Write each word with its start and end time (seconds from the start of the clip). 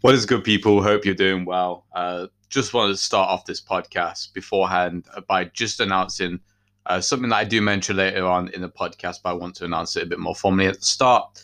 What 0.00 0.14
is 0.14 0.26
good, 0.26 0.44
people? 0.44 0.80
Hope 0.80 1.04
you're 1.04 1.12
doing 1.12 1.44
well. 1.44 1.84
Uh, 1.92 2.28
just 2.48 2.72
wanted 2.72 2.92
to 2.92 2.98
start 2.98 3.28
off 3.28 3.44
this 3.46 3.60
podcast 3.60 4.32
beforehand 4.32 5.06
by 5.26 5.46
just 5.46 5.80
announcing 5.80 6.38
uh, 6.86 7.00
something 7.00 7.30
that 7.30 7.36
I 7.36 7.42
do 7.42 7.60
mention 7.60 7.96
later 7.96 8.24
on 8.24 8.46
in 8.50 8.60
the 8.60 8.68
podcast, 8.68 9.16
but 9.24 9.30
I 9.30 9.32
want 9.32 9.56
to 9.56 9.64
announce 9.64 9.96
it 9.96 10.04
a 10.04 10.06
bit 10.06 10.20
more 10.20 10.36
formally 10.36 10.68
at 10.68 10.78
the 10.78 10.84
start. 10.84 11.42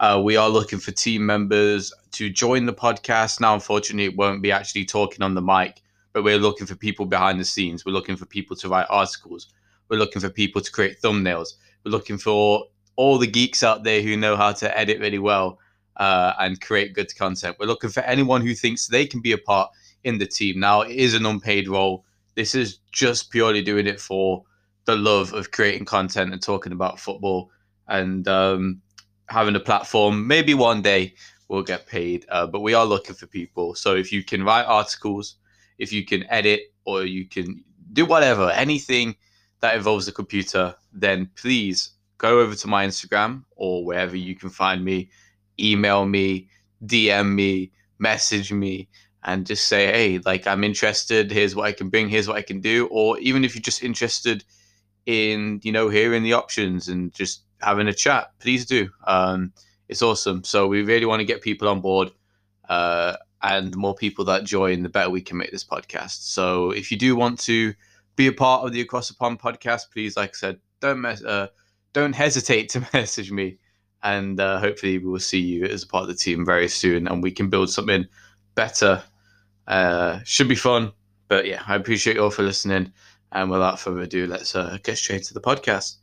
Uh, 0.00 0.20
we 0.22 0.36
are 0.36 0.48
looking 0.48 0.80
for 0.80 0.90
team 0.90 1.24
members 1.24 1.94
to 2.10 2.28
join 2.28 2.66
the 2.66 2.72
podcast. 2.72 3.40
Now, 3.40 3.54
unfortunately, 3.54 4.06
it 4.06 4.16
won't 4.16 4.42
be 4.42 4.50
actually 4.50 4.84
talking 4.84 5.22
on 5.22 5.34
the 5.34 5.40
mic, 5.40 5.80
but 6.12 6.24
we're 6.24 6.38
looking 6.38 6.66
for 6.66 6.74
people 6.74 7.06
behind 7.06 7.38
the 7.38 7.44
scenes. 7.44 7.86
We're 7.86 7.92
looking 7.92 8.16
for 8.16 8.26
people 8.26 8.56
to 8.56 8.68
write 8.68 8.86
articles. 8.90 9.52
We're 9.88 9.98
looking 9.98 10.20
for 10.20 10.28
people 10.28 10.60
to 10.60 10.72
create 10.72 11.00
thumbnails. 11.00 11.54
We're 11.84 11.92
looking 11.92 12.18
for 12.18 12.64
all 12.96 13.18
the 13.18 13.28
geeks 13.28 13.62
out 13.62 13.84
there 13.84 14.02
who 14.02 14.16
know 14.16 14.34
how 14.34 14.50
to 14.54 14.76
edit 14.76 14.98
really 14.98 15.20
well 15.20 15.60
uh, 15.96 16.32
and 16.38 16.60
create 16.60 16.94
good 16.94 17.14
content. 17.16 17.56
We're 17.58 17.66
looking 17.66 17.90
for 17.90 18.00
anyone 18.00 18.40
who 18.40 18.54
thinks 18.54 18.86
they 18.86 19.06
can 19.06 19.20
be 19.20 19.32
a 19.32 19.38
part 19.38 19.70
in 20.04 20.18
the 20.18 20.26
team. 20.26 20.60
Now, 20.60 20.82
it 20.82 20.96
is 20.96 21.14
an 21.14 21.26
unpaid 21.26 21.68
role. 21.68 22.04
This 22.34 22.54
is 22.54 22.78
just 22.92 23.30
purely 23.30 23.62
doing 23.62 23.86
it 23.86 24.00
for 24.00 24.44
the 24.84 24.96
love 24.96 25.32
of 25.32 25.50
creating 25.50 25.84
content 25.84 26.32
and 26.32 26.42
talking 26.42 26.72
about 26.72 26.98
football 26.98 27.50
and 27.88 28.26
um, 28.26 28.80
having 29.28 29.54
a 29.54 29.60
platform. 29.60 30.26
Maybe 30.26 30.54
one 30.54 30.82
day 30.82 31.14
we'll 31.48 31.62
get 31.62 31.86
paid, 31.86 32.26
uh, 32.30 32.46
but 32.46 32.60
we 32.60 32.74
are 32.74 32.86
looking 32.86 33.14
for 33.14 33.26
people. 33.26 33.74
So 33.74 33.94
if 33.94 34.12
you 34.12 34.24
can 34.24 34.42
write 34.42 34.64
articles, 34.64 35.36
if 35.78 35.92
you 35.92 36.04
can 36.04 36.24
edit, 36.30 36.72
or 36.84 37.04
you 37.04 37.28
can 37.28 37.62
do 37.92 38.04
whatever, 38.04 38.50
anything 38.50 39.14
that 39.60 39.76
involves 39.76 40.06
the 40.06 40.12
computer, 40.12 40.74
then 40.92 41.30
please 41.36 41.90
go 42.18 42.40
over 42.40 42.54
to 42.54 42.66
my 42.66 42.86
Instagram 42.86 43.44
or 43.56 43.84
wherever 43.84 44.16
you 44.16 44.34
can 44.34 44.48
find 44.48 44.84
me 44.84 45.10
email 45.58 46.06
me, 46.06 46.48
DM 46.86 47.34
me, 47.34 47.72
message 47.98 48.52
me, 48.52 48.88
and 49.24 49.46
just 49.46 49.68
say, 49.68 49.86
hey, 49.86 50.18
like 50.24 50.46
I'm 50.46 50.64
interested. 50.64 51.30
Here's 51.30 51.54
what 51.54 51.66
I 51.66 51.72
can 51.72 51.88
bring. 51.88 52.08
Here's 52.08 52.28
what 52.28 52.36
I 52.36 52.42
can 52.42 52.60
do. 52.60 52.88
Or 52.90 53.18
even 53.18 53.44
if 53.44 53.54
you're 53.54 53.62
just 53.62 53.82
interested 53.82 54.44
in, 55.06 55.60
you 55.62 55.72
know, 55.72 55.88
hearing 55.88 56.22
the 56.22 56.32
options 56.32 56.88
and 56.88 57.12
just 57.14 57.42
having 57.60 57.88
a 57.88 57.92
chat, 57.92 58.32
please 58.40 58.66
do. 58.66 58.88
Um, 59.06 59.52
it's 59.88 60.02
awesome. 60.02 60.42
So 60.44 60.66
we 60.66 60.82
really 60.82 61.06
want 61.06 61.20
to 61.20 61.26
get 61.26 61.42
people 61.42 61.68
on 61.68 61.80
board. 61.80 62.10
Uh, 62.68 63.16
and 63.42 63.72
the 63.72 63.76
more 63.76 63.94
people 63.94 64.24
that 64.24 64.44
join, 64.44 64.82
the 64.82 64.88
better 64.88 65.10
we 65.10 65.20
can 65.20 65.36
make 65.36 65.50
this 65.50 65.64
podcast. 65.64 66.22
So 66.22 66.70
if 66.70 66.90
you 66.90 66.96
do 66.96 67.16
want 67.16 67.38
to 67.40 67.74
be 68.16 68.28
a 68.28 68.32
part 68.32 68.64
of 68.64 68.72
the 68.72 68.80
Across 68.80 69.08
the 69.08 69.14
Pond 69.14 69.40
podcast, 69.40 69.90
please, 69.92 70.16
like 70.16 70.30
I 70.30 70.38
said, 70.38 70.60
don't 70.80 71.00
mess, 71.00 71.22
uh, 71.24 71.48
don't 71.92 72.14
hesitate 72.14 72.68
to 72.70 72.86
message 72.92 73.30
me 73.30 73.58
and 74.02 74.40
uh, 74.40 74.58
hopefully 74.58 74.98
we 74.98 75.06
will 75.06 75.20
see 75.20 75.40
you 75.40 75.64
as 75.64 75.82
a 75.82 75.86
part 75.86 76.02
of 76.02 76.08
the 76.08 76.14
team 76.14 76.44
very 76.44 76.68
soon 76.68 77.06
and 77.08 77.22
we 77.22 77.30
can 77.30 77.48
build 77.48 77.70
something 77.70 78.06
better. 78.54 79.02
Uh, 79.68 80.18
should 80.24 80.48
be 80.48 80.56
fun 80.56 80.92
but 81.28 81.46
yeah 81.46 81.62
i 81.68 81.76
appreciate 81.76 82.16
you 82.16 82.22
all 82.22 82.30
for 82.30 82.42
listening. 82.42 82.92
And 83.34 83.50
without 83.50 83.80
further 83.80 84.02
ado 84.02 84.26
let's 84.26 84.54
uh, 84.54 84.78
get 84.82 84.98
straight 84.98 85.22
to 85.24 85.34
the 85.34 85.40
podcast. 85.40 85.96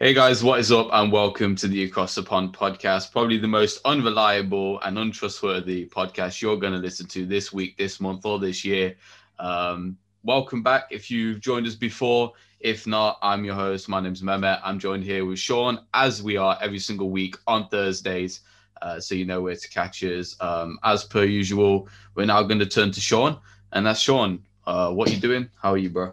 Hey 0.00 0.14
guys 0.14 0.42
what 0.44 0.60
is 0.60 0.70
up 0.70 0.88
and 0.92 1.10
welcome 1.10 1.56
to 1.56 1.68
the 1.68 1.84
across 1.84 2.14
the 2.14 2.22
pond 2.22 2.52
podcast 2.52 3.12
probably 3.12 3.38
the 3.38 3.48
most 3.48 3.80
unreliable 3.84 4.80
and 4.80 4.98
untrustworthy 4.98 5.86
podcast 5.86 6.42
you're 6.42 6.56
going 6.56 6.72
to 6.72 6.78
listen 6.78 7.06
to 7.06 7.24
this 7.24 7.52
week 7.52 7.76
this 7.76 8.00
month 8.00 8.26
or 8.26 8.38
this 8.38 8.64
year. 8.64 8.96
Um, 9.38 9.96
welcome 10.24 10.62
back. 10.62 10.88
If 10.90 11.10
you've 11.10 11.40
joined 11.40 11.66
us 11.66 11.76
before 11.76 12.32
if 12.60 12.86
not, 12.86 13.18
I'm 13.22 13.44
your 13.44 13.54
host. 13.54 13.88
My 13.88 14.00
name's 14.00 14.22
Mehmet. 14.22 14.60
I'm 14.64 14.78
joined 14.78 15.04
here 15.04 15.24
with 15.24 15.38
Sean, 15.38 15.80
as 15.94 16.22
we 16.22 16.36
are 16.36 16.58
every 16.60 16.78
single 16.78 17.10
week 17.10 17.36
on 17.46 17.68
Thursdays. 17.68 18.40
Uh, 18.82 18.98
so 19.00 19.14
you 19.14 19.24
know 19.24 19.40
where 19.42 19.56
to 19.56 19.68
catch 19.68 20.02
us. 20.02 20.36
Um, 20.40 20.78
as 20.84 21.04
per 21.04 21.24
usual, 21.24 21.88
we're 22.14 22.26
now 22.26 22.42
going 22.42 22.58
to 22.58 22.66
turn 22.66 22.90
to 22.92 23.00
Sean, 23.00 23.38
and 23.72 23.86
that's 23.86 24.00
Sean. 24.00 24.42
Uh, 24.66 24.90
what 24.90 25.10
you 25.10 25.18
doing? 25.18 25.48
How 25.60 25.72
are 25.72 25.78
you, 25.78 25.90
bro? 25.90 26.12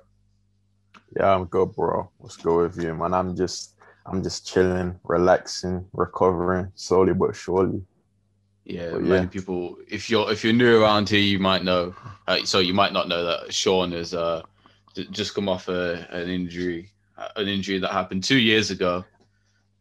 Yeah, 1.18 1.34
I'm 1.34 1.46
good, 1.46 1.74
bro. 1.74 2.10
What's 2.18 2.38
good 2.38 2.76
with 2.76 2.84
you, 2.84 2.94
man? 2.94 3.14
I'm 3.14 3.36
just, 3.36 3.76
I'm 4.06 4.22
just 4.22 4.48
chilling, 4.48 5.00
relaxing, 5.04 5.86
recovering 5.94 6.72
slowly 6.76 7.14
but 7.14 7.36
surely. 7.36 7.82
Yeah, 8.66 8.92
but 8.92 9.02
many 9.02 9.24
yeah. 9.26 9.30
people. 9.30 9.78
If 9.88 10.10
you're 10.10 10.32
if 10.32 10.44
you're 10.44 10.54
new 10.54 10.82
around 10.82 11.08
here, 11.10 11.20
you 11.20 11.38
might 11.38 11.64
know. 11.64 11.96
Uh, 12.28 12.44
so 12.46 12.58
you 12.60 12.74
might 12.74 12.94
not 12.94 13.08
know 13.08 13.24
that 13.24 13.54
Sean 13.54 13.94
is 13.94 14.16
uh 14.16 14.42
just 15.12 15.36
come 15.36 15.50
off 15.50 15.68
a, 15.68 16.08
an 16.12 16.30
injury, 16.30 16.92
an 17.36 17.48
injury 17.48 17.80
that 17.80 17.92
happened 17.92 18.24
two 18.24 18.38
years 18.38 18.72
ago, 18.72 19.04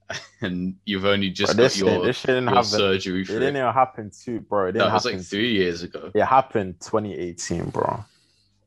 and 0.41 0.77
you've 0.85 1.05
only 1.05 1.31
just 1.31 1.57
bro, 1.57 1.65
got 1.65 1.77
your, 1.77 2.05
this 2.05 2.25
your 2.25 2.43
happen, 2.43 2.65
surgery. 2.65 3.23
It 3.23 3.27
didn't 3.27 3.57
even 3.57 3.73
happen 3.73 4.11
too, 4.11 4.41
bro. 4.41 4.69
It 4.69 4.73
didn't 4.73 4.89
it 4.89 4.93
was 4.93 5.05
like 5.05 5.21
three 5.21 5.53
years 5.53 5.83
ago. 5.83 6.11
It 6.15 6.25
happened 6.25 6.81
2018, 6.81 7.71
bro. 7.71 8.05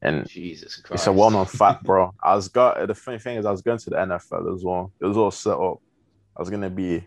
And 0.01 0.27
Jesus 0.27 0.75
Christ, 0.77 1.01
it's 1.01 1.07
a 1.07 1.11
well-known 1.11 1.45
fact, 1.45 1.83
bro. 1.83 2.13
I 2.23 2.35
was 2.35 2.47
got 2.47 2.87
the 2.87 2.95
funny 2.95 3.19
thing 3.19 3.37
is 3.37 3.45
I 3.45 3.51
was 3.51 3.61
going 3.61 3.79
to 3.79 3.89
the 3.89 3.95
NFL 3.95 4.53
as 4.55 4.63
well. 4.63 4.91
It 4.99 5.05
was 5.05 5.17
all 5.17 5.31
set 5.31 5.57
up. 5.57 5.81
I 6.35 6.41
was 6.41 6.49
gonna 6.49 6.69
be, 6.69 7.03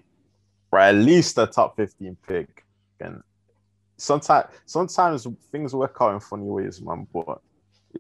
bro, 0.70 0.82
at 0.82 0.94
least 0.96 1.38
a 1.38 1.46
top 1.46 1.76
15 1.76 2.16
pick, 2.26 2.64
and 2.98 3.22
sometimes 3.96 4.48
sometimes 4.66 5.26
things 5.52 5.74
work 5.74 5.96
out 6.00 6.14
in 6.14 6.20
funny 6.20 6.46
ways, 6.46 6.80
man. 6.80 7.06
But 7.12 7.40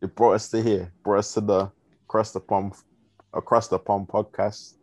it 0.00 0.14
brought 0.14 0.32
us 0.32 0.48
to 0.50 0.62
here, 0.62 0.92
brought 1.02 1.18
us 1.18 1.34
to 1.34 1.40
the 1.40 1.70
across 2.04 2.32
the 2.32 2.40
pond, 2.40 2.74
across 3.32 3.68
the 3.68 3.78
pond 3.78 4.08
podcast. 4.08 4.74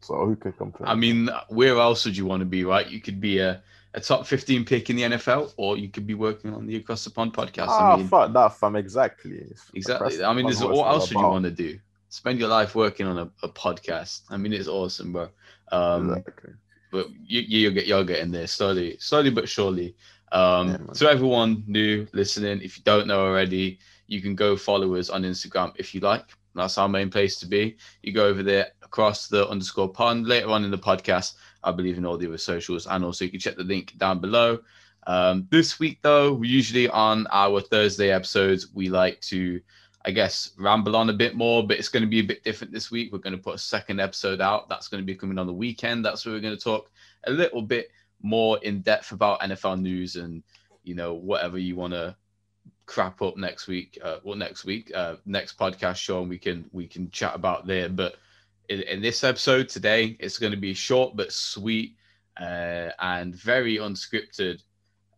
So 0.00 0.14
who 0.26 0.36
could 0.36 0.56
complain? 0.56 0.88
I 0.88 0.94
mean, 0.94 1.30
where 1.48 1.78
else 1.78 2.04
would 2.04 2.16
you 2.16 2.26
want 2.26 2.40
to 2.40 2.46
be, 2.46 2.64
right? 2.64 2.86
You 2.86 3.00
could 3.00 3.20
be 3.20 3.38
a, 3.38 3.62
a 3.94 4.00
top 4.00 4.26
15 4.26 4.64
pick 4.64 4.90
in 4.90 4.96
the 4.96 5.02
NFL, 5.02 5.54
or 5.56 5.78
you 5.78 5.88
could 5.88 6.06
be 6.06 6.14
working 6.14 6.52
on 6.52 6.66
the 6.66 6.76
Across 6.76 7.04
the 7.04 7.10
Pond 7.10 7.32
podcast. 7.32 7.68
Ah, 7.68 7.94
I 7.94 7.96
mean, 7.96 8.08
fuck 8.08 8.32
that, 8.32 8.58
fam. 8.58 8.76
Exactly. 8.76 9.46
Exactly. 9.72 10.22
I 10.22 10.32
mean, 10.34 10.44
there's, 10.44 10.62
what 10.62 10.88
else 10.88 11.08
would 11.10 11.20
you 11.20 11.26
want 11.26 11.44
to 11.44 11.50
do? 11.50 11.78
Spend 12.10 12.38
your 12.38 12.48
life 12.48 12.74
working 12.74 13.06
on 13.06 13.18
a, 13.18 13.30
a 13.42 13.48
podcast. 13.48 14.22
I 14.30 14.36
mean, 14.36 14.52
it's 14.52 14.68
awesome, 14.68 15.12
bro. 15.12 15.28
Um, 15.72 16.10
exactly. 16.10 16.52
But 16.92 17.08
you, 17.26 17.40
you're, 17.40 17.72
you're 17.72 18.04
getting 18.04 18.30
there 18.30 18.46
slowly, 18.46 18.96
slowly 19.00 19.30
but 19.30 19.48
surely. 19.48 19.96
Um, 20.32 20.68
yeah, 20.68 20.92
to 20.94 21.08
everyone 21.08 21.64
new 21.66 22.06
listening, 22.12 22.60
if 22.60 22.76
you 22.76 22.84
don't 22.84 23.06
know 23.06 23.24
already, 23.24 23.78
you 24.06 24.20
can 24.20 24.34
go 24.34 24.56
follow 24.56 24.94
us 24.94 25.10
on 25.10 25.22
Instagram 25.22 25.72
if 25.76 25.94
you 25.94 26.00
like. 26.00 26.24
That's 26.54 26.78
our 26.78 26.88
main 26.88 27.10
place 27.10 27.38
to 27.40 27.46
be. 27.46 27.76
You 28.02 28.12
go 28.12 28.26
over 28.26 28.42
there 28.42 28.68
across 28.82 29.26
the 29.26 29.48
underscore 29.48 29.88
pond 29.88 30.26
later 30.26 30.48
on 30.48 30.64
in 30.64 30.70
the 30.70 30.78
podcast. 30.78 31.34
I 31.64 31.72
believe 31.72 31.98
in 31.98 32.06
all 32.06 32.16
the 32.16 32.28
other 32.28 32.38
socials, 32.38 32.86
and 32.86 33.04
also 33.04 33.24
you 33.24 33.30
can 33.30 33.40
check 33.40 33.56
the 33.56 33.64
link 33.64 33.96
down 33.98 34.20
below. 34.20 34.60
Um, 35.06 35.46
this 35.50 35.78
week, 35.78 35.98
though, 36.02 36.40
usually 36.42 36.88
on 36.88 37.26
our 37.30 37.60
Thursday 37.60 38.10
episodes, 38.10 38.72
we 38.72 38.88
like 38.88 39.20
to, 39.22 39.60
I 40.04 40.10
guess, 40.10 40.52
ramble 40.58 40.96
on 40.96 41.10
a 41.10 41.14
bit 41.14 41.34
more, 41.34 41.66
but 41.66 41.78
it's 41.78 41.88
going 41.88 42.02
to 42.02 42.08
be 42.08 42.20
a 42.20 42.24
bit 42.24 42.44
different 42.44 42.72
this 42.72 42.90
week. 42.90 43.12
We're 43.12 43.18
going 43.18 43.36
to 43.36 43.42
put 43.42 43.56
a 43.56 43.58
second 43.58 44.00
episode 44.00 44.40
out. 44.40 44.68
That's 44.68 44.88
going 44.88 45.02
to 45.02 45.06
be 45.06 45.14
coming 45.14 45.38
on 45.38 45.46
the 45.46 45.52
weekend. 45.52 46.04
That's 46.04 46.24
where 46.24 46.34
we're 46.34 46.40
going 46.40 46.56
to 46.56 46.62
talk 46.62 46.90
a 47.26 47.30
little 47.30 47.62
bit 47.62 47.90
more 48.22 48.58
in 48.62 48.80
depth 48.80 49.12
about 49.12 49.40
NFL 49.40 49.80
news 49.80 50.16
and, 50.16 50.42
you 50.84 50.94
know, 50.94 51.14
whatever 51.14 51.58
you 51.58 51.76
want 51.76 51.92
to 51.92 52.16
crap 52.86 53.22
up 53.22 53.36
next 53.36 53.66
week. 53.66 53.98
Uh, 54.02 54.18
well, 54.22 54.36
next 54.36 54.64
week, 54.64 54.92
uh, 54.94 55.16
next 55.26 55.58
podcast 55.58 55.96
Sean, 55.96 56.28
we 56.28 56.38
can 56.38 56.68
we 56.72 56.86
can 56.86 57.10
chat 57.10 57.34
about 57.34 57.66
there. 57.66 57.88
But 57.88 58.16
in, 58.68 58.80
in 58.82 59.02
this 59.02 59.24
episode 59.24 59.68
today, 59.68 60.16
it's 60.20 60.38
going 60.38 60.52
to 60.52 60.58
be 60.58 60.74
short 60.74 61.16
but 61.16 61.32
sweet 61.32 61.96
uh, 62.40 62.90
and 62.98 63.34
very 63.34 63.76
unscripted 63.76 64.62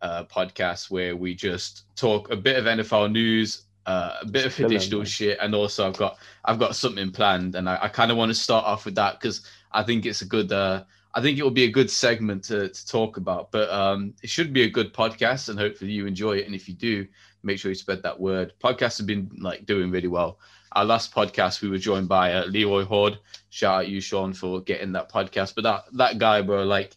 uh, 0.01 0.23
podcast 0.25 0.89
where 0.89 1.15
we 1.15 1.33
just 1.33 1.83
talk 1.95 2.31
a 2.31 2.35
bit 2.35 2.57
of 2.57 2.65
NFL 2.65 3.11
news. 3.11 3.63
Uh, 3.85 4.17
a 4.21 4.25
bit 4.25 4.45
of 4.45 4.59
additional 4.59 5.05
shit, 5.05 5.37
and 5.41 5.55
also 5.55 5.87
I've 5.87 5.95
got 5.95 6.17
I've 6.43 6.59
got 6.59 6.75
something 6.75 7.09
planned, 7.09 7.55
and 7.55 7.69
I, 7.69 7.79
I 7.83 7.87
kind 7.87 8.11
of 8.11 8.17
want 8.17 8.29
to 8.29 8.35
start 8.35 8.65
off 8.65 8.83
with 8.83 8.95
that 8.95 9.19
because 9.19 9.45
I 9.71 9.81
think 9.81 10.05
it's 10.05 10.21
a 10.21 10.25
good 10.25 10.51
uh, 10.51 10.83
I 11.13 11.21
think 11.21 11.39
it 11.39 11.43
will 11.43 11.49
be 11.49 11.63
a 11.63 11.71
good 11.71 11.89
segment 11.89 12.43
to, 12.43 12.69
to 12.69 12.87
talk 12.87 13.17
about. 13.17 13.51
But 13.51 13.71
um, 13.71 14.13
it 14.21 14.29
should 14.29 14.53
be 14.53 14.63
a 14.63 14.69
good 14.69 14.93
podcast, 14.93 15.49
and 15.49 15.57
hopefully 15.57 15.91
you 15.91 16.05
enjoy 16.05 16.37
it. 16.37 16.45
And 16.45 16.53
if 16.53 16.67
you 16.67 16.75
do, 16.75 17.07
make 17.47 17.57
sure 17.57 17.71
you 17.71 17.75
spread 17.75 18.03
that 18.03 18.19
word. 18.19 18.53
Podcasts 18.63 18.99
have 18.99 19.07
been 19.07 19.31
like 19.39 19.65
doing 19.65 19.89
really 19.89 20.07
well. 20.07 20.39
Our 20.73 20.85
last 20.85 21.15
podcast, 21.15 21.61
we 21.61 21.69
were 21.69 21.79
joined 21.79 22.07
by 22.07 22.33
uh, 22.33 22.45
Leroy 22.45 22.83
Hoard. 22.83 23.17
Shout 23.49 23.79
out 23.79 23.87
you, 23.87 23.99
Sean, 24.01 24.33
for 24.33 24.61
getting 24.61 24.91
that 24.91 25.11
podcast. 25.11 25.55
But 25.55 25.63
that 25.63 25.85
that 25.93 26.19
guy, 26.19 26.41
bro, 26.41 26.63
like, 26.65 26.93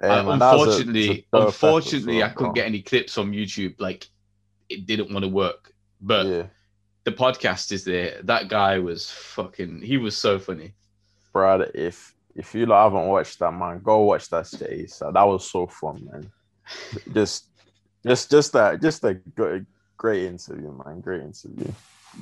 man, 0.00 0.28
unfortunately, 0.28 1.26
a, 1.32 1.46
unfortunately, 1.46 2.22
I 2.22 2.28
couldn't 2.28 2.54
get 2.54 2.66
any 2.66 2.82
clips 2.82 3.18
on 3.18 3.32
YouTube. 3.32 3.80
Like, 3.80 4.06
it 4.68 4.86
didn't 4.86 5.12
want 5.12 5.24
to 5.24 5.30
work. 5.30 5.72
But 6.00 6.26
yeah. 6.26 6.46
the 7.04 7.12
podcast 7.12 7.72
is 7.72 7.84
there. 7.84 8.20
That 8.22 8.48
guy 8.48 8.78
was 8.78 9.10
fucking. 9.10 9.80
He 9.80 9.96
was 9.96 10.16
so 10.16 10.38
funny, 10.38 10.74
bro. 11.32 11.66
If 11.74 12.14
if 12.36 12.54
you 12.54 12.66
like, 12.66 12.84
haven't 12.84 13.08
watched 13.08 13.38
that, 13.38 13.52
man, 13.52 13.80
go 13.82 14.02
watch 14.02 14.28
that. 14.28 14.46
So 14.46 15.10
that 15.12 15.22
was 15.22 15.50
so 15.50 15.66
fun, 15.66 16.08
man. 16.12 16.30
just, 17.12 17.48
just, 18.06 18.30
just 18.30 18.52
that, 18.52 18.82
just 18.82 19.04
a 19.04 19.14
good 19.14 19.66
great 19.96 20.24
interview, 20.24 20.72
man. 20.84 21.00
Great 21.00 21.22
interview. 21.22 21.70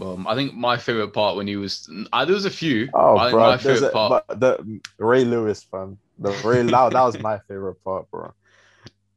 Um, 0.00 0.26
I 0.26 0.34
think 0.34 0.54
my 0.54 0.76
favorite 0.78 1.12
part 1.12 1.36
when 1.36 1.46
he 1.46 1.56
was, 1.56 1.88
uh, 2.12 2.24
there 2.24 2.34
was 2.34 2.46
a 2.46 2.50
few. 2.50 2.88
Oh, 2.94 3.16
I 3.19 3.30
bro, 3.30 3.40
my 3.40 3.58
favorite 3.58 3.88
a, 3.88 3.90
part, 3.92 4.24
the 4.28 4.80
Ray 4.98 5.24
Lewis 5.24 5.62
fan, 5.64 5.98
the 6.19 6.30
Ray 6.44 6.62
that, 6.62 6.92
that 6.92 7.02
was 7.02 7.19
my 7.20 7.38
favorite 7.46 7.82
part, 7.84 8.10
bro. 8.10 8.32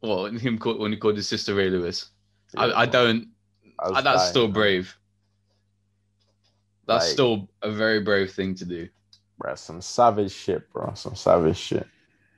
Well, 0.02 0.26
him 0.26 0.58
call, 0.60 0.78
when 0.78 0.92
he 0.92 0.98
called 0.98 1.16
his 1.16 1.28
sister 1.30 1.56
Ray 1.56 1.70
Lewis. 1.70 2.10
I, 2.58 2.66
Yeah, 2.68 2.74
I 2.76 2.86
bro. 2.86 2.92
don't. 2.92 3.28
I 3.80 3.86
I- 3.90 4.02
that's 4.02 4.24
dying, 4.24 4.30
still 4.30 4.48
brave. 4.50 4.98
That's 6.88 7.06
Like- 7.06 7.14
still 7.14 7.50
a 7.62 7.72
very 7.72 8.02
brave 8.02 8.32
thing 8.34 8.54
to 8.56 8.66
do. 8.66 8.90
Bro, 9.38 9.56
some 9.56 9.82
savage 9.82 10.32
shit, 10.32 10.72
bro. 10.72 10.94
Some 10.94 11.16
savage 11.16 11.58
shit. 11.58 11.88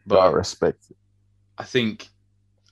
But 0.06 0.16
But 0.16 0.20
I 0.22 0.32
respect 0.32 0.86
it. 0.90 0.98
I 1.58 1.64
think 1.64 2.08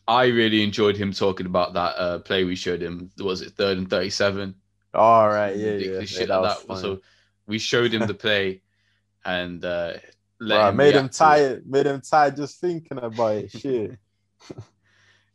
I 0.07 0.25
really 0.25 0.63
enjoyed 0.63 0.97
him 0.97 1.11
talking 1.11 1.45
about 1.45 1.73
that 1.73 1.97
uh, 1.97 2.19
play 2.19 2.43
we 2.43 2.55
showed 2.55 2.81
him. 2.81 3.11
Was 3.17 3.41
it 3.41 3.53
third 3.53 3.77
and 3.77 3.89
thirty-seven? 3.89 4.55
All 4.93 5.27
right, 5.27 5.55
yeah, 5.55 5.71
yeah. 5.71 5.99
yeah, 5.99 6.05
shit 6.05 6.27
that 6.27 6.41
like 6.41 6.67
was 6.69 6.81
that. 6.81 6.87
So 6.87 7.01
we 7.47 7.59
showed 7.59 7.93
him 7.93 8.07
the 8.07 8.13
play 8.25 8.61
and 9.25 9.63
uh, 9.65 9.93
let 10.39 10.57
Bro, 10.57 10.69
him 10.69 10.75
made 10.75 10.95
him 10.95 11.09
tired. 11.09 11.67
Made 11.67 11.87
him 11.87 12.01
tired 12.01 12.35
just 12.35 12.61
thinking 12.61 12.99
about 12.99 13.35
it. 13.35 13.51
Shit. 13.51 13.97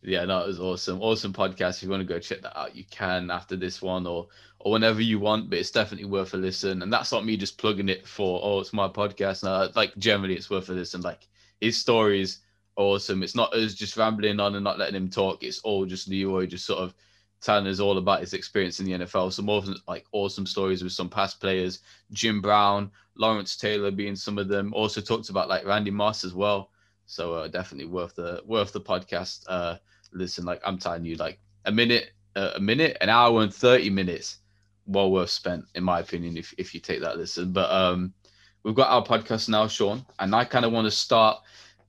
Yeah, 0.03 0.25
no, 0.25 0.41
it 0.45 0.47
was 0.47 0.61
awesome. 0.61 1.03
Awesome 1.03 1.33
podcast. 1.33 1.77
If 1.77 1.83
you 1.83 1.91
want 1.91 2.01
to 2.01 2.07
go 2.07 2.19
check 2.19 2.41
that 2.43 2.59
out, 2.59 2.75
you 2.75 2.85
can 2.91 3.31
after 3.31 3.55
this 3.55 3.83
one 3.83 4.07
or 4.07 4.29
or 4.59 4.73
whenever 4.73 5.03
you 5.03 5.19
want, 5.19 5.51
but 5.51 5.59
it's 5.59 5.71
definitely 5.71 6.09
worth 6.09 6.33
a 6.33 6.39
listen. 6.39 6.83
And 6.83 6.93
that's 6.93 7.13
not 7.13 7.25
me 7.27 7.37
just 7.37 7.59
plugging 7.59 7.91
it 7.91 8.07
for 8.07 8.41
oh, 8.43 8.61
it's 8.61 8.73
my 8.73 8.89
podcast. 8.89 9.45
No, 9.45 9.71
like 9.75 9.95
generally 9.99 10.37
it's 10.37 10.49
worth 10.49 10.71
a 10.71 10.73
listen. 10.73 11.03
Like 11.03 11.29
his 11.61 11.77
stories 11.77 12.41
awesome. 12.81 13.23
It's 13.23 13.35
not 13.35 13.55
us 13.55 13.75
just 13.75 13.97
rambling 13.97 14.41
on 14.41 14.55
and 14.55 14.65
not 14.65 14.79
letting 14.79 14.97
him 14.97 15.11
talk. 15.11 15.43
It's 15.43 15.59
all 15.61 15.85
just 15.85 16.09
Leroy 16.09 16.47
just 16.47 16.65
sort 16.65 16.81
of 16.81 16.95
telling 17.43 17.67
us 17.67 17.79
all 17.79 17.99
about 17.99 18.21
his 18.21 18.33
experience 18.33 18.81
in 18.81 18.87
the 18.87 18.93
NFL. 18.93 19.33
Some 19.33 19.45
more 19.45 19.63
like 19.87 20.07
awesome 20.13 20.47
stories 20.47 20.83
with 20.83 20.93
some 20.93 21.09
past 21.11 21.41
players, 21.41 21.81
Jim 22.13 22.41
Brown, 22.41 22.91
Lawrence 23.17 23.57
Taylor 23.57 23.91
being 23.91 24.17
some 24.17 24.39
of 24.39 24.49
them. 24.49 24.73
Also 24.75 25.03
talked 25.03 25.29
about 25.29 25.49
like 25.49 25.67
Randy 25.67 25.91
Moss 25.91 26.25
as 26.25 26.35
well. 26.35 26.71
So 27.05 27.35
uh, 27.35 27.49
definitely 27.49 27.87
worth 27.87 28.15
the 28.15 28.43
worth 28.47 28.73
the 28.73 28.81
podcast. 28.81 29.45
Uh, 29.47 29.77
listen, 30.13 30.47
like 30.47 30.61
I'm 30.65 30.79
telling 30.79 31.05
you, 31.05 31.17
like 31.17 31.39
a 31.67 31.73
minute, 31.73 32.13
uh, 32.35 32.53
a 32.55 32.61
minute, 32.61 32.97
an 33.03 33.11
hour 33.11 33.43
and 33.43 33.53
thirty 33.53 33.91
minutes, 33.91 34.39
well 34.87 35.11
worth 35.11 35.31
spent, 35.31 35.65
in 35.75 35.85
my 35.85 36.01
opinion, 36.01 36.39
if 36.39 36.55
if 36.57 36.73
you 36.73 36.81
take 36.81 37.01
that 37.03 37.19
listen. 37.19 37.53
But 37.53 37.71
um, 37.71 38.15
we've 38.63 38.75
got 38.75 38.89
our 38.89 39.05
podcast 39.05 39.51
now, 39.51 39.67
Sean, 39.67 40.07
and 40.19 40.35
I 40.35 40.45
kind 40.45 40.65
of 40.65 40.73
want 40.73 40.87
to 40.87 40.91
start 40.91 41.43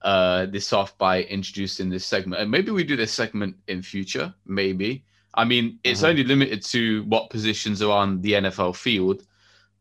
uh 0.04 0.46
this 0.48 0.74
off 0.74 0.98
by 0.98 1.24
introducing 1.24 1.90
this 1.90 2.06
segment, 2.06 2.42
and 2.42 2.50
maybe 2.52 2.72
we 2.72 2.84
do 2.84 2.96
this 2.96 3.12
segment 3.12 3.56
in 3.68 3.82
future, 3.82 4.34
maybe. 4.46 5.06
I 5.36 5.46
mean, 5.46 5.80
it's 5.84 6.02
Mhm. 6.02 6.10
only 6.10 6.24
limited 6.24 6.64
to 6.66 7.04
what 7.04 7.30
positions 7.30 7.82
are 7.82 7.92
on 7.92 8.22
the 8.22 8.34
NFL 8.34 8.74
field, 8.74 9.24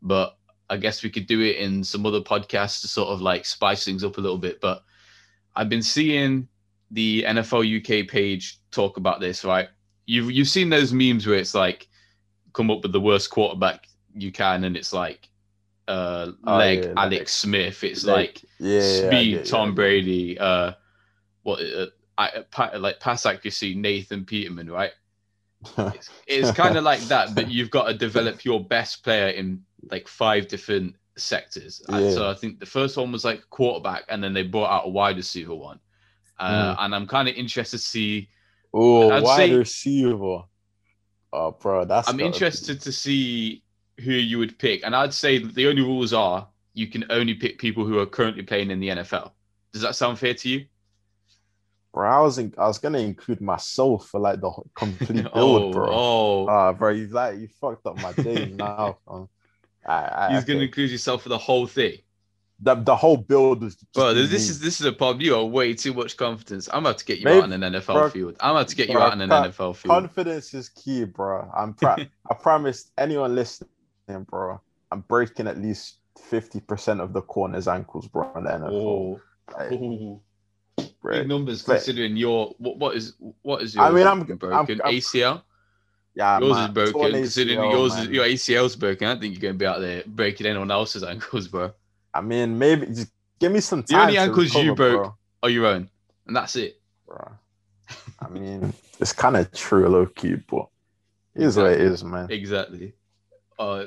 but 0.03 0.37
I 0.69 0.77
guess 0.77 1.03
we 1.03 1.11
could 1.11 1.27
do 1.27 1.41
it 1.41 1.57
in 1.57 1.83
some 1.83 2.07
other 2.07 2.21
podcasts 2.21 2.81
to 2.83 2.89
sort 2.89 3.09
of 3.09 3.21
like 3.21 3.45
spice 3.45 3.85
things 3.85 4.05
up 4.05 4.19
a 4.19 4.21
little 4.21 4.39
bit. 4.39 4.61
But 4.61 4.85
I've 5.57 5.69
been 5.69 5.83
seeing 5.83 6.47
the 6.93 7.25
NFL 7.27 7.65
UK 7.65 8.05
page 8.09 8.61
talk 8.71 8.97
about 8.97 9.21
this, 9.21 9.45
right? 9.45 9.69
You've 10.07 10.31
you've 10.31 10.49
seen 10.49 10.69
those 10.69 10.93
memes 10.93 11.27
where 11.27 11.39
it's 11.39 11.55
like 11.55 11.89
come 12.53 12.71
up 12.71 12.83
with 12.83 12.93
the 12.93 13.01
worst 13.01 13.31
quarterback 13.31 13.89
you 14.15 14.31
can, 14.33 14.65
and 14.65 14.77
it's 14.77 14.93
like 14.93 15.30
uh 15.91 16.33
Oh, 16.47 16.57
leg 16.57 16.85
yeah, 16.85 16.93
Alex 16.97 17.19
like- 17.21 17.29
Smith. 17.29 17.85
It's 17.85 18.05
like, 18.05 18.17
like 18.17 18.45
Yeah. 18.59 18.81
yeah, 18.81 19.09
speed 19.09 19.31
get 19.39 19.47
Tom 19.47 19.75
Brady. 19.75 20.39
Uh, 20.39 20.73
what 21.43 21.61
uh, 21.61 21.87
I, 22.19 22.77
like 22.77 23.01
pass 23.01 23.25
accuracy 23.27 23.75
Nathan 23.75 24.25
Peterman, 24.25 24.71
right? 24.71 24.93
It's, 25.79 26.11
it's 26.27 26.51
kind 26.63 26.77
of 26.77 26.85
like 26.85 27.01
that, 27.09 27.35
but 27.35 27.51
you've 27.51 27.71
got 27.71 27.89
to 27.89 27.95
develop 27.95 28.45
your 28.45 28.63
best 28.65 29.03
player 29.03 29.29
in 29.29 29.63
like 29.91 30.07
five 30.09 30.49
different 30.49 30.95
sectors. 31.17 31.83
Yeah. 31.89 32.11
so 32.11 32.31
I 32.31 32.35
think 32.35 32.61
the 32.61 32.67
first 32.67 32.97
one 32.97 33.11
was 33.13 33.25
like 33.25 33.43
quarterback, 33.51 34.05
and 34.09 34.23
then 34.23 34.33
they 34.35 34.43
brought 34.43 34.71
out 34.71 34.87
a 34.87 34.91
wide 34.91 35.17
receiver 35.17 35.55
one. 35.55 35.81
Uh, 36.39 36.75
And 36.79 36.95
I'm 36.95 37.07
kind 37.07 37.29
of 37.29 37.35
interested 37.35 37.79
to 37.79 37.83
see. 37.85 38.29
Oh, 38.73 39.09
wide 39.23 39.37
say- 39.51 39.55
receiver. 39.55 40.43
Oh, 41.33 41.51
bro, 41.53 41.85
that's. 41.85 42.09
I'm 42.09 42.17
gotta 42.17 42.25
be- 42.31 42.35
interested 42.35 42.81
to 42.83 42.93
see 42.93 43.63
who 44.01 44.13
you 44.13 44.39
would 44.39 44.59
pick, 44.59 44.85
and 44.85 44.95
I'd 44.97 45.15
say 45.15 45.39
that 45.39 45.55
the 45.55 45.67
only 45.69 45.83
rules 45.83 46.13
are 46.13 46.49
you 46.75 46.87
can 46.87 47.05
only 47.11 47.35
pick 47.35 47.59
people 47.59 47.85
who 47.85 47.99
are 47.99 48.07
currently 48.07 48.43
playing 48.43 48.71
in 48.71 48.81
the 48.81 48.89
NFL. 48.89 49.33
Does 49.73 49.83
that 49.83 49.95
sound 49.97 50.19
fair 50.19 50.35
to 50.35 50.49
you? 50.49 50.67
Bro, 51.93 52.09
I 52.09 52.21
was 52.21 52.39
in, 52.39 52.55
I 52.57 52.67
was 52.69 52.79
gonna 52.79 52.99
include 53.01 53.41
myself 53.41 54.07
for 54.09 54.21
like 54.21 54.41
the 54.41 54.51
complete 54.75 55.25
build, 55.35 55.35
oh, 55.35 55.73
bro. 55.73 55.89
oh, 55.91 56.47
Ah, 56.49 56.73
bro, 56.73 56.91
you 56.91 57.09
like 57.09 57.39
you 57.39 57.49
fucked 57.61 57.87
up 57.87 58.01
my 58.01 58.13
day 58.13 58.47
now. 58.55 58.99
Um, 59.09 59.29
I, 59.87 59.95
I, 60.29 60.35
he's 60.35 60.45
gonna 60.45 60.59
okay. 60.59 60.67
include 60.67 60.91
yourself 60.91 61.23
for 61.23 61.31
the 61.31 61.39
whole 61.39 61.67
thing. 61.67 61.99
the 62.61 62.77
the 62.77 62.95
whole 62.95 63.17
build 63.17 63.63
was. 63.63 63.75
Bro, 63.95 64.15
this 64.15 64.49
is 64.49 64.61
this 64.61 64.81
is 64.81 64.87
a 64.87 64.93
problem. 64.93 65.21
You 65.23 65.35
are 65.35 65.45
way 65.45 65.75
too 65.75 65.93
much 65.95 66.17
confidence. 66.17 66.69
I'm 66.73 66.85
about 66.87 66.99
to 66.99 67.05
get 67.05 67.19
you 67.19 67.25
Maybe- 67.25 67.39
out 67.43 67.51
in 67.51 67.61
an 67.63 67.73
NFL 67.73 67.87
bro, 67.95 68.11
field. 68.11 68.37
I'm 68.39 68.53
about 68.55 68.69
to 68.69 68.77
get 68.77 68.89
you 68.89 68.99
out 68.99 69.13
in 69.15 69.21
an 69.23 69.31
NFL 69.31 69.75
field. 69.77 69.91
confidence 69.91 70.55
is 70.55 70.69
key, 70.69 71.05
bro. 71.05 71.51
I'm 71.57 71.75
pro- 71.75 71.97
I 72.31 72.35
promised 72.41 72.93
anyone 72.99 73.35
listening, 73.35 73.71
bro. 74.19 74.61
I'm 74.93 75.01
breaking 75.03 75.47
at 75.47 75.59
least 75.59 75.97
fifty 76.21 76.61
percent 76.61 77.01
of 77.01 77.13
the 77.13 77.23
corners' 77.23 77.69
ankles, 77.69 78.09
bro. 78.09 78.31
In 78.37 78.45
the 78.45 78.51
NFL. 78.51 78.71
Oh, 78.73 79.21
Like, 79.57 80.91
big 81.03 81.29
numbers 81.29 81.63
But- 81.63 81.75
considering 81.77 82.17
your 82.17 82.55
what 82.59 82.77
what 82.79 82.97
is 82.97 83.15
what 83.43 83.63
is 83.63 83.75
your 83.75 83.85
I 83.85 83.91
mean, 83.91 84.07
I'm- 84.07 84.23
broken 84.25 84.53
I'm- 84.81 84.81
I'm- 84.85 84.95
ACL? 84.95 85.43
Yeah, 86.15 86.39
yours 86.41 86.53
man, 86.57 86.69
is 86.71 86.75
broken. 86.75 87.13
Considering 87.13 87.59
ACL, 87.61 87.71
yours 87.73 87.95
man. 87.95 88.03
is 88.03 88.09
your 88.11 88.25
ACL's 88.25 88.77
broken, 88.77 89.07
I 89.09 89.13
don't 89.13 89.21
think 89.21 89.35
you're 89.35 89.43
gonna 89.53 89.59
be 89.59 89.67
out 89.67 89.81
there 89.81 90.03
breaking 90.07 90.47
anyone 90.47 90.71
else's 90.71 91.03
ankles, 91.05 91.49
bro. 91.49 91.73
I 92.13 92.21
mean, 92.21 92.59
maybe 92.59 92.87
just 92.87 93.13
give 93.39 93.53
me 93.53 93.61
some 93.61 93.83
The 93.83 93.87
time. 93.89 94.01
only 94.03 94.15
to 94.15 94.21
ankles 94.21 94.55
you 94.55 94.75
broke- 94.75 95.03
bro. 95.03 95.15
On 95.43 95.53
your 95.53 95.67
own, 95.67 95.89
and 96.27 96.37
that's 96.37 96.57
it. 96.57 96.81
bro. 97.07 97.29
I 98.21 98.29
mean, 98.29 98.73
it's 99.01 99.13
kind 99.13 99.37
of 99.37 99.51
true, 99.53 99.89
low 99.89 100.07
key, 100.07 100.35
but 100.35 100.69
it 101.35 101.43
is 101.43 101.57
what 101.57 101.73
it 101.73 101.81
is, 101.81 102.05
man. 102.05 102.31
Exactly. 102.31 102.93
Uh, 103.59 103.87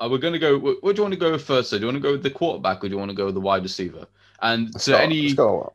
uh, 0.00 0.08
we're 0.10 0.18
gonna 0.18 0.38
go. 0.38 0.58
What, 0.58 0.82
what 0.82 0.94
do 0.96 1.00
you 1.00 1.02
want 1.04 1.14
to 1.14 1.20
go 1.20 1.32
with 1.32 1.42
first? 1.44 1.70
So, 1.70 1.76
do 1.76 1.82
you 1.82 1.86
want 1.86 1.96
to 1.96 2.00
go 2.00 2.12
with 2.12 2.22
the 2.22 2.30
quarterback 2.30 2.84
or 2.84 2.88
do 2.88 2.94
you 2.94 2.98
want 2.98 3.10
to 3.10 3.16
go 3.16 3.26
with 3.26 3.34
the 3.34 3.40
wide 3.40 3.62
receiver? 3.62 4.06
And 4.40 4.72
to 4.80 4.90
go, 4.92 4.96
any, 4.96 5.32
go. 5.34 5.72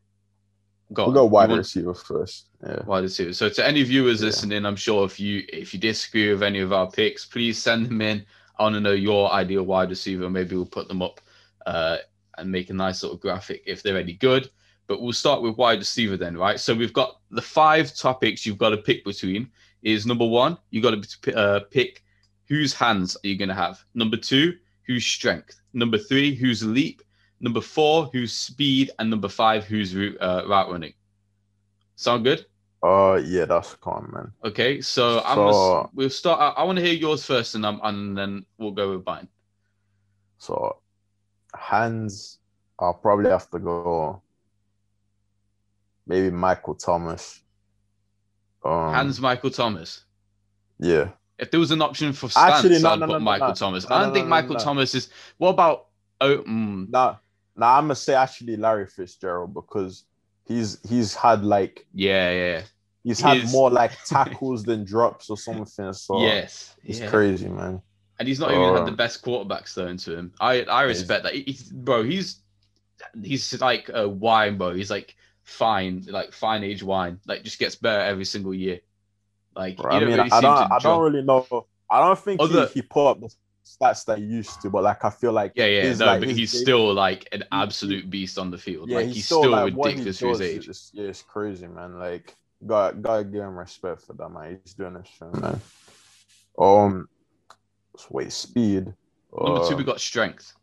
go 0.94 1.06
We'll 1.06 1.14
go 1.14 1.26
wide 1.26 1.50
want- 1.50 1.60
receiver 1.60 1.94
first. 1.94 2.48
Yeah. 2.66 2.82
wide 2.86 3.04
receiver. 3.04 3.34
So 3.34 3.50
to 3.50 3.66
any 3.68 3.84
viewers 3.84 4.22
Yeah. 4.22 4.28
listening, 4.28 4.66
I'm 4.66 4.78
sure 4.78 5.06
if 5.06 5.20
you 5.20 5.44
if 5.52 5.74
you 5.74 5.80
disagree 5.80 6.32
with 6.32 6.44
any 6.44 6.60
of 6.60 6.72
our 6.72 6.90
picks, 6.90 7.26
please 7.26 7.62
send 7.62 7.88
them 7.88 8.02
in. 8.02 8.26
I 8.58 8.64
want 8.64 8.76
to 8.76 8.82
know 8.82 8.92
your 8.92 9.32
ideal 9.34 9.64
wide 9.64 9.90
receiver. 9.90 10.30
Maybe 10.30 10.56
we'll 10.56 10.66
put 10.66 10.88
them 10.88 11.02
up 11.02 11.20
uh, 11.66 11.98
and 12.38 12.52
make 12.52 12.70
a 12.70 12.74
nice 12.74 13.04
little 13.04 13.18
graphic 13.18 13.64
if 13.66 13.82
they're 13.84 13.98
any 13.98 14.14
good. 14.14 14.50
But 14.88 15.02
we'll 15.02 15.14
start 15.14 15.42
with 15.42 15.58
wide 15.58 15.80
receiver 15.80 16.18
then, 16.18 16.38
right? 16.38 16.60
So 16.60 16.74
we've 16.76 16.94
got 16.94 17.20
the 17.32 17.42
five 17.42 17.96
topics 17.96 18.46
you've 18.46 18.58
got 18.58 18.70
to 18.70 18.78
pick 18.78 19.04
between. 19.04 19.50
Is 19.82 20.06
number 20.06 20.26
one, 20.26 20.58
you've 20.70 20.84
got 20.84 21.02
to 21.04 21.36
uh, 21.36 21.60
pick 21.72 22.03
whose 22.48 22.74
hands 22.74 23.16
are 23.16 23.28
you 23.28 23.38
going 23.38 23.50
to 23.50 23.56
have. 23.56 23.84
Number 23.94 24.18
two, 24.18 24.56
whose 24.86 25.06
strength. 25.06 25.60
Number 25.74 25.98
three, 25.98 26.36
whose 26.36 26.64
leap. 26.64 27.02
Number 27.40 27.62
four, 27.62 28.10
whose 28.14 28.32
speed, 28.32 28.92
and 29.00 29.10
number 29.10 29.28
five, 29.28 29.66
whose 29.66 29.96
route, 29.96 30.18
uh, 30.22 30.44
route 30.48 30.72
running. 30.72 30.94
Sound 31.96 32.24
good? 32.24 32.46
Oh 32.82 33.16
yeah, 33.16 33.46
that's 33.46 33.76
calm, 33.76 34.12
man. 34.14 34.32
Okay, 34.44 34.82
so, 34.82 35.22
I'm 35.26 35.38
gonna, 35.38 35.90
we'll 35.94 36.10
start. 36.10 36.40
I, 36.40 36.62
I 36.62 36.64
want 36.64 36.78
to 36.80 36.84
hear 36.84 36.94
yours 36.94 37.26
first, 37.26 37.56
and, 37.56 37.66
i 37.66 37.78
and 37.84 38.18
then 38.18 38.46
we'll 38.58 38.72
go 38.72 38.92
with 38.92 39.06
mine. 39.06 39.30
So 40.38 40.78
hands, 41.58 42.40
I'll 42.80 42.94
probably 42.94 43.30
have 43.30 43.50
to 43.52 43.60
go. 43.60 44.22
Maybe 46.06 46.30
Michael 46.30 46.76
Thomas. 46.76 47.42
Um, 48.66 48.94
Hands, 48.94 49.20
Michael 49.22 49.50
Thomas. 49.50 50.04
Yeah. 50.80 51.10
If 51.40 51.52
there 51.52 51.60
was 51.60 51.72
an 51.72 51.82
option 51.82 52.14
for 52.14 52.30
stance, 52.30 52.56
Actually, 52.56 52.80
no, 52.80 52.92
I'd 52.92 53.00
no, 53.00 53.08
put 53.08 53.14
no, 53.14 53.18
no, 53.18 53.24
Michael 53.24 53.48
no. 53.50 53.54
Thomas. 53.54 53.90
No, 53.90 53.96
I 53.96 54.00
don't 54.00 54.10
no, 54.10 54.14
think 54.14 54.26
no, 54.26 54.30
Michael 54.30 54.54
no. 54.54 54.60
Thomas 54.60 54.96
is. 54.96 55.10
What 55.38 55.50
about? 55.50 55.88
Oh, 56.22 56.38
mm, 56.38 56.90
Now, 56.90 57.20
now 57.56 57.78
I'm 57.78 57.86
gonna 57.86 57.96
say 57.96 58.14
actually 58.14 58.56
Larry 58.56 58.86
Fitzgerald 58.86 59.54
because 59.54 60.06
he's 60.46 60.80
he's 60.88 61.16
had 61.16 61.44
like 61.44 61.86
yeah, 61.94 62.32
yeah, 62.32 62.62
he's 63.04 63.20
had 63.20 63.50
more 63.52 63.70
like 63.70 63.92
tackles 64.06 64.64
than 64.64 64.84
drops 64.84 65.30
or 65.30 65.38
something. 65.38 65.94
So 65.94 66.22
yes, 66.22 66.76
it's 66.84 67.00
yeah. 67.00 67.10
crazy, 67.10 67.50
man. 67.50 67.82
And 68.20 68.28
he's 68.28 68.40
not 68.40 68.52
even 68.52 68.76
had 68.76 68.86
the 68.86 68.92
best 68.92 69.24
quarterbacks 69.24 69.74
thrown 69.74 69.98
to 69.98 70.18
him. 70.18 70.34
I 70.40 70.64
I 70.64 70.84
respect 70.84 71.24
that. 71.24 71.34
He's, 71.34 71.64
bro, 71.64 72.04
he's 72.04 72.42
he's 73.22 73.60
like 73.60 73.90
a 73.94 74.08
wine, 74.08 74.58
bro. 74.58 74.74
He's 74.74 74.92
like 74.92 75.16
fine, 75.44 76.06
like 76.08 76.32
fine 76.32 76.64
age 76.64 76.84
wine. 76.84 77.20
Like 77.28 77.44
just 77.44 77.60
gets 77.60 77.76
better 77.76 78.02
every 78.02 78.26
single 78.26 78.54
year. 78.54 78.80
Like 79.56 79.78
Bro, 79.78 79.92
I 79.92 80.00
mean, 80.00 80.10
really 80.10 80.32
I 80.32 80.42
don't, 80.42 80.72
I 80.72 80.80
don't 80.80 81.02
really 81.02 81.22
know. 81.24 81.68
I 81.90 82.00
don't 82.00 82.18
think 82.20 82.42
Other- 82.42 82.68
he, 82.68 82.76
he 82.76 82.82
put 82.82 83.08
up 83.12 83.20
the 83.22 83.30
stats 83.66 84.06
that 84.06 84.18
he 84.18 84.26
used 84.26 84.62
to, 84.62 84.70
but 84.70 84.84
like 84.84 85.06
I 85.06 85.10
feel 85.10 85.32
like 85.32 85.54
Yeah, 85.56 85.66
yeah, 85.68 85.82
his, 85.84 86.00
no, 86.00 86.08
like, 86.08 86.20
but 86.22 86.30
he's 86.30 86.52
game- 86.54 86.62
still 86.62 86.94
like 86.94 87.28
an 87.32 87.44
absolute 87.52 88.10
beast 88.10 88.38
on 88.40 88.52
the 88.52 88.58
field. 88.58 88.90
yeah, 88.90 88.98
like 88.98 89.06
he's, 89.08 89.16
he's, 89.16 89.26
still, 89.26 89.42
still, 89.44 89.52
like, 89.52 89.74
ridiculous 89.76 90.20
for 90.20 90.28
his 90.30 90.42
age. 90.42 90.68
is- 90.68 90.92
yeah, 90.94 91.06
it's 91.08 91.22
crazy, 91.22 91.68
man. 91.68 92.00
Like, 92.00 92.36
got 92.66 93.02
gotta 93.02 93.24
give 93.24 93.42
him 93.42 93.58
respect 93.58 94.02
for 94.02 94.14
that, 94.14 94.30
man. 94.30 94.60
He's 94.64 94.74
doing 94.74 94.94
this 94.96 95.10
thing, 95.20 95.32
man. 95.42 95.62
Um, 96.58 97.10
wait, 98.10 98.32
speed. 98.32 98.94
Number 99.36 99.68
two, 99.68 99.74
uh, 99.74 99.78
we 99.78 99.84
got 99.84 100.00
strength. 100.02 100.54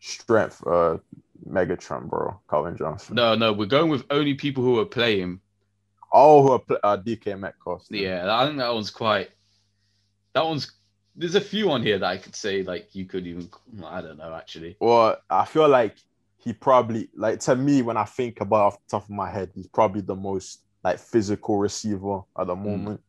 strength. 0.00 0.64
Uh, 0.66 0.98
Megatron, 1.48 2.08
bro, 2.08 2.40
Calvin 2.48 2.76
Johnson. 2.76 3.16
No, 3.16 3.34
no, 3.34 3.52
we're 3.52 3.66
going 3.66 3.90
with 3.90 4.04
only 4.10 4.34
people 4.34 4.62
who 4.62 4.78
are 4.78 4.84
playing. 4.86 5.40
Oh, 6.12 6.42
who 6.42 6.52
are 6.52 6.78
uh, 6.84 6.96
DK 6.98 7.38
Metcalf. 7.38 7.86
then. 7.88 8.00
Yeah, 8.02 8.34
I 8.36 8.46
think 8.46 8.58
that 8.58 8.72
one's 8.72 8.90
quite. 8.90 9.30
That 10.34 10.44
one's. 10.44 10.70
There's 11.14 11.34
a 11.34 11.40
few 11.40 11.70
on 11.70 11.82
here 11.82 11.98
that 11.98 12.06
I 12.10 12.16
could 12.18 12.34
say 12.34 12.62
like 12.62 12.94
you 12.94 13.04
could 13.06 13.26
even. 13.26 13.48
I 13.84 14.00
don't 14.00 14.18
know 14.18 14.34
actually. 14.34 14.76
Well, 14.80 15.16
I 15.30 15.44
feel 15.44 15.68
like 15.68 15.96
he 16.38 16.52
probably 16.52 17.08
like 17.14 17.38
to 17.40 17.54
me 17.56 17.82
when 17.82 17.96
I 17.96 18.04
think 18.04 18.40
about 18.40 18.60
off 18.66 18.74
the 18.78 18.90
top 18.98 19.04
of 19.04 19.10
my 19.10 19.30
head, 19.30 19.50
he's 19.54 19.66
probably 19.68 20.00
the 20.00 20.16
most 20.16 20.62
like 20.82 20.98
physical 20.98 21.58
receiver 21.58 22.20
at 22.38 22.46
the 22.46 22.56
Mm. 22.56 22.64
moment. 22.64 23.00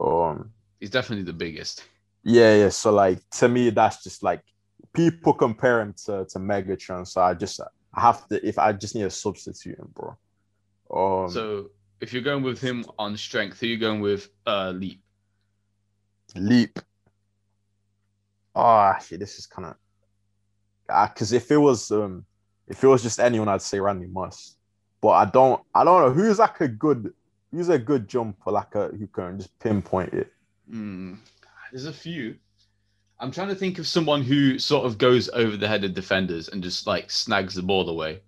Um, 0.00 0.52
He's 0.80 0.90
definitely 0.90 1.24
the 1.24 1.32
biggest. 1.32 1.84
yeah, 2.22 2.54
yeah. 2.54 2.68
So 2.68 2.92
like 2.92 3.18
to 3.30 3.48
me, 3.48 3.70
that's 3.70 4.02
just 4.02 4.22
like 4.22 4.42
people 4.92 5.34
compare 5.34 5.80
him 5.80 5.92
to 6.06 6.24
to 6.30 6.38
Megatron. 6.38 7.06
So 7.06 7.20
I 7.20 7.34
just 7.34 7.60
I 7.94 8.00
have 8.00 8.26
to 8.28 8.46
if 8.46 8.58
I 8.58 8.72
just 8.72 8.94
need 8.94 9.02
a 9.04 9.10
substitute 9.10 9.76
him, 9.78 9.92
bro. 9.92 10.16
Um, 10.94 11.30
So 11.30 11.70
if 12.00 12.12
you're 12.12 12.22
going 12.22 12.42
with 12.42 12.60
him 12.60 12.84
on 12.98 13.16
strength, 13.16 13.60
who 13.60 13.66
you 13.66 13.78
going 13.78 14.00
with? 14.00 14.28
Uh, 14.46 14.70
leap. 14.70 15.02
leap. 16.34 16.78
Oh, 18.54 18.80
actually, 18.80 19.18
this 19.18 19.38
is 19.38 19.46
kind 19.46 19.68
of 19.68 19.76
because 21.10 21.32
if 21.32 21.50
it 21.50 21.58
was 21.58 21.90
um 21.90 22.24
if 22.66 22.82
it 22.82 22.86
was 22.86 23.02
just 23.02 23.20
anyone, 23.20 23.48
I'd 23.48 23.62
say 23.62 23.78
Randy 23.80 24.06
Moss. 24.06 24.56
But 25.00 25.10
I 25.10 25.24
don't 25.26 25.62
I 25.74 25.84
don't 25.84 26.00
know 26.02 26.12
who's 26.12 26.38
like 26.38 26.60
a 26.60 26.68
good 26.68 27.12
who's 27.52 27.68
a 27.68 27.78
good 27.78 28.08
jumper 28.08 28.50
like 28.50 28.74
a 28.74 28.88
who 28.88 29.06
can 29.06 29.38
just 29.38 29.56
pinpoint 29.58 30.12
it. 30.12 30.32
Hmm. 30.68 31.14
There's 31.70 31.86
a 31.86 31.92
few. 31.92 32.36
I'm 33.20 33.30
trying 33.30 33.48
to 33.48 33.54
think 33.54 33.78
of 33.78 33.86
someone 33.86 34.22
who 34.22 34.58
sort 34.58 34.86
of 34.86 34.96
goes 34.96 35.28
over 35.30 35.56
the 35.56 35.68
head 35.68 35.84
of 35.84 35.92
defenders 35.92 36.48
and 36.48 36.62
just 36.62 36.86
like 36.86 37.10
snags 37.10 37.54
the 37.54 37.62
ball 37.62 37.88
away. 37.88 38.20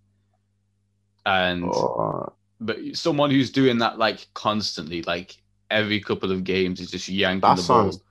And 1.24 1.70
Uh, 1.72 2.26
but 2.60 2.78
someone 2.94 3.30
who's 3.30 3.50
doing 3.50 3.78
that 3.78 3.98
like 3.98 4.26
constantly, 4.34 5.02
like 5.02 5.36
every 5.70 6.00
couple 6.00 6.30
of 6.30 6.44
games 6.44 6.80
is 6.80 6.90
just 6.90 7.08
yanking 7.08 7.40
that 7.40 7.56
the 7.56 7.62
ball. 7.62 8.02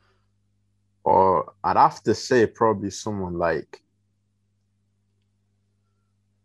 Or 1.03 1.53
I'd 1.63 1.77
have 1.77 2.03
to 2.03 2.15
say 2.15 2.45
probably 2.47 2.89
someone 2.91 3.37
like 3.37 3.81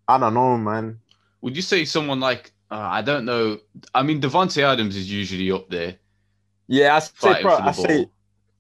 I 0.09 0.19
don't 0.19 0.35
know, 0.35 0.57
man. 0.59 1.01
Would 1.41 1.57
you 1.57 1.63
say 1.63 1.85
someone 1.85 2.21
like 2.21 2.53
uh, 2.71 2.77
I 2.91 3.03
don't 3.03 3.25
know? 3.25 3.59
I 3.95 4.03
mean, 4.03 4.21
Davante 4.21 4.63
Adams 4.63 4.97
is 4.97 5.11
usually 5.11 5.51
up 5.51 5.69
there 5.71 5.97
Yeah, 6.69 6.97
I 6.97 6.99
say, 6.99 7.43
pro- 7.43 7.57
I 7.57 7.73
say, 7.73 8.07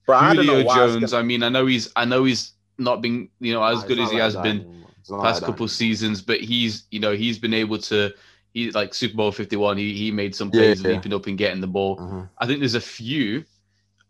bro, 0.07 0.17
I 0.17 0.35
Julio 0.35 0.61
I 0.69 0.75
Jones. 0.75 1.13
gonna- 1.13 1.23
I 1.23 1.23
mean, 1.23 1.43
I 1.43 1.49
know 1.49 1.67
he's 1.67 1.91
I 1.97 2.05
know 2.05 2.25
he's 2.25 2.53
not 2.79 3.03
been 3.03 3.29
you 3.41 3.53
know 3.53 3.63
as 3.63 3.81
Nah, 3.83 3.89
good 3.89 3.99
as 4.01 4.11
he 4.11 4.17
not 4.17 4.25
has 4.25 4.37
been 4.37 4.61
anymore. 4.61 4.81
Past 5.21 5.43
like 5.43 5.47
couple 5.47 5.65
anymore. 5.65 5.69
seasons, 5.69 6.23
but 6.23 6.41
he's 6.41 6.85
you 6.91 7.01
know 7.01 7.13
he's 7.13 7.39
been 7.39 7.55
able 7.55 7.79
to 7.79 8.13
he 8.55 8.71
like 8.71 8.95
Super 8.95 9.17
Bowl 9.17 9.31
fifty 9.33 9.57
one. 9.57 9.77
He 9.77 9.93
he 9.95 10.11
made 10.11 10.35
some 10.35 10.51
plays 10.51 10.83
yeah. 10.83 10.93
leaping 10.93 11.13
up 11.13 11.27
and 11.27 11.37
getting 11.37 11.61
the 11.61 11.67
ball. 11.67 11.99
Mhm. 11.99 12.29
I 12.39 12.47
think 12.47 12.61
there's 12.61 12.75
a 12.77 12.81
few. 12.81 13.45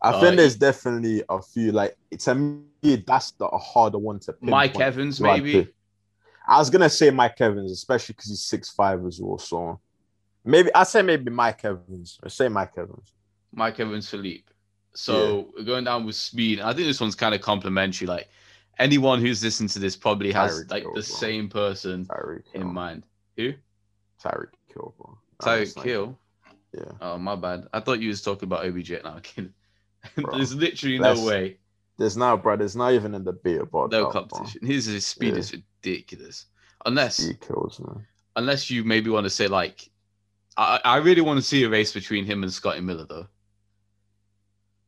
I 0.02 0.10
Uh, 0.10 0.20
think 0.20 0.36
there's 0.36 0.54
definitely 0.56 1.22
a 1.28 1.40
few 1.42 1.72
like 1.72 1.96
to 2.20 2.34
me 2.36 2.62
that's 3.06 3.32
the 3.32 3.46
a 3.46 3.58
harder 3.58 3.98
one 3.98 4.20
to. 4.20 4.34
Mike 4.40 4.78
Evans 4.78 5.20
maybe. 5.20 5.66
I 6.46 6.58
was 6.58 6.68
gonna 6.70 6.90
say 6.90 7.10
Mike 7.10 7.40
Evans, 7.40 7.72
especially 7.72 8.12
because 8.12 8.28
he's 8.28 8.44
six 8.44 8.70
five 8.70 9.04
as 9.06 9.18
well. 9.20 9.38
So 9.38 9.80
maybe 10.44 10.72
I 10.74 10.84
say 10.84 11.00
maybe 11.02 11.30
Mike 11.30 11.64
Evans. 11.64 12.20
I 12.22 12.28
say 12.28 12.48
Mike 12.48 12.72
Evans. 12.76 13.12
Mike 13.52 13.80
Evans 13.80 14.08
Philippe. 14.10 14.44
So 14.94 15.50
we're 15.56 15.64
going 15.64 15.84
down 15.84 16.04
with 16.04 16.16
speed. 16.16 16.60
I 16.60 16.72
think 16.74 16.86
this 16.86 17.00
one's 17.00 17.14
kind 17.14 17.34
of 17.34 17.40
complimentary. 17.40 18.06
Like 18.06 18.28
anyone 18.78 19.20
who's 19.22 19.42
listened 19.42 19.70
to 19.70 19.78
this 19.78 19.96
probably 19.96 20.32
has 20.32 20.64
Tyreek 20.64 20.70
like 20.70 20.82
Hill, 20.82 20.90
the 20.94 21.00
bro. 21.00 21.02
same 21.02 21.48
person 21.48 22.04
Tyreek 22.04 22.42
in 22.52 22.60
Hill. 22.60 22.70
mind. 22.70 23.04
Who? 23.38 23.54
Tyreek 24.24 24.52
Kill, 24.72 24.94
bro. 24.98 25.18
Tyreek. 25.42 25.82
Hill. 25.82 26.18
Yeah. 26.72 26.92
Oh 27.00 27.18
my 27.18 27.36
bad. 27.36 27.66
I 27.72 27.80
thought 27.80 28.00
you 28.00 28.08
was 28.08 28.22
talking 28.22 28.46
about 28.46 28.64
OBJ. 28.66 28.92
Now, 29.04 29.18
kidding. 29.22 29.52
There's 30.32 30.54
literally 30.54 30.98
no 30.98 31.24
way, 31.24 31.58
There's 31.98 32.16
now, 32.16 32.36
bro. 32.36 32.56
There's 32.56 32.76
not 32.76 32.92
even 32.92 33.14
in 33.14 33.24
the 33.24 33.32
debate 33.32 33.60
about 33.60 33.90
no 33.90 34.04
that, 34.04 34.12
competition. 34.12 34.66
His, 34.66 34.86
his 34.86 35.06
speed 35.06 35.34
Yeah. 35.34 35.38
is 35.40 35.52
ridiculous. 35.52 36.46
Unless, 36.84 37.18
He 37.18 37.34
kills 37.34 37.80
man. 37.80 38.06
unless 38.36 38.70
you 38.70 38.84
maybe 38.84 39.08
want 39.08 39.24
to 39.24 39.30
say 39.30 39.46
like, 39.48 39.88
I, 40.56 40.80
I 40.84 40.96
really 40.98 41.22
want 41.22 41.38
to 41.38 41.42
see 41.42 41.62
a 41.64 41.68
race 41.70 41.92
between 41.92 42.24
him 42.26 42.42
and 42.42 42.52
Scotty 42.52 42.80
Miller 42.80 43.06
though. 43.08 43.26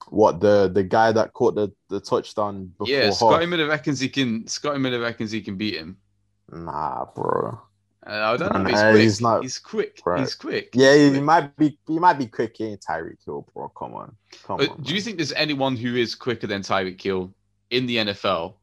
What 0.09 0.41
the 0.41 0.69
the 0.73 0.85
guy 0.85 1.11
that 1.13 1.33
caught 1.33 1.57
the, 1.57 1.73
the 1.89 1.99
touchdown 1.99 2.67
before 2.79 2.87
yeah. 2.95 3.11
Scotty 3.11 3.47
Miller 3.47 3.67
reckons 3.67 3.99
he 3.99 4.09
can. 4.09 4.47
Scotty 4.47 4.79
Miller 4.79 5.01
reckons 5.01 5.33
he 5.33 5.41
can 5.41 5.57
beat 5.57 5.75
him. 5.75 5.97
Nah, 6.53 7.07
bro. 7.15 7.61
Uh, 8.09 8.13
I 8.35 8.37
don't 8.37 8.53
know. 8.63 8.71
He's 8.71 8.81
quick. 8.81 8.97
he's 9.01 9.21
not- 9.21 9.43
He's 9.43 9.59
quick. 9.59 10.01
Right. 10.07 10.21
He's 10.21 10.35
quick. 10.35 10.71
Yeah, 10.75 10.95
He's 10.95 11.03
he 11.07 11.11
quick. 11.15 11.23
might 11.25 11.57
be. 11.57 11.79
He 11.89 11.99
might 11.99 12.19
be 12.19 12.27
quick. 12.27 12.57
He 12.57 12.65
ain't 12.67 12.81
Tyreek 12.81 13.25
Hill, 13.25 13.47
bro. 13.53 13.69
Come 13.71 13.95
on, 13.95 14.15
come 14.45 14.59
But 14.59 14.71
on. 14.71 14.83
do 14.83 14.95
you 14.95 15.01
think 15.01 15.17
there's 15.17 15.33
anyone 15.33 15.77
who 15.77 15.97
is 15.97 16.15
quicker 16.15 16.47
than 16.47 16.63
Tyreek 16.63 17.01
Hill 17.01 17.33
in 17.71 17.87
the 17.87 17.97
NFL, 17.97 18.55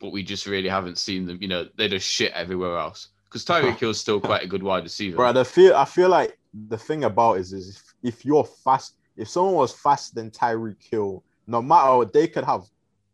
but 0.00 0.10
we 0.10 0.22
just 0.24 0.46
really 0.46 0.68
haven't 0.68 0.98
seen 0.98 1.26
them? 1.26 1.38
You 1.40 1.48
know, 1.48 1.68
they're 1.76 1.88
just 1.88 2.08
shit 2.08 2.32
everywhere 2.32 2.76
else. 2.76 3.08
Because 3.26 3.44
Tyreek 3.46 3.76
Hill's 3.78 4.00
still 4.00 4.20
quite 4.20 4.42
a 4.42 4.46
good 4.48 4.62
wide 4.62 4.82
receiver. 4.82 5.16
bro? 5.16 5.32
The 5.32 5.44
feel. 5.44 5.74
I 5.76 5.84
feel 5.84 6.08
like 6.08 6.36
the 6.68 6.78
thing 6.78 7.04
about 7.04 7.38
is 7.38 7.52
is 7.52 7.76
if, 8.02 8.14
if 8.14 8.24
you're 8.24 8.44
fast, 8.44 8.94
if 9.16 9.28
someone 9.28 9.54
was 9.54 9.72
faster 9.72 10.14
than 10.16 10.30
Tyreek 10.32 10.82
Hill, 10.90 11.22
no 11.46 11.62
matter 11.62 11.96
what, 11.98 12.12
they 12.12 12.26
could 12.26 12.44
have 12.44 12.64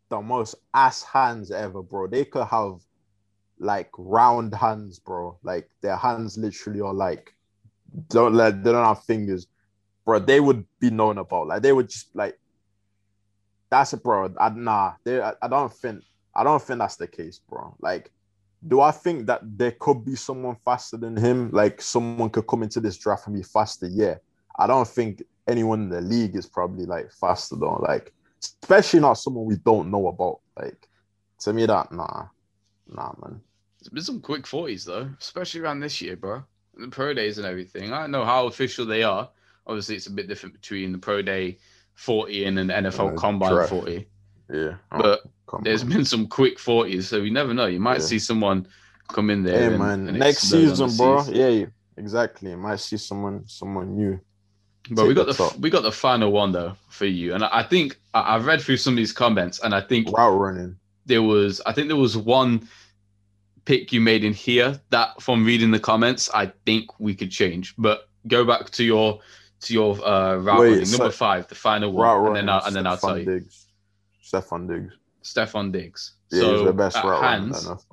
the 0.09 0.21
most 0.21 0.55
ass 0.73 1.03
hands 1.03 1.51
ever, 1.51 1.83
bro. 1.83 2.07
They 2.07 2.25
could 2.25 2.45
have 2.47 2.79
like 3.59 3.89
round 3.97 4.53
hands, 4.53 4.99
bro. 4.99 5.37
Like 5.43 5.69
their 5.81 5.95
hands 5.95 6.37
literally 6.37 6.81
are 6.81 6.93
like 6.93 7.33
don't 8.09 8.33
let 8.33 8.63
they 8.63 8.71
don't 8.71 8.85
have 8.85 9.03
fingers, 9.03 9.47
bro. 10.05 10.19
They 10.19 10.39
would 10.39 10.65
be 10.79 10.89
known 10.89 11.17
about 11.17 11.47
like 11.47 11.61
they 11.61 11.73
would 11.73 11.89
just 11.89 12.15
like 12.15 12.37
that's 13.69 13.93
a 13.93 13.97
bro. 13.97 14.33
I, 14.39 14.49
nah, 14.49 14.93
they, 15.03 15.21
I, 15.21 15.33
I 15.41 15.47
don't 15.47 15.71
think 15.71 16.03
I 16.35 16.43
don't 16.43 16.61
think 16.61 16.79
that's 16.79 16.97
the 16.97 17.07
case, 17.07 17.39
bro. 17.39 17.75
Like, 17.79 18.11
do 18.67 18.81
I 18.81 18.91
think 18.91 19.27
that 19.27 19.41
there 19.43 19.71
could 19.71 20.03
be 20.05 20.15
someone 20.15 20.57
faster 20.65 20.97
than 20.97 21.15
him? 21.15 21.51
Like, 21.51 21.81
someone 21.81 22.29
could 22.29 22.47
come 22.47 22.63
into 22.63 22.79
this 22.79 22.97
draft 22.97 23.27
and 23.27 23.35
be 23.35 23.43
faster? 23.43 23.87
Yeah, 23.87 24.15
I 24.57 24.67
don't 24.67 24.87
think 24.87 25.23
anyone 25.47 25.83
in 25.83 25.89
the 25.89 26.01
league 26.01 26.35
is 26.35 26.45
probably 26.45 26.85
like 26.85 27.11
faster 27.11 27.55
though. 27.55 27.77
Like, 27.87 28.13
especially 28.41 28.99
not 28.99 29.13
someone 29.13 29.45
we 29.45 29.57
don't 29.57 29.91
know 29.91 30.07
about. 30.07 30.39
Like, 30.57 30.87
to 31.39 31.53
me, 31.53 31.65
that 31.65 31.91
nah, 31.91 32.27
nah, 32.87 33.13
man. 33.21 33.41
There's 33.79 33.89
been 33.89 34.03
some 34.03 34.21
quick 34.21 34.43
40s, 34.43 34.85
though, 34.85 35.09
especially 35.19 35.61
around 35.61 35.79
this 35.79 36.01
year, 36.01 36.15
bro. 36.15 36.43
The 36.77 36.87
pro 36.87 37.13
days 37.13 37.37
and 37.37 37.47
everything. 37.47 37.93
I 37.93 38.01
don't 38.01 38.11
know 38.11 38.25
how 38.25 38.47
official 38.47 38.85
they 38.85 39.03
are. 39.03 39.29
Obviously, 39.67 39.95
it's 39.95 40.07
a 40.07 40.11
bit 40.11 40.27
different 40.27 40.53
between 40.55 40.91
the 40.91 40.97
pro 40.97 41.21
day 41.21 41.57
40 41.95 42.45
and 42.45 42.59
an 42.59 42.67
NFL 42.69 43.13
Uh, 43.13 43.15
combine 43.15 43.53
draft. 43.53 43.69
40. 43.69 44.07
Yeah, 44.53 44.75
oh, 44.91 44.97
But 45.01 45.23
there's 45.63 45.83
on. 45.83 45.89
been 45.89 46.05
some 46.05 46.27
quick 46.27 46.57
40s, 46.57 47.03
so 47.03 47.17
you 47.17 47.31
never 47.31 47.53
know. 47.53 47.65
You 47.67 47.79
might 47.79 47.99
Yeah. 47.99 48.05
see 48.05 48.19
someone 48.19 48.67
come 49.07 49.29
in 49.29 49.43
there. 49.43 49.57
Hey 49.57 49.65
and- 49.67 49.79
man, 49.79 50.07
and 50.09 50.19
next 50.19 50.43
explode 50.43 50.57
on 50.59 50.65
the 50.65 50.75
season, 50.89 50.97
bro. 50.97 51.19
season. 51.21 51.35
Yeah, 51.35 51.47
yeah, 51.47 51.65
exactly. 51.97 52.51
You 52.51 52.57
might 52.57 52.79
see 52.79 52.97
someone, 52.97 53.43
someone 53.47 53.95
new. 53.95 54.19
But 54.91 55.07
we 55.07 55.13
got 55.15 55.25
the 55.25 55.33
the 55.33 55.57
we 55.59 55.69
got 55.71 55.81
the 55.81 55.91
final 55.91 56.31
one 56.31 56.51
though 56.51 56.75
for 56.89 57.05
you, 57.05 57.33
and 57.33 57.43
I 57.43 57.49
I 57.59 57.63
think 57.63 57.99
I- 58.13 58.35
I've 58.35 58.45
read 58.45 58.61
through 58.61 58.77
some 58.77 58.93
of 58.93 58.97
these 58.97 59.11
comments, 59.11 59.59
and 59.63 59.73
I 59.73 59.81
think 59.81 60.15
Route 60.15 60.37
running. 60.39 60.77
There 61.05 61.21
was 61.23 61.61
I 61.65 61.71
think 61.73 61.87
there 61.87 61.97
was 61.97 62.17
one 62.17 62.67
pick 63.65 63.91
you 63.91 63.99
made 64.01 64.23
in 64.23 64.33
here 64.33 64.79
that 64.91 65.21
from 65.21 65.45
reading 65.45 65.71
the 65.71 65.79
comments 65.79 66.29
I 66.33 66.51
think 66.65 66.99
we 66.99 67.15
could 67.15 67.31
change. 67.31 67.73
But 67.77 68.07
go 68.27 68.45
back 68.45 68.69
to 68.71 68.83
your 68.83 69.19
to 69.61 69.73
your 69.73 69.93
uh, 70.05 70.35
route 70.37 70.59
Wait, 70.59 70.69
running 70.71 70.85
so- 70.85 70.97
number 70.97 71.11
five, 71.11 71.47
the 71.47 71.55
final 71.55 71.91
one, 71.91 72.07
and 72.09 72.23
running. 72.23 72.33
then 72.45 72.49
I'll, 72.49 72.65
and 72.65 72.75
then 72.75 72.87
I'll 72.87 72.97
tell 72.97 73.17
you 73.17 73.25
Diggs. 73.25 73.65
Stefon 74.23 74.67
Diggs. 74.67 74.93
Stefon 75.23 75.71
Diggs. 75.71 76.13
Yeah, 76.31 76.41
so 76.41 76.55
he's 76.57 76.65
the 76.65 76.73
best 76.73 76.97
at 76.97 77.03
route 77.05 77.21
runner 77.21 77.43
in 77.45 77.51
the 77.51 77.57
hands, 77.57 77.85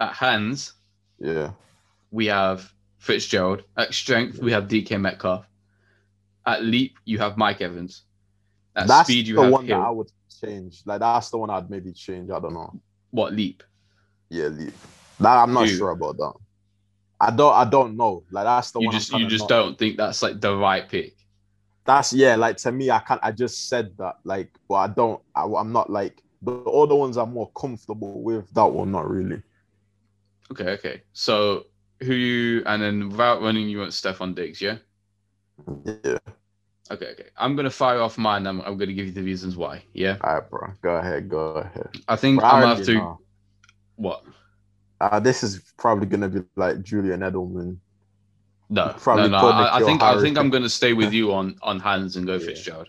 at 0.00 0.14
hands 0.14 0.72
Yeah. 1.18 1.50
we 2.10 2.26
have 2.26 2.72
Fitzgerald. 2.98 3.62
At 3.76 3.92
strength 3.94 4.38
we 4.38 4.52
have 4.52 4.68
DK 4.68 5.00
Metcalf. 5.00 5.44
At 6.46 6.64
leap 6.64 6.96
you 7.04 7.18
have 7.18 7.36
Mike 7.36 7.60
Evans. 7.60 8.02
At 8.74 8.86
that's 8.88 9.08
speed 9.08 9.26
you 9.28 9.36
the 9.36 9.42
have 9.42 9.52
one 9.52 9.66
Hill. 9.66 9.78
that 9.80 9.86
I 9.86 9.90
would 9.90 10.10
change. 10.42 10.82
Like 10.84 11.00
that's 11.00 11.30
the 11.30 11.38
one 11.38 11.50
I'd 11.50 11.70
maybe 11.70 11.92
change. 11.92 12.30
I 12.30 12.40
don't 12.40 12.54
know. 12.54 12.80
What 13.10 13.32
leap? 13.32 13.62
Yeah, 14.28 14.46
leave. 14.46 14.74
That 15.20 15.36
I'm 15.36 15.52
not 15.52 15.68
sure 15.68 15.90
about 15.90 16.16
that. 16.16 16.32
I 17.20 17.30
don't. 17.30 17.54
I 17.54 17.64
don't 17.64 17.96
know. 17.96 18.24
Like 18.30 18.44
that's 18.44 18.72
the 18.72 18.80
You 18.80 18.86
one. 18.86 18.94
Just 18.94 19.12
you 19.12 19.28
just 19.28 19.48
don't 19.48 19.78
think 19.78 19.96
that's 19.96 20.22
like 20.22 20.40
the 20.40 20.56
right 20.56 20.88
pick. 20.88 21.14
That's 21.84 22.12
yeah. 22.12 22.36
Like 22.36 22.56
to 22.58 22.72
me, 22.72 22.90
I 22.90 22.98
can't. 23.00 23.20
I 23.22 23.32
just 23.32 23.68
said 23.68 23.92
that. 23.98 24.16
Like, 24.24 24.50
but 24.68 24.74
I 24.74 24.86
don't. 24.88 25.22
I, 25.34 25.44
I'm 25.44 25.72
not 25.72 25.90
like 25.90 26.22
the 26.42 26.52
other 26.52 26.94
ones. 26.94 27.16
I'm 27.16 27.32
more 27.32 27.50
comfortable 27.52 28.22
with. 28.22 28.52
That 28.54 28.66
one, 28.66 28.90
not 28.90 29.08
really. 29.08 29.42
Okay, 30.50 30.70
okay. 30.70 31.02
So 31.12 31.66
who 32.00 32.14
you 32.14 32.62
and 32.66 32.82
then 32.82 33.08
without 33.08 33.42
running 33.42 33.68
you 33.68 33.78
want 33.78 33.92
Stefon 33.92 34.34
Diggs, 34.34 34.60
yeah? 34.60 34.78
Yeah. 36.04 36.18
Okay, 36.90 37.06
okay. 37.12 37.26
I'm 37.36 37.56
gonna 37.56 37.70
fire 37.70 38.00
off 38.00 38.18
mine. 38.18 38.46
I'm, 38.46 38.60
I'm 38.62 38.76
gonna 38.76 38.92
give 38.92 39.06
you 39.06 39.12
the 39.12 39.22
reasons 39.22 39.56
why. 39.56 39.82
Yeah, 39.94 40.16
All 40.22 40.34
right, 40.34 40.50
bro. 40.50 40.68
Go 40.82 40.96
ahead. 40.96 41.28
Go 41.28 41.38
ahead. 41.56 41.88
I 42.08 42.16
think 42.16 42.40
Bro, 42.40 42.48
I'm 42.48 42.60
gonna 42.62 42.74
have 42.76 42.84
to. 42.86 42.94
know. 42.94 43.20
What? 43.96 44.24
Uh, 45.00 45.20
this 45.20 45.42
is 45.42 45.62
probably 45.78 46.06
gonna 46.06 46.28
be 46.28 46.40
like 46.56 46.82
Julian 46.82 47.20
Edelman. 47.20 47.78
No, 48.68 48.94
Probably 48.98 49.28
no, 49.28 49.40
no. 49.40 49.48
I, 49.48 49.78
I 49.78 49.82
think 49.82 50.02
I 50.02 50.18
think 50.20 50.38
I'm 50.38 50.48
going 50.48 50.62
to 50.62 50.68
stay 50.70 50.94
with 50.94 51.12
you 51.18 51.34
on 51.34 51.56
on 51.60 51.78
hands 51.78 52.16
and 52.16 52.26
go 52.26 52.34
Yeah. 52.34 52.46
Fitzgerald. 52.46 52.88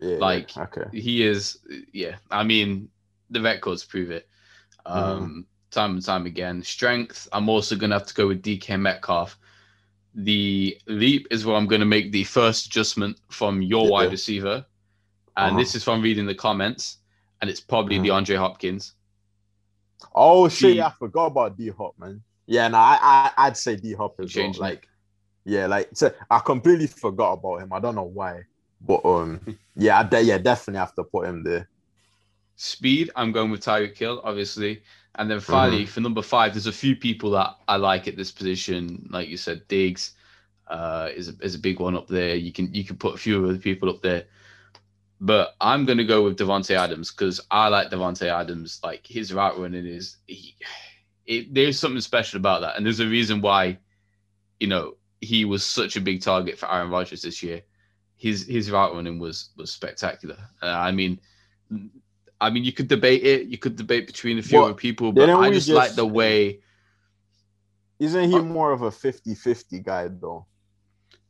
Yeah, 0.00 0.18
Like, 0.18 0.56
okay. 0.56 0.84
He 0.92 1.24
is, 1.26 1.58
yeah. 1.92 2.16
I 2.30 2.44
mean, 2.44 2.88
the 3.30 3.40
records 3.42 3.84
prove 3.84 4.12
it. 4.12 4.28
Um, 4.86 5.02
Mm-hmm. 5.02 5.40
Time 5.70 5.90
and 5.94 6.04
time 6.04 6.24
again. 6.24 6.62
Strength. 6.62 7.28
I'm 7.32 7.48
also 7.48 7.76
going 7.76 7.90
to 7.90 7.98
have 7.98 8.06
to 8.06 8.14
go 8.14 8.28
with 8.28 8.42
DK 8.42 8.80
Metcalf. 8.80 9.36
The 10.24 10.76
leap 10.86 11.28
is 11.30 11.46
where 11.46 11.54
I'm 11.56 11.66
going 11.68 11.80
to 11.80 11.86
make 11.86 12.10
the 12.10 12.24
first 12.24 12.66
adjustment 12.66 13.20
from 13.30 13.62
your 13.62 13.84
Yeah. 13.84 13.90
wide 13.92 14.10
receiver, 14.10 14.66
and 15.36 15.50
Uh-huh. 15.50 15.58
this 15.58 15.74
is 15.76 15.84
from 15.84 16.02
reading 16.02 16.26
the 16.26 16.34
comments, 16.34 16.98
and 17.40 17.48
it's 17.48 17.60
probably 17.60 17.98
Mhm. 17.98 18.06
DeAndre 18.06 18.36
Hopkins. 18.36 18.94
Oh 20.14 20.48
shit! 20.48 20.80
I 20.80 20.90
forgot 20.90 21.26
about 21.26 21.56
D 21.56 21.68
Hop, 21.70 21.94
man. 21.98 22.22
Yeah, 22.46 22.68
no, 22.68 22.78
I, 22.78 22.98
I 23.00 23.46
I'd 23.46 23.56
say 23.56 23.76
D 23.76 23.92
Hop 23.94 24.18
as 24.20 24.34
well. 24.34 24.50
it. 24.50 24.58
Like, 24.58 24.88
yeah, 25.44 25.66
like 25.66 25.90
so 25.94 26.12
I 26.30 26.38
completely 26.40 26.86
forgot 26.88 27.34
about 27.34 27.62
him. 27.62 27.72
I 27.72 27.78
don't 27.78 27.94
know 27.94 28.02
why, 28.04 28.42
but 28.80 29.04
um, 29.04 29.40
yeah, 29.76 30.00
I 30.00 30.02
de- 30.02 30.22
yeah, 30.22 30.38
definitely 30.38 30.78
have 30.80 30.94
to 30.96 31.04
put 31.04 31.26
him 31.28 31.44
there. 31.44 31.68
Speed, 32.56 33.10
I'm 33.14 33.30
going 33.30 33.50
with 33.52 33.60
Tyreek 33.64 33.96
Hill, 33.96 34.20
obviously. 34.24 34.82
And 35.14 35.30
then 35.30 35.40
finally, 35.40 35.82
Mm-hmm. 35.82 35.90
for 35.90 36.00
number 36.00 36.22
five, 36.22 36.52
there's 36.54 36.66
a 36.66 36.72
few 36.72 36.94
people 36.96 37.30
that 37.32 37.56
I 37.66 37.76
like 37.76 38.06
at 38.08 38.16
this 38.16 38.30
position. 38.30 39.08
Like 39.10 39.28
you 39.28 39.36
said, 39.36 39.66
Diggs 39.68 40.12
uh, 40.68 41.08
is, 41.14 41.28
a, 41.28 41.32
is 41.40 41.54
a 41.54 41.58
big 41.58 41.80
one 41.80 41.96
up 41.96 42.06
there. 42.08 42.36
You 42.36 42.52
can 42.52 42.72
you 42.72 42.84
can 42.84 42.96
put 42.96 43.14
a 43.14 43.18
few 43.18 43.44
other 43.44 43.58
people 43.58 43.90
up 43.90 44.02
there. 44.02 44.24
But 45.20 45.56
I'm 45.60 45.84
going 45.84 45.98
to 45.98 46.04
go 46.04 46.22
with 46.22 46.38
Davante 46.38 46.76
Adams 46.76 47.10
because 47.10 47.40
I 47.50 47.68
like 47.68 47.90
Davante 47.90 48.26
Adams. 48.28 48.80
Like 48.84 49.04
his 49.04 49.34
route 49.34 49.58
running 49.58 49.86
is, 49.86 50.18
he, 50.26 50.54
it, 51.26 51.52
there's 51.52 51.78
something 51.78 52.00
special 52.00 52.38
about 52.38 52.60
that. 52.60 52.76
And 52.76 52.86
there's 52.86 53.00
a 53.00 53.06
reason 53.06 53.40
why, 53.40 53.78
you 54.60 54.68
know, 54.68 54.94
he 55.20 55.44
was 55.44 55.64
such 55.64 55.96
a 55.96 56.00
big 56.00 56.22
target 56.22 56.56
for 56.56 56.70
Aaron 56.72 56.90
Rodgers 56.90 57.22
this 57.22 57.42
year. 57.42 57.62
His 58.16 58.46
his 58.46 58.70
route 58.70 58.94
running 58.94 59.18
was 59.18 59.50
was 59.56 59.72
spectacular. 59.72 60.38
Uh, 60.62 60.66
I 60.66 60.92
mean, 60.92 61.18
I 62.40 62.50
mean, 62.50 62.64
you 62.64 62.72
could 62.72 62.88
debate 62.88 63.24
it. 63.24 63.46
You 63.48 63.58
could 63.58 63.76
debate 63.76 64.06
between 64.06 64.38
a 64.38 64.42
few 64.42 64.58
Well, 64.58 64.66
other 64.68 64.74
people, 64.74 65.12
but 65.12 65.28
I 65.28 65.50
just, 65.50 65.66
just- 65.66 65.76
like 65.76 65.94
the 65.94 66.06
way. 66.06 66.60
Isn't 67.98 68.30
he 68.30 68.36
Uh, 68.36 68.42
more 68.42 68.70
of 68.70 68.82
a 68.82 68.90
50-50 68.90 69.82
guy 69.82 70.08
though? 70.08 70.46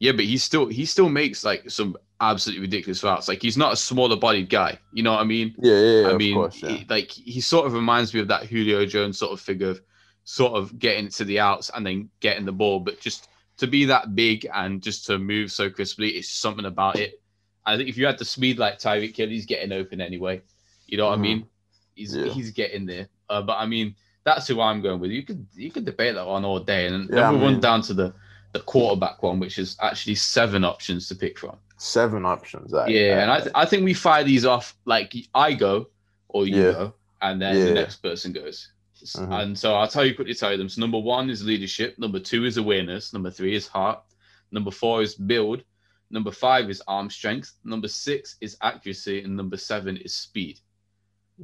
Yeah, 0.00 0.12
but 0.12 0.26
he 0.26 0.36
still 0.36 0.66
he 0.66 0.84
still 0.84 1.08
makes 1.08 1.44
like 1.44 1.70
some 1.70 1.96
absolutely 2.20 2.60
ridiculous 2.62 3.02
routes. 3.02 3.26
Like 3.26 3.42
he's 3.42 3.56
not 3.56 3.72
a 3.72 3.76
smaller 3.76 4.16
bodied 4.16 4.48
guy. 4.48 4.78
You 4.92 5.02
know 5.02 5.12
what 5.12 5.20
I 5.20 5.24
mean? 5.24 5.54
Yeah, 5.58 5.72
yeah, 5.74 6.00
yeah 6.02 6.08
I 6.08 6.16
mean, 6.16 6.34
course, 6.34 6.62
yeah. 6.62 6.68
he, 6.68 6.86
like 6.88 7.10
he 7.10 7.40
sort 7.40 7.66
of 7.66 7.72
reminds 7.72 8.12
me 8.14 8.20
of 8.20 8.28
that 8.28 8.44
Julio 8.44 8.84
Jones 8.86 9.18
sort 9.18 9.32
of 9.32 9.40
figure 9.40 9.70
of 9.70 9.80
sort 10.24 10.52
of 10.52 10.78
getting 10.78 11.08
to 11.08 11.24
the 11.24 11.40
outs 11.40 11.70
and 11.74 11.86
then 11.86 12.10
getting 12.20 12.44
the 12.44 12.52
ball, 12.52 12.80
but 12.80 13.00
just 13.00 13.28
to 13.56 13.66
be 13.66 13.86
that 13.86 14.14
big 14.14 14.46
and 14.54 14.82
just 14.82 15.06
to 15.06 15.18
move 15.18 15.50
so 15.50 15.70
crisply, 15.70 16.10
it's 16.10 16.28
something 16.28 16.66
about 16.66 16.96
it. 16.96 17.20
I 17.66 17.76
think 17.76 17.88
if 17.88 17.96
you 17.96 18.06
had 18.06 18.18
the 18.18 18.24
speed 18.24 18.58
like 18.58 18.78
Tyreek 18.78 19.16
Hill, 19.16 19.28
he's 19.30 19.46
getting 19.46 19.72
open 19.72 20.00
anyway. 20.00 20.42
You 20.88 20.96
know 20.96 21.06
what 21.06 21.12
I 21.12 21.16
Mhm. 21.16 21.20
mean? 21.20 21.46
He's 21.94 22.16
Yeah. 22.16 22.32
he's 22.32 22.50
getting 22.50 22.86
there. 22.86 23.08
Uh, 23.28 23.42
but 23.42 23.58
I 23.58 23.66
mean, 23.66 23.94
that's 24.24 24.46
who 24.48 24.60
I'm 24.60 24.80
going 24.80 25.00
with. 25.00 25.10
You 25.10 25.22
could 25.22 25.46
you 25.54 25.70
could 25.70 25.84
debate 25.84 26.14
that 26.14 26.26
one 26.26 26.44
all 26.44 26.58
day, 26.60 26.86
and 26.86 27.08
Yeah, 27.08 27.16
then 27.16 27.24
I 27.24 27.30
we'll 27.30 27.40
run 27.42 27.60
down 27.60 27.82
to 27.82 27.94
the 27.94 28.14
the 28.54 28.60
quarterback 28.60 29.22
one, 29.22 29.38
which 29.38 29.58
is 29.58 29.76
actually 29.82 30.14
seven 30.14 30.64
options 30.64 31.06
to 31.08 31.14
pick 31.14 31.38
from. 31.38 31.58
Seven 31.76 32.24
options. 32.24 32.72
Like, 32.72 32.90
Yeah, 32.90 33.20
and 33.22 33.30
I, 33.30 33.36
uh, 33.36 33.40
th- 33.42 33.52
I 33.54 33.66
think 33.66 33.84
we 33.84 33.92
fire 33.92 34.24
these 34.24 34.46
off 34.46 34.74
like 34.86 35.14
I 35.34 35.52
go 35.52 35.90
or 36.28 36.46
you 36.46 36.56
Yeah. 36.56 36.72
go, 36.72 36.94
and 37.20 37.40
then 37.42 37.54
the 37.66 37.74
next 37.74 37.96
person 37.96 38.32
goes. 38.32 38.68
Mhm. 38.96 39.40
And 39.42 39.58
so 39.58 39.74
I'll 39.74 39.86
tell 39.86 40.04
you 40.04 40.14
quickly 40.14 40.34
tell 40.34 40.50
you 40.50 40.56
them. 40.56 40.70
So 40.70 40.80
number 40.80 40.98
one 40.98 41.28
is 41.28 41.44
leadership, 41.44 41.98
number 41.98 42.18
two 42.18 42.46
is 42.46 42.56
awareness, 42.56 43.12
number 43.12 43.30
three 43.30 43.54
is 43.54 43.68
heart, 43.68 44.02
number 44.50 44.70
four 44.70 45.02
is 45.02 45.14
build, 45.14 45.62
number 46.10 46.32
five 46.32 46.70
is 46.70 46.82
arm 46.88 47.10
strength, 47.10 47.52
number 47.64 47.86
six 47.86 48.36
is 48.40 48.56
accuracy, 48.62 49.22
and 49.22 49.36
number 49.36 49.58
seven 49.58 49.98
is 49.98 50.14
speed. 50.14 50.58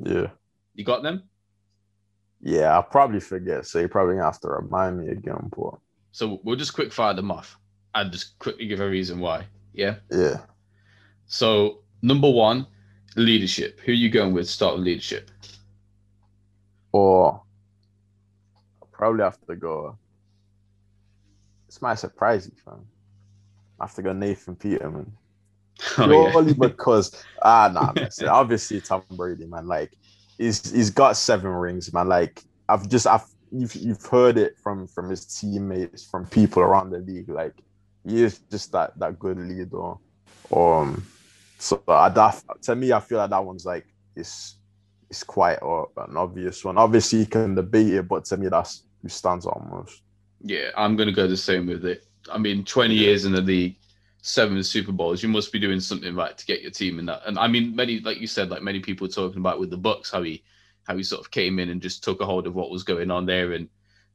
Yeah, 0.03 0.27
You 0.75 0.85
got 0.85 1.03
them? 1.03 1.23
yeah. 2.41 2.75
I'll 2.75 2.83
probably 2.83 3.21
forget, 3.21 3.67
so 3.67 3.79
you 3.81 3.89
probably 3.89 4.17
have 4.17 4.41
to 4.41 4.49
remind 4.49 4.99
me 4.99 5.09
again. 5.09 5.51
But 5.57 5.75
So 6.13 6.41
we'll 6.45 6.57
just 6.57 6.75
quick 6.75 6.93
fire 6.93 7.15
them 7.15 7.31
off 7.31 7.57
and 7.95 8.11
just 8.13 8.39
quickly 8.39 8.67
give 8.67 8.81
a 8.81 8.89
reason 8.89 9.21
why. 9.21 9.47
Yeah. 9.73 9.97
yeah, 10.11 10.41
So 11.27 11.81
number 12.03 12.31
one, 12.31 12.67
leadership. 13.17 13.81
Who 13.81 13.93
are 13.93 13.95
you 13.95 14.11
going 14.11 14.33
with? 14.35 14.49
Start 14.49 14.77
with 14.77 14.85
leadership. 14.85 15.31
or 16.93 17.43
I'll 18.83 18.89
probably 18.93 19.23
have 19.25 19.41
to 19.47 19.57
go. 19.57 19.99
This 21.67 21.83
might 21.83 21.97
surprise 21.99 22.47
you, 22.47 22.53
fam. 22.65 22.85
I 23.81 23.85
have 23.87 23.95
to 23.95 24.03
go 24.03 24.13
Nathan 24.13 24.55
Peterman. 24.55 25.13
Oh, 25.99 26.11
yeah. 26.11 26.31
Purely 26.31 26.55
because 26.59 27.27
ah 27.43 27.71
nah, 27.73 27.93
man. 27.93 28.11
So 28.11 28.29
obviously 28.29 28.81
Tom 28.81 29.05
Brady, 29.11 29.47
man. 29.47 29.67
Like 29.67 29.93
he's 30.39 30.71
he's 30.73 30.91
got 30.91 31.17
seven 31.17 31.51
rings, 31.51 31.93
man. 31.93 32.09
Like 32.09 32.43
I've 32.69 32.89
just 32.89 33.07
I've 33.07 33.25
you've 33.51 33.75
you've 33.75 34.05
heard 34.07 34.39
it 34.39 34.55
from 34.63 34.87
from 34.89 35.11
his 35.11 35.27
teammates, 35.27 36.07
from 36.11 36.27
people 36.27 36.63
around 36.63 36.91
the 36.91 36.99
league. 36.99 37.29
Like 37.29 37.55
he 38.05 38.23
is 38.23 38.41
just 38.51 38.73
that 38.73 38.99
that 38.99 39.19
good 39.19 39.39
leader. 39.39 39.95
Um, 40.55 41.11
so 41.59 41.83
I 41.89 42.09
that 42.11 42.43
to 42.63 42.77
me, 42.77 42.93
I 42.93 43.01
feel 43.01 43.19
like 43.19 43.31
that 43.31 43.45
one's 43.45 43.65
like 43.65 43.87
it's 44.17 44.59
it's 45.11 45.23
quite 45.25 45.59
uh, 45.63 45.85
an 45.99 46.17
obvious 46.17 46.65
one. 46.65 46.79
Obviously, 46.79 47.21
you 47.21 47.27
can 47.27 47.55
debate 47.55 47.93
it, 47.95 48.09
but 48.09 48.25
to 48.27 48.37
me, 48.37 48.49
that's 48.49 48.87
who 49.03 49.09
stands 49.09 49.47
out 49.47 49.63
most. 49.71 50.03
Yeah, 50.41 50.71
I'm 50.77 50.97
going 50.97 51.09
to 51.09 51.15
go 51.15 51.27
the 51.27 51.37
same 51.37 51.67
with 51.67 51.85
it. 51.85 52.03
I 52.31 52.39
mean, 52.39 52.65
20 52.65 52.95
Yeah. 52.95 53.09
years 53.09 53.25
in 53.25 53.33
the 53.33 53.41
league, 53.41 53.77
seven 54.27 54.63
Super 54.65 54.91
Bowls, 54.91 55.23
you 55.23 55.29
must 55.29 55.53
be 55.53 55.59
doing 55.59 55.81
something 55.81 56.15
right 56.15 56.37
to 56.37 56.47
get 56.47 56.63
your 56.63 56.71
team 56.71 56.99
in 56.99 57.05
that. 57.05 57.21
And 57.27 57.39
I 57.39 57.47
mean, 57.47 57.77
many, 57.77 58.01
like 58.01 58.19
you 58.19 58.27
said, 58.27 58.49
like 58.49 58.63
many 58.63 58.81
people 58.81 59.07
talking 59.07 59.39
about 59.39 59.61
with 59.61 59.69
the 59.69 59.77
Bucs, 59.77 60.11
how 60.11 60.23
he, 60.23 60.43
how 60.85 60.97
he 60.97 61.03
sort 61.03 61.21
of 61.21 61.31
came 61.31 61.59
in 61.59 61.69
and 61.69 61.81
just 61.81 62.03
took 62.03 62.23
a 62.23 62.25
hold 62.25 62.47
of 62.47 62.55
what 62.55 62.71
was 62.71 62.83
going 62.83 63.11
on 63.11 63.27
there 63.27 63.53
and, 63.53 63.69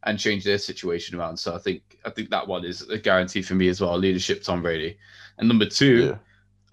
and 0.04 0.18
changed 0.18 0.48
their 0.48 0.58
situation 0.58 1.18
around. 1.18 1.38
So 1.38 1.54
I 1.54 1.60
think, 1.60 2.00
I 2.06 2.10
think 2.10 2.32
that 2.32 2.48
one 2.48 2.66
is 2.66 2.82
a 2.90 2.98
guarantee 2.98 3.44
for 3.44 3.54
me 3.54 3.68
as 3.68 3.82
well. 3.82 3.96
Leadership, 4.00 4.42
Tom 4.42 4.64
Brady, 4.64 4.98
and 5.38 5.48
number 5.48 5.68
two, 5.68 6.08
Yeah, 6.08 6.18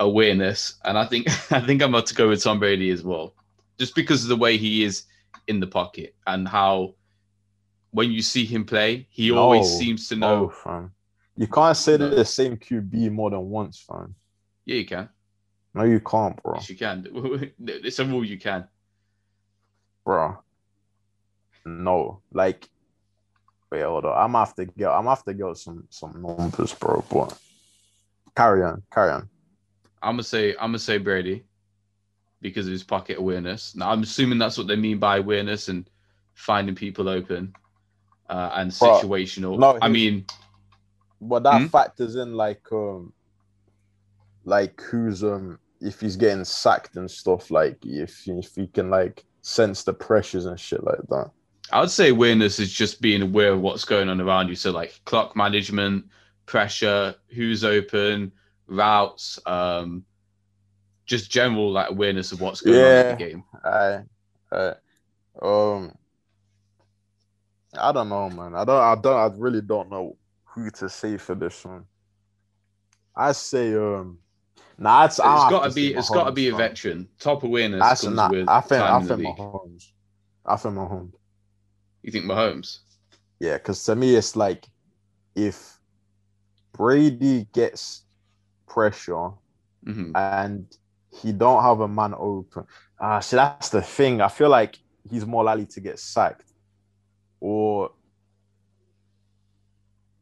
awareness. 0.00 0.76
And 0.86 0.96
I 0.96 1.04
think, 1.04 1.28
I 1.52 1.60
think 1.60 1.82
I'm 1.82 1.90
about 1.90 2.06
to 2.06 2.14
go 2.14 2.30
with 2.30 2.42
Tom 2.42 2.58
Brady 2.58 2.88
as 2.88 3.02
well, 3.02 3.34
just 3.78 3.94
because 3.94 4.22
of 4.22 4.30
the 4.30 4.36
way 4.36 4.56
he 4.56 4.82
is 4.82 5.04
in 5.46 5.60
the 5.60 5.66
pocket 5.66 6.14
and 6.26 6.48
how. 6.48 6.94
When 7.92 8.12
you 8.12 8.20
see 8.20 8.44
him 8.44 8.66
play, 8.66 9.06
he 9.08 9.30
always 9.30 9.70
seems 9.78 10.08
to 10.08 10.16
know 10.16 10.50
fam. 10.50 10.92
You 11.36 11.46
can't 11.46 11.76
say 11.76 11.96
No. 11.98 12.10
the 12.10 12.24
same 12.24 12.56
QB 12.56 13.10
more 13.12 13.30
than 13.30 13.40
once, 13.50 13.78
fam. 13.80 14.14
Yeah, 14.64 14.76
you 14.76 14.86
can. 14.86 15.08
No, 15.74 15.84
you 15.84 16.00
can't, 16.00 16.42
bro. 16.42 16.54
Yes, 16.54 16.70
you 16.70 16.76
can. 16.76 17.52
It's 17.66 17.98
a 17.98 18.04
rule 18.04 18.24
you 18.24 18.38
can. 18.38 18.66
bro. 20.04 20.38
No, 21.66 22.22
like, 22.32 22.68
wait, 23.70 23.82
hold 23.82 24.04
on. 24.06 24.16
I'm 24.36 24.46
to 24.54 24.64
get. 24.64 24.88
I'm 24.88 25.06
have 25.06 25.24
to 25.24 25.34
get 25.34 25.56
some 25.56 25.84
some 25.90 26.22
numbers, 26.22 26.72
bro. 26.74 27.04
But 27.10 27.36
carry 28.36 28.62
on, 28.62 28.82
carry 28.92 29.10
on. 29.10 29.28
I'm 30.02 30.12
gonna 30.14 30.22
say 30.22 30.52
I'm 30.52 30.68
gonna 30.68 30.78
say 30.78 30.98
Brady 30.98 31.44
because 32.40 32.66
of 32.66 32.72
his 32.72 32.84
pocket 32.84 33.18
awareness. 33.18 33.74
Now 33.74 33.90
I'm 33.90 34.02
assuming 34.02 34.38
that's 34.38 34.56
what 34.56 34.68
they 34.68 34.76
mean 34.76 34.98
by 34.98 35.18
awareness 35.18 35.68
and 35.68 35.90
finding 36.34 36.74
people 36.76 37.08
open 37.08 37.52
uh, 38.30 38.50
and 38.54 38.70
Bro, 38.78 39.00
situational. 39.00 39.58
no, 39.58 39.78
I 39.82 39.88
mean, 39.88 40.24
But 41.20 41.44
that 41.44 41.62
Hmm? 41.62 41.66
factors 41.66 42.16
in 42.16 42.34
like 42.34 42.62
um, 42.72 43.12
like 44.44 44.80
who's 44.80 45.22
um 45.24 45.58
if 45.80 46.00
he's 46.00 46.16
getting 46.16 46.44
sacked 46.44 46.96
and 46.96 47.10
stuff. 47.10 47.50
Like 47.50 47.78
if 47.84 48.26
if 48.26 48.54
he 48.54 48.66
can 48.68 48.90
like 48.90 49.24
sense 49.42 49.84
the 49.84 49.92
pressures 49.94 50.46
and 50.46 50.58
shit 50.58 50.82
like 50.84 51.00
that. 51.08 51.30
I 51.72 51.80
would 51.80 51.90
say 51.90 52.10
awareness 52.10 52.58
is 52.60 52.72
just 52.72 53.00
being 53.00 53.22
aware 53.22 53.52
of 53.52 53.60
what's 53.60 53.84
going 53.84 54.08
on 54.08 54.20
around 54.20 54.48
you. 54.48 54.54
So 54.54 54.70
like 54.70 55.00
clock 55.04 55.34
management, 55.36 56.06
pressure, 56.46 57.14
who's 57.28 57.64
open, 57.64 58.32
routes, 58.68 59.38
um, 59.46 60.04
just 61.06 61.30
general 61.30 61.70
like 61.72 61.90
awareness 61.90 62.32
of 62.32 62.40
what's 62.40 62.60
going 62.60 62.84
on 62.84 62.96
in 62.96 63.06
the 63.08 63.14
game. 63.14 63.44
I, 63.64 64.00
I, 64.52 64.74
um, 65.42 65.92
I 67.78 67.92
don't 67.92 68.08
know, 68.08 68.30
man. 68.30 68.54
I 68.54 68.64
don't, 68.64 68.80
I 68.82 68.94
don't, 69.00 69.16
I 69.16 69.36
really 69.36 69.60
don't 69.60 69.90
know 69.90 70.16
who 70.56 70.70
to 70.70 70.88
say 70.88 71.16
for 71.18 71.34
this 71.34 71.64
one. 71.64 71.84
I 73.14 73.32
say, 73.32 73.74
um, 73.74 74.18
nah, 74.78 75.04
it's, 75.04 75.18
It's 75.18 75.24
got 75.24 75.68
to 75.68 75.74
be 75.74 75.94
it's 75.94 76.10
got 76.10 76.24
to 76.24 76.32
be 76.32 76.48
a 76.48 76.54
veteran. 76.54 77.08
Top 77.18 77.44
awareness 77.44 77.80
That's 77.80 78.04
comes 78.04 78.16
not. 78.16 78.30
with 78.32 78.48
I 78.48 78.60
think, 78.62 78.82
I 78.82 79.00
think. 79.00 79.38
Mahomes. 79.38 79.84
I 80.44 80.56
think 80.56 80.74
Mahomes. 80.74 81.12
You 82.02 82.12
think 82.12 82.24
Mahomes? 82.24 82.78
Yeah, 83.38 83.58
because 83.58 83.84
to 83.84 83.94
me, 83.94 84.16
it's 84.16 84.34
like 84.34 84.66
if 85.34 85.78
Brady 86.72 87.46
gets 87.52 88.04
pressure 88.66 89.30
hmm 89.84 90.12
and 90.14 90.66
he 91.22 91.32
don't 91.32 91.62
have 91.62 91.80
a 91.80 91.88
man 91.88 92.14
open. 92.16 92.64
Ah, 93.00 93.20
see, 93.20 93.36
that's 93.36 93.68
the 93.70 93.82
thing. 93.82 94.20
I 94.20 94.28
feel 94.28 94.48
like 94.48 94.78
he's 95.10 95.24
more 95.26 95.44
likely 95.44 95.66
to 95.66 95.80
get 95.80 95.98
sacked, 95.98 96.52
or 97.40 97.90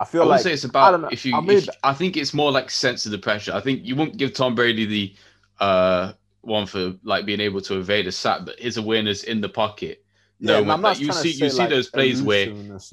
I 0.00 0.04
feel 0.04 0.22
I 0.22 0.24
would 0.24 0.30
like 0.32 0.40
say 0.42 0.52
it's 0.52 0.64
I 0.64 0.68
about 0.68 0.90
don't 0.92 1.02
know, 1.02 1.08
if 1.10 1.24
you. 1.24 1.34
I 1.36 1.40
mean- 1.40 1.58
you- 1.60 1.72
I 1.82 1.94
think 1.94 2.16
it's 2.16 2.34
more 2.34 2.50
like 2.52 2.70
sense 2.70 3.06
of 3.06 3.12
the 3.12 3.18
pressure. 3.18 3.52
I 3.54 3.60
think 3.60 3.84
you 3.84 3.96
won't 3.96 4.16
give 4.16 4.34
Tom 4.34 4.54
Brady 4.54 4.84
the 4.86 5.14
uh 5.60 6.12
one 6.40 6.66
for 6.66 6.94
like 7.04 7.24
being 7.24 7.40
able 7.40 7.60
to 7.62 7.78
evade 7.78 8.06
a 8.06 8.12
sack, 8.12 8.40
but 8.44 8.58
his 8.58 8.76
awareness 8.76 9.24
in 9.24 9.40
the 9.40 9.48
pocket. 9.48 10.04
No, 10.40 10.58
and 10.58 10.66
when- 10.66 10.74
I'm 10.74 10.82
not 10.82 10.88
like, 10.90 11.00
you 11.00 11.12
see- 11.12 11.30
you 11.30 11.48
see 11.48 11.58
like, 11.58 11.70
those 11.70 11.88
plays 11.88 12.20
where 12.22 12.46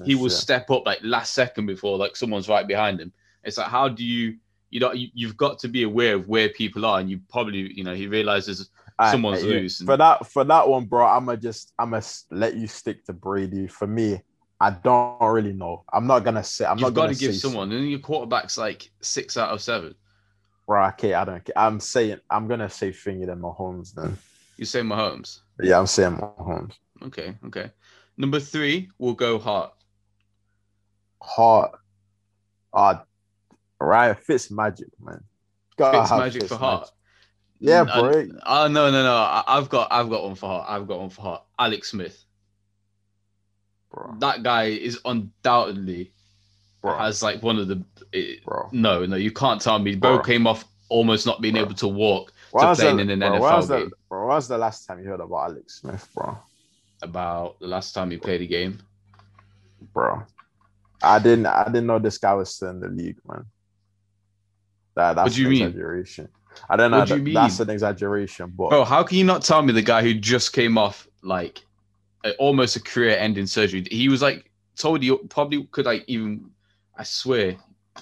He 0.04 0.14
will 0.14 0.28
shit. 0.28 0.38
step 0.38 0.70
up 0.70 0.86
like 0.86 1.00
last 1.02 1.34
second 1.34 1.66
before 1.66 1.98
like 1.98 2.16
someone's 2.16 2.48
right 2.48 2.66
behind 2.66 3.00
him. 3.00 3.12
It's 3.44 3.58
like 3.58 3.66
how 3.68 3.88
do 3.88 4.04
you 4.04 4.36
you 4.70 4.80
know 4.80 4.92
you, 4.92 5.08
you've 5.12 5.36
got 5.36 5.58
to 5.58 5.68
be 5.68 5.82
aware 5.82 6.14
of 6.14 6.28
where 6.28 6.48
people 6.48 6.86
are, 6.86 7.00
and 7.00 7.10
you 7.10 7.20
probably 7.28 7.72
you 7.74 7.84
know 7.84 7.94
he 7.94 8.06
realizes 8.06 8.70
someone's 9.10 9.42
yeah. 9.42 9.50
loose. 9.50 9.80
and- 9.80 9.86
For 9.88 9.96
that 9.98 10.26
for 10.28 10.44
that 10.44 10.66
one, 10.68 10.84
bro, 10.86 11.04
I'ma 11.04 11.34
just 11.36 11.72
I'ma 11.78 12.00
let 12.30 12.54
you 12.56 12.66
stick 12.68 13.04
to 13.06 13.12
Brady. 13.12 13.66
For 13.66 13.86
me, 13.88 14.22
I 14.62 14.70
don't 14.70 15.18
really 15.20 15.52
know. 15.52 15.82
I'm 15.92 16.06
not 16.06 16.20
gonna 16.20 16.44
say 16.44 16.64
I'm 16.64 16.78
You've 16.78 16.86
not 16.86 16.94
got 16.94 17.02
gonna 17.06 17.14
give 17.16 17.34
someone, 17.34 17.72
and 17.72 17.90
your 17.90 17.98
quarterback's 17.98 18.56
like 18.56 18.88
six 19.00 19.36
out 19.36 19.50
of 19.50 19.60
seven. 19.60 19.96
Right? 20.68 20.92
okay, 20.92 21.14
I 21.14 21.24
don't 21.24 21.44
care. 21.44 21.58
I'm 21.58 21.80
saying 21.80 22.20
I'm 22.30 22.46
gonna 22.46 22.70
say 22.70 22.92
Finger 22.92 23.26
than 23.26 23.40
Mahomes 23.40 23.92
then. 23.92 24.16
You 24.56 24.64
say 24.64 24.82
Mahomes. 24.82 25.40
Yeah, 25.60 25.80
I'm 25.80 25.88
saying 25.88 26.16
Mahomes. 26.16 26.74
Okay, 27.02 27.34
okay. 27.46 27.72
Number 28.16 28.38
three, 28.38 28.88
we'll 28.98 29.14
go 29.14 29.40
Heart. 29.40 29.72
Heart. 31.20 31.72
Uh 32.72 32.98
Ryan 33.80 34.14
Fitz 34.14 34.48
magic, 34.52 34.90
man. 35.00 35.24
Fitz 35.76 36.08
have 36.08 36.20
magic 36.20 36.44
for 36.44 36.54
Heart. 36.54 36.88
Yeah, 37.58 37.82
Uh, 37.82 38.00
bro. 38.00 38.28
Oh 38.46 38.68
no, 38.68 38.92
no, 38.92 39.02
no! 39.02 39.14
I, 39.16 39.42
I've 39.44 39.68
got, 39.68 39.88
I've 39.90 40.08
got 40.08 40.22
one 40.22 40.36
for 40.36 40.46
Heart. 40.46 40.66
I've 40.68 40.86
got 40.86 41.00
one 41.00 41.10
for 41.10 41.22
Heart. 41.22 41.42
Alex 41.58 41.90
Smith. 41.90 42.24
Bro, 43.92 44.16
That 44.18 44.42
guy 44.42 44.64
is 44.64 44.98
undoubtedly 45.04 46.12
bro, 46.80 46.96
has 46.96 47.22
like 47.22 47.42
one 47.42 47.58
of 47.58 47.68
the. 47.68 47.82
it- 48.12 48.44
bro. 48.44 48.68
no, 48.72 49.04
no, 49.06 49.16
you 49.16 49.30
can't 49.30 49.60
tell 49.60 49.78
me. 49.78 49.94
Bo 49.94 50.16
Bro. 50.16 50.24
came 50.24 50.46
off 50.46 50.64
almost 50.88 51.26
not 51.26 51.40
being 51.40 51.54
Bro. 51.54 51.62
able 51.62 51.74
to 51.74 51.88
walk 51.88 52.32
was 52.52 52.78
playing 52.80 52.96
the- 52.96 53.02
in 53.02 53.10
an 53.10 53.18
bro, 53.20 53.32
NFL 53.40 53.56
was 53.56 53.68
the- 53.68 53.78
game. 53.78 53.90
Bro, 54.08 54.18
when 54.20 54.28
was 54.28 54.48
the 54.48 54.58
last 54.58 54.86
time 54.86 54.98
you 55.00 55.08
heard 55.08 55.20
about 55.20 55.50
Alex 55.50 55.80
Smith, 55.80 56.08
bro? 56.14 56.38
about 57.02 57.58
the 57.60 57.66
last 57.66 57.92
time 57.92 58.10
he 58.10 58.16
played 58.16 58.40
a 58.42 58.46
game. 58.46 58.78
Bro, 59.92 60.22
I 61.02 61.18
didn't. 61.18 61.46
I 61.46 61.64
didn't 61.64 61.86
know 61.86 61.98
this 61.98 62.16
guy 62.18 62.32
was 62.34 62.54
still 62.54 62.70
in 62.70 62.80
the 62.80 62.88
league, 62.88 63.18
man. 63.28 63.44
That 64.94 65.14
that's 65.14 65.26
What 65.30 65.34
do 65.34 65.40
you 65.40 65.46
an 65.48 65.52
mean? 65.52 65.62
exaggeration. 65.64 66.28
I 66.68 66.76
don't 66.76 66.90
know. 66.90 66.98
What 67.00 67.08
do 67.08 67.16
you 67.16 67.24
that- 67.24 67.34
That's 67.34 67.58
mean? 67.58 67.68
an 67.68 67.72
exaggeration, 67.74 68.52
but 68.56 68.70
Bro, 68.70 68.84
how 68.84 69.02
can 69.02 69.18
you 69.18 69.24
not 69.24 69.42
tell 69.42 69.62
me 69.62 69.72
the 69.72 69.82
guy 69.82 70.02
who 70.02 70.14
just 70.14 70.52
came 70.52 70.76
off 70.78 71.06
like 71.22 71.64
almost 72.38 72.76
a 72.76 72.80
career-ending 72.80 73.46
surgery? 73.46 73.84
He 73.90 74.08
was 74.08 74.22
like 74.22 74.50
told 74.76 75.02
he 75.02 75.16
probably 75.28 75.64
could 75.70 75.86
like 75.86 76.04
even. 76.06 76.50
I 76.96 77.04
swear, 77.04 77.56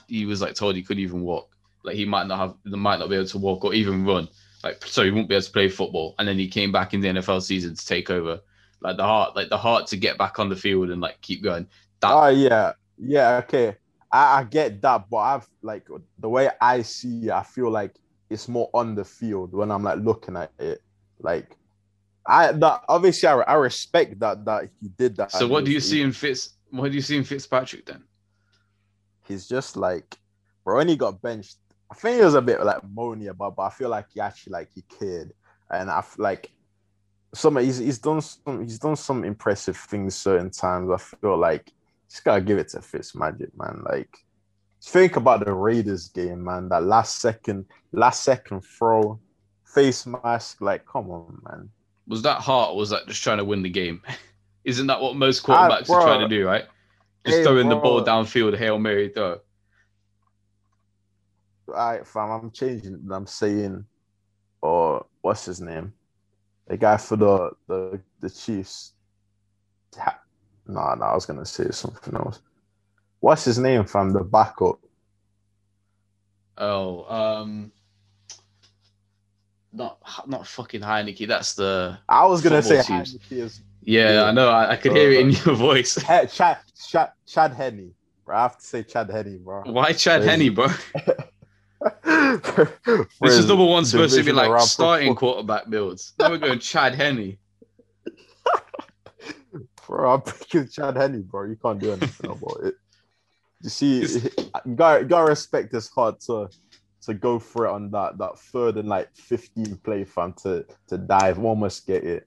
he 0.09 0.27
was 0.27 0.41
like 0.41 0.55
told 0.55 0.77
he 0.77 0.83
couldn't 0.83 1.03
even 1.03 1.23
walk. 1.23 1.51
Like 1.85 1.97
he 1.97 2.05
might 2.05 2.27
not 2.27 2.39
have, 2.39 2.55
might 2.65 2.99
not 2.99 3.09
be 3.09 3.17
able 3.17 3.27
to 3.27 3.39
walk 3.39 3.65
or 3.65 3.73
even 3.75 4.05
run. 4.05 4.29
Like 4.63 4.85
so, 4.85 5.05
he 5.05 5.11
won't 5.11 5.29
be 5.29 5.35
able 5.35 5.45
to 5.45 5.53
play 5.53 5.69
football. 5.69 6.15
And 6.19 6.29
then 6.29 6.39
he 6.39 6.49
came 6.49 6.73
back 6.73 6.93
in 6.93 7.01
the 7.01 7.09
NFL 7.09 7.43
season 7.43 7.75
to 7.75 7.87
take 7.87 8.11
over. 8.11 8.41
Like 8.83 8.97
the 8.97 9.05
heart, 9.05 9.37
like 9.37 9.49
the 9.49 9.59
heart 9.59 9.87
to 9.89 9.97
get 9.97 10.19
back 10.19 10.39
on 10.39 10.49
the 10.49 10.57
field 10.57 10.91
and 10.91 11.01
like 11.01 11.21
keep 11.21 11.43
going. 11.43 11.67
That 12.01 12.13
Oh 12.13 12.29
yeah, 12.29 12.73
yeah, 12.99 13.37
okay. 13.45 13.77
I, 14.13 14.41
I 14.41 14.45
get 14.45 14.83
that, 14.83 15.09
but 15.09 15.19
I've 15.19 15.49
like 15.63 15.87
the 16.19 16.29
way 16.29 16.51
I 16.61 16.83
see 16.83 17.27
it, 17.27 17.31
I 17.31 17.43
feel 17.43 17.71
like 17.71 17.95
it's 18.29 18.49
more 18.49 18.71
on 18.75 18.95
the 18.95 19.05
field 19.05 19.53
when 19.53 19.71
I'm 19.71 19.83
like 19.83 19.99
looking 19.99 20.37
at 20.37 20.53
it. 20.59 20.83
Like 21.21 21.57
I 22.27 22.53
that 22.53 22.83
obviously 22.89 23.29
I, 23.29 23.41
I 23.41 23.55
respect 23.55 24.19
that 24.21 24.45
that 24.45 24.71
he 24.81 24.89
did 24.89 25.17
that. 25.17 25.33
So 25.33 25.49
what 25.49 25.65
do 25.65 25.71
he- 25.71 25.75
you 25.75 25.81
see 25.81 26.03
in 26.03 26.13
Fitz? 26.13 26.51
What 26.71 26.91
do 26.91 26.95
you 26.95 27.03
see 27.03 27.17
in 27.17 27.25
Fitzpatrick 27.25 27.87
then? 27.87 28.05
He's 29.27 29.49
just 29.49 29.77
like 29.77 30.17
bro, 30.65 30.77
when 30.77 30.89
he 30.89 30.97
got 30.97 31.21
benched, 31.23 31.57
I 31.91 31.95
think 31.95 32.19
he 32.19 32.25
was 32.25 32.35
a 32.35 32.43
bit 32.43 32.63
like 32.65 32.83
moany 32.83 33.29
about, 33.29 33.57
but 33.57 33.63
I 33.63 33.71
feel 33.71 33.89
like 33.89 34.07
he 34.13 34.21
actually 34.21 34.53
like 34.53 34.71
he 34.75 34.83
cared. 34.83 35.33
And 35.71 35.91
I 35.91 36.01
feel 36.03 36.23
like 36.25 36.51
some 37.35 37.57
he's 37.57 37.79
he's 37.79 37.99
done 37.99 38.21
some 38.21 38.63
he's 38.63 38.79
done 38.79 38.97
some 38.97 39.25
impressive 39.25 39.77
things 39.77 40.15
certain 40.15 40.51
times. 40.51 40.91
I 40.91 40.97
feel 40.99 41.37
like 41.37 41.73
just 42.09 42.25
gotta 42.25 42.41
give 42.41 42.59
it 42.59 42.69
to 42.71 42.83
Fitz 42.83 43.15
Magic, 43.15 43.57
man. 43.57 43.83
Like 43.85 44.17
think 44.83 45.17
about 45.17 45.45
the 45.45 45.53
Raiders 45.53 46.09
game, 46.09 46.45
man. 46.45 46.69
That 46.69 46.85
last 46.85 47.21
second, 47.21 47.67
last 47.93 48.23
second 48.23 48.63
throw, 48.63 49.21
face 49.65 50.07
mask. 50.07 50.61
Like, 50.61 50.87
come 50.87 51.11
on, 51.11 51.41
man. 51.45 51.71
Was 52.11 52.23
that 52.23 52.41
heart 52.41 52.73
or 52.73 52.77
was 52.77 52.91
that 52.91 53.07
just 53.07 53.23
trying 53.23 53.39
to 53.39 53.45
win 53.45 53.63
the 53.63 53.71
game? 53.71 54.03
Isn't 54.65 54.89
that 54.89 55.01
what 55.01 55.17
most 55.17 55.45
Ah, 55.49 55.69
quarterbacks 55.69 55.87
bro. 55.87 55.97
are 55.97 56.03
trying 56.03 56.21
to 56.21 56.29
do, 56.29 56.45
right? 56.47 56.65
Just 57.25 57.39
Hey, 57.39 57.45
throwing 57.45 57.69
the 57.71 57.77
ball 57.77 58.03
bro. 58.03 58.05
downfield, 58.05 58.59
Hail 58.59 58.79
Mary 58.79 59.09
throw. 59.11 59.41
Right, 61.67 62.07
fam. 62.07 62.31
I'm 62.31 62.51
changing. 62.51 63.09
I'm 63.11 63.27
saying, 63.27 63.87
or 64.61 65.07
what's 65.23 65.47
his 65.47 65.61
name? 65.61 65.95
The 66.67 66.77
guy 66.77 66.97
for 66.99 67.17
the 67.17 67.53
the 67.69 68.01
the 68.21 68.31
Chiefs. 68.31 68.95
No, 70.67 70.95
no, 70.95 71.05
I 71.05 71.15
was 71.15 71.27
gonna 71.27 71.47
say 71.47 71.71
something 71.71 72.15
else. 72.15 72.41
What's 73.21 73.45
his 73.45 73.59
name, 73.59 73.85
fam? 73.87 74.13
The 74.13 74.25
backup. 74.25 74.81
Oh, 76.59 77.05
um 77.13 77.73
not 79.73 79.99
not 80.27 80.47
fucking 80.47 80.81
Heinicke. 80.81 81.27
That's 81.29 81.55
the 81.55 81.99
I 82.09 82.27
was 82.27 82.43
gonna 82.43 82.63
say. 82.63 82.79
Heinicke 82.79 83.33
is 83.33 83.61
yeah, 83.83 84.13
Yeah. 84.13 84.25
I 84.25 84.33
know. 84.33 84.51
I, 84.51 84.73
I 84.73 84.77
could 84.77 84.93
hear 84.93 85.11
it 85.11 85.21
in 85.21 85.31
your 85.31 85.55
voice. 85.55 85.95
He- 85.95 86.03
Chad 86.03 86.59
Chad 86.89 87.13
Chad 87.27 87.53
Henne. 87.53 87.93
Bro, 88.25 88.37
I 88.37 88.43
have 88.43 88.59
to 88.59 88.65
say 88.65 88.83
Chad 88.83 89.11
Henne, 89.11 89.39
bro. 89.43 89.63
Why 89.67 89.93
Chad. 89.93 90.23
Henne, 90.23 90.55
bro? 90.55 90.69
This 93.23 93.39
is 93.39 93.47
number 93.47 93.65
one 93.65 93.87
supposed 93.87 94.15
to 94.15 94.23
be 94.23 94.33
like 94.33 94.61
starting 94.61 95.15
quarterback 95.15 95.71
builds. 95.71 96.13
Now 96.19 96.29
we're 96.31 96.37
going 96.39 96.59
Chad 96.59 96.95
Henne. 96.95 97.37
Bro, 99.87 100.13
I'm 100.15 100.21
picking 100.21 100.69
Chad 100.69 100.97
Henne, 100.97 101.23
bro. 101.23 101.45
You 101.45 101.57
can't 101.57 101.79
do 101.79 101.93
anything 101.93 102.31
about 102.31 102.61
it. 102.65 102.75
You 103.63 103.71
see, 103.71 104.01
you 104.03 104.75
got 104.75 105.01
you 105.01 105.07
got 105.09 105.25
to 105.25 105.31
respect 105.31 105.73
his 105.73 105.89
heart 105.89 106.21
to 106.23 106.51
to 107.03 107.15
go 107.15 107.39
for 107.39 107.67
it 107.67 107.71
on 107.71 107.91
that 107.91 108.19
that 108.19 108.39
third 108.39 108.77
and 108.77 108.89
like 108.89 109.09
15 109.15 109.77
play 109.79 110.05
fam 110.05 110.33
to 110.43 110.65
to 110.89 110.99
dive, 110.99 111.39
almost 111.39 111.87
get 111.87 112.05
it. 112.05 112.27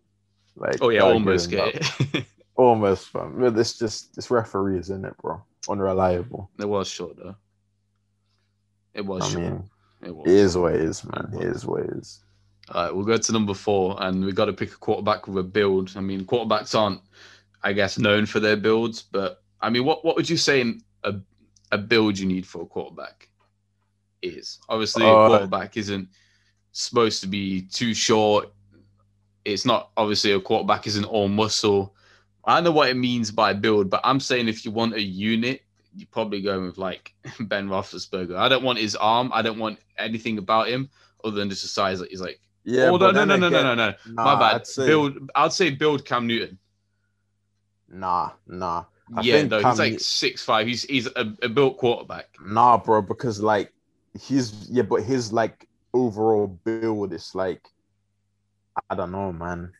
Like 0.55 0.77
Oh 0.81 0.89
yeah, 0.89 1.01
almost 1.01 1.49
get 1.49 1.75
it. 1.75 2.25
Almost 2.55 3.09
fam. 3.09 3.39
But 3.39 3.57
It's 3.57 3.79
just 3.79 4.15
it's 4.15 4.29
referees, 4.29 4.81
isn't 4.81 5.05
it, 5.05 5.17
bro? 5.17 5.41
Unreliable. 5.67 6.51
it 6.59 6.69
was 6.69 6.87
short 6.87 7.17
though. 7.17 7.35
It 8.93 9.03
was 9.03 9.23
I 9.23 9.29
short. 9.29 9.43
mean, 9.43 9.69
it 10.05 10.15
was. 10.15 10.27
it 10.27 10.33
is 10.35 10.55
what 10.55 10.75
it 10.75 10.81
is, 10.81 11.03
man. 11.03 11.33
It 11.33 11.47
is 11.47 11.65
what 11.65 11.81
it 11.81 11.89
is. 11.97 12.23
All 12.69 12.83
right, 12.83 12.95
we'll 12.95 13.05
go 13.05 13.17
to 13.17 13.31
number 13.31 13.55
four, 13.55 14.01
and 14.03 14.23
we 14.23 14.31
got 14.31 14.45
to 14.45 14.53
pick 14.53 14.71
a 14.71 14.77
quarterback 14.77 15.27
with 15.27 15.37
a 15.37 15.43
build. 15.43 15.93
I 15.95 16.01
mean, 16.01 16.25
quarterbacks 16.25 16.79
aren't, 16.79 17.01
I 17.63 17.73
guess, 17.73 17.97
known 17.97 18.27
for 18.27 18.39
their 18.39 18.55
builds, 18.55 19.01
but 19.01 19.41
I 19.59 19.71
mean, 19.71 19.83
what 19.83 20.05
what 20.05 20.15
would 20.15 20.29
you 20.29 20.37
say 20.37 20.61
in 20.61 20.81
a 21.03 21.15
a 21.71 21.77
build 21.79 22.19
you 22.19 22.27
need 22.27 22.45
for 22.45 22.61
a 22.61 22.65
quarterback 22.67 23.29
is? 24.23 24.59
Obviously, 24.69 25.05
a 25.05 25.07
Uh, 25.13 25.27
quarterback 25.27 25.77
isn't 25.77 26.09
supposed 26.71 27.21
to 27.21 27.27
be 27.27 27.61
too 27.61 27.93
short. 27.93 28.51
It's 29.45 29.65
not 29.65 29.91
obviously 29.97 30.31
a 30.31 30.39
quarterback 30.39 30.87
isn't 30.87 31.05
all 31.05 31.27
muscle. 31.27 31.95
I 32.45 32.55
don't 32.55 32.63
know 32.65 32.71
what 32.71 32.89
it 32.89 32.95
means 32.97 33.31
by 33.31 33.53
build, 33.53 33.89
but 33.89 34.01
I'm 34.03 34.19
saying 34.19 34.47
if 34.47 34.65
you 34.65 34.71
want 34.71 34.95
a 34.95 35.01
unit, 35.01 35.61
you're 35.95 36.07
probably 36.11 36.41
going 36.41 36.65
with 36.65 36.77
like 36.77 37.13
Ben 37.41 37.67
Roethlisberger. 37.69 38.35
I 38.35 38.49
don't 38.49 38.63
want 38.63 38.79
his 38.79 38.95
arm. 38.95 39.31
I 39.33 39.41
don't 39.41 39.59
want 39.59 39.79
anything 39.97 40.37
about 40.37 40.67
him 40.67 40.89
other 41.23 41.35
than 41.35 41.49
just 41.49 41.61
the 41.61 41.67
size 41.69 41.99
that 41.99 42.09
he's 42.09 42.21
like. 42.21 42.39
Yeah, 42.65 42.85
oh, 42.85 42.91
no, 42.91 42.97
but 42.97 43.11
no, 43.13 43.25
then 43.25 43.27
no, 43.27 43.35
no, 43.37 43.49
no, 43.49 43.61
no, 43.61 43.75
no. 43.75 43.93
Nah, 44.13 44.23
My 44.23 44.35
bad. 44.39 44.55
I'd 44.61 44.67
say, 44.67 44.85
Build. 44.87 45.29
I'd 45.35 45.51
say 45.53 45.69
build 45.69 46.05
Cam 46.05 46.27
Newton. 46.27 46.57
Nah, 47.89 48.31
nah, 48.47 48.85
I 49.15 49.21
yeah, 49.21 49.35
think 49.35 49.51
no, 49.51 49.61
Cam 49.61 49.71
he's 49.71 49.79
like 49.79 49.99
six 49.99 50.43
five. 50.43 50.65
He's 50.67 50.83
he's 50.83 51.07
a, 51.07 51.33
a 51.43 51.49
built 51.49 51.77
quarterback. 51.77 52.29
nah, 52.43 52.77
bro. 52.77 53.01
Because 53.01 53.39
like 53.41 53.71
he's 54.19 54.69
yeah, 54.69 54.83
but 54.83 55.03
his 55.03 55.33
like 55.33 55.67
overall 55.93 56.47
build 56.47 57.13
is 57.13 57.33
like 57.35 57.67
I 58.89 58.95
don't 58.95 59.11
know, 59.11 59.31
man. 59.31 59.71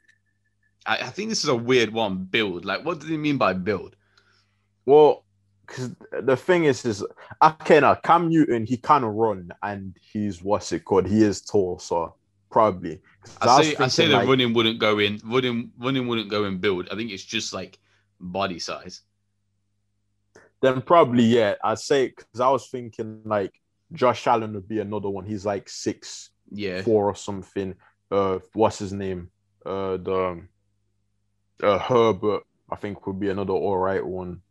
I, 0.86 0.98
I 0.98 1.10
think 1.10 1.30
this 1.30 1.44
is 1.44 1.50
a 1.50 1.56
weird 1.56 1.92
one. 1.94 2.26
Build. 2.26 2.66
Like, 2.66 2.86
what 2.86 3.00
do 3.00 3.08
they 3.08 3.18
mean 3.18 3.38
by 3.38 3.54
build? 3.54 3.96
Well, 4.86 5.24
because 5.66 5.92
the 6.22 6.36
thing 6.36 6.66
is, 6.66 6.86
is 6.86 7.06
okay 7.42 7.80
now. 7.80 7.96
Cam 7.96 8.30
Newton, 8.30 8.66
he 8.66 8.80
of 8.88 9.04
run, 9.04 9.52
and 9.64 9.96
he's 10.02 10.44
what's 10.44 10.72
it 10.72 10.86
called? 10.86 11.08
He 11.08 11.24
is 11.24 11.42
tall, 11.42 11.80
so 11.80 12.16
probably. 12.52 13.02
I 13.42 13.64
say 13.64 13.76
I 13.78 13.88
say 13.88 14.08
the 14.08 14.18
like, 14.18 14.28
running 14.28 14.54
wouldn't 14.54 14.80
go 14.80 15.00
in. 15.00 15.22
Running 15.24 15.72
running 15.80 16.08
wouldn't 16.08 16.30
go 16.30 16.46
in 16.46 16.58
build. 16.58 16.90
I 16.92 16.96
think 16.96 17.12
it's 17.12 17.24
just 17.24 17.54
like 17.54 17.80
body 18.20 18.60
size. 18.60 19.02
Then 20.62 20.82
probably 20.82 21.24
yeah. 21.24 21.56
I'd 21.64 21.80
say 21.80 22.08
because 22.10 22.40
I 22.40 22.50
was 22.50 22.68
thinking 22.68 23.22
like 23.26 23.54
Josh 23.94 24.26
Allen 24.28 24.54
would 24.54 24.68
be 24.68 24.80
another 24.80 25.10
one. 25.10 25.26
He's 25.26 25.46
like 25.46 25.70
six 25.70 26.30
Yeah. 26.52 26.82
four 26.82 27.06
or 27.10 27.16
something. 27.16 27.76
Uh, 28.12 28.40
what's 28.54 28.80
his 28.80 28.94
name? 28.94 29.30
Uh, 29.66 29.98
the 29.98 30.42
uh, 31.62 31.80
Herbert. 31.80 32.44
I 32.72 32.76
think 32.76 33.06
would 33.06 33.20
be 33.20 33.30
another 33.30 33.54
all 33.54 33.78
right 33.78 34.06
one. 34.06 34.42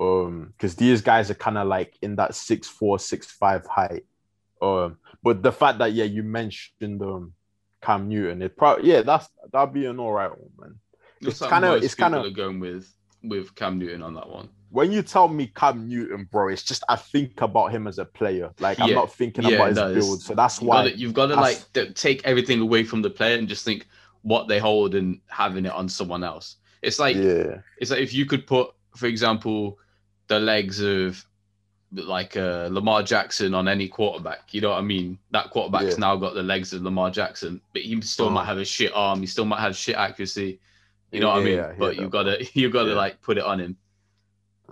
Um, 0.00 0.52
because 0.56 0.76
these 0.76 1.00
guys 1.02 1.30
are 1.30 1.34
kind 1.34 1.56
of 1.58 1.66
like 1.68 1.96
in 2.02 2.16
that 2.16 2.34
six 2.34 2.68
four, 2.68 2.98
six 2.98 3.26
five 3.30 3.66
height. 3.66 4.04
Um, 4.62 4.98
but 5.22 5.42
the 5.42 5.52
fact 5.52 5.78
that 5.78 5.92
yeah, 5.92 6.04
you 6.04 6.22
mentioned 6.22 7.02
um 7.02 7.32
Cam 7.82 8.08
Newton, 8.08 8.42
it 8.42 8.56
probably 8.56 8.90
yeah, 8.90 9.02
that's 9.02 9.28
that'd 9.52 9.74
be 9.74 9.86
an 9.86 9.98
all 10.00 10.12
right 10.12 10.30
one, 10.30 10.50
man. 10.58 10.74
It's 11.20 11.40
kinda- 11.40 11.74
it's 11.76 11.94
kinda- 11.94 12.30
going 12.30 12.60
with 12.60 12.90
with 13.28 13.54
Cam 13.54 13.78
Newton 13.78 14.02
on 14.02 14.14
that 14.14 14.28
one. 14.28 14.48
When 14.70 14.92
you 14.92 15.02
tell 15.02 15.28
me 15.28 15.46
Cam 15.54 15.88
Newton, 15.88 16.28
bro, 16.30 16.48
it's 16.48 16.62
just 16.62 16.82
I 16.88 16.96
think 16.96 17.40
about 17.40 17.72
him 17.72 17.86
as 17.86 17.98
a 17.98 18.04
player. 18.04 18.50
Like 18.58 18.80
I'm 18.80 18.88
Yeah. 18.88 18.94
not 18.96 19.12
thinking 19.12 19.44
Yeah, 19.44 19.56
about 19.56 19.68
his 19.68 19.76
no, 19.76 19.94
build. 19.94 20.22
So 20.22 20.34
that's 20.34 20.60
You've 20.60 20.68
why 20.68 20.84
got 20.84 20.90
to, 20.90 20.98
you've 20.98 21.14
got 21.14 21.26
to 21.28 21.36
like 21.36 21.94
take 21.94 22.24
everything 22.26 22.60
away 22.60 22.82
from 22.84 23.00
the 23.02 23.10
player 23.10 23.38
and 23.38 23.48
just 23.48 23.64
think 23.64 23.86
what 24.22 24.48
they 24.48 24.58
hold 24.58 24.94
and 24.94 25.20
having 25.28 25.66
it 25.66 25.72
on 25.72 25.88
someone 25.88 26.24
else. 26.24 26.56
It's 26.82 26.98
like 26.98 27.16
yeah, 27.16 27.58
it's 27.78 27.90
like 27.90 28.00
if 28.00 28.12
you 28.12 28.26
could 28.26 28.46
put, 28.46 28.70
for 28.96 29.06
example, 29.06 29.78
the 30.26 30.40
legs 30.40 30.80
of 30.80 31.24
like 31.92 32.36
uh, 32.36 32.68
Lamar 32.70 33.02
Jackson 33.04 33.54
on 33.54 33.68
any 33.68 33.88
quarterback. 33.88 34.52
You 34.52 34.60
know 34.60 34.70
what 34.70 34.78
I 34.78 34.82
mean? 34.82 35.18
That 35.30 35.50
quarterback's 35.50 35.94
Yeah. 35.94 36.00
now 36.00 36.16
got 36.16 36.34
the 36.34 36.42
legs 36.42 36.72
of 36.72 36.82
Lamar 36.82 37.10
Jackson, 37.10 37.60
but 37.72 37.82
he 37.82 37.98
still 38.00 38.26
Uh-huh. 38.26 38.34
might 38.34 38.46
have 38.46 38.58
a 38.58 38.64
shit 38.64 38.92
arm. 38.94 39.20
He 39.20 39.26
still 39.26 39.44
might 39.44 39.60
have 39.60 39.76
shit 39.76 39.94
accuracy. 39.96 40.58
You 41.12 41.20
know 41.20 41.28
what 41.30 41.40
I 41.40 41.44
mean? 41.44 41.54
Yeah, 41.54 41.72
but 41.78 41.96
you 41.96 42.02
that, 42.02 42.10
gotta 42.10 42.46
you 42.54 42.70
gotta 42.70 42.90
Yeah. 42.90 42.94
like 42.94 43.20
put 43.22 43.38
it 43.38 43.44
on 43.44 43.60
him. 43.60 43.76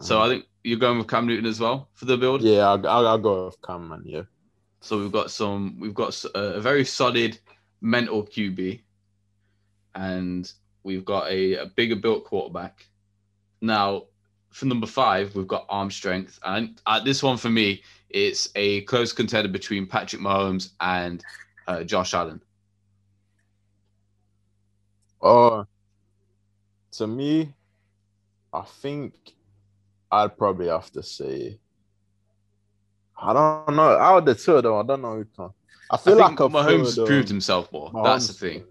So 0.01 0.21
I 0.21 0.29
think 0.29 0.47
you're 0.65 0.79
going 0.79 0.99
with 0.99 1.07
Cam 1.09 1.27
Newton 1.27 1.47
as 1.47 1.61
well 1.61 1.89
for 1.95 2.05
the 2.07 2.17
build. 2.17 2.43
yeah, 2.43 2.69
I'll, 2.69 2.87
I'll, 2.87 3.07
I'll 3.07 3.19
go 3.19 3.47
with 3.47 3.63
Cam, 3.63 3.89
man. 3.89 4.03
Yeah, 4.05 4.23
So 4.81 4.99
we've 4.99 5.13
got 5.13 5.31
some, 5.31 5.79
we've 5.79 5.95
got 5.95 6.25
a 6.35 6.61
very 6.61 6.85
solid 6.85 7.39
mental 7.81 8.25
QB, 8.25 8.81
and 9.95 10.51
we've 10.83 11.05
got 11.05 11.31
a, 11.31 11.55
a 11.55 11.67
bigger 11.67 11.95
built 11.97 12.25
quarterback. 12.25 12.87
Now, 13.61 14.07
for 14.51 14.67
number 14.67 14.87
five, 14.89 15.37
we've 15.37 15.47
got 15.47 15.65
arm 15.69 15.91
strength, 15.93 16.41
and 16.45 16.81
uh, 16.87 16.99
this 16.99 17.23
one 17.23 17.37
for 17.37 17.51
me, 17.51 17.83
it's 18.11 18.49
a 18.57 18.81
close 18.83 19.13
contender 19.13 19.49
between 19.49 19.87
Patrick 19.87 20.21
Mahomes 20.23 20.71
and 20.81 21.23
uh, 21.69 21.85
Josh 21.85 22.15
Allen. 22.15 22.41
Uh, 25.23 25.65
to 26.99 27.07
me, 27.07 27.53
I 28.53 28.63
think 28.63 29.15
I'd 30.11 30.37
probably 30.37 30.69
have 30.69 30.91
to 30.93 31.03
say. 31.03 31.59
I 33.21 33.33
don't 33.33 33.77
know. 33.77 33.97
Out 33.97 34.19
of 34.19 34.25
the 34.25 34.35
two 34.35 34.61
them, 34.61 34.75
I 34.75 34.83
don't 34.83 35.03
know 35.03 35.17
who 35.17 35.25
can. 35.25 35.51
I 35.91 35.95
I 35.95 35.97
feel 35.97 36.17
think 36.17 36.41
like 36.41 36.51
Mahomes 36.51 37.07
proved 37.07 37.29
um, 37.29 37.35
himself 37.35 37.71
more. 37.73 37.91
That's 38.03 38.29
the 38.29 38.33
thing. 38.33 38.65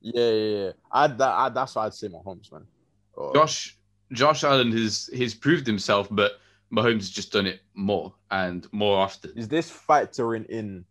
Yeah, 0.00 0.30
yeah, 0.30 0.56
yeah. 0.64 0.70
I, 0.90 1.06
that, 1.06 1.30
I 1.30 1.48
that's 1.48 1.74
why 1.74 1.86
I'd 1.86 1.94
say 1.94 2.08
Mahomes, 2.08 2.52
man. 2.52 2.66
Josh 3.34 3.76
Josh 4.12 4.44
Allen 4.44 4.72
has 4.72 5.10
he's 5.12 5.34
proved 5.34 5.66
himself, 5.66 6.08
but 6.10 6.32
Mahomes 6.72 6.98
has 6.98 7.10
just 7.10 7.32
done 7.32 7.46
it 7.46 7.60
more 7.74 8.14
and 8.30 8.66
more 8.72 8.98
often. 8.98 9.32
is 9.36 9.48
this 9.48 9.70
factoring 9.70 10.46
in 10.46 10.84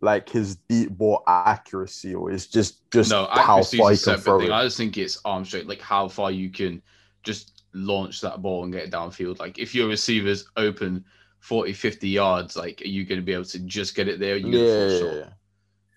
like 0.00 0.28
his 0.28 0.56
deep 0.56 0.90
ball 0.90 1.22
accuracy, 1.26 2.14
or 2.14 2.30
is 2.30 2.46
just 2.46 2.90
just 2.90 3.10
no, 3.10 3.26
how 3.30 3.62
far 3.62 3.90
he 3.90 3.98
can 3.98 4.18
throw 4.18 4.38
thing. 4.38 4.48
it? 4.48 4.52
I 4.52 4.64
just 4.64 4.76
think 4.76 4.96
it's 4.96 5.20
arm 5.24 5.44
strength, 5.44 5.68
like 5.68 5.80
how 5.80 6.08
far 6.08 6.30
you 6.30 6.50
can 6.50 6.82
just 7.22 7.64
launch 7.74 8.20
that 8.20 8.40
ball 8.40 8.64
and 8.64 8.72
get 8.72 8.84
it 8.84 8.92
downfield. 8.92 9.38
Like 9.38 9.58
if 9.58 9.74
your 9.74 9.88
receiver's 9.88 10.46
open 10.56 11.04
40, 11.40 11.72
50 11.72 12.08
yards, 12.08 12.56
like 12.56 12.80
are 12.82 12.88
you 12.88 13.04
going 13.04 13.20
to 13.20 13.24
be 13.24 13.32
able 13.32 13.44
to 13.44 13.58
just 13.60 13.94
get 13.94 14.08
it 14.08 14.20
there? 14.20 14.36
You 14.36 14.48
Yeah, 14.48 14.86
yeah, 14.86 15.14
yeah. 15.14 15.28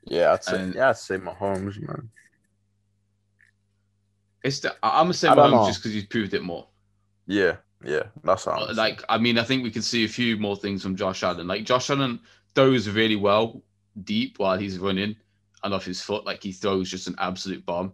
Yeah, 0.04 0.34
I'd 0.34 0.44
say, 0.44 0.60
And- 0.60 0.74
yeah, 0.76 0.90
I'd 0.90 0.98
say 0.98 1.18
Mahomes, 1.18 1.80
man. 1.80 2.10
It's 4.44 4.60
the, 4.60 4.76
I'm 4.82 5.06
gonna 5.06 5.14
say 5.14 5.28
Mahomes 5.28 5.68
just 5.68 5.80
because 5.80 5.94
he's 5.94 6.08
proved 6.08 6.34
it 6.34 6.42
more. 6.42 6.68
Yeah, 7.28 7.58
yeah, 7.86 8.04
that's 8.24 8.46
how. 8.46 8.54
Uh, 8.54 8.74
like 8.76 9.04
I 9.08 9.20
mean, 9.20 9.38
I 9.38 9.44
think 9.44 9.62
we 9.62 9.70
can 9.70 9.84
see 9.84 10.04
a 10.04 10.08
few 10.08 10.38
more 10.38 10.56
things 10.56 10.82
from 10.82 10.96
Josh 10.96 11.22
Allen. 11.22 11.48
Like 11.48 11.64
Josh 11.64 11.92
Allen 11.92 12.20
throws 12.56 12.90
really 12.90 13.16
well 13.16 13.62
deep 14.04 14.40
while 14.40 14.58
he's 14.58 14.80
running 14.80 15.16
and 15.64 15.74
off 15.74 15.86
his 15.86 16.02
foot. 16.02 16.26
Like 16.26 16.42
he 16.44 16.52
throws 16.52 16.90
just 16.90 17.08
an 17.08 17.16
absolute 17.20 17.66
bomb. 17.66 17.94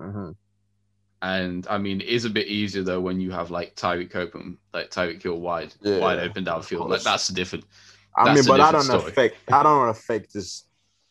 Mhm. 0.00 0.34
And 1.22 1.66
I 1.68 1.78
mean, 1.78 2.00
it 2.00 2.08
is 2.08 2.24
a 2.26 2.30
bit 2.30 2.48
easier 2.48 2.82
though 2.82 3.00
when 3.00 3.20
you 3.20 3.30
have 3.30 3.50
like 3.50 3.74
Tyreek 3.76 4.14
open, 4.14 4.58
like 4.74 4.90
Tyreek 4.90 5.22
Hill 5.22 5.40
wide, 5.40 5.74
Yeah, 5.80 5.98
wide 6.00 6.18
open 6.18 6.44
downfield. 6.44 6.88
Like 6.88 7.02
that's 7.02 7.28
different. 7.28 7.64
I 8.16 8.26
mean, 8.34 8.44
but 8.46 8.56
different 8.58 8.72
don't 8.72 8.82
story. 8.84 9.10
affect. 9.12 9.36
That 9.48 9.62
don't 9.62 9.88
affect 9.88 10.34
his 10.34 10.64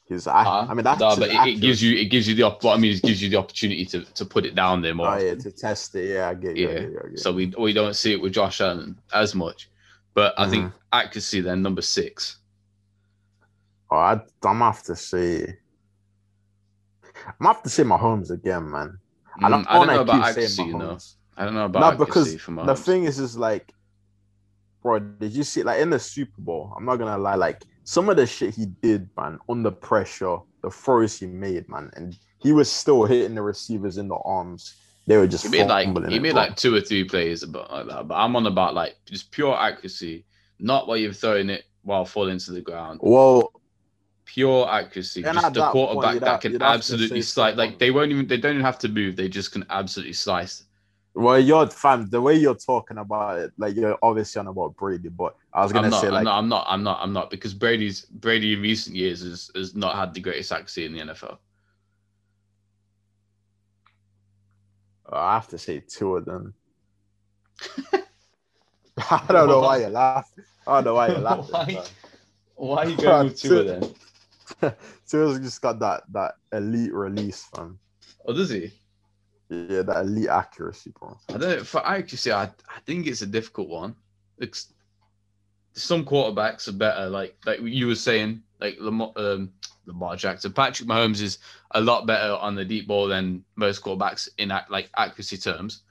his. 0.07 0.27
I, 0.27 0.43
Huh? 0.43 0.67
I 0.69 0.73
mean, 0.75 0.83
that's 0.83 0.99
no, 0.99 1.15
but 1.15 1.29
it, 1.29 1.47
it 1.55 1.61
gives 1.61 1.81
you 1.81 1.97
it 1.97 2.05
gives 2.05 2.27
you 2.27 2.35
the 2.35 2.43
op- 2.43 2.63
what 2.63 2.75
I 2.75 2.79
mean, 2.79 2.93
it 2.93 3.01
gives 3.01 3.21
you 3.23 3.29
the 3.29 3.37
opportunity 3.37 3.85
to 3.87 4.03
to 4.05 4.25
put 4.25 4.45
it 4.45 4.53
down 4.53 4.81
there 4.81 4.93
more. 4.93 5.15
Oh 5.15 5.17
yeah, 5.17 5.33
to 5.35 5.51
test 5.51 5.95
it. 5.95 6.13
Yeah, 6.13 6.29
I 6.29 6.33
get 6.35 6.55
you. 6.57 6.69
I 6.69 6.71
Yeah. 6.73 6.79
get 6.81 6.91
you, 6.91 7.01
I 7.03 7.09
get 7.09 7.19
So 7.19 7.33
we 7.33 7.51
we 7.57 7.73
don't 7.73 7.95
see 7.95 8.13
it 8.13 8.21
with 8.21 8.33
Josh 8.33 8.61
Allen 8.61 8.99
as 9.13 9.33
much. 9.33 9.69
But 10.13 10.35
I 10.37 10.47
think 10.47 10.67
Mm-hmm. 10.67 10.77
accuracy 10.91 11.41
then 11.41 11.63
number 11.63 11.81
six. 11.81 12.37
Oh, 13.93 13.97
I, 13.97 14.13
I'm 14.13 14.21
gonna 14.41 14.65
have 14.65 14.81
to 14.83 14.95
say. 14.95 15.55
I'm 17.27 17.33
gonna 17.39 17.53
have 17.53 17.61
to 17.61 17.69
say 17.69 17.83
Mahomes 17.83 18.31
again, 18.31 18.71
man. 18.71 18.97
Mm, 19.39 19.45
I 19.45 19.49
don't, 19.49 19.67
wanna 19.71 19.93
know 19.93 20.01
about 20.01 20.33
saying 20.33 20.67
you 20.67 20.77
know. 20.79 20.97
I 21.37 21.45
don't 21.45 21.53
know 21.53 21.65
about 21.65 21.99
No, 21.99 22.05
because 22.05 22.33
The 22.33 22.75
thing 22.75 23.03
is, 23.03 23.19
is 23.19 23.37
like, 23.37 23.71
bro, 24.81 24.97
did 24.97 25.33
you 25.33 25.43
see 25.43 25.61
like 25.61 25.79
in 25.79 25.91
the 25.91 25.99
Super 25.99 26.41
Bowl? 26.41 26.73
I'm 26.75 26.85
not 26.85 26.95
gonna 26.95 27.19
lie, 27.19 27.35
like 27.35 27.61
some 27.83 28.09
of 28.09 28.17
the 28.17 28.25
shit 28.25 28.55
he 28.55 28.65
did, 28.65 29.09
man, 29.15 29.37
under 29.47 29.69
pressure, 29.69 30.37
the 30.63 30.71
throws 30.71 31.19
he 31.19 31.27
made, 31.27 31.69
man, 31.69 31.91
and 31.95 32.17
he 32.39 32.51
was 32.51 32.71
still 32.71 33.03
hitting 33.05 33.35
the 33.35 33.43
receivers 33.43 33.99
in 33.99 34.07
the 34.07 34.17
arms. 34.25 34.73
They 35.05 35.17
were 35.17 35.27
just 35.27 35.43
he 35.43 35.51
made 35.51 35.67
like 35.67 35.87
he 36.09 36.17
made 36.17 36.31
bro. 36.31 36.41
like 36.41 36.55
two 36.55 36.73
or 36.73 36.81
three 36.81 37.03
plays 37.03 37.43
about 37.43 37.71
like 37.71 37.87
that. 37.89 38.07
But 38.07 38.15
I'm 38.15 38.35
on 38.35 38.47
about 38.47 38.73
like 38.73 38.95
just 39.05 39.29
pure 39.29 39.55
accuracy, 39.55 40.25
not 40.57 40.87
while 40.87 40.97
you're 40.97 41.13
throwing 41.13 41.51
it 41.51 41.65
while 41.83 42.05
falling 42.05 42.39
to 42.39 42.51
the 42.53 42.61
ground. 42.61 42.99
Well, 43.03 43.51
Pure 44.33 44.67
accuracy, 44.67 45.21
And 45.23 45.35
just 45.35 45.45
at 45.45 45.53
the 45.53 45.59
that 45.59 45.71
quarterback 45.71 46.13
you'd 46.15 46.23
that 46.23 46.41
can 46.41 46.51
you'd 46.53 46.61
have 46.63 46.71
to 46.71 46.75
absolutely 46.75 47.21
slice. 47.21 47.55
Like 47.55 47.77
they 47.77 47.91
won't 47.91 48.09
even 48.09 48.25
they 48.25 48.37
don't 48.37 48.53
even 48.53 48.65
have 48.65 48.79
to 48.79 48.89
move. 48.89 49.15
They 49.15 49.29
just 49.29 49.51
can 49.51 49.63
absolutely 49.69 50.13
slice. 50.13 50.63
well, 51.13 51.39
you're 51.39 51.67
fam. 51.67 52.09
The 52.09 52.19
way 52.19 52.33
you're 52.33 52.55
talking 52.55 52.97
about 52.97 53.37
it, 53.37 53.51
like 53.59 53.75
you're 53.75 53.95
obviously 54.01 54.39
on 54.39 54.47
about 54.47 54.75
Brady, 54.75 55.09
but 55.09 55.35
I 55.53 55.61
was 55.61 55.71
gonna 55.71 55.91
not, 55.91 56.01
say 56.01 56.07
I'm 56.07 56.13
like, 56.13 56.23
not. 56.23 56.39
I'm 56.39 56.49
not. 56.49 56.65
I'm 56.67 56.81
not. 56.81 56.99
I'm 56.99 57.13
not. 57.13 57.29
Because 57.29 57.53
Brady's 57.53 58.05
Brady 58.05 58.53
in 58.53 58.61
recent 58.61 58.95
years 58.95 59.21
has 59.21 59.51
has 59.53 59.75
not 59.75 59.95
had 59.95 60.15
the 60.15 60.19
greatest 60.19 60.51
accuracy 60.51 60.85
in 60.87 60.93
the 60.93 61.01
NFL. 61.01 61.37
Oh, 65.11 65.15
I 65.15 65.35
have 65.35 65.47
to 65.49 65.59
say 65.59 65.79
two 65.79 66.15
of 66.15 66.25
them. 66.25 66.55
I 69.11 69.23
don't 69.29 69.47
know 69.47 69.59
why 69.59 69.77
you're 69.77 69.91
laughing. 69.91 70.43
I 70.65 70.73
don't 70.73 70.85
know 70.85 70.93
why 70.95 71.09
you're 71.09 71.19
laughing. 71.19 71.75
Why? 71.75 71.85
Why 72.55 72.83
are 72.83 72.89
you 72.89 72.97
going 72.97 73.25
with 73.27 73.39
two 73.39 73.59
of 73.59 73.67
them? 73.67 73.93
Tua's 75.09 75.39
just 75.39 75.61
got 75.61 75.79
that 75.79 76.03
that 76.11 76.35
elite 76.51 76.93
release, 76.93 77.45
fam. 77.55 77.79
Oh, 78.25 78.33
does 78.33 78.49
he? 78.49 78.71
Yeah, 79.49 79.81
that 79.83 80.01
elite 80.05 80.29
accuracy, 80.29 80.91
bro. 80.99 81.17
I 81.29 81.37
don't. 81.37 81.65
For 81.67 81.85
accuracy, 81.85 82.31
I 82.31 82.43
I 82.43 82.79
think 82.85 83.07
it's 83.07 83.21
a 83.21 83.27
difficult 83.27 83.69
one. 83.69 83.95
It's, 84.39 84.73
some 85.73 86.05
quarterbacks 86.05 86.67
are 86.67 86.73
better. 86.73 87.09
Like 87.09 87.35
like 87.45 87.59
you 87.61 87.87
were 87.87 87.95
saying, 87.95 88.41
like 88.59 88.77
Lamar, 88.79 89.11
um, 89.15 89.51
Lamar 89.85 90.15
Jackson, 90.15 90.53
Patrick 90.53 90.87
Mahomes 90.89 91.21
is 91.21 91.37
a 91.71 91.81
lot 91.81 92.05
better 92.07 92.33
on 92.33 92.55
the 92.55 92.65
deep 92.65 92.87
ball 92.87 93.07
than 93.07 93.43
most 93.55 93.81
quarterbacks 93.83 94.29
in 94.37 94.49
like 94.69 94.89
accuracy 94.97 95.37
terms. 95.37 95.83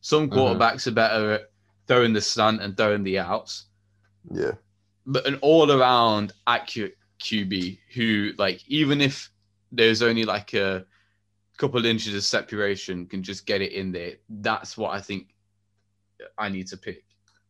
Some 0.00 0.28
Mhm. 0.28 0.34
quarterbacks 0.34 0.86
are 0.86 0.92
better 0.92 1.32
at 1.32 1.50
throwing 1.86 2.12
the 2.12 2.20
slant 2.20 2.60
and 2.62 2.76
throwing 2.76 3.02
the 3.04 3.18
outs. 3.18 3.66
Yeah. 4.30 4.52
but 5.06 5.26
an 5.26 5.36
all 5.36 5.72
around 5.72 6.34
accurate 6.46 6.97
QB 7.20 7.78
who, 7.94 8.32
like, 8.38 8.62
even 8.68 9.00
if 9.00 9.30
there's 9.72 10.02
only 10.02 10.24
like 10.24 10.54
a 10.54 10.84
couple 11.56 11.84
inches 11.84 12.14
of 12.14 12.24
separation, 12.24 13.06
can 13.06 13.22
just 13.22 13.46
get 13.46 13.60
it 13.60 13.72
in 13.72 13.92
there. 13.92 14.14
That's 14.28 14.76
what 14.76 14.92
I 14.92 15.00
think 15.00 15.28
I 16.36 16.48
need 16.48 16.68
to 16.68 16.76
pick. 16.76 17.04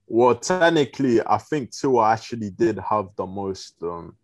Well, 0.07 0.35
technically, 0.35 1.21
I 1.27 1.39
think 1.39 1.71
Tua 1.71 2.11
actually 2.11 2.51
did 2.51 2.79
have 2.79 3.09
the 3.17 3.27
most. 3.27 3.75
Um, 3.83 4.17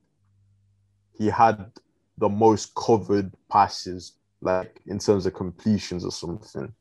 he 1.16 1.26
had 1.26 1.70
the 2.18 2.28
most 2.28 2.74
covered 2.74 3.32
passes, 3.50 4.14
like 4.40 4.80
in 4.86 4.98
terms 4.98 5.26
of 5.26 5.34
completions 5.34 6.04
or 6.04 6.10
something. 6.10 6.72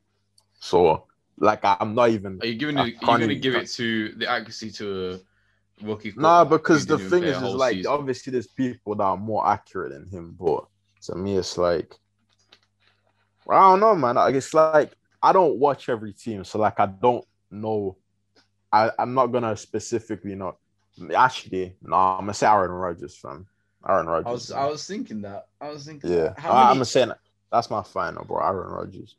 So, 0.58 1.04
like, 1.38 1.60
I'm 1.62 1.94
not 1.94 2.10
even. 2.10 2.38
Are 2.40 2.46
you 2.46 2.54
giving 2.54 2.78
it? 2.78 2.80
Are 2.80 2.84
you 2.86 2.96
going 3.18 3.28
to 3.28 3.36
give 3.36 3.54
it 3.54 3.68
to 3.72 4.14
the 4.16 4.28
accuracy 4.28 4.70
to 4.72 5.10
a 5.10 5.18
rookie? 5.82 6.12
Nah, 6.16 6.44
because 6.44 6.86
the 6.86 6.98
thing 6.98 7.24
is, 7.24 7.36
is 7.36 7.42
like 7.42 7.76
season? 7.76 7.92
obviously 7.92 8.30
there's 8.32 8.46
people 8.46 8.94
that 8.96 9.04
are 9.04 9.16
more 9.16 9.46
accurate 9.46 9.92
than 9.92 10.06
him, 10.06 10.36
but 10.38 10.66
to 11.02 11.14
me 11.14 11.36
it's 11.36 11.58
like 11.58 11.94
I 13.50 13.70
don't 13.70 13.80
know, 13.80 13.94
man. 13.94 14.14
Like, 14.16 14.34
It's 14.34 14.54
like 14.54 14.92
I 15.22 15.32
don't 15.32 15.58
watch 15.58 15.88
every 15.88 16.12
team, 16.12 16.44
so 16.44 16.58
like 16.58 16.80
I 16.80 16.86
don't 16.86 17.24
know. 17.50 17.96
I 18.72 18.90
I'm 18.98 19.14
not 19.14 19.28
gonna 19.28 19.56
specifically 19.56 20.34
know. 20.34 20.56
Actually, 21.14 21.76
no, 21.82 21.96
I'm 21.96 22.20
gonna 22.20 22.34
say 22.34 22.46
Aaron 22.46 22.70
Rodgers, 22.70 23.16
fam. 23.16 23.46
Aaron 23.86 24.06
Rodgers. 24.06 24.26
I 24.26 24.30
was 24.30 24.50
man. 24.50 24.58
I 24.58 24.66
was 24.66 24.86
thinking 24.86 25.20
that. 25.22 25.46
I 25.60 25.68
was 25.70 25.86
thinking. 25.86 26.10
yeah. 26.10 26.34
How 26.38 26.52
I, 26.52 26.54
many 26.54 26.68
I'm 26.68 26.74
gonna 26.76 26.84
say 26.84 27.06
that's 27.50 27.70
my 27.70 27.82
final, 27.82 28.24
bro. 28.24 28.38
Aaron 28.38 28.70
Rodgers. 28.70 29.16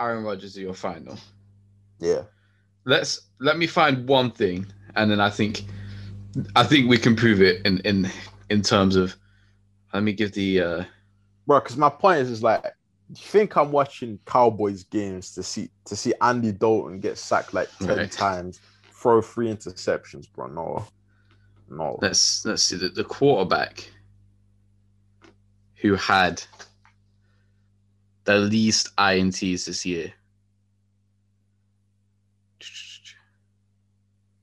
Aaron 0.00 0.24
Rodgers 0.24 0.56
are 0.56 0.60
your 0.60 0.74
final? 0.74 1.16
Yeah. 2.00 2.22
let's 2.84 3.28
let 3.38 3.56
me 3.56 3.66
find 3.66 4.08
one 4.08 4.30
thing, 4.30 4.66
and 4.96 5.10
then 5.10 5.20
I 5.20 5.30
think 5.30 5.64
I 6.56 6.64
think 6.64 6.88
we 6.88 6.98
can 6.98 7.16
prove 7.16 7.40
it 7.42 7.64
in 7.66 7.80
in 7.80 8.10
in 8.50 8.62
terms 8.62 8.96
of. 8.96 9.16
Let 9.92 10.02
me 10.02 10.14
give 10.14 10.32
the. 10.32 10.60
uh 10.60 10.84
bro. 11.46 11.60
Because 11.60 11.76
my 11.76 11.90
point 11.90 12.20
is, 12.20 12.30
is 12.30 12.42
like, 12.42 12.64
you 13.10 13.16
think 13.16 13.56
I'm 13.56 13.70
watching 13.70 14.18
Cowboys 14.24 14.84
games 14.84 15.34
to 15.34 15.42
see 15.42 15.70
to 15.84 15.94
see 15.94 16.14
Andy 16.22 16.50
Dalton 16.52 16.98
get 16.98 17.18
sacked 17.18 17.52
like 17.52 17.68
ten 17.78 17.98
Right. 17.98 18.10
times, 18.10 18.60
throw 18.90 19.20
three 19.20 19.48
interceptions, 19.48 20.32
bro? 20.32 20.46
No, 20.46 20.86
no. 21.68 21.98
Let's 22.00 22.46
let's 22.46 22.62
see 22.62 22.76
the, 22.76 22.88
the 22.88 23.04
quarterback 23.04 23.90
who 25.74 25.94
had 25.96 26.42
the 28.24 28.38
least 28.38 28.96
ints 28.96 29.66
this 29.66 29.84
year. 29.84 30.14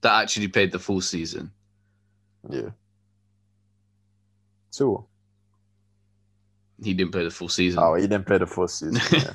That 0.02 0.22
actually 0.22 0.48
played 0.48 0.72
the 0.72 0.80
full 0.80 1.02
season. 1.02 1.52
Yeah. 2.50 2.70
Two. 4.72 5.06
He 6.82 6.94
didn't 6.94 7.12
play 7.12 7.24
the 7.26 7.32
full 7.32 7.50
season. 7.50 7.80
Oh, 7.84 7.96
he 7.96 8.04
didn't 8.08 8.26
play 8.26 8.38
the 8.38 8.48
full 8.48 8.68
season. 8.68 9.02
Yeah. 9.12 9.34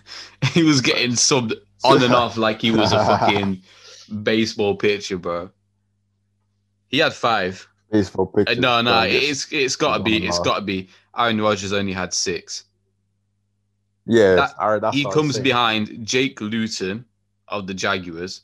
he 0.52 0.62
was 0.62 0.80
getting 0.80 1.10
subbed 1.12 1.52
on 1.84 2.02
and 2.02 2.14
off 2.14 2.36
like 2.38 2.62
he 2.62 2.70
was 2.70 2.92
a 2.92 2.98
fucking 3.04 3.62
baseball 4.22 4.76
pitcher, 4.76 5.18
bro. 5.18 5.50
He 6.88 6.98
had 6.98 7.12
five. 7.12 7.68
Baseball 7.90 8.30
Uh, 8.32 8.38
pitchers. 8.44 8.58
no, 8.58 8.80
no, 8.80 9.02
it's 9.02 9.52
it's 9.52 9.76
got 9.76 9.98
to 9.98 10.02
be 10.02 10.26
it's 10.26 10.38
got 10.38 10.56
to 10.56 10.62
be. 10.62 10.88
Aaron 11.16 11.40
Rodgers 11.40 11.72
only 11.72 11.92
had 11.92 12.14
six. 12.14 12.64
yeah. 14.06 14.34
that- 14.36 14.54
right, 14.58 14.94
he 14.94 15.04
what 15.04 15.14
I 15.14 15.14
was 15.14 15.14
comes 15.14 15.38
behind 15.38 16.04
Jake 16.06 16.40
Luton 16.40 17.04
of 17.48 17.66
the 17.66 17.74
Jaguars, 17.74 18.42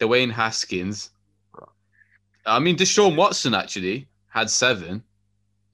Dwayne 0.00 0.32
Haskins. 0.32 1.10
I 2.46 2.58
mean, 2.58 2.76
Deshaun 2.76 3.16
Watson 3.16 3.54
actually 3.54 4.08
had 4.28 4.50
seven, 4.50 5.02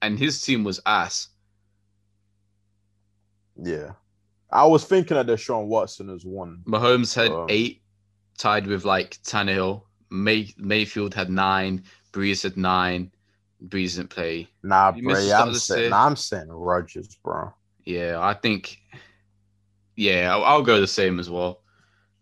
and 0.02 0.18
his 0.18 0.40
team 0.42 0.64
was 0.64 0.80
ass. 0.86 1.28
Yeah. 3.56 3.92
I 4.50 4.64
was 4.66 4.84
thinking 4.84 5.16
of 5.16 5.26
Deshaun 5.26 5.66
Watson 5.66 6.10
as 6.10 6.24
one. 6.24 6.62
Mahomes 6.66 7.14
had 7.14 7.30
Um, 7.30 7.46
eight, 7.48 7.82
tied 8.38 8.66
with 8.66 8.84
like 8.84 9.18
Tannehill. 9.22 9.82
May 10.10 10.54
Mayfield 10.56 11.14
had 11.14 11.30
nine. 11.30 11.84
Brees 12.12 12.42
had 12.42 12.56
nine. 12.56 13.10
Brees 13.64 13.96
didn't 13.96 14.10
play. 14.10 14.48
Nah, 14.62 14.92
You 14.94 15.02
bro. 15.02 15.14
missed 15.14 15.22
the 15.22 15.28
Yeah, 15.28 15.34
start 15.36 15.48
I'm 15.48 15.54
saying, 15.54 15.90
nah, 15.90 16.06
I'm 16.06 16.16
saying 16.16 16.48
Rodgers, 16.48 17.16
bro. 17.16 17.52
Yeah, 17.84 18.18
I 18.20 18.34
think. 18.34 18.78
Yeah, 19.96 20.34
I'll, 20.34 20.44
I'll 20.44 20.62
go 20.62 20.80
the 20.80 20.86
same 20.86 21.18
as 21.18 21.30
well. 21.30 21.62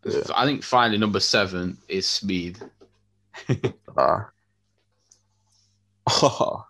Yeah. 0.04 0.20
I 0.34 0.44
think 0.46 0.62
finally 0.62 0.98
number 0.98 1.20
seven 1.20 1.78
is 1.88 2.06
Speed. 2.08 2.58
Uh, 3.96 4.24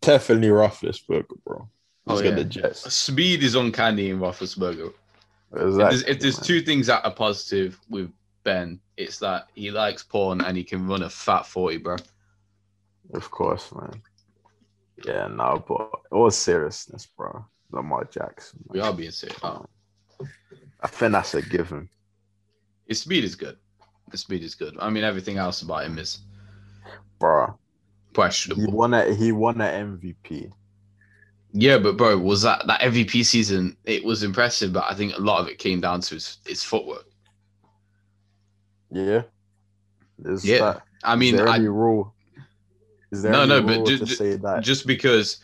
definitely 0.00 0.48
Roethlisberger, 0.48 1.42
bro. 1.44 1.68
Oh, 2.06 2.14
Let's 2.14 2.22
get 2.22 2.30
yeah. 2.30 2.36
the 2.36 2.44
Jets. 2.44 2.94
Speed 2.94 3.42
is 3.42 3.54
uncanny 3.54 4.10
in 4.10 4.18
Roethlisberger. 4.18 4.92
If 5.52 5.62
Exactly, 5.62 5.84
there's, 5.84 6.02
if 6.02 6.20
there's 6.20 6.38
two 6.38 6.60
things 6.60 6.86
that 6.88 7.04
are 7.04 7.14
positive 7.14 7.78
with 7.88 8.10
Ben, 8.42 8.80
it's 8.96 9.18
that 9.20 9.48
he 9.54 9.70
likes 9.70 10.02
porn 10.02 10.40
and 10.40 10.56
he 10.56 10.64
can 10.64 10.86
run 10.86 11.02
a 11.02 11.10
fat 11.10 11.46
40, 11.46 11.78
bro. 11.78 11.96
of 13.14 13.30
course, 13.30 13.72
man. 13.72 14.02
Yeah, 15.06 15.28
no, 15.28 15.64
but 15.66 15.90
all 16.10 16.30
seriousness, 16.30 17.06
bro. 17.06 17.44
Lamar 17.70 18.04
Jackson. 18.04 18.60
We 18.68 18.80
are 18.80 18.92
being 18.92 19.10
serious. 19.10 19.38
Oh, 19.42 19.66
I 20.80 20.86
think 20.86 21.12
that's 21.12 21.34
a 21.34 21.42
given, 21.42 21.88
his 22.86 23.00
speed 23.00 23.24
is 23.24 23.34
good. 23.34 23.56
The 24.10 24.18
speed 24.18 24.42
is 24.42 24.54
good. 24.54 24.76
I 24.78 24.90
mean, 24.90 25.04
everything 25.04 25.38
else 25.38 25.62
about 25.62 25.84
him 25.84 25.98
is 25.98 26.18
bro. 27.18 27.58
He 28.54 28.64
won 28.66 28.94
a 28.94 29.14
he 29.14 29.32
won 29.32 29.60
an 29.60 29.98
MVP. 29.98 30.50
Yeah, 31.52 31.78
but 31.78 31.96
bro, 31.96 32.18
was 32.18 32.42
that 32.42 32.66
that 32.66 32.82
MVP 32.82 33.22
season? 33.22 33.76
It 33.84 34.04
was 34.04 34.22
impressive, 34.22 34.72
but 34.72 34.84
I 34.90 34.94
think 34.94 35.14
a 35.16 35.20
lot 35.20 35.40
of 35.40 35.48
it 35.48 35.58
came 35.58 35.80
down 35.80 36.00
to 36.02 36.14
his, 36.14 36.38
his 36.46 36.62
footwork. 36.64 37.06
Yeah. 38.90 39.24
Is 40.24 40.44
Yeah, 40.44 40.58
that, 40.58 40.82
I 41.02 41.14
is 41.14 41.20
mean, 41.20 41.34
there 41.36 41.48
I, 41.48 41.56
any 41.56 41.68
rule? 41.68 42.14
Is 43.12 43.22
there 43.22 43.32
No, 43.32 43.44
no, 43.46 43.62
but 43.62 43.86
ju- 43.86 43.98
ju- 44.00 44.16
say 44.16 44.36
that? 44.36 44.64
just 44.64 44.86
because 44.86 45.38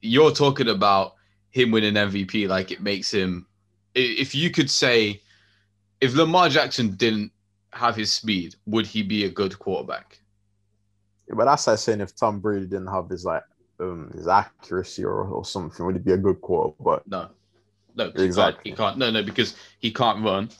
you're 0.00 0.30
talking 0.32 0.68
about 0.68 1.14
him 1.50 1.70
winning 1.70 1.96
MVP, 1.96 2.46
like 2.46 2.70
it 2.70 2.82
makes 2.82 3.10
him. 3.12 3.46
If 3.94 4.34
you 4.34 4.50
could 4.50 4.70
say, 4.70 5.22
if 6.00 6.14
Lamar 6.14 6.48
Jackson 6.48 6.96
didn't 6.96 7.32
have 7.72 7.96
his 7.96 8.12
speed, 8.12 8.56
would 8.66 8.86
he 8.86 9.02
be 9.02 9.24
a 9.24 9.30
good 9.30 9.58
quarterback? 9.58 10.20
But 11.34 11.44
that's 11.46 11.66
like 11.66 11.78
saying 11.78 12.00
if 12.00 12.14
Tom 12.14 12.40
Brady 12.40 12.66
didn't 12.66 12.86
have 12.88 13.08
his 13.08 13.24
like 13.24 13.42
um 13.80 14.10
his 14.14 14.28
accuracy 14.28 15.04
or, 15.04 15.24
or 15.24 15.44
something, 15.44 15.84
would 15.84 15.96
he 15.96 16.02
be 16.02 16.12
a 16.12 16.16
good 16.16 16.40
quarter? 16.40 16.74
But 16.80 17.06
No, 17.06 17.28
no, 17.94 18.12
Exactly. 18.14 18.70
He 18.70 18.76
can't, 18.76 18.98
he 18.98 18.98
can't. 18.98 18.98
No, 18.98 19.10
no, 19.10 19.22
because 19.22 19.56
he 19.78 19.92
can't 19.92 20.24
run. 20.24 20.50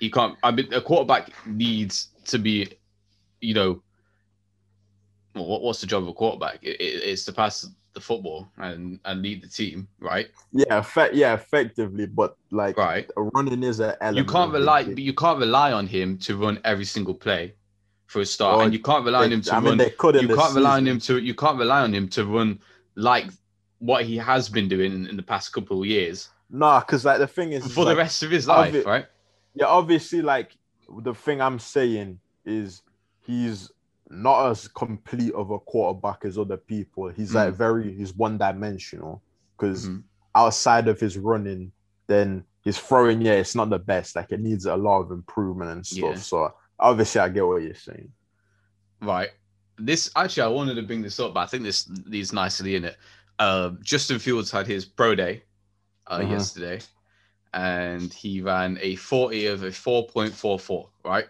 He 0.00 0.10
can't. 0.10 0.36
I 0.42 0.50
mean, 0.50 0.72
a 0.72 0.80
quarterback 0.80 1.30
needs 1.46 2.08
to 2.26 2.38
be, 2.38 2.78
you 3.40 3.54
know, 3.54 3.82
what, 5.34 5.62
what's 5.62 5.80
the 5.80 5.86
job 5.86 6.02
of 6.02 6.08
a 6.08 6.12
quarterback? 6.12 6.58
It, 6.62 6.80
it, 6.80 7.02
it's 7.04 7.24
to 7.24 7.32
pass 7.32 7.66
the 7.94 8.00
football 8.00 8.48
and 8.58 9.00
and 9.04 9.22
lead 9.22 9.42
the 9.42 9.48
team, 9.48 9.88
right? 10.00 10.28
yeah, 10.52 10.78
effect, 10.78 11.14
yeah, 11.14 11.34
effectively. 11.34 12.06
But 12.06 12.36
like 12.50 12.76
Right. 12.76 13.10
running 13.16 13.62
is 13.62 13.80
an 13.80 13.94
element. 14.00 14.28
You 14.28 14.32
can't 14.32 14.52
rely, 14.52 14.84
but 14.84 14.98
you 14.98 15.14
can't 15.14 15.38
rely 15.38 15.72
on 15.72 15.86
him 15.86 16.18
to 16.18 16.36
run 16.36 16.60
every 16.64 16.84
single 16.84 17.14
play 17.14 17.54
for 18.06 18.20
a 18.20 18.26
start, 18.26 18.56
Well, 18.56 18.64
and 18.66 18.72
you 18.72 18.80
can't 18.80 19.04
rely 19.04 19.24
on 19.24 19.32
him 19.32 19.42
to 19.42 19.54
I 19.54 19.60
mean, 19.60 19.64
run. 19.70 19.78
they 19.78 19.90
could. 19.90 20.20
You 20.20 20.28
can't 20.28 20.54
rely 20.54 20.76
on 20.76 20.86
him 20.86 20.98
to. 21.00 21.18
You 21.18 21.34
can't 21.34 21.58
rely 21.58 21.80
on 21.82 21.92
him 21.94 22.08
to 22.10 22.24
run 22.26 22.60
like 22.94 23.26
what 23.78 24.04
he 24.04 24.16
has 24.16 24.48
been 24.48 24.68
doing 24.68 24.92
in, 24.92 25.06
in 25.06 25.16
the 25.16 25.22
past 25.22 25.52
couple 25.52 25.80
of 25.80 25.86
years 25.86 26.28
Nah, 26.50 26.80
because 26.80 27.04
like 27.04 27.18
the 27.18 27.26
thing 27.26 27.52
is, 27.52 27.72
for 27.72 27.84
the 27.84 27.90
like, 27.90 27.98
rest 27.98 28.22
of 28.22 28.30
his 28.30 28.46
life, 28.46 28.74
it- 28.74 28.86
right? 28.86 29.06
yeah, 29.54 29.66
obviously, 29.66 30.22
like 30.22 30.56
the 31.02 31.14
thing 31.14 31.40
I'm 31.40 31.58
saying 31.58 32.20
is 32.44 32.82
he's 33.26 33.70
not 34.10 34.50
as 34.50 34.68
complete 34.68 35.32
of 35.32 35.50
a 35.50 35.58
quarterback 35.58 36.24
as 36.24 36.38
other 36.38 36.58
people. 36.58 37.08
He's 37.08 37.34
like 37.34 37.54
very 37.54 37.92
he's 37.96 38.14
one 38.14 38.36
dimensional 38.38 39.22
because 39.58 39.88
Mhm. 39.88 40.02
outside 40.34 40.86
of 40.88 41.00
his 41.00 41.16
running, 41.16 41.72
then 42.06 42.44
his 42.62 42.78
throwing, 42.78 43.22
yeah, 43.22 43.32
it's 43.32 43.54
not 43.54 43.70
the 43.70 43.78
best. 43.78 44.14
Like 44.14 44.30
it 44.30 44.40
needs 44.40 44.66
a 44.66 44.76
lot 44.76 45.00
of 45.00 45.10
improvement 45.10 45.70
and 45.70 45.86
stuff. 45.86 46.10
Yeah. 46.16 46.20
So 46.20 46.54
obviously, 46.78 47.20
I 47.20 47.28
get 47.28 47.46
what 47.46 47.62
you're 47.62 47.74
saying. 47.74 48.10
Right. 49.00 49.30
This 49.78 50.10
actually, 50.16 50.42
I 50.44 50.48
wanted 50.48 50.74
to 50.76 50.82
bring 50.82 51.02
this 51.02 51.18
up, 51.20 51.34
but 51.34 51.40
I 51.40 51.46
think 51.46 51.62
this 51.64 51.88
leads 52.06 52.32
nicely 52.32 52.76
in 52.76 52.84
it. 52.84 52.96
Uh, 53.38 53.70
Justin 53.82 54.18
Fields 54.18 54.50
had 54.50 54.66
his 54.66 54.84
pro 54.84 55.14
day 55.14 55.42
uh, 56.06 56.20
Mhm. 56.20 56.30
yesterday, 56.30 56.80
and 57.52 58.12
he 58.12 58.40
ran 58.40 58.78
a 58.80 58.94
forty 58.96 59.46
of 59.46 59.62
a 59.64 59.72
four 59.72 60.06
point 60.06 60.32
four 60.34 60.58
four. 60.58 60.90
Right 61.04 61.26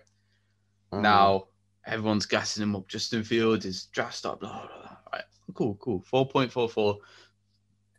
Mm-hmm. 0.93 1.03
now, 1.03 1.49
everyone's 1.87 2.27
gassing 2.27 2.63
him 2.63 2.77
up. 2.77 2.87
Justin 2.89 3.25
Fields 3.25 3.65
is 3.65 3.87
dressed 3.87 4.27
up. 4.27 4.41
Blah, 4.41 4.67
blah, 4.67 4.69
blah. 4.83 4.97
Right. 5.13 5.25
Cool, 5.55 5.75
cool. 5.77 6.01
Four 6.03 6.29
point 6.29 6.53
four 6.53 6.69
four. 6.69 6.99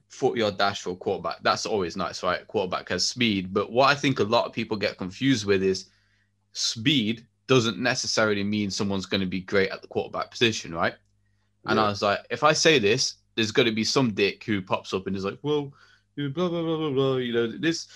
40 0.09 0.39
yard 0.39 0.57
dash 0.57 0.81
for 0.81 0.91
a 0.91 0.95
quarterback. 0.95 1.37
That's 1.41 1.65
always 1.65 1.97
nice, 1.97 2.23
right? 2.23 2.47
Quarterback 2.47 2.87
has 2.89 3.03
speed. 3.03 3.53
But 3.53 3.69
what 3.71 3.89
I 3.89 3.95
think 3.95 4.19
a 4.19 4.23
lot 4.23 4.45
of 4.45 4.53
people 4.53 4.77
get 4.77 4.97
confused 4.97 5.45
with 5.45 5.61
is 5.61 5.89
speed 6.53 7.25
doesn't 7.47 7.77
necessarily 7.77 8.43
mean 8.43 8.71
someone's 8.71 9.05
going 9.05 9.21
to 9.21 9.27
be 9.27 9.41
great 9.41 9.69
at 9.69 9.81
the 9.81 9.87
quarterback 9.87 10.31
position, 10.31 10.73
right? 10.73 10.95
And 11.67 11.79
I 11.79 11.89
was 11.89 12.01
like, 12.01 12.19
if 12.29 12.43
I 12.43 12.53
say 12.53 12.79
this, 12.79 13.15
there's 13.35 13.51
going 13.51 13.67
to 13.67 13.73
be 13.73 13.83
some 13.83 14.13
dick 14.13 14.43
who 14.43 14.61
pops 14.61 14.93
up 14.93 15.07
and 15.07 15.15
is 15.15 15.25
like, 15.25 15.39
well, 15.41 15.73
you 16.15 16.29
blah, 16.29 16.47
blah, 16.47 16.61
blah, 16.61 16.77
blah, 16.77 16.89
blah. 16.91 17.15
You 17.17 17.33
know, 17.33 17.47
this, 17.57 17.87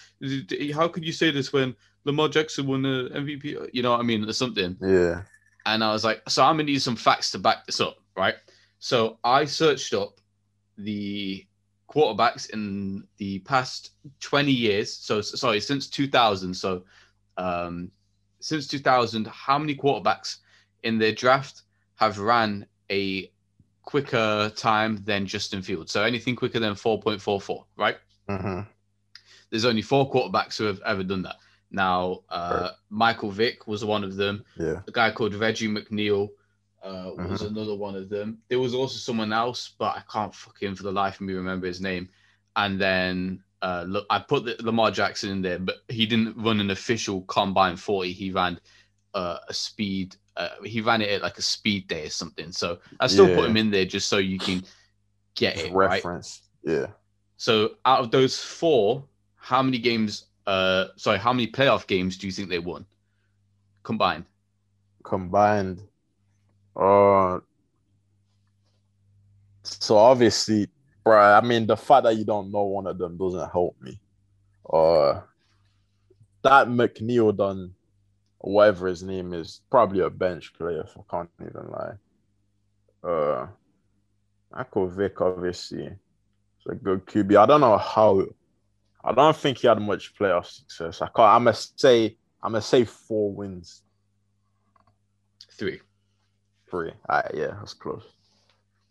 how 0.74 0.88
could 0.88 1.06
you 1.06 1.12
say 1.12 1.32
this 1.32 1.54
when 1.54 1.76
Lamar 2.06 2.30
Jackson 2.30 2.68
won 2.68 2.82
the 2.82 3.10
MVP? 3.14 3.70
You 3.74 3.84
know 3.84 3.92
what 3.92 4.00
I 4.00 4.04
mean? 4.04 4.28
Or 4.28 4.34
something. 4.34 4.76
yeah, 4.82 5.22
And 5.66 5.84
I 5.84 5.94
was 5.94 6.04
like, 6.04 6.28
so 6.28 6.44
I'm 6.44 6.56
gonna 6.56 6.64
need 6.64 6.82
some 6.82 6.96
facts 6.96 7.32
to 7.32 7.40
back 7.40 7.66
this 7.66 7.80
up, 7.80 7.98
right? 8.18 8.36
So 8.80 9.20
I 9.24 9.46
searched 9.46 9.94
up 9.94 10.20
the 10.78 11.46
quarterbacks 11.90 12.50
in 12.52 13.04
the 13.18 13.40
past 13.40 13.92
20 14.20 14.52
years. 14.52 14.94
So 14.94 15.22
sorry, 15.22 15.60
since 15.60 15.88
2000. 15.90 16.54
So 16.54 16.84
um, 17.38 17.92
since 18.40 18.68
2000, 18.68 19.28
how 19.28 19.58
many 19.58 19.76
quarterbacks 19.76 20.38
in 20.84 20.98
their 20.98 21.12
draft 21.12 21.64
have 21.96 22.20
ran 22.20 22.66
a 22.90 23.32
quicker 23.84 24.52
time 24.56 24.98
than 25.04 25.26
Justin 25.26 25.62
Fields? 25.62 25.92
So 25.92 26.04
anything 26.04 26.36
quicker 26.36 26.60
than 26.60 26.74
4.44, 26.76 27.66
right? 27.78 27.98
Mhm. 28.30 28.68
There's 29.50 29.66
only 29.66 29.82
four 29.82 30.12
quarterbacks 30.12 30.58
who 30.58 30.66
have 30.66 30.82
ever 30.86 31.04
done 31.04 31.24
that. 31.24 31.38
Now, 31.72 32.24
uh, 32.30 32.72
Michael 32.90 33.32
Vick 33.32 33.68
was 33.68 33.86
one 33.86 34.04
of 34.04 34.16
them 34.16 34.44
yeah, 34.58 34.82
a 34.88 34.92
guy 34.92 35.12
called 35.12 35.36
Reggie 35.36 35.68
McNeal 35.68 36.30
uh, 36.82 37.12
was 37.16 37.44
Mhm. 37.44 37.48
another 37.48 37.76
one 37.76 37.96
of 37.96 38.10
them. 38.10 38.42
There 38.48 38.60
was 38.60 38.74
also 38.74 38.98
someone 38.98 39.34
else, 39.34 39.74
but 39.78 39.98
I 39.98 40.04
can't 40.12 40.34
fucking 40.34 40.76
for 40.76 40.84
the 40.84 40.92
life 40.92 41.16
of 41.16 41.22
me 41.22 41.34
remember 41.34 41.68
his 41.68 41.82
name. 41.82 42.10
And 42.56 42.80
then 42.80 43.44
uh, 43.62 43.86
look, 43.88 44.06
I 44.10 44.20
put 44.20 44.46
the, 44.46 44.56
Lamar 44.62 44.92
Jackson 44.92 45.32
in 45.32 45.42
there, 45.42 45.60
but 45.60 45.78
he 45.88 46.06
didn't 46.06 46.38
run 46.38 46.60
an 46.60 46.72
official 46.72 47.22
combine 47.24 47.76
40. 47.76 48.12
He 48.12 48.32
ran 48.32 48.60
uh, 49.14 49.40
a 49.48 49.54
speed 49.54 50.16
uh, 50.40 50.48
he 50.64 50.80
ran 50.80 51.02
it 51.02 51.10
at 51.10 51.22
like 51.22 51.38
a 51.38 51.42
speed 51.42 51.88
day 51.88 52.06
or 52.06 52.10
something. 52.10 52.52
So 52.54 52.80
I 53.00 53.08
still 53.08 53.28
put 53.36 53.44
him 53.44 53.58
in 53.58 53.70
there 53.70 53.84
just 53.84 54.08
so 54.08 54.18
you 54.18 54.40
can 54.40 54.64
get 55.36 55.58
it 55.58 55.74
right. 55.74 55.96
reference. 55.96 56.44
Yeah. 56.64 56.88
So 57.36 57.72
out 57.86 58.00
of 58.00 58.12
those 58.12 58.40
four, 58.40 59.04
how 59.36 59.62
many 59.62 59.80
games? 59.80 60.28
Uh, 60.48 60.88
sorry, 60.96 61.20
how 61.20 61.34
many 61.34 61.46
playoff 61.46 61.86
games 61.88 62.18
do 62.18 62.26
you 62.26 62.32
think 62.32 62.50
they 62.50 62.60
won 62.60 62.86
combined? 63.84 64.26
Combined. 65.04 65.82
Uh 66.76 67.40
so 69.64 69.98
obviously, 69.98 70.70
bro, 71.10 71.20
I 71.20 71.42
mean 71.42 71.66
the 71.66 71.76
fact 71.76 72.04
that 72.04 72.18
you 72.18 72.24
don't 72.24 72.52
know 72.52 72.64
one 72.64 72.86
of 72.88 72.98
them 73.00 73.18
doesn't 73.18 73.52
help 73.52 73.76
me. 73.82 74.00
Uh 74.72 75.22
that 76.44 76.68
McNeal 76.68 77.36
done 77.36 77.74
whatever 78.38 78.88
his 78.88 79.02
name 79.04 79.34
is, 79.34 79.62
probably 79.72 80.02
a 80.02 80.10
bench 80.10 80.54
player, 80.54 80.82
if 80.82 80.96
I 80.98 81.02
can't 81.10 81.30
even 81.42 81.68
lie. 81.72 83.10
Uh 83.10 83.48
Michael 84.56 84.88
Vick, 84.88 85.20
obviously, 85.22 85.86
it's 85.86 86.66
a 86.70 86.76
good 86.76 87.06
QB. 87.06 87.36
I 87.38 87.46
don't 87.48 87.62
know 87.62 87.78
how 87.78 88.26
I 89.04 89.12
don't 89.14 89.36
think 89.36 89.58
he 89.60 89.68
had 89.68 89.82
much 89.82 90.14
playoff 90.16 90.46
success. 90.46 91.02
I 91.02 91.08
can't 91.08 91.20
I'm 91.36 91.44
gonna 91.46 91.56
say 91.56 92.18
I'm 92.44 92.52
gonna 92.52 92.62
say 92.62 92.86
four 92.86 93.34
wins. 93.34 93.82
Three, 95.54 95.82
Three. 96.70 96.92
All 97.10 97.16
right, 97.18 97.32
yeah, 97.34 97.56
that's 97.60 97.74
close. 97.74 98.04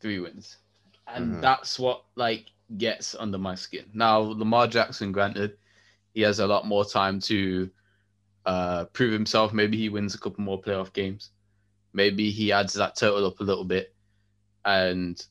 three 0.01 0.19
wins, 0.19 0.59
and 1.15 1.35
Mhm. 1.35 1.41
that's 1.41 1.79
what 1.79 2.05
like 2.17 2.47
gets 2.77 3.15
under 3.15 3.39
my 3.39 3.55
skin. 3.55 3.87
Now 3.95 4.19
Lamar 4.19 4.67
Jackson, 4.67 5.13
granted, 5.13 5.57
he 6.15 6.23
has 6.23 6.39
a 6.39 6.47
lot 6.47 6.67
more 6.67 6.85
time 6.85 7.21
to 7.21 7.71
uh, 8.47 8.85
prove 8.87 9.13
himself. 9.13 9.53
Maybe 9.53 9.77
he 9.77 9.89
wins 9.89 10.15
a 10.15 10.19
couple 10.19 10.43
more 10.43 10.61
playoff 10.61 10.93
games. 10.93 11.31
Maybe 11.93 12.31
he 12.31 12.53
adds 12.53 12.75
that 12.75 12.97
total 12.97 13.27
up 13.27 13.41
a 13.41 13.45
little 13.45 13.65
bit, 13.65 13.95
and 14.65 15.25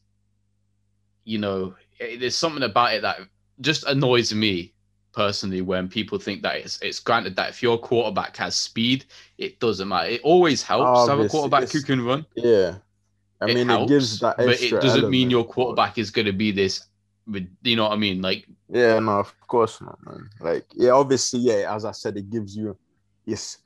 you 1.23 1.37
know, 1.37 1.75
it, 1.99 2.19
there's 2.19 2.35
something 2.35 2.63
about 2.63 2.93
it 2.93 3.01
that 3.01 3.19
just 3.61 3.83
annoys 3.85 4.33
me 4.33 4.73
personally 5.13 5.61
when 5.61 5.87
people 5.87 6.19
think 6.19 6.43
that 6.43 6.57
it's 6.57 6.79
it's 6.81 6.99
granted 6.99 7.35
that 7.35 7.49
if 7.49 7.63
your 7.63 7.77
quarterback 7.77 8.37
has 8.37 8.55
speed, 8.55 9.05
it 9.37 9.59
doesn't 9.59 9.87
matter. 9.87 10.09
It 10.09 10.21
always 10.23 10.61
helps 10.63 11.05
to 11.05 11.11
have 11.11 11.19
a 11.19 11.27
quarterback 11.27 11.69
who 11.69 11.81
can 11.81 12.01
run. 12.01 12.25
Yeah. 12.35 12.75
I 13.41 13.49
It 13.49 13.55
mean, 13.55 13.67
helps, 13.67 13.91
it 13.91 13.93
gives 13.93 14.19
that 14.19 14.37
but 14.37 14.61
it 14.61 14.71
doesn't 14.71 15.09
mean 15.09 15.29
your 15.29 15.45
quarterback 15.45 15.97
is 15.97 16.09
going 16.09 16.25
to 16.25 16.33
be 16.33 16.51
this. 16.51 16.85
You 17.63 17.75
know 17.75 17.83
what 17.83 17.91
I 17.91 17.97
mean? 17.97 18.21
Like, 18.21 18.47
Yeah, 18.69 18.99
no, 18.99 19.19
of 19.19 19.33
course 19.47 19.81
not, 19.81 19.99
man. 20.05 20.29
Like, 20.39 20.65
yeah, 20.75 20.91
obviously, 20.91 21.41
yeah, 21.41 21.75
as 21.75 21.85
I 21.85 21.91
said, 21.91 22.15
it 22.17 22.29
gives 22.29 22.55
you, 22.55 22.77
it's, 23.25 23.59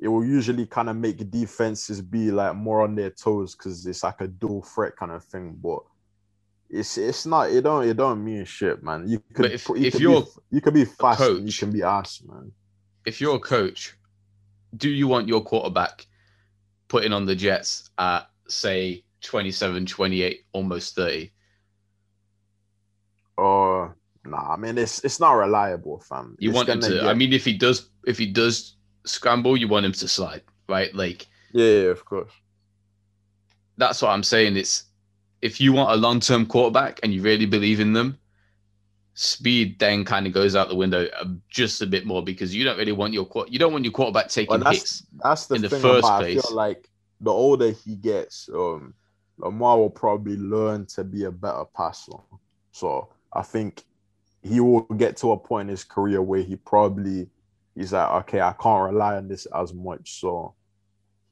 it 0.00 0.08
will 0.08 0.24
usually 0.24 0.66
kind 0.66 0.90
of 0.90 0.96
make 0.96 1.28
defenses 1.30 2.02
be 2.02 2.30
like 2.30 2.54
more 2.54 2.82
on 2.82 2.94
their 2.94 3.10
toes 3.10 3.54
because 3.56 3.86
it's 3.86 4.04
like 4.04 4.20
a 4.20 4.28
dual 4.28 4.62
threat 4.62 4.94
kind 4.96 5.10
of 5.12 5.24
thing. 5.24 5.58
But 5.62 5.80
it's 6.68 6.98
it's 6.98 7.24
not. 7.24 7.50
It 7.50 7.62
don't 7.62 7.88
it 7.88 7.94
don't 7.94 8.22
mean 8.22 8.44
shit, 8.44 8.82
man. 8.82 9.08
You 9.08 9.22
could 9.32 9.52
if- 9.52 9.66
you 9.70 9.76
if 9.76 9.92
could 9.94 10.02
you're 10.02 10.20
be, 10.22 10.28
you 10.50 10.60
could 10.60 10.74
be 10.74 10.84
fast, 10.84 11.22
and 11.22 11.46
you 11.46 11.58
can 11.58 11.70
be 11.72 11.82
ass, 11.82 12.22
man. 12.26 12.52
if 13.06 13.20
you're 13.22 13.36
a 13.36 13.40
coach, 13.40 13.96
do 14.76 14.90
you 14.90 15.08
want 15.08 15.28
your 15.28 15.42
quarterback 15.42 16.06
putting 16.88 17.14
on 17.14 17.24
the 17.24 17.34
Jets 17.34 17.88
at 17.96 18.28
say 18.48 19.02
27, 19.26 19.86
28, 19.86 20.40
almost 20.52 20.94
30? 20.96 21.32
Or 23.36 23.96
nah, 24.24 24.54
I 24.54 24.56
mean, 24.56 24.78
it's 24.78 25.04
it's 25.04 25.20
not 25.20 25.32
reliable, 25.32 26.00
fam. 26.00 26.36
You 26.38 26.50
It's 26.50 26.56
want 26.56 26.68
him 26.68 26.80
gonna 26.80 26.94
get- 26.94 27.04
I 27.06 27.14
mean, 27.14 27.32
if 27.32 27.44
he 27.44 27.52
does, 27.52 27.90
if 28.06 28.18
he 28.18 28.26
does 28.26 28.76
scramble, 29.04 29.56
you 29.56 29.68
want 29.68 29.84
him 29.86 29.92
to 29.92 30.08
slide, 30.08 30.42
right? 30.68 30.94
Like 30.94 31.26
yeah, 31.52 31.66
yeah, 31.66 31.90
of 31.90 32.04
course. 32.04 32.32
that's 33.76 34.00
what 34.00 34.10
I'm 34.10 34.22
saying. 34.22 34.56
It's 34.56 34.84
if 35.42 35.60
you 35.60 35.72
want 35.74 35.90
a 35.92 35.96
long 35.96 36.20
term 36.20 36.46
quarterback 36.46 37.00
and 37.02 37.12
you 37.12 37.20
really 37.20 37.44
believe 37.46 37.78
in 37.78 37.92
them, 37.92 38.18
speed 39.14 39.78
then 39.78 40.02
kind 40.04 40.26
of 40.26 40.32
goes 40.32 40.56
out 40.56 40.68
the 40.70 40.74
window 40.74 41.06
uh, 41.20 41.26
just 41.50 41.82
a 41.82 41.86
bit 41.86 42.06
more 42.06 42.22
because 42.24 42.54
you 42.54 42.64
don't 42.64 42.78
really 42.78 42.92
want 42.92 43.12
your 43.12 43.28
you 43.48 43.58
don't 43.58 43.72
want 43.72 43.84
your 43.84 43.92
quarterback 43.92 44.28
taking 44.28 44.50
Well, 44.50 44.60
that's 44.60 44.78
hits. 44.78 45.06
that's 45.22 45.46
the 45.46 45.56
in 45.56 45.62
the 45.62 45.68
first 45.70 46.08
place. 46.08 46.42
feel 46.42 46.56
like 46.56 46.88
the 47.20 47.30
older 47.32 47.70
he 47.70 47.96
gets, 47.96 48.48
um, 48.54 48.94
Lamar 49.38 49.78
will 49.78 49.90
probably 49.90 50.36
learn 50.36 50.86
to 50.86 51.04
be 51.04 51.24
a 51.24 51.30
better 51.30 51.64
passer. 51.76 52.12
So 52.72 53.08
I 53.32 53.42
think 53.42 53.84
he 54.42 54.60
will 54.60 54.82
get 54.82 55.16
to 55.18 55.32
a 55.32 55.36
point 55.36 55.68
in 55.68 55.70
his 55.70 55.84
career 55.84 56.22
where 56.22 56.42
he 56.42 56.56
probably 56.56 57.28
he's 57.74 57.92
like, 57.92 58.10
okay, 58.22 58.40
I 58.40 58.52
can't 58.52 58.92
rely 58.92 59.16
on 59.16 59.28
this 59.28 59.46
as 59.46 59.72
much. 59.74 60.20
So 60.20 60.54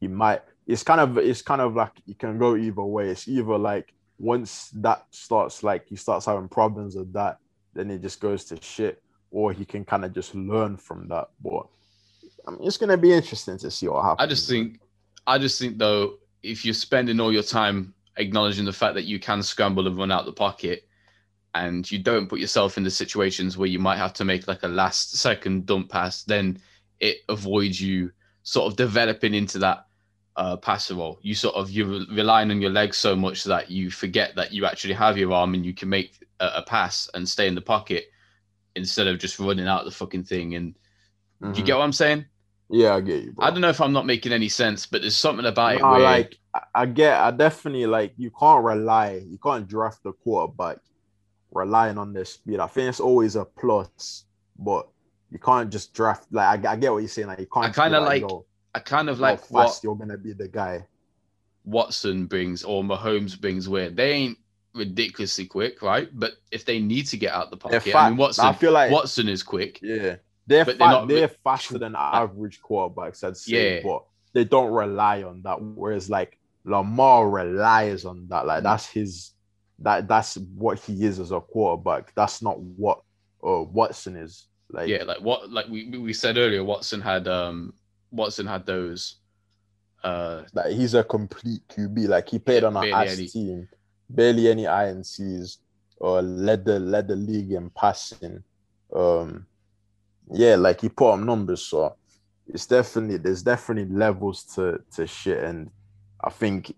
he 0.00 0.08
might. 0.08 0.42
It's 0.66 0.82
kind 0.82 1.00
of 1.00 1.18
it's 1.18 1.42
kind 1.42 1.60
of 1.60 1.74
like 1.74 1.92
you 2.06 2.14
can 2.14 2.38
go 2.38 2.56
either 2.56 2.82
way. 2.82 3.08
It's 3.08 3.28
either 3.28 3.58
like 3.58 3.92
once 4.18 4.70
that 4.76 5.06
starts 5.10 5.62
like 5.62 5.86
he 5.88 5.96
starts 5.96 6.26
having 6.26 6.48
problems 6.48 6.96
with 6.96 7.12
that, 7.14 7.38
then 7.74 7.90
it 7.90 8.02
just 8.02 8.20
goes 8.20 8.44
to 8.46 8.60
shit, 8.62 9.02
or 9.30 9.52
he 9.52 9.64
can 9.64 9.84
kind 9.84 10.04
of 10.04 10.12
just 10.12 10.34
learn 10.34 10.76
from 10.76 11.08
that. 11.08 11.28
But 11.42 11.66
I 12.46 12.52
mean, 12.52 12.60
it's 12.62 12.76
gonna 12.76 12.96
be 12.96 13.12
interesting 13.12 13.58
to 13.58 13.70
see 13.70 13.88
what 13.88 14.04
happens. 14.04 14.24
I 14.24 14.28
just 14.28 14.48
think, 14.48 14.80
I 15.26 15.38
just 15.38 15.58
think 15.58 15.78
though, 15.78 16.14
if 16.42 16.64
you're 16.64 16.74
spending 16.74 17.20
all 17.20 17.32
your 17.32 17.42
time 17.42 17.93
acknowledging 18.16 18.64
the 18.64 18.72
fact 18.72 18.94
that 18.94 19.04
you 19.04 19.18
can 19.18 19.42
scramble 19.42 19.86
and 19.86 19.96
run 19.96 20.12
out 20.12 20.24
the 20.24 20.32
pocket, 20.32 20.88
and 21.54 21.88
you 21.90 21.98
don't 21.98 22.28
put 22.28 22.40
yourself 22.40 22.76
in 22.76 22.84
the 22.84 22.90
situations 22.90 23.56
where 23.56 23.68
you 23.68 23.78
might 23.78 23.96
have 23.96 24.12
to 24.14 24.24
make 24.24 24.48
like 24.48 24.62
a 24.64 24.68
last 24.68 25.16
second 25.16 25.66
dump 25.66 25.88
pass, 25.88 26.24
then 26.24 26.58
it 27.00 27.18
avoids 27.28 27.80
you 27.80 28.10
sort 28.42 28.70
of 28.70 28.76
developing 28.76 29.34
into 29.34 29.58
that 29.58 29.86
uh, 30.36 30.56
passer 30.56 30.94
role. 30.96 31.18
You 31.22 31.34
sort 31.34 31.54
of 31.54 31.70
you're 31.70 32.04
relying 32.10 32.50
on 32.50 32.60
your 32.60 32.70
legs 32.70 32.96
so 32.96 33.14
much 33.14 33.44
that 33.44 33.70
you 33.70 33.90
forget 33.90 34.34
that 34.36 34.52
you 34.52 34.66
actually 34.66 34.94
have 34.94 35.16
your 35.16 35.32
arm 35.32 35.54
and 35.54 35.64
you 35.64 35.74
can 35.74 35.88
make 35.88 36.18
a, 36.40 36.46
a 36.56 36.62
pass 36.62 37.08
and 37.14 37.28
stay 37.28 37.46
in 37.46 37.54
the 37.54 37.60
pocket 37.60 38.06
instead 38.74 39.06
of 39.06 39.18
just 39.18 39.38
running 39.38 39.68
out 39.68 39.84
the 39.84 39.90
fucking 39.90 40.24
thing. 40.24 40.54
And 40.56 40.74
do 41.40 41.60
you 41.60 41.64
get 41.64 41.76
what 41.76 41.84
I'm 41.84 41.92
saying? 41.92 42.26
Yeah, 42.70 42.94
I 42.94 43.00
get 43.00 43.22
you. 43.22 43.32
Bro. 43.32 43.46
I 43.46 43.50
don't 43.50 43.60
know 43.60 43.68
if 43.68 43.80
I'm 43.80 43.92
not 43.92 44.06
making 44.06 44.32
any 44.32 44.48
sense, 44.48 44.86
but 44.86 45.02
there's 45.02 45.16
something 45.16 45.46
about 45.46 45.76
it 45.76 45.80
Nah, 45.80 45.92
where 45.92 46.00
like 46.00 46.38
I, 46.74 46.86
get, 46.86 47.20
I 47.20 47.30
definitely 47.30 47.86
like 47.86 48.14
you 48.16 48.30
can't 48.30 48.64
rely, 48.64 49.22
you 49.26 49.38
can't 49.38 49.66
draft 49.66 50.02
the 50.02 50.12
quarterback 50.12 50.78
relying 51.52 51.98
on 51.98 52.12
their 52.12 52.24
speed. 52.24 52.60
I 52.60 52.66
think 52.66 52.88
it's 52.88 53.00
always 53.00 53.36
a 53.36 53.44
plus, 53.44 54.24
but 54.58 54.88
you 55.30 55.38
can't 55.38 55.70
just 55.70 55.94
draft. 55.94 56.26
Like 56.30 56.64
I, 56.64 56.72
I 56.72 56.76
get 56.76 56.92
what 56.92 56.98
you're 56.98 57.08
saying. 57.08 57.28
Like 57.28 57.40
you 57.40 57.46
can't. 57.52 57.66
I 57.66 57.68
just 57.68 57.80
kinda 57.80 58.00
like 58.00 58.22
yo, 58.22 58.46
I 58.74 58.80
kind 58.80 59.08
of 59.08 59.20
like 59.20 59.40
fast, 59.40 59.50
what 59.50 59.80
you're 59.82 59.96
gonna 59.96 60.18
be 60.18 60.32
the 60.32 60.48
guy. 60.48 60.86
Watson 61.64 62.26
brings 62.26 62.62
or 62.62 62.82
Mahomes 62.82 63.40
brings, 63.40 63.68
where 63.68 63.90
they 63.90 64.12
ain't 64.12 64.38
ridiculously 64.74 65.46
quick, 65.46 65.80
right? 65.82 66.08
But 66.12 66.34
if 66.52 66.64
they 66.64 66.78
need 66.78 67.06
to 67.06 67.16
get 67.16 67.32
out 67.32 67.50
the 67.50 67.56
pocket, 67.56 67.94
I 67.94 68.10
mean 68.10 68.18
Watson, 68.18 68.46
I 68.46 68.52
feel 68.52 68.72
like 68.72 68.90
Watson 68.90 69.28
is 69.28 69.42
quick. 69.42 69.80
yeah, 69.82 70.16
they're 70.46 70.64
fa- 70.64 70.74
they're 70.74 71.06
they're, 71.06 71.28
faster 71.28 71.78
than 71.78 71.94
average 71.96 72.60
quarterbacks. 72.60 73.24
I'd 73.24 73.36
say, 73.36 73.76
Yeah. 73.76 73.80
but 73.82 74.04
they 74.34 74.44
don't 74.44 74.72
rely 74.72 75.22
on 75.22 75.42
that. 75.42 75.60
Whereas 75.60 76.10
like 76.10 76.38
Lamar 76.64 77.28
relies 77.28 78.04
on 78.04 78.26
that. 78.28 78.44
Mm. 78.44 78.46
Like 78.46 78.62
that's 78.62 78.86
his. 78.86 79.30
That 79.80 80.06
that's 80.06 80.36
what 80.54 80.78
he 80.78 81.04
is 81.04 81.18
as 81.18 81.32
a 81.32 81.40
quarterback. 81.40 82.12
That's 82.14 82.40
not 82.40 82.60
what 82.60 83.00
uh, 83.44 83.62
Watson 83.62 84.16
is. 84.16 84.46
Like 84.70 84.88
yeah, 84.88 85.02
like 85.02 85.20
what 85.20 85.50
like 85.50 85.68
we 85.68 85.88
we 85.88 86.12
said 86.12 86.38
earlier, 86.38 86.62
Watson 86.64 87.00
had 87.00 87.26
um 87.28 87.74
Watson 88.12 88.46
had 88.46 88.66
those 88.66 89.16
uh 90.04 90.42
Like 90.54 90.72
he's 90.72 90.94
a 90.94 91.02
complete 91.02 91.60
QB. 91.68 92.08
Like 92.08 92.28
he 92.28 92.38
played 92.38 92.62
Yeah, 92.62 92.68
on 92.68 92.76
an 92.76 92.92
ass 92.92 93.18
any. 93.18 93.26
team, 93.26 93.68
barely 94.08 94.48
any 94.48 94.62
INTs, 94.64 95.58
or 95.98 96.22
led 96.22 96.64
the 96.64 96.78
led 96.78 97.08
the 97.08 97.16
league 97.16 97.52
in 97.52 97.70
passing. 97.70 98.42
Um, 98.94 99.46
yeah, 100.32 100.54
like 100.56 100.80
he 100.80 100.88
put 100.88 101.14
up 101.14 101.20
numbers. 101.20 101.62
So 101.62 101.96
it's 102.46 102.66
definitely 102.66 103.16
there's 103.18 103.42
definitely 103.42 103.92
levels 103.94 104.44
to 104.54 104.80
to 104.94 105.06
shit, 105.06 105.42
and 105.42 105.70
I 106.24 106.30
think 106.30 106.74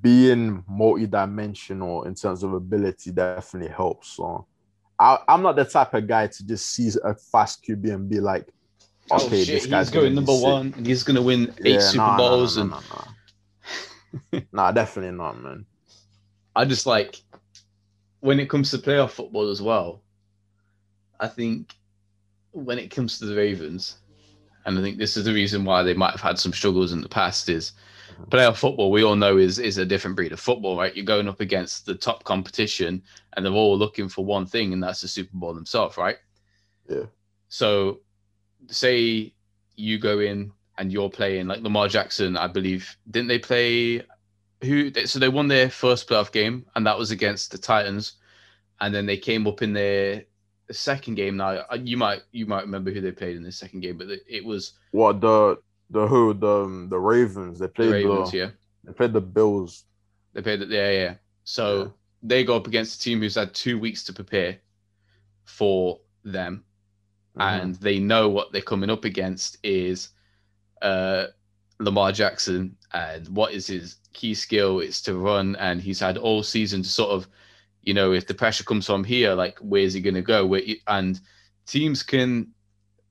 being 0.00 0.64
multi-dimensional 0.68 2.04
in 2.04 2.14
terms 2.14 2.42
of 2.42 2.52
ability 2.52 3.10
definitely 3.10 3.74
helps. 3.74 4.16
So 4.16 4.46
I, 4.98 5.18
I'm 5.28 5.42
not 5.42 5.56
the 5.56 5.64
type 5.64 5.94
of 5.94 6.06
guy 6.06 6.26
to 6.26 6.46
just 6.46 6.66
see 6.68 6.90
a 7.02 7.14
fast 7.14 7.64
QB 7.64 7.92
and 7.92 8.08
be 8.08 8.20
like, 8.20 8.46
oh 9.10 9.26
okay, 9.26 9.44
shit, 9.44 9.62
this 9.62 9.66
guy's 9.66 9.90
gonna 9.90 10.04
going 10.04 10.14
number 10.14 10.32
sick. 10.32 10.44
one 10.44 10.74
and 10.76 10.86
he's 10.86 11.02
gonna 11.02 11.22
win 11.22 11.52
eight 11.64 11.74
Yeah, 11.74 11.80
Super 11.80 11.98
nah, 11.98 12.16
Bowls 12.16 12.56
nah, 12.56 12.62
and 12.62 12.70
nah, 12.70 12.80
nah. 14.32 14.40
nah, 14.52 14.72
definitely 14.72 15.16
not, 15.16 15.40
man. 15.40 15.66
I 16.54 16.64
just 16.64 16.86
like 16.86 17.20
when 18.20 18.40
it 18.40 18.48
comes 18.48 18.70
to 18.70 18.78
playoff 18.78 19.10
football 19.10 19.50
as 19.50 19.60
well. 19.60 20.02
I 21.20 21.28
think 21.28 21.74
when 22.50 22.78
it 22.78 22.90
comes 22.90 23.18
to 23.18 23.26
the 23.26 23.36
Ravens, 23.36 23.98
and 24.66 24.78
I 24.78 24.82
think 24.82 24.98
this 24.98 25.16
is 25.16 25.24
the 25.24 25.32
reason 25.32 25.64
why 25.64 25.82
they 25.82 25.94
might 25.94 26.12
have 26.12 26.20
had 26.20 26.38
some 26.38 26.52
struggles 26.52 26.92
in 26.92 27.00
the 27.00 27.08
past, 27.08 27.48
is 27.48 27.72
playoff 28.30 28.56
football. 28.56 28.90
We 28.90 29.04
all 29.04 29.16
know 29.16 29.36
is 29.36 29.58
is 29.58 29.78
a 29.78 29.84
different 29.84 30.16
breed 30.16 30.32
of 30.32 30.40
football, 30.40 30.76
right? 30.76 30.94
You're 30.94 31.04
going 31.04 31.28
up 31.28 31.40
against 31.40 31.86
the 31.86 31.94
top 31.94 32.24
competition, 32.24 33.02
and 33.32 33.44
they're 33.44 33.52
all 33.52 33.76
looking 33.76 34.08
for 34.08 34.24
one 34.24 34.46
thing, 34.46 34.72
and 34.72 34.82
that's 34.82 35.00
the 35.00 35.08
Super 35.08 35.36
Bowl 35.36 35.54
themselves, 35.54 35.96
right? 35.96 36.16
Yeah. 36.88 37.04
So, 37.48 38.00
say 38.68 39.32
you 39.76 39.98
go 39.98 40.20
in 40.20 40.52
and 40.78 40.92
you're 40.92 41.10
playing 41.10 41.46
like 41.46 41.62
Lamar 41.62 41.88
Jackson, 41.88 42.36
I 42.36 42.46
believe, 42.46 42.96
didn't 43.10 43.28
they 43.28 43.38
play? 43.38 44.02
Who? 44.62 44.92
So 45.06 45.18
they 45.18 45.28
won 45.28 45.48
their 45.48 45.70
first 45.70 46.08
playoff 46.08 46.32
game, 46.32 46.66
and 46.74 46.86
that 46.86 46.98
was 46.98 47.10
against 47.10 47.52
the 47.52 47.58
Titans, 47.58 48.14
and 48.80 48.94
then 48.94 49.06
they 49.06 49.16
came 49.16 49.46
up 49.46 49.62
in 49.62 49.72
their 49.72 50.24
second 50.70 51.14
game. 51.14 51.36
Now 51.36 51.64
you 51.74 51.96
might 51.96 52.22
you 52.32 52.46
might 52.46 52.62
remember 52.62 52.90
who 52.90 53.00
they 53.00 53.12
played 53.12 53.36
in 53.36 53.42
the 53.42 53.52
second 53.52 53.80
game, 53.80 53.98
but 53.98 54.08
it 54.28 54.44
was 54.44 54.72
what 54.92 55.20
the 55.20 55.58
the 55.90 56.06
who 56.06 56.34
the 56.34 56.64
um, 56.64 56.88
the 56.88 56.98
Ravens. 56.98 57.58
They 57.58 57.68
played 57.68 57.88
the 57.88 58.08
Ravens, 58.08 58.30
the, 58.30 58.36
yeah. 58.36 58.50
They 58.84 58.92
played 58.92 59.12
the 59.12 59.20
Bills. 59.20 59.84
They 60.32 60.42
played 60.42 60.62
it, 60.62 60.68
yeah, 60.68 60.90
yeah. 60.90 61.14
So 61.44 61.82
Yeah. 61.82 61.88
they 62.22 62.44
go 62.44 62.56
up 62.56 62.66
against 62.66 62.96
a 62.96 63.04
team 63.04 63.20
who's 63.20 63.34
had 63.36 63.54
two 63.54 63.78
weeks 63.78 64.04
to 64.04 64.12
prepare 64.12 64.58
for 65.44 66.00
them, 66.24 66.64
Mhm. 67.36 67.60
and 67.60 67.74
they 67.76 67.98
know 67.98 68.28
what 68.28 68.52
they're 68.52 68.62
coming 68.62 68.90
up 68.90 69.04
against 69.04 69.58
is 69.62 70.08
uh, 70.82 71.28
Lamar 71.80 72.12
Jackson, 72.12 72.76
and 72.92 73.26
what 73.28 73.52
is 73.52 73.66
his 73.66 73.96
key 74.12 74.34
skill 74.34 74.80
is 74.80 75.00
to 75.02 75.16
run, 75.16 75.56
and 75.56 75.80
he's 75.80 76.00
had 76.00 76.18
all 76.18 76.42
season 76.42 76.82
to 76.82 76.88
sort 76.88 77.10
of, 77.10 77.26
you 77.82 77.94
know, 77.94 78.12
if 78.12 78.26
the 78.26 78.34
pressure 78.34 78.64
comes 78.64 78.86
from 78.86 79.02
here, 79.04 79.34
like 79.34 79.58
where's 79.60 79.94
he 79.94 80.00
going 80.00 80.14
to 80.14 80.22
go? 80.22 80.46
Where 80.46 80.62
and 80.86 81.20
teams 81.66 82.02
can 82.02 82.52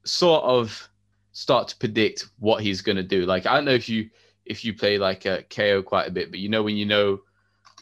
sort 0.06 0.44
of 0.44 0.90
start 1.34 1.68
to 1.70 1.78
predict 1.78 2.30
what 2.40 2.64
he's 2.64 2.82
going 2.82 2.96
to 2.96 3.04
do. 3.04 3.26
Like 3.26 3.46
I 3.46 3.56
don't 3.56 3.66
know 3.66 3.72
if 3.74 3.90
you 3.90 4.10
if 4.46 4.64
you 4.66 4.74
play 4.74 4.98
like 4.98 5.26
a 5.26 5.44
KO 5.50 5.82
quite 5.84 6.08
a 6.08 6.12
bit, 6.12 6.32
but 6.32 6.40
you 6.40 6.50
know 6.50 6.64
when 6.64 6.78
you 6.78 6.86
know 6.86 7.20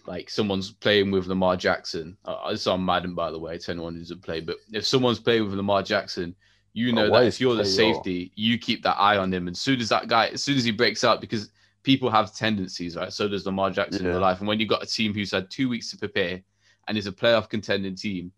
like 0.08 0.30
someone's 0.30 0.72
playing 0.72 1.12
with 1.12 1.28
Lamar 1.28 1.56
Jackson. 1.56 2.18
Uh, 2.26 2.38
it's 2.50 2.68
on 2.68 2.84
Madden 2.84 3.14
by 3.14 3.30
the 3.32 3.40
way, 3.40 3.58
to 3.58 3.72
anyone 3.72 3.94
who 3.94 4.00
doesn't 4.00 4.24
play. 4.24 4.40
But 4.42 4.58
if 4.72 4.86
someone's 4.88 5.20
playing 5.20 5.44
with 5.46 5.54
Lamar 5.54 5.84
Jackson, 5.84 6.36
you 6.74 6.92
know 6.94 7.08
Oh, 7.08 7.12
that 7.12 7.26
if 7.28 7.40
you're 7.40 7.56
the 7.56 7.66
safety, 7.66 8.32
you 8.36 8.58
keep 8.58 8.84
that 8.84 9.00
eye 9.00 9.18
on 9.18 9.32
him. 9.34 9.48
And 9.48 9.56
as 9.56 9.62
soon 9.62 9.80
as 9.80 9.90
that 9.90 10.08
guy, 10.08 10.28
as 10.28 10.44
soon 10.44 10.58
as 10.58 10.64
he 10.64 10.72
breaks 10.72 11.04
out, 11.04 11.22
because 11.22 11.50
people 11.84 12.10
have 12.10 12.34
tendencies, 12.36 12.96
right? 12.96 13.12
So 13.14 13.28
does 13.28 13.46
Lamar 13.46 13.70
Jackson 13.72 14.06
in 14.06 14.08
Yeah. 14.08 14.14
real 14.14 14.22
life. 14.22 14.40
And 14.40 14.48
when 14.48 14.60
you've 14.60 14.70
got 14.70 14.84
a 14.84 14.88
team 14.88 15.14
who's 15.14 15.32
had 15.32 15.50
two 15.52 15.70
weeks 15.70 15.92
to 15.92 15.98
prepare 15.98 16.42
and 16.88 16.98
is 16.98 17.08
a 17.08 17.12
playoff 17.12 17.50
contending 17.50 17.96
team, 17.96 18.32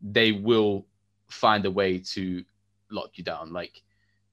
they 0.00 0.32
will 0.32 0.86
find 1.30 1.66
a 1.66 1.70
way 1.70 1.98
to 1.98 2.44
lock 2.90 3.10
you 3.18 3.24
down. 3.24 3.52
Like 3.52 3.82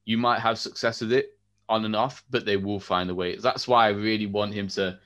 you 0.07 0.17
might 0.17 0.39
have 0.39 0.57
success 0.57 1.01
with 1.01 1.11
it 1.11 1.37
on 1.67 1.83
and 1.83 1.93
off, 1.95 2.23
but 2.29 2.45
they 2.45 2.55
will 2.55 2.79
find 2.79 3.09
a 3.09 3.13
way. 3.13 3.35
That's 3.35 3.67
why 3.67 3.87
I 3.87 3.89
really 3.89 4.25
want 4.25 4.53
him 4.53 4.69
to 4.69 4.97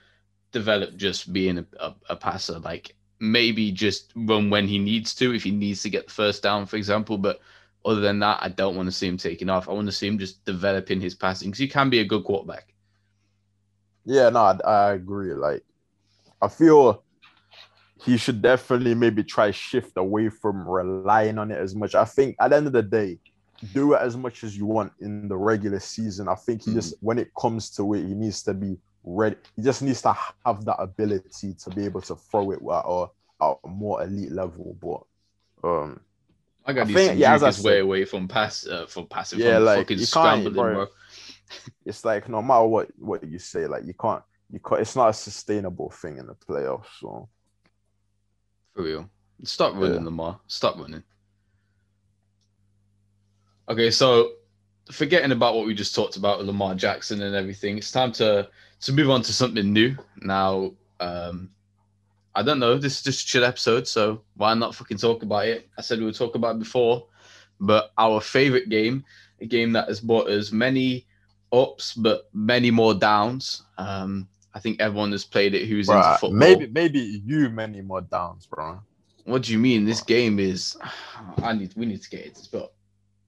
develop 0.52 0.96
just 0.96 1.34
being 1.34 1.58
a, 1.58 1.66
a, 1.80 1.96
a 2.12 2.16
passer. 2.16 2.60
Like 2.60 2.94
maybe 3.20 3.72
just 3.72 4.12
run 4.16 4.52
when 4.52 4.68
he 4.68 4.78
needs 4.78 5.16
to, 5.16 5.34
if 5.34 5.44
he 5.44 5.50
needs 5.50 5.82
to 5.82 5.90
get 5.90 6.06
the 6.06 6.14
first 6.14 6.44
down, 6.44 6.68
for 6.68 6.76
example. 6.76 7.18
But 7.18 7.40
other 7.84 8.00
than 8.00 8.20
that, 8.20 8.38
I 8.44 8.50
don't 8.50 8.76
want 8.76 8.90
to 8.90 8.92
see 8.92 9.08
him 9.08 9.18
taking 9.18 9.50
off. 9.50 9.68
I 9.68 9.74
want 9.74 9.88
to 9.88 9.92
see 9.92 10.08
him 10.08 10.20
just 10.20 10.46
developing 10.46 11.02
his 11.02 11.16
passing 11.16 11.50
because 11.50 11.60
he 11.60 11.68
can 11.68 11.90
be 11.90 12.00
a 12.00 12.06
good 12.06 12.24
quarterback. 12.24 12.72
Yeah, 14.06 14.30
no, 14.30 14.40
I, 14.40 14.60
I 14.64 14.94
agree. 14.94 15.34
Like, 15.34 15.64
I 16.44 16.48
feel 16.48 17.04
he 18.06 18.18
should 18.18 18.44
definitely 18.44 18.94
maybe 18.94 19.24
try 19.24 19.50
shift 19.50 19.98
away 19.98 20.30
from 20.30 20.68
relying 20.70 21.40
on 21.40 21.50
it 21.50 21.58
as 21.58 21.74
much. 21.74 21.96
I 21.96 22.06
think 22.06 22.36
at 22.40 22.52
the 22.52 22.58
end 22.58 22.68
of 22.68 22.74
the 22.74 22.84
day, 22.84 23.18
do 23.74 23.94
it 23.94 24.02
as 24.02 24.18
much 24.18 24.44
as 24.44 24.58
you 24.58 24.66
want 24.66 24.92
in 25.02 25.28
the 25.28 25.38
regular 25.38 25.80
season. 25.80 26.28
I 26.28 26.36
think 26.36 26.64
he 26.64 26.74
just 26.74 26.96
when 27.02 27.18
it 27.20 27.32
comes 27.40 27.70
to 27.72 27.94
it, 27.94 28.06
he 28.08 28.14
needs 28.14 28.44
to 28.44 28.54
be 28.54 28.78
ready. 29.04 29.36
He 29.56 29.62
just 29.62 29.82
needs 29.82 30.02
to 30.04 30.16
have 30.46 30.66
that 30.66 30.78
ability 30.80 31.54
to 31.56 31.70
be 31.72 31.86
able 31.86 32.02
to 32.02 32.16
throw 32.16 32.52
it 32.52 32.60
at 32.62 32.84
a, 32.86 33.06
at 33.42 33.58
a 33.64 33.68
more 33.68 34.04
elite 34.04 34.32
level. 34.32 34.76
But 34.82 35.68
um, 35.68 36.00
I 36.66 36.74
got 36.74 36.88
I 36.90 36.94
think, 36.94 37.12
juke 37.12 37.20
yeah, 37.20 37.34
as 37.36 37.44
I 37.44 37.48
his 37.48 37.64
way 37.64 37.80
away 37.80 38.06
from 38.06 38.28
pass, 38.28 38.66
uh, 38.66 38.86
from 38.88 39.08
passing, 39.08 39.40
Yeah, 39.40 39.56
from 39.56 39.66
like, 39.66 39.78
fucking 39.80 40.00
you 40.00 40.08
can't, 40.08 40.54
bro. 40.54 40.74
bro. 40.74 40.88
it's 41.86 42.06
like 42.06 42.30
no 42.30 42.42
matter 42.42 42.66
what 42.66 42.90
what 42.98 43.24
you 43.24 43.40
say, 43.40 43.68
like 43.68 43.86
you 43.86 43.94
can't 43.94 44.24
you 44.52 44.60
can't. 44.60 44.82
It's 44.82 44.96
not 44.96 45.10
a 45.10 45.14
sustainable 45.14 45.90
thing 45.90 46.18
in 46.18 46.28
the 46.28 46.36
playoffs. 46.36 46.86
So 47.00 47.30
For 48.74 48.84
real. 48.84 49.10
Stop 49.44 49.74
running, 49.74 49.94
Yeah. 50.00 50.06
Lamar. 50.06 50.40
Stop 50.48 50.78
running. 50.78 51.04
Okay, 53.72 53.90
so 53.90 54.34
forgetting 54.92 55.32
about 55.32 55.56
what 55.56 55.66
we 55.66 55.74
just 55.74 55.96
talked 55.96 56.18
about 56.18 56.40
with 56.40 56.48
Lamar 56.48 56.76
Jackson 56.76 57.22
and 57.22 57.34
everything, 57.34 57.78
it's 57.78 57.90
time 57.90 58.12
to 58.14 58.50
to 58.82 58.92
move 58.92 59.10
on 59.10 59.22
to 59.22 59.32
something 59.32 59.72
new. 59.72 59.96
Now, 60.18 60.74
um, 61.00 61.50
I 62.36 62.44
don't 62.44 62.60
know. 62.60 62.78
This 62.78 62.98
is 62.98 63.02
just 63.02 63.24
a 63.24 63.28
chill 63.28 63.46
episode, 63.46 63.88
so 63.88 64.24
why 64.36 64.54
not 64.56 64.76
fucking 64.76 64.98
talk 64.98 65.24
about 65.24 65.46
it? 65.46 65.70
I 65.78 65.82
said 65.84 66.00
we 66.00 66.06
would 66.06 66.16
talk 66.18 66.36
about 66.36 66.58
it 66.58 66.60
before, 66.60 67.08
but 67.62 67.94
our 67.98 68.20
favorite 68.20 68.68
game, 68.68 69.06
a 69.40 69.46
game 69.46 69.72
that 69.72 69.88
has 69.88 70.02
brought 70.02 70.28
us 70.28 70.52
many 70.52 71.08
ups 71.54 71.94
but 71.94 72.30
many 72.34 72.72
more 72.72 72.94
downs. 72.94 73.64
Um, 73.78 74.28
I 74.54 74.60
think 74.60 74.82
everyone 74.82 75.14
has 75.14 75.24
played 75.24 75.56
it 75.56 75.66
who's 75.66 75.88
into 75.88 76.02
Bruh, 76.02 76.20
football. 76.20 76.38
maybe 76.38 76.68
maybe 76.68 77.22
you 77.26 77.50
many 77.50 77.80
more 77.80 78.02
downs, 78.02 78.48
bro. 78.48 78.82
What 79.24 79.44
do 79.44 79.54
you 79.54 79.60
mean? 79.60 79.86
This 79.86 80.02
game 80.02 80.40
is. 80.40 80.76
I 81.42 81.54
need. 81.54 81.72
We 81.78 81.86
need 81.86 82.02
to 82.02 82.10
get 82.10 82.26
it. 82.26 82.50
But 82.52 82.74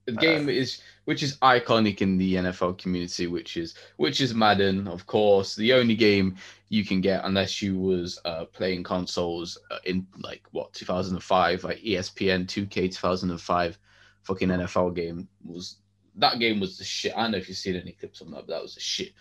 the 0.06 0.12
game 0.14 0.50
is, 0.50 0.82
which 1.06 1.24
is 1.24 1.38
iconic 1.38 2.02
in 2.02 2.18
the 2.18 2.36
NFL 2.36 2.78
community, 2.78 3.28
which 3.28 3.56
is 3.58 3.76
which 3.98 4.20
is 4.22 4.34
Madden, 4.34 4.88
of 4.88 5.06
course. 5.08 5.56
The 5.56 5.74
only 5.74 5.96
game 5.96 6.36
you 6.70 6.84
can 6.84 7.02
get 7.02 7.24
unless 7.24 7.62
you 7.62 7.78
was 7.80 8.20
uh, 8.26 8.46
playing 8.46 8.84
consoles 8.84 9.58
uh, 9.72 9.78
in 9.86 10.06
like 10.20 10.44
what 10.52 10.74
2005, 10.74 11.64
like 11.64 11.80
ESPN 11.80 12.46
2K 12.46 12.92
2005, 12.92 13.78
fucking 14.24 14.50
NFL 14.50 14.96
game 14.96 15.28
was. 15.46 15.78
That 16.16 16.38
game 16.38 16.60
was 16.60 16.78
the 16.78 16.84
shit. 16.84 17.14
I 17.16 17.22
don't 17.24 17.32
know 17.32 17.38
if 17.40 17.48
you've 17.48 17.58
seen 17.58 17.76
any 17.76 17.94
clips 17.94 18.22
on 18.22 18.30
that, 18.32 18.46
but 18.46 18.50
that 18.50 18.62
was 18.62 18.76
the 18.76 18.82
shit. 18.82 19.14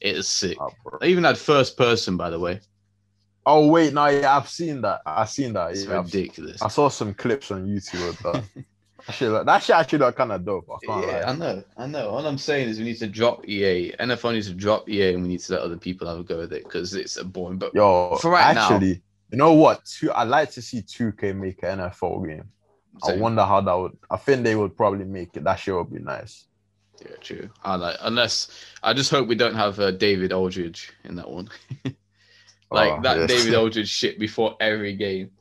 It 0.00 0.16
is 0.16 0.28
sick. 0.28 0.56
Oh. 0.60 0.70
They 1.00 1.08
even 1.08 1.22
had 1.24 1.38
first 1.38 1.76
person, 1.76 2.16
by 2.16 2.30
the 2.30 2.40
way. 2.40 2.60
Oh 3.46 3.68
wait, 3.68 3.92
no, 3.92 4.06
yeah, 4.06 4.36
I've 4.36 4.48
seen 4.48 4.80
that. 4.80 5.02
I've 5.04 5.28
seen 5.28 5.52
that. 5.52 5.72
It's 5.72 5.84
Yeah, 5.84 5.98
I've- 5.98 6.06
ridiculous. 6.06 6.62
I 6.62 6.68
saw 6.68 6.88
some 6.88 7.12
clips 7.14 7.50
on 7.50 7.66
YouTube 7.66 8.08
of 8.08 8.18
that. 8.22 8.64
that 9.06 9.12
shit, 9.14 9.30
look- 9.30 9.46
that 9.46 9.62
shit 9.62 9.76
actually 9.76 9.98
look 10.00 10.16
kind 10.16 10.32
of 10.32 10.44
dope. 10.44 10.68
I 10.70 10.86
can't 10.86 11.06
Yeah, 11.06 11.12
lie. 11.12 11.22
I 11.32 11.36
know, 11.36 11.64
I 11.76 11.86
know. 11.86 12.08
All 12.10 12.26
I'm 12.26 12.38
saying 12.38 12.68
is 12.68 12.78
we 12.78 12.84
need 12.84 12.98
to 12.98 13.06
drop 13.06 13.46
EA. 13.48 13.92
NFL 14.00 14.32
needs 14.32 14.48
to 14.48 14.54
drop 14.54 14.88
EA, 14.88 15.14
and 15.14 15.22
we 15.22 15.28
need 15.28 15.40
to 15.40 15.52
let 15.52 15.62
other 15.62 15.76
people 15.76 16.08
have 16.08 16.18
a 16.18 16.22
go 16.24 16.38
with 16.38 16.52
it 16.52 16.64
because 16.64 16.94
it's 16.94 17.16
a 17.16 17.24
boring. 17.24 17.58
But 17.58 17.74
Yo, 17.74 18.16
For 18.20 18.30
right 18.30 18.54
now- 18.54 18.70
actually, 18.70 19.02
you 19.30 19.38
know 19.38 19.52
what? 19.52 19.84
Two, 19.84 20.12
I'd 20.12 20.28
like 20.28 20.50
to 20.52 20.62
see 20.62 20.80
2K 20.82 21.32
make 21.34 21.62
an 21.62 21.78
NFL 21.80 22.26
game. 22.26 22.48
I 23.06 23.16
wonder 23.16 23.42
how 23.44 23.60
that 23.60 23.74
would. 23.74 23.96
I 24.08 24.16
think 24.16 24.44
they 24.44 24.54
would 24.54 24.76
probably 24.76 25.04
make 25.04 25.36
it. 25.36 25.42
That 25.44 25.56
shit 25.56 25.74
would 25.74 25.92
be 25.92 25.98
nice. 25.98 26.44
yeah, 27.04 27.16
true. 27.20 27.50
I 27.64 27.74
like 27.74 27.96
unless 28.02 28.48
I 28.84 28.92
just 28.94 29.10
hope 29.10 29.26
we 29.26 29.34
don't 29.34 29.56
have 29.56 29.80
uh, 29.80 29.90
David 29.90 30.32
Aldridge 30.32 30.92
in 31.02 31.16
that 31.16 31.28
one. 31.28 31.48
like 32.70 32.92
Oh, 32.92 33.00
that 33.02 33.18
yes. 33.18 33.28
David 33.28 33.54
Aldridge 33.58 33.88
shit 33.88 34.18
before 34.20 34.56
every 34.60 34.94
game 34.94 35.32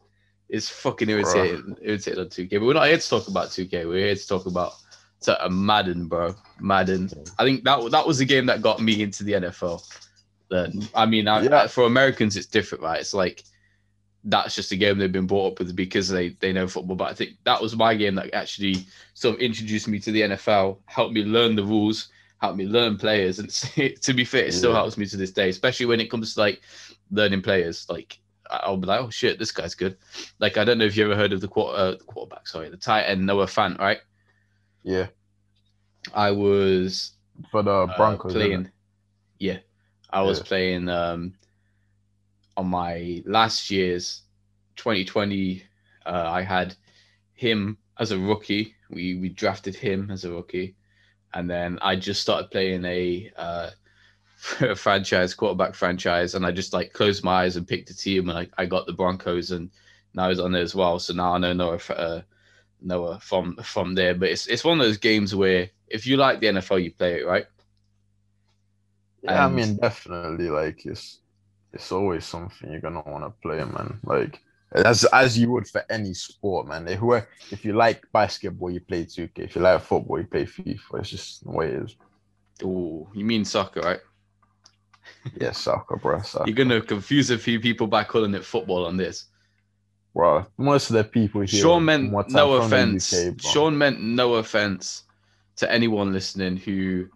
is 0.54 0.70
fucking 0.70 1.10
irritating. 1.10 1.76
Irritating 1.82 2.20
on 2.20 2.28
2K. 2.28 2.52
But 2.52 2.62
we're 2.62 2.74
not 2.74 2.88
here 2.88 2.98
to 2.98 3.10
talk 3.10 3.28
about 3.28 3.50
2K. 3.50 3.88
We're 3.88 4.06
here 4.06 4.16
to 4.16 4.28
talk 4.28 4.46
about 4.46 4.74
to, 5.22 5.44
uh, 5.44 5.50
Madden, 5.50 6.06
bro. 6.08 6.36
Madden. 6.62 7.10
I 7.40 7.44
think 7.44 7.64
that 7.64 7.90
that 7.92 8.06
was 8.06 8.20
the 8.20 8.26
game 8.26 8.46
that 8.46 8.62
got 8.62 8.80
me 8.80 9.02
into 9.02 9.24
the 9.24 9.34
NFL. 9.34 9.84
Then 10.50 10.88
I 10.94 11.08
mean, 11.08 11.28
I, 11.28 11.42
Yeah. 11.42 11.66
for 11.68 11.86
Americans, 11.86 12.38
it's 12.38 12.46
different, 12.46 12.84
right? 12.84 13.00
It's 13.02 13.16
like 13.16 13.44
that's 14.26 14.56
just 14.56 14.72
a 14.72 14.76
game 14.78 14.98
they've 15.00 15.12
been 15.12 15.28
brought 15.28 15.54
up 15.54 15.60
with 15.60 15.76
because 15.76 16.08
they 16.08 16.30
they 16.40 16.54
know 16.54 16.68
football. 16.68 16.96
But 16.96 17.10
I 17.10 17.14
think 17.16 17.32
that 17.46 17.60
was 17.62 17.76
my 17.76 17.96
game 17.96 18.16
that 18.16 18.34
actually 18.34 18.86
sort 19.16 19.36
of 19.36 19.42
introduced 19.42 19.88
me 19.88 20.00
to 20.00 20.12
the 20.12 20.22
NFL, 20.22 20.78
helped 20.86 21.14
me 21.16 21.24
learn 21.24 21.56
the 21.56 21.64
rules, 21.64 22.10
helped 22.42 22.58
me 22.58 22.66
learn 22.68 22.96
players, 22.98 23.40
and 23.40 23.50
to 24.02 24.14
be 24.14 24.24
fair, 24.24 24.46
it 24.46 24.54
still 24.54 24.70
Yeah. 24.72 24.78
helps 24.78 24.98
me 24.98 25.08
to 25.08 25.18
this 25.18 25.32
day, 25.32 25.50
especially 25.50 25.88
when 25.88 26.00
it 26.00 26.12
comes 26.12 26.36
to 26.36 26.40
like 26.42 26.62
learning 27.12 27.42
players. 27.42 27.88
Like 27.90 28.20
I'll 28.64 28.78
be 28.78 28.88
like, 28.88 29.02
oh 29.02 29.10
shit, 29.10 29.40
this 29.40 29.52
guy's 29.52 29.76
good. 29.76 29.98
Like 30.40 30.58
I 30.58 30.64
don't 30.64 30.78
know 30.78 30.86
if 30.86 30.96
you 30.96 31.04
ever 31.06 31.16
heard 31.16 31.34
of 31.34 31.42
the 31.42 31.48
quarter, 31.48 31.78
uh, 31.78 31.96
quarterback, 32.06 32.48
sorry, 32.48 32.70
the 32.70 32.78
tight 32.78 33.04
end 33.04 33.26
Noah 33.26 33.46
Fant, 33.48 33.80
right? 33.80 34.00
Yeah, 34.84 35.08
I 36.14 36.32
was 36.32 37.14
for 37.52 37.64
the 37.64 37.72
uh, 37.72 37.98
Broncos. 37.98 38.34
playing. 38.34 38.70
Yeah, 39.40 39.60
I 40.10 40.22
was 40.22 40.40
Yeah. 40.40 40.44
playing 40.46 40.90
um, 40.90 41.34
on 42.58 42.68
my 42.68 43.24
last 43.26 43.72
year's 43.72 44.24
2020. 44.76 45.64
Uh, 46.06 46.10
I 46.30 46.42
had 46.42 46.76
him 47.34 47.78
as 48.00 48.12
a 48.12 48.20
rookie. 48.20 48.76
We 48.90 49.16
we 49.16 49.30
drafted 49.30 49.76
him 49.76 50.12
as 50.12 50.26
a 50.26 50.32
rookie, 50.32 50.76
and 51.34 51.50
then 51.50 51.80
I 51.82 51.96
just 51.96 52.22
started 52.22 52.52
playing 52.52 52.86
a 52.86 53.32
uh, 53.36 53.70
franchise 54.76 55.34
quarterback 55.34 55.74
franchise, 55.74 56.36
and 56.36 56.46
I 56.46 56.52
just 56.52 56.74
like 56.74 56.92
closed 56.92 57.24
my 57.24 57.44
eyes 57.44 57.56
and 57.56 57.68
picked 57.68 57.90
a 57.90 57.98
team, 57.98 58.30
and 58.30 58.38
I, 58.38 58.48
I 58.58 58.66
got 58.66 58.86
the 58.86 58.94
Broncos, 58.94 59.52
and 59.52 59.70
now 60.14 60.30
he's 60.30 60.40
on 60.40 60.52
there 60.52 60.62
as 60.62 60.76
well. 60.76 61.00
So 61.00 61.14
now 61.14 61.34
I 61.34 61.38
know 61.38 61.54
Noah 61.54 61.80
uh, 61.90 62.22
Noah 62.82 63.20
from 63.22 63.56
from 63.64 63.96
there. 63.96 64.16
But 64.16 64.30
it's 64.30 64.48
it's 64.48 64.66
one 64.66 64.80
of 64.82 64.86
those 64.86 64.98
games 64.98 65.34
where 65.34 65.70
if 65.88 66.06
you 66.06 66.18
like 66.18 66.42
the 66.42 66.48
NFL, 66.48 66.84
you 66.84 66.92
play 66.92 67.22
it, 67.22 67.26
right? 67.26 67.46
Yeah, 69.22 69.46
I 69.46 69.50
mean, 69.50 69.78
definitely. 69.78 70.50
Like 70.50 70.86
it's 70.86 71.20
it's 71.72 71.92
always 71.94 72.26
something 72.26 72.70
you're 72.70 72.82
gonna 72.82 73.04
want 73.06 73.24
to 73.24 73.34
play, 73.42 73.60
man. 73.60 74.00
Like 74.04 74.42
as 74.74 75.06
as 75.06 75.38
you 75.38 75.52
would 75.52 75.70
for 75.70 75.86
any 75.90 76.14
sport, 76.14 76.68
man. 76.68 76.86
If 76.90 77.00
you 77.00 77.22
if 77.50 77.64
you 77.64 77.74
like 77.74 78.04
basketball, 78.12 78.72
you 78.72 78.82
play 78.82 79.06
2K. 79.06 79.40
If 79.40 79.56
you 79.56 79.62
like 79.62 79.82
football, 79.82 80.20
you 80.20 80.28
play 80.28 80.46
FIFA. 80.46 81.00
It's 81.00 81.10
just 81.10 81.46
the 81.46 81.52
way 81.52 81.68
it 81.70 81.84
is. 81.84 81.96
Oh, 82.62 83.08
you 83.14 83.24
mean 83.24 83.46
soccer, 83.46 83.80
right? 83.80 84.00
Yeah, 85.40 85.52
soccer, 85.52 85.98
bro. 85.98 86.22
Soccer. 86.22 86.48
You're 86.48 86.56
gonna 86.56 86.82
confuse 86.82 87.30
a 87.30 87.38
few 87.38 87.60
people 87.60 87.88
by 87.88 88.04
calling 88.04 88.34
it 88.34 88.44
football 88.44 88.86
on 88.86 88.98
this. 88.98 89.26
bro. 90.14 90.46
Most 90.58 90.90
of 90.90 90.96
the 90.96 91.04
people 91.04 91.42
here. 91.42 91.62
Sean 91.62 91.86
meant 91.86 92.06
from 92.06 92.12
what 92.12 92.28
time 92.28 92.36
no 92.36 92.54
offense. 92.54 93.14
UK. 93.14 93.42
Sean 93.42 93.78
meant 93.78 94.02
no 94.02 94.36
offense 94.36 95.04
to 95.58 95.72
anyone 95.72 96.12
listening 96.12 96.58
who 96.58 97.08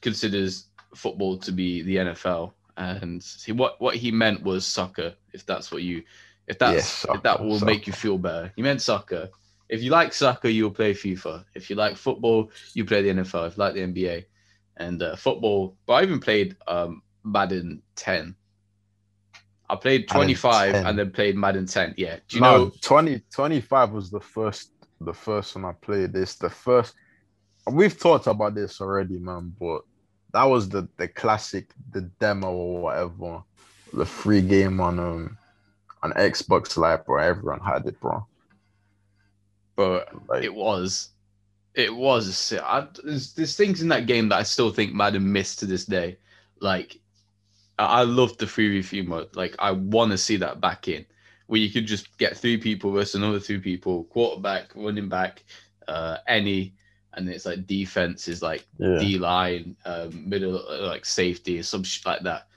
considers 0.00 0.68
football 0.94 1.38
to 1.38 1.52
be 1.52 1.82
the 1.82 1.96
NFL. 1.96 2.52
And 2.76 3.24
he, 3.44 3.52
what 3.52 3.80
what 3.80 3.94
he 3.96 4.10
meant 4.10 4.42
was 4.42 4.66
soccer. 4.66 5.14
If 5.32 5.46
that's 5.46 5.70
what 5.70 5.82
you, 5.82 6.02
if 6.46 6.58
that's 6.58 6.74
Yes, 6.74 7.06
if 7.08 7.22
that 7.22 7.38
soccer, 7.38 7.44
will 7.44 7.60
make 7.60 7.86
you 7.86 7.92
feel 7.92 8.18
better. 8.18 8.52
He 8.56 8.62
meant 8.62 8.82
soccer. 8.82 9.28
If 9.68 9.82
you 9.82 9.90
like 9.90 10.12
soccer, 10.12 10.48
you'll 10.48 10.70
play 10.70 10.92
FIFA. 10.92 11.44
If 11.54 11.70
you 11.70 11.76
like 11.76 11.96
football, 11.96 12.50
you 12.74 12.84
play 12.84 13.02
the 13.02 13.22
NFL. 13.22 13.48
If 13.48 13.56
you 13.56 13.62
like 13.62 13.74
the 13.74 13.80
NBA, 13.80 14.26
and 14.76 15.02
uh, 15.02 15.16
football, 15.16 15.76
but 15.86 15.94
I 15.94 16.02
even 16.02 16.20
played 16.20 16.56
um, 16.66 17.02
Madden 17.24 17.82
10. 17.96 18.34
I 19.68 19.76
played 19.76 20.08
25 20.08 20.74
and 20.74 20.98
then 20.98 21.10
played 21.10 21.36
Madden 21.36 21.66
10. 21.66 21.94
Yeah. 21.96 22.16
Do 22.28 22.36
you 22.36 22.42
no, 22.42 22.56
know? 22.56 22.72
20, 22.82 23.22
25 23.32 23.92
was 23.92 24.10
the 24.10 24.20
first 24.20 24.70
the 25.00 25.14
first 25.14 25.54
one 25.54 25.64
I 25.64 25.72
played. 25.72 26.12
This 26.12 26.36
the 26.36 26.50
first 26.50 26.94
we've 27.70 27.98
talked 27.98 28.26
about 28.26 28.54
this 28.54 28.80
already, 28.80 29.18
man, 29.18 29.54
but 29.58 29.82
that 30.32 30.44
was 30.44 30.68
the 30.68 30.88
the 30.96 31.08
classic, 31.08 31.70
the 31.92 32.02
demo 32.20 32.50
or 32.50 32.82
whatever, 32.82 33.42
the 33.92 34.04
free 34.06 34.42
game 34.42 34.80
on 34.80 34.98
um 34.98 35.38
on 36.02 36.12
Xbox 36.12 36.76
Live, 36.76 37.06
bro. 37.06 37.22
Everyone 37.22 37.60
had 37.60 37.86
it, 37.86 37.98
bro. 38.00 38.26
But 39.76 40.08
Like, 40.28 40.44
it 40.44 40.54
was. 40.54 41.10
It 41.74 41.92
was. 41.92 42.52
I, 42.52 42.86
there's, 43.02 43.32
there's 43.32 43.56
things 43.56 43.82
in 43.82 43.88
that 43.88 44.06
game 44.06 44.28
that 44.28 44.38
I 44.38 44.42
still 44.44 44.70
think 44.70 44.92
Madden 44.92 45.32
missed 45.32 45.58
to 45.60 45.66
this 45.66 45.84
day. 45.84 46.18
Like, 46.60 47.00
I, 47.78 48.02
love 48.02 48.36
the 48.38 48.46
free 48.46 48.68
review 48.68 49.04
mode. 49.04 49.34
Like, 49.34 49.56
I 49.58 49.72
want 49.72 50.12
to 50.12 50.18
see 50.18 50.36
that 50.36 50.60
back 50.60 50.88
in, 50.88 51.04
where 51.46 51.60
you 51.60 51.70
could 51.70 51.86
just 51.86 52.16
get 52.18 52.36
three 52.36 52.56
people 52.56 52.92
versus 52.92 53.16
another 53.16 53.40
three 53.40 53.58
people, 53.58 54.04
quarterback, 54.04 54.70
running 54.74 55.08
back, 55.08 55.44
uh, 55.88 56.18
any, 56.26 56.74
and 57.14 57.28
it's 57.28 57.46
like 57.46 57.66
defense 57.66 58.28
is 58.28 58.42
like 58.42 58.66
yeah. 58.78 58.98
D 58.98 59.18
line, 59.18 59.76
um, 59.84 60.28
middle 60.28 60.66
uh, 60.68 60.86
like 60.86 61.04
safety, 61.04 61.62
some 61.62 61.82
shit 61.82 62.06
like 62.06 62.22
that, 62.22 62.48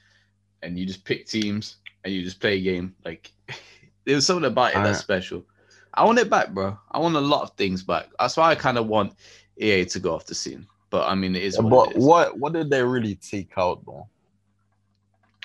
and 0.62 0.78
you 0.78 0.86
just 0.86 1.06
pick 1.06 1.28
teams 1.28 1.78
and 2.04 2.14
you 2.14 2.24
just 2.24 2.40
play 2.40 2.58
a 2.58 2.62
game. 2.62 2.96
Like 3.06 3.32
there's 4.06 4.26
something 4.26 4.46
about 4.46 4.72
it 4.72 4.84
that's 4.84 5.00
special. 5.00 5.46
I 5.94 6.04
want 6.06 6.20
it 6.20 6.30
back, 6.30 6.52
bro. 6.52 6.78
I 6.92 7.00
want 7.00 7.16
a 7.16 7.22
lot 7.22 7.44
of 7.44 7.52
things 7.52 7.84
back. 7.84 8.10
That's 8.20 8.38
why 8.38 8.52
I 8.52 8.56
kind 8.56 8.78
of 8.78 8.88
want 8.88 9.14
EA 9.58 9.86
to 9.86 10.00
go 10.00 10.14
off 10.14 10.26
the 10.26 10.36
scene. 10.36 10.68
But 10.90 11.08
I 11.08 11.16
mean, 11.16 11.36
it 11.36 11.44
is. 11.44 11.56
Yeah, 11.56 11.64
what 11.64 11.88
but 11.88 11.96
it 11.96 12.00
is. 12.00 12.06
what 12.06 12.40
what 12.40 12.54
did 12.54 12.70
they 12.70 12.84
really 12.84 13.16
take 13.16 13.52
out 13.58 13.86
though? 13.86 14.08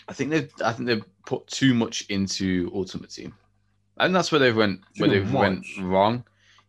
I 0.09 0.12
think 0.12 0.30
they've. 0.30 0.50
I 0.64 0.72
think 0.72 0.86
they've 0.88 1.05
put 1.26 1.46
too 1.46 1.74
much 1.74 2.07
into 2.09 2.70
Ultimate 2.74 3.11
Team, 3.11 3.34
and 3.98 4.14
that's 4.14 4.32
where 4.32 4.38
they 4.40 4.53
went. 4.53 4.80
Where 4.98 5.09
they 5.11 5.20
went 5.20 5.64
wrong. 5.80 6.24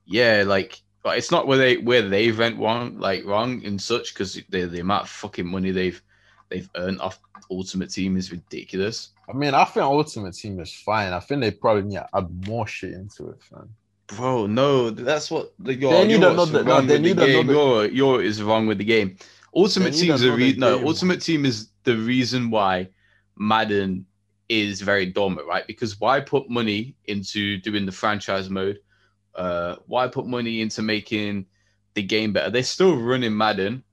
Yeah, 0.06 0.44
like, 0.46 0.82
but 1.04 1.18
it's 1.18 1.32
not 1.32 1.48
where 1.48 1.58
they 1.58 1.78
where 1.78 2.08
they 2.08 2.32
went 2.32 2.60
wrong, 2.60 2.98
like 3.00 3.26
wrong 3.26 3.66
and 3.66 3.82
such, 3.82 4.14
because 4.14 4.36
the 4.50 4.66
the 4.66 4.80
amount 4.80 5.04
of 5.04 5.10
fucking 5.10 5.48
money 5.48 5.72
they've 5.72 6.02
they've 6.50 6.70
earned 6.76 7.02
off 7.02 7.20
Ultimate 7.50 7.90
Team 7.90 8.18
is 8.18 8.32
ridiculous. 8.32 9.10
I 9.30 9.34
mean, 9.34 9.54
I 9.54 9.64
think 9.66 9.84
Ultimate 9.84 10.34
Team 10.36 10.60
is 10.60 10.74
fine. 10.74 11.14
I 11.14 11.20
think 11.20 11.42
they 11.42 11.52
probably 11.52 11.84
need 11.84 11.96
to 11.96 12.08
add 12.14 12.48
more 12.48 12.68
shit 12.68 12.94
into 12.94 13.30
it, 13.30 13.42
fam. 13.42 13.74
Bro, 14.08 14.48
no, 14.48 14.90
that's 14.90 15.32
what 15.32 15.54
the, 15.60 15.76
They 15.76 16.06
need 16.08 16.20
you're 16.20 16.30
another- 16.32 16.64
no, 16.64 16.82
they 16.82 16.82
with 16.82 16.88
the 16.90 17.00
need 17.00 17.18
game. 17.18 17.50
another- 17.50 17.86
You're, 17.88 18.18
you're 18.18 18.22
is 18.22 18.44
wrong 18.44 18.68
with 18.68 18.78
the 18.78 18.84
game. 18.84 19.16
Ultimate 19.56 19.94
Team 19.94 20.12
is 20.14 20.24
a 20.24 20.32
re- 20.34 20.56
no. 20.58 20.78
game. 20.78 20.88
Ultimate 20.88 21.22
Team 21.22 21.46
is 21.46 21.70
the 21.86 21.96
reason 21.96 22.50
why 22.52 22.90
Madden 23.38 24.06
is 24.50 24.82
very 24.82 25.06
dormant, 25.06 25.48
right? 25.48 25.66
Because 25.66 26.00
why 26.00 26.20
put 26.20 26.50
money 26.50 26.96
into 27.06 27.58
doing 27.58 27.86
the 27.86 27.92
franchise 27.92 28.50
mode? 28.50 28.80
Uh, 29.36 29.78
why 29.88 30.08
put 30.08 30.26
money 30.28 30.62
into 30.62 30.82
making 30.82 31.46
the 31.96 32.04
game 32.04 32.34
better? 32.34 32.50
They're 32.50 32.64
still 32.64 32.98
running 32.98 33.36
Madden 33.36 33.84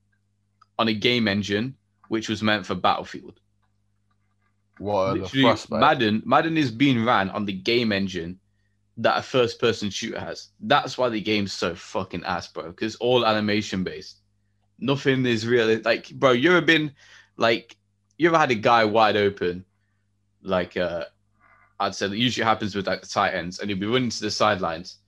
on 0.79 0.89
a 0.89 0.95
game 0.95 1.29
engine 1.29 1.77
which 2.09 2.29
was 2.29 2.43
meant 2.43 2.67
for 2.67 2.75
Battlefield. 2.75 3.41
What 4.79 5.15
the 5.15 5.21
Literally, 5.21 5.43
frostbite? 5.43 5.81
Madden, 5.81 6.23
Madden 6.27 6.57
is 6.57 6.71
being 6.71 7.05
ran 7.05 7.31
on 7.31 7.45
the 7.45 7.53
game 7.53 7.93
engine 7.93 8.41
that 8.97 9.19
a 9.19 9.23
first 9.23 9.61
person 9.61 9.91
shooter 9.91 10.21
has. 10.21 10.49
That's 10.61 10.99
why 10.99 11.09
the 11.09 11.21
game's 11.21 11.53
so 11.53 11.75
fucking 11.75 12.25
ass, 12.25 12.49
bro. 12.49 12.71
Because 12.71 12.97
all 12.97 13.27
animation 13.27 13.85
based. 13.85 14.21
Nothing 14.79 15.25
is 15.27 15.47
really 15.47 15.81
like, 15.83 16.11
bro. 16.11 16.33
You 16.33 16.51
ever 16.51 16.65
been 16.65 16.93
like, 17.37 17.77
you 18.21 18.29
ever 18.29 18.37
had 18.39 18.51
a 18.51 18.55
guy 18.55 18.85
wide 18.85 19.17
open, 19.17 19.65
like, 20.43 20.77
uh, 20.77 21.05
I'd 21.81 21.95
say 21.95 22.07
that 22.07 22.19
usually 22.19 22.45
happens 22.45 22.75
with 22.75 22.87
like 22.87 23.01
the 23.01 23.07
tight 23.07 23.33
ends, 23.33 23.61
and 23.61 23.71
he'd 23.71 23.81
be 23.81 23.87
running 23.87 24.11
to 24.11 24.21
the 24.21 24.31
sidelines, 24.31 24.99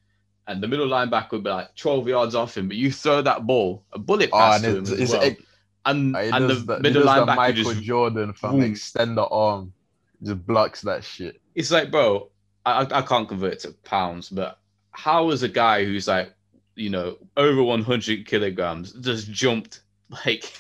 and 0.46 0.62
the 0.62 0.66
middle 0.66 0.88
linebacker 0.88 1.32
would 1.32 1.44
be 1.44 1.50
like 1.50 1.74
12 1.76 2.08
yards 2.08 2.34
off 2.34 2.56
him, 2.56 2.68
but 2.68 2.78
you 2.78 2.90
throw 2.90 3.20
that 3.20 3.46
ball, 3.46 3.84
a 3.92 3.98
bullet 3.98 4.30
Oh, 4.32 4.38
pass 4.38 4.64
and 4.64 4.86
to 4.86 4.94
him 4.94 5.02
as 5.02 5.10
well, 5.12 5.22
it, 5.22 5.38
and, 5.84 6.16
it 6.16 6.32
and 6.32 6.48
the 6.48 6.54
the, 6.54 6.80
middle 6.80 7.02
linebacker 7.02 7.36
Michael 7.36 7.64
just 7.74 7.82
Jordan 7.82 8.32
from 8.32 8.52
boom. 8.52 8.62
extend 8.70 9.18
the 9.18 9.26
arm, 9.26 9.74
just 10.22 10.46
blocks 10.46 10.80
that 10.80 11.04
shit. 11.04 11.38
it's 11.54 11.70
like, 11.70 11.90
bro, 11.90 12.30
I, 12.64 12.86
I 12.90 13.02
can't 13.02 13.28
convert 13.28 13.52
it 13.52 13.60
to 13.60 13.72
pounds, 13.84 14.30
but 14.30 14.58
how 14.92 15.28
is 15.32 15.42
a 15.42 15.48
guy 15.50 15.84
who's 15.84 16.08
like, 16.08 16.32
you 16.76 16.88
know, 16.88 17.18
over 17.36 17.62
100 17.62 18.26
kilograms 18.26 18.92
just 18.94 19.30
jumped 19.30 19.82
like 20.08 20.56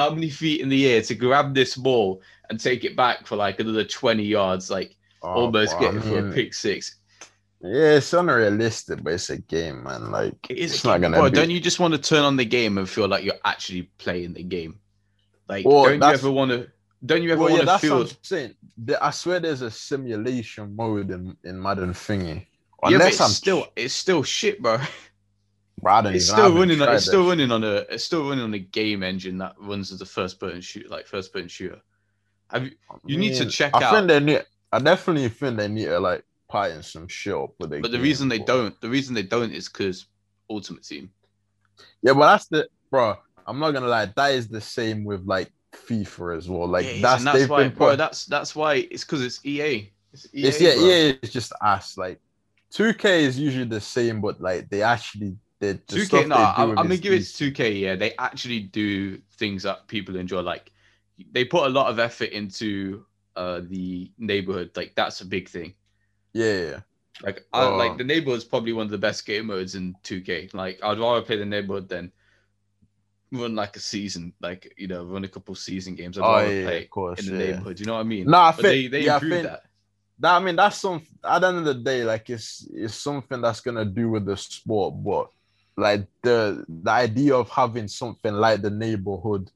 how 0.00 0.14
many 0.14 0.30
feet 0.30 0.60
in 0.60 0.68
the 0.68 0.86
air 0.86 1.02
to 1.02 1.14
grab 1.14 1.54
this 1.54 1.76
ball 1.76 2.22
and 2.48 2.58
take 2.58 2.84
it 2.84 2.96
back 2.96 3.26
for 3.26 3.36
like 3.36 3.60
another 3.60 3.84
20 3.84 4.22
yards, 4.22 4.70
like 4.70 4.96
Oh, 5.22 5.32
almost 5.32 5.74
I 5.74 5.80
getting 5.80 6.00
for 6.00 6.18
a 6.18 6.22
mm. 6.22 6.34
pick 6.34 6.54
six? 6.54 6.96
Yeah, 7.60 7.96
it's 7.96 8.12
unrealistic, 8.14 9.02
but 9.02 9.12
it's 9.12 9.28
a 9.28 9.36
game, 9.36 9.84
man. 9.84 10.10
Like 10.10 10.34
It 10.48 10.56
is 10.56 10.74
it's 10.74 10.84
not 10.84 11.00
gonna 11.00 11.22
be. 11.22 11.30
Don't 11.30 11.50
you 11.50 11.60
just 11.60 11.78
want 11.78 11.92
to 11.92 12.00
turn 12.00 12.24
on 12.24 12.36
the 12.36 12.44
game 12.44 12.78
and 12.78 12.88
feel 12.88 13.06
like 13.06 13.22
you're 13.22 13.34
actually 13.44 13.82
playing 13.98 14.32
the 14.32 14.42
game? 14.42 14.80
Like, 15.46 15.66
Well, 15.66 15.84
don't 15.84 16.00
you 16.00 16.06
ever 16.06 16.30
want 16.30 16.50
to? 16.52 16.68
Don't 17.04 17.22
you 17.22 17.32
ever 17.32 17.42
well, 17.42 17.50
yeah, 17.50 17.56
want 17.56 17.60
to 17.62 17.66
that's 17.66 17.82
feel? 17.82 17.98
what 17.98 18.10
I'm 18.10 18.16
saying. 18.22 18.54
I 19.00 19.10
swear, 19.10 19.40
there's 19.40 19.62
a 19.62 19.70
simulation 19.70 20.74
mode 20.74 21.10
in, 21.10 21.36
in 21.44 21.60
Madden 21.60 21.92
thingy. 21.92 22.36
Yeah, 22.36 22.44
but 22.80 22.92
Unless 22.94 23.12
it's 23.12 23.20
I'm 23.20 23.30
still 23.30 23.66
it's 23.76 23.94
still 23.94 24.22
shit, 24.22 24.62
bro. 24.62 24.78
Bro, 25.82 26.00
It's 26.06 26.26
still 26.28 26.54
running. 26.54 26.80
On, 26.82 26.88
it's 26.94 27.06
still 27.06 27.26
running 27.28 27.50
on 27.50 27.64
a. 27.64 27.74
It's 27.90 28.04
still 28.04 28.28
running 28.28 28.44
on 28.44 28.54
a 28.54 28.58
game 28.58 29.02
engine 29.02 29.38
that 29.38 29.54
runs 29.58 29.92
as 29.92 30.00
a 30.00 30.06
first 30.06 30.38
person 30.40 30.60
shoot, 30.60 30.90
like 30.90 31.06
first 31.06 31.32
person 31.32 31.48
shooter. 31.48 31.80
Have 32.50 32.64
you? 32.64 32.72
You 33.06 33.16
need 33.18 33.34
to 33.34 33.40
mean, 33.44 33.50
check 33.50 33.74
I 33.74 33.82
out- 33.84 33.94
think 33.94 34.08
they 34.08 34.20
need. 34.20 34.44
I 34.72 34.78
definitely 34.78 35.28
think 35.28 35.56
they 35.56 35.68
need 35.68 35.86
to 35.86 35.98
like 36.00 36.24
pattern 36.50 36.82
some 36.82 37.08
shit 37.08 37.34
up 37.34 37.52
with 37.58 37.70
But 37.82 37.90
the 37.92 37.98
reason 38.00 38.28
they 38.28 38.38
don't, 38.38 38.78
the 38.80 38.88
reason 38.88 39.14
they 39.14 39.22
don't 39.22 39.52
is 39.52 39.68
because 39.68 40.06
Ultimate 40.48 40.84
Team. 40.84 41.10
Yeah, 42.02 42.12
but 42.14 42.26
that's 42.30 42.46
the 42.46 42.68
bro. 42.90 43.16
I'm 43.46 43.58
not 43.58 43.70
gonna 43.72 43.86
lie. 43.88 44.06
That 44.06 44.32
is 44.34 44.48
the 44.48 44.60
same 44.60 45.04
with 45.04 45.24
like 45.26 45.50
FIFA 45.72 46.36
as 46.36 46.48
well. 46.48 46.66
Like 46.68 46.84
Yeah, 46.86 47.00
that's, 47.02 47.20
and 47.20 47.26
that's 47.28 47.48
why, 47.48 47.62
been 47.68 47.74
bro. 47.74 47.90
put- 47.90 47.98
That's 47.98 48.26
that's 48.26 48.54
why 48.54 48.74
it's 48.90 49.04
because 49.04 49.22
it's 49.24 49.44
EA. 49.44 49.90
It's 50.12 50.26
EA. 50.34 50.42
It's 50.48 50.60
yeah, 50.60 50.74
bro. 50.74 50.84
yeah. 50.86 51.12
It's 51.22 51.32
just 51.32 51.52
ass. 51.62 51.96
Like 51.96 52.20
2K 52.72 53.04
is 53.22 53.38
usually 53.38 53.64
the 53.64 53.80
same, 53.80 54.20
but 54.20 54.40
like 54.40 54.68
they 54.68 54.82
actually 54.82 55.36
the 55.60 55.74
2K. 55.88 56.24
No, 56.26 56.36
I'm, 56.36 56.74
gonna 56.74 56.96
give 56.98 57.12
it 57.14 57.24
to 57.24 57.52
2K. 57.52 57.80
Yeah, 57.80 57.96
they 57.96 58.14
actually 58.18 58.60
do 58.60 59.18
things 59.38 59.62
that 59.64 59.86
people 59.88 60.16
enjoy. 60.16 60.40
Like 60.40 60.72
they 61.32 61.44
put 61.44 61.66
a 61.66 61.70
lot 61.70 61.90
of 61.90 61.98
effort 61.98 62.30
into 62.30 63.06
uh 63.36 63.60
the 63.64 64.12
neighborhood. 64.18 64.72
Like 64.76 64.94
that's 64.96 65.20
a 65.22 65.26
big 65.26 65.48
thing. 65.48 65.74
Yeah, 66.32 66.60
yeah. 66.60 66.80
Like, 67.22 67.46
I, 67.52 67.66
Oh. 67.66 67.76
like 67.76 67.98
the 67.98 68.04
neighborhood's 68.04 68.44
probably 68.44 68.72
one 68.72 68.86
of 68.86 68.90
the 68.90 68.98
best 68.98 69.26
game 69.26 69.46
modes 69.46 69.74
in 69.74 69.96
2K. 70.02 70.48
Like, 70.54 70.80
I'd 70.82 70.98
rather 70.98 71.22
play 71.22 71.36
the 71.36 71.44
neighborhood 71.46 71.88
than 71.88 72.12
run 73.32 73.54
like 73.54 73.76
a 73.76 73.80
season, 73.80 74.32
like 74.40 74.72
you 74.76 74.88
know, 74.88 75.04
run 75.04 75.24
a 75.24 75.28
couple 75.28 75.54
season 75.54 75.94
games. 75.94 76.18
I'd 76.18 76.24
Oh 76.24 76.32
rather 76.32 76.50
yeah, 76.50 76.64
play 76.64 76.78
of 76.78 76.90
course. 76.90 77.18
in 77.18 77.26
the 77.26 77.32
yeah. 77.32 77.38
neighborhood. 77.46 77.80
You 77.80 77.86
know 77.86 77.94
what 77.94 78.00
I 78.00 78.04
mean? 78.04 78.30
No, 78.30 78.38
I 78.38 78.52
but 78.56 78.66
think 78.66 78.66
they 78.66 78.86
they 78.88 79.04
yeah, 79.04 79.14
improved 79.14 79.42
think 79.42 79.42
that. 79.42 79.62
that. 80.20 80.36
I 80.36 80.40
mean, 80.40 80.56
that's 80.56 80.78
some. 80.78 81.06
At 81.24 81.40
the 81.40 81.48
end 81.48 81.58
of 81.58 81.64
the 81.64 81.74
day, 81.74 82.04
like 82.04 82.30
it's 82.30 82.66
it's 82.72 82.94
something 82.94 83.40
that's 83.40 83.60
gonna 83.60 83.84
do 83.84 84.10
with 84.10 84.26
the 84.26 84.36
sport, 84.36 84.94
but 85.04 85.30
like 85.80 86.06
the 86.22 86.64
the 86.68 86.90
idea 86.90 87.34
of 87.34 87.48
having 87.48 87.88
something 87.88 88.34
like 88.34 88.62
the 88.62 88.70
neighborhood, 88.70 89.50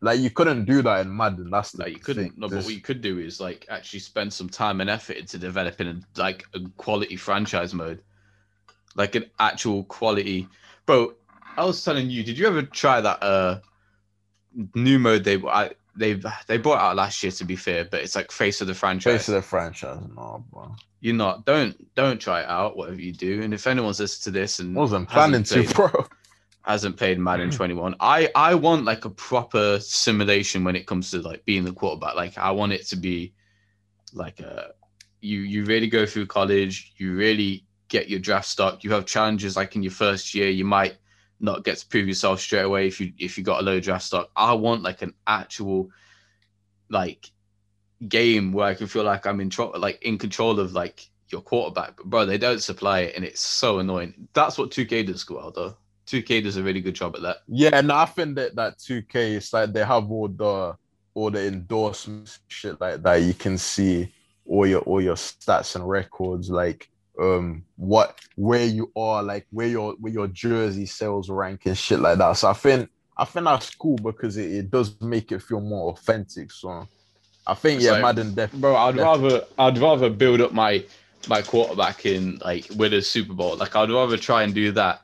like 0.00 0.20
you 0.20 0.30
couldn't 0.30 0.64
do 0.64 0.82
that 0.82 1.00
in 1.00 1.16
Madden. 1.16 1.50
That's 1.50 1.78
Like 1.78 1.92
you 1.92 2.00
couldn't. 2.00 2.30
thing. 2.30 2.34
No, 2.36 2.48
but 2.48 2.64
what 2.64 2.74
you 2.74 2.80
could 2.80 3.00
do 3.00 3.18
is 3.18 3.40
like 3.40 3.64
actually 3.68 4.00
spend 4.00 4.32
some 4.32 4.48
time 4.48 4.80
and 4.80 4.90
effort 4.90 5.16
into 5.16 5.38
developing 5.38 5.86
a, 5.88 6.20
like 6.20 6.44
a 6.54 6.60
quality 6.76 7.16
franchise 7.16 7.72
mode, 7.72 8.02
like 8.96 9.14
an 9.14 9.26
actual 9.38 9.84
quality. 9.84 10.48
Bro, 10.86 11.14
I 11.56 11.64
was 11.64 11.84
telling 11.84 12.10
you, 12.10 12.24
did 12.24 12.36
you 12.36 12.46
ever 12.46 12.62
try 12.62 13.00
that 13.00 13.22
uh 13.22 13.60
new 14.74 14.98
mode 14.98 15.24
they 15.24 15.36
I, 15.46 15.70
they 15.98 16.20
they 16.46 16.58
brought 16.58 16.80
out 16.80 16.96
last 16.96 17.22
year? 17.22 17.32
To 17.32 17.44
be 17.44 17.56
fair, 17.56 17.84
but 17.84 18.00
it's 18.00 18.16
like 18.16 18.30
face 18.30 18.60
of 18.60 18.66
the 18.66 18.74
franchise. 18.74 19.12
face 19.12 19.28
of 19.28 19.34
the 19.34 19.42
franchise, 19.42 20.00
no, 20.16 20.44
bro. 20.50 20.74
You're 21.00 21.14
not. 21.14 21.44
Don't 21.44 21.94
don't 21.94 22.20
try 22.20 22.40
it 22.40 22.48
out. 22.48 22.76
Whatever 22.76 23.00
you 23.00 23.12
do, 23.12 23.42
and 23.42 23.52
if 23.52 23.66
anyone's 23.66 24.00
listening 24.00 24.32
to 24.32 24.40
this 24.40 24.58
and 24.58 24.74
wasn't 24.74 25.08
planning 25.08 25.42
to, 25.44 25.62
bro. 25.74 26.06
hasn't 26.62 26.96
played 26.96 27.18
Madden 27.18 27.48
mm. 27.50 27.56
21. 27.56 27.96
I 28.00 28.30
I 28.34 28.54
want 28.54 28.84
like 28.84 29.04
a 29.04 29.10
proper 29.10 29.80
simulation 29.80 30.64
when 30.64 30.76
it 30.76 30.86
comes 30.86 31.10
to 31.10 31.22
like 31.22 31.44
being 31.44 31.64
the 31.64 31.72
quarterback. 31.72 32.14
Like 32.14 32.36
I 32.38 32.50
want 32.50 32.72
it 32.72 32.86
to 32.88 32.96
be 32.96 33.32
like 34.12 34.40
a 34.40 34.72
you 35.20 35.40
you 35.40 35.64
really 35.64 35.88
go 35.88 36.06
through 36.06 36.26
college, 36.26 36.92
you 36.96 37.14
really 37.14 37.64
get 37.88 38.08
your 38.08 38.20
draft 38.20 38.46
stock. 38.46 38.84
You 38.84 38.92
have 38.92 39.06
challenges 39.06 39.56
like 39.56 39.76
in 39.76 39.82
your 39.82 39.92
first 39.92 40.34
year, 40.34 40.50
you 40.50 40.64
might 40.64 40.96
not 41.40 41.64
get 41.64 41.78
to 41.78 41.86
prove 41.86 42.08
yourself 42.08 42.40
straight 42.40 42.62
away 42.62 42.86
if 42.86 43.00
you 43.00 43.12
if 43.18 43.38
you 43.38 43.44
got 43.44 43.60
a 43.60 43.64
low 43.64 43.80
draft 43.80 44.04
stock. 44.04 44.30
I 44.34 44.52
want 44.54 44.82
like 44.82 45.02
an 45.02 45.14
actual 45.26 45.90
like 46.88 47.30
game 48.06 48.52
where 48.52 48.66
I 48.66 48.74
can 48.74 48.86
feel 48.86 49.04
like 49.04 49.26
I'm 49.26 49.40
in 49.40 49.50
trouble, 49.50 49.78
like 49.78 50.02
in 50.02 50.18
control 50.18 50.58
of 50.60 50.72
like 50.72 51.08
your 51.28 51.40
quarterback. 51.40 51.96
But 51.96 52.06
bro, 52.06 52.26
they 52.26 52.38
don't 52.38 52.62
supply 52.62 53.00
it, 53.00 53.16
and 53.16 53.24
it's 53.24 53.40
so 53.40 53.78
annoying. 53.78 54.28
That's 54.32 54.58
what 54.58 54.70
2K 54.70 55.06
does 55.06 55.28
well 55.28 55.50
though. 55.50 55.76
2K 56.06 56.42
does 56.42 56.56
a 56.56 56.62
really 56.62 56.80
good 56.80 56.94
job 56.94 57.14
at 57.16 57.22
that. 57.22 57.38
Yeah, 57.48 57.80
no, 57.82 57.94
I 57.94 58.06
think 58.06 58.36
that 58.36 58.56
that 58.56 58.78
2K 58.78 59.36
is 59.36 59.52
like 59.52 59.72
they 59.72 59.84
have 59.84 60.10
all 60.10 60.28
the 60.28 60.76
all 61.14 61.30
the 61.30 61.46
endorsements 61.46 62.40
shit 62.48 62.80
like 62.80 63.02
that. 63.02 63.16
You 63.16 63.34
can 63.34 63.58
see 63.58 64.12
all 64.46 64.66
your 64.66 64.80
all 64.82 65.00
your 65.00 65.16
stats 65.16 65.76
and 65.76 65.88
records, 65.88 66.50
like 66.50 66.90
um 67.18 67.64
what 67.76 68.18
where 68.36 68.66
you 68.66 68.92
are, 68.96 69.22
like 69.22 69.46
where 69.50 69.66
your 69.66 69.94
where 69.94 70.12
your 70.12 70.28
jersey 70.28 70.86
sales 70.86 71.28
rank 71.28 71.66
and 71.66 71.76
shit 71.76 72.00
like 72.00 72.18
that. 72.18 72.32
So 72.32 72.50
I 72.50 72.52
think 72.52 72.90
I 73.16 73.24
think 73.24 73.44
that's 73.44 73.74
cool 73.74 73.96
because 73.96 74.36
it, 74.36 74.52
it 74.52 74.70
does 74.70 75.00
make 75.00 75.32
it 75.32 75.42
feel 75.42 75.60
more 75.60 75.92
authentic. 75.92 76.52
So 76.52 76.86
I 77.46 77.54
think 77.54 77.82
yeah, 77.82 77.92
like, 77.92 78.02
Madden 78.02 78.34
definitely. 78.34 78.60
Bro, 78.60 78.76
I'd 78.76 78.96
rather 78.96 79.44
I'd 79.58 79.78
rather 79.78 80.10
build 80.10 80.40
up 80.40 80.52
my 80.52 80.84
my 81.28 81.42
quarterback 81.42 82.06
in 82.06 82.38
like 82.44 82.66
with 82.76 82.92
a 82.94 83.02
Super 83.02 83.34
Bowl. 83.34 83.56
Like 83.56 83.74
I'd 83.74 83.90
rather 83.90 84.16
try 84.16 84.42
and 84.44 84.54
do 84.54 84.70
that 84.72 85.02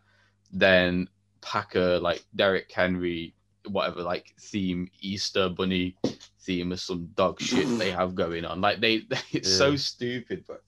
than 0.53 1.09
pack 1.41 1.75
a 1.75 1.99
like 2.01 2.25
Derrick 2.37 2.71
Henry, 2.71 3.35
whatever 3.69 4.03
like 4.03 4.35
theme 4.41 4.89
Easter 5.01 5.49
bunny 5.49 5.97
theme 6.41 6.73
or 6.73 6.77
some 6.77 7.07
dog 7.15 7.41
shit 7.41 7.67
they 7.79 7.91
have 7.91 8.15
going 8.15 8.45
on. 8.45 8.61
Like 8.61 8.81
they, 8.81 8.99
they 8.99 9.19
it's 9.33 9.51
yeah. 9.51 9.57
so 9.57 9.77
stupid, 9.77 10.45
but 10.47 10.63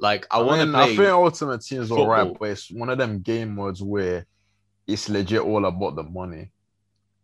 like 0.00 0.26
I, 0.30 0.38
I 0.38 0.42
want 0.42 0.72
to. 0.72 0.76
I 0.76 0.86
think 0.86 1.00
Ultimate 1.00 1.60
Team 1.60 1.82
is 1.82 1.92
alright, 1.92 2.36
but 2.38 2.46
it's 2.46 2.70
one 2.70 2.88
of 2.88 2.98
them 2.98 3.20
game 3.20 3.54
modes 3.54 3.82
where 3.82 4.26
it's 4.86 5.08
legit 5.08 5.42
all 5.42 5.64
about 5.66 5.96
the 5.96 6.02
money. 6.02 6.50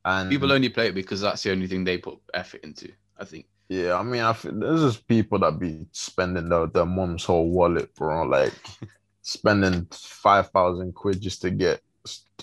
And 0.04 0.30
people 0.30 0.52
only 0.52 0.68
play 0.68 0.88
it 0.88 0.94
because 0.94 1.20
that's 1.20 1.42
the 1.42 1.50
only 1.50 1.66
thing 1.66 1.82
they 1.82 1.98
put 1.98 2.18
effort 2.32 2.62
into. 2.62 2.92
I 3.18 3.24
think. 3.24 3.46
Yeah, 3.68 3.98
I 3.98 4.02
mean, 4.02 4.20
I 4.20 4.32
think 4.32 4.60
there's 4.60 4.82
just 4.82 5.08
people 5.08 5.40
that 5.40 5.58
be 5.58 5.86
spending 5.90 6.48
their, 6.48 6.66
their 6.66 6.86
mom's 6.86 7.24
whole 7.24 7.50
wallet, 7.50 7.92
bro. 7.96 8.22
Like 8.22 8.52
spending 9.22 9.88
five 9.90 10.50
thousand 10.50 10.94
quid 10.94 11.20
just 11.20 11.42
to 11.42 11.50
get 11.50 11.80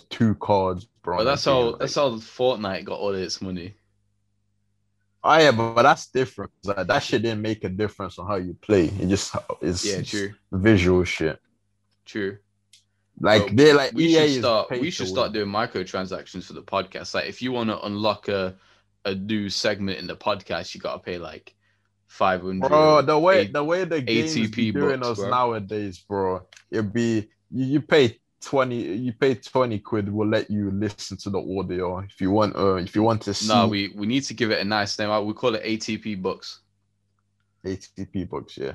two 0.09 0.35
cards, 0.35 0.87
bro. 1.03 1.17
But 1.17 1.23
that's 1.25 1.45
how 1.45 1.59
like, 1.59 1.79
that's 1.79 1.95
how 1.95 2.09
Fortnite 2.09 2.85
got 2.85 2.99
all 2.99 3.13
its 3.13 3.41
money. 3.41 3.75
Oh 5.23 5.37
yeah, 5.37 5.51
but, 5.51 5.73
but 5.73 5.83
that's 5.83 6.07
different. 6.07 6.51
Like, 6.63 6.87
that 6.87 7.01
shit 7.01 7.21
didn't 7.21 7.41
make 7.41 7.63
a 7.63 7.69
difference 7.69 8.19
on 8.19 8.27
how 8.27 8.35
you 8.35 8.55
play. 8.61 8.85
It 8.85 9.07
just 9.07 9.35
is 9.61 9.85
yeah, 9.85 10.01
true. 10.01 10.33
Visual 10.51 11.03
shit. 11.05 11.39
True. 12.05 12.37
Like 13.19 13.41
so 13.41 13.49
they 13.53 13.73
like 13.73 13.93
we 13.93 14.05
EA 14.05 14.27
should 14.27 14.41
start. 14.41 14.71
We 14.71 14.89
should 14.89 15.07
start 15.07 15.33
doing 15.33 15.47
microtransactions 15.47 16.45
for 16.45 16.53
the 16.53 16.63
podcast. 16.63 17.13
Like 17.13 17.27
if 17.27 17.41
you 17.41 17.51
want 17.51 17.69
to 17.69 17.79
unlock 17.85 18.27
a 18.27 18.55
a 19.05 19.15
new 19.15 19.49
segment 19.49 19.99
in 19.99 20.07
the 20.07 20.15
podcast, 20.15 20.73
you 20.73 20.81
gotta 20.81 20.99
pay 20.99 21.17
like 21.17 21.55
five 22.07 22.41
hundred. 22.41 22.67
Bro, 22.69 23.03
the 23.03 23.17
way 23.17 23.47
the 23.47 23.63
way 23.63 23.85
the 23.85 24.01
games 24.01 24.35
ATP 24.35 24.73
doing 24.73 24.99
books, 24.99 25.07
us 25.11 25.19
bro. 25.19 25.29
nowadays, 25.29 25.99
bro, 25.99 26.47
it'd 26.71 26.91
be 26.91 27.29
you, 27.51 27.65
you 27.65 27.81
pay 27.81 28.19
20 28.43 28.75
you 28.75 29.13
pay 29.13 29.35
20 29.35 29.79
quid 29.79 30.11
we'll 30.11 30.27
let 30.27 30.49
you 30.49 30.71
listen 30.71 31.17
to 31.17 31.29
the 31.29 31.39
audio 31.39 31.99
if 31.99 32.19
you 32.19 32.29
want 32.31 32.55
uh 32.55 32.75
if 32.75 32.95
you 32.95 33.01
want 33.01 33.21
to 33.21 33.33
see. 33.33 33.47
no 33.47 33.67
we 33.67 33.91
we 33.95 34.05
need 34.05 34.23
to 34.23 34.33
give 34.33 34.51
it 34.51 34.59
a 34.59 34.63
nice 34.63 34.97
name. 34.99 35.25
We 35.25 35.33
call 35.33 35.55
it 35.55 35.63
atp 35.63 36.21
books. 36.21 36.61
Atp 37.65 38.29
books 38.29 38.57
yeah. 38.57 38.73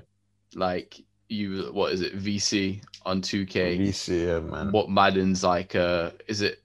Like 0.55 1.01
you 1.29 1.71
what 1.73 1.93
is 1.93 2.01
it 2.01 2.19
vc 2.19 2.83
on 3.05 3.21
2k 3.21 3.79
vc 3.79 4.27
yeah 4.27 4.41
man. 4.41 4.73
What 4.73 4.89
madden's 4.89 5.45
like 5.45 5.75
uh 5.75 6.11
is 6.27 6.41
it 6.41 6.63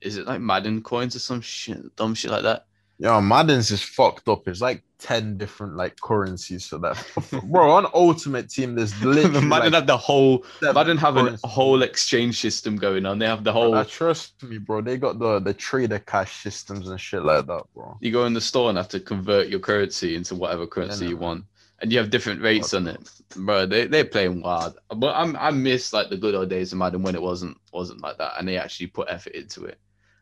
is 0.00 0.16
it 0.16 0.26
like 0.26 0.40
madden 0.40 0.82
coins 0.82 1.16
or 1.16 1.18
some 1.18 1.40
shit 1.40 1.94
dumb 1.96 2.14
shit 2.14 2.30
like 2.30 2.44
that 2.44 2.66
yeah, 2.98 3.20
Madden's 3.20 3.70
is 3.70 3.82
fucked 3.82 4.28
up. 4.28 4.48
It's 4.48 4.60
like 4.62 4.82
10 4.98 5.36
different 5.36 5.76
like 5.76 6.00
currencies 6.00 6.66
for 6.66 6.78
that. 6.78 7.04
Bro, 7.44 7.70
on 7.70 7.86
Ultimate 7.92 8.48
Team, 8.48 8.74
there's 8.74 8.98
literally 9.04 9.46
Madden 9.46 9.72
like 9.72 9.74
have 9.74 9.86
the 9.86 9.96
whole 9.96 10.44
Madden 10.62 10.96
have 10.96 11.16
a 11.16 11.36
whole 11.46 11.82
exchange 11.82 12.40
system 12.40 12.76
going 12.76 13.04
on. 13.04 13.18
They 13.18 13.26
have 13.26 13.44
the 13.44 13.52
whole 13.52 13.72
bro, 13.72 13.84
trust 13.84 14.42
me, 14.42 14.58
bro. 14.58 14.80
They 14.80 14.96
got 14.96 15.18
the 15.18 15.40
the 15.40 15.52
trader 15.52 15.98
cash 15.98 16.42
systems 16.42 16.88
and 16.88 16.98
shit 16.98 17.22
like 17.22 17.46
that, 17.46 17.64
bro. 17.74 17.98
You 18.00 18.12
go 18.12 18.24
in 18.24 18.32
the 18.32 18.40
store 18.40 18.70
and 18.70 18.78
have 18.78 18.88
to 18.88 19.00
convert 19.00 19.48
your 19.48 19.60
currency 19.60 20.16
into 20.16 20.34
whatever 20.34 20.66
currency 20.66 21.04
yeah, 21.04 21.10
you 21.10 21.16
want. 21.18 21.44
And 21.80 21.92
you 21.92 21.98
have 21.98 22.08
different 22.08 22.40
rates 22.40 22.72
on 22.72 22.86
it. 22.86 23.10
Bro, 23.36 23.66
they 23.66 23.86
they're 23.86 24.06
playing 24.06 24.40
wild. 24.40 24.78
But 24.88 25.14
I'm 25.14 25.36
I 25.36 25.50
miss 25.50 25.92
like 25.92 26.08
the 26.08 26.16
good 26.16 26.34
old 26.34 26.48
days 26.48 26.72
of 26.72 26.78
Madden 26.78 27.02
when 27.02 27.14
it 27.14 27.20
wasn't 27.20 27.58
wasn't 27.72 28.00
like 28.00 28.16
that 28.16 28.32
and 28.38 28.48
they 28.48 28.56
actually 28.56 28.86
put 28.86 29.08
effort 29.10 29.34
into 29.34 29.66
it. 29.66 29.78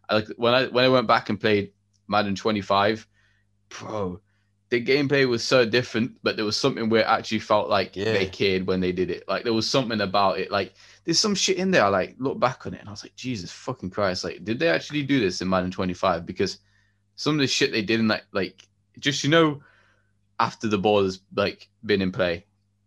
I, 0.08 0.16
like 0.16 0.26
when 0.36 0.52
I 0.52 0.66
when 0.66 0.84
I 0.84 0.88
went 0.88 1.06
back 1.06 1.28
and 1.28 1.40
played 1.40 1.70
Madden 2.08 2.34
25, 2.34 3.06
bro, 3.68 4.20
the 4.70 4.84
gameplay 4.84 5.28
was 5.28 5.44
so 5.44 5.64
different, 5.64 6.12
but 6.22 6.36
there 6.36 6.44
was 6.44 6.56
something 6.56 6.88
where 6.88 7.02
it 7.02 7.06
actually 7.06 7.38
felt 7.38 7.68
like 7.68 7.94
yeah. 7.94 8.12
they 8.12 8.26
cared 8.26 8.66
when 8.66 8.80
they 8.80 8.92
did 8.92 9.10
it. 9.10 9.24
Like 9.28 9.44
there 9.44 9.52
was 9.52 9.68
something 9.68 10.00
about 10.00 10.38
it. 10.38 10.50
Like 10.50 10.74
there's 11.04 11.18
some 11.18 11.34
shit 11.34 11.58
in 11.58 11.70
there. 11.70 11.84
I 11.84 11.88
like 11.88 12.16
look 12.18 12.40
back 12.40 12.66
on 12.66 12.74
it 12.74 12.80
and 12.80 12.88
I 12.88 12.92
was 12.92 13.04
like, 13.04 13.14
Jesus 13.14 13.52
fucking 13.52 13.90
Christ! 13.90 14.24
Like, 14.24 14.44
did 14.44 14.58
they 14.58 14.68
actually 14.68 15.02
do 15.02 15.20
this 15.20 15.40
in 15.40 15.48
Madden 15.48 15.70
25? 15.70 16.26
Because 16.26 16.58
some 17.16 17.34
of 17.34 17.40
the 17.40 17.46
shit 17.46 17.72
they 17.72 17.82
did 17.82 18.00
in 18.00 18.08
that, 18.08 18.24
like, 18.32 18.66
just 18.98 19.22
you 19.22 19.30
know, 19.30 19.62
after 20.40 20.66
the 20.66 20.78
ball 20.78 21.04
has 21.04 21.20
like 21.36 21.68
been 21.84 22.02
in 22.02 22.10
play, 22.10 22.44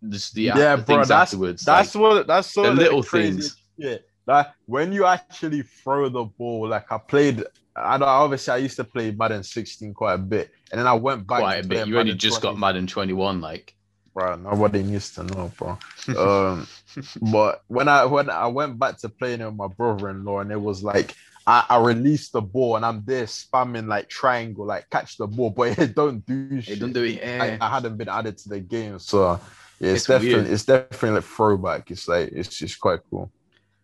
just 0.09 0.33
the 0.33 0.43
yeah, 0.43 0.75
bro, 0.75 0.97
that's, 0.97 1.11
afterwards. 1.11 1.63
That's 1.63 1.95
like, 1.95 2.01
what 2.01 2.27
that's 2.27 2.51
so 2.51 2.63
the 2.63 2.73
little 2.73 3.03
things. 3.03 3.55
Yeah, 3.77 3.97
like 4.25 4.47
when 4.65 4.91
you 4.91 5.05
actually 5.05 5.61
throw 5.61 6.09
the 6.09 6.25
ball. 6.25 6.67
Like 6.67 6.91
I 6.91 6.97
played 6.97 7.43
I 7.77 7.97
know 7.97 8.05
obviously 8.05 8.53
I 8.53 8.57
used 8.57 8.75
to 8.77 8.83
play 8.83 9.11
Madden 9.11 9.43
16 9.43 9.93
quite 9.93 10.13
a 10.13 10.17
bit, 10.17 10.51
and 10.71 10.79
then 10.79 10.87
I 10.87 10.93
went 10.93 11.27
back 11.27 11.39
quite 11.39 11.65
a 11.65 11.67
bit. 11.67 11.87
You 11.87 11.99
only 11.99 12.15
just 12.15 12.41
20. 12.41 12.53
got 12.55 12.59
Madden 12.59 12.87
21, 12.87 13.41
like 13.41 13.75
bro. 14.17 14.35
Nobody 14.35 14.83
needs 14.83 15.13
to 15.13 15.23
know, 15.23 15.51
bro. 15.57 15.77
um, 16.17 16.67
but 17.31 17.63
when 17.67 17.87
I 17.87 18.05
when 18.05 18.29
I 18.29 18.47
went 18.47 18.79
back 18.79 18.97
to 18.99 19.09
playing 19.09 19.45
with 19.45 19.55
my 19.55 19.67
brother-in-law, 19.67 20.39
and 20.39 20.51
it 20.51 20.59
was 20.59 20.83
like 20.83 21.13
I, 21.45 21.65
I 21.69 21.79
released 21.79 22.33
the 22.33 22.41
ball, 22.41 22.75
and 22.75 22.85
I'm 22.85 23.03
there 23.05 23.25
spamming 23.25 23.87
like 23.87 24.09
triangle, 24.09 24.65
like 24.65 24.89
catch 24.89 25.17
the 25.17 25.27
ball, 25.27 25.51
but 25.51 25.77
it 25.79 25.93
don't 25.95 26.25
do 26.25 26.61
shit. 26.61 26.77
It 26.77 26.79
don't 26.79 26.93
do 26.93 27.03
it. 27.03 27.21
Yeah. 27.21 27.57
I, 27.61 27.65
I, 27.65 27.69
hadn't 27.69 27.97
been 27.97 28.09
added 28.09 28.37
to 28.39 28.49
the 28.49 28.59
game, 28.59 28.97
so 28.99 29.39
yeah, 29.79 29.91
it's, 29.91 30.01
it's 30.01 30.05
definitely 30.07 30.35
weird. 30.35 30.47
it's 30.47 30.65
definitely 30.65 31.09
like 31.11 31.23
throwback. 31.23 31.91
It's 31.91 32.07
like 32.07 32.29
it's 32.33 32.57
just 32.57 32.79
quite 32.79 32.99
cool. 33.09 33.31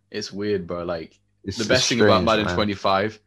It's 0.10 0.32
weird, 0.32 0.66
bro. 0.66 0.84
Like 0.84 1.18
it's 1.44 1.58
the 1.58 1.66
best 1.66 1.90
thing 1.90 2.02
about 2.02 2.24
Madden 2.24 2.46
man. 2.46 2.56
25 2.56 3.20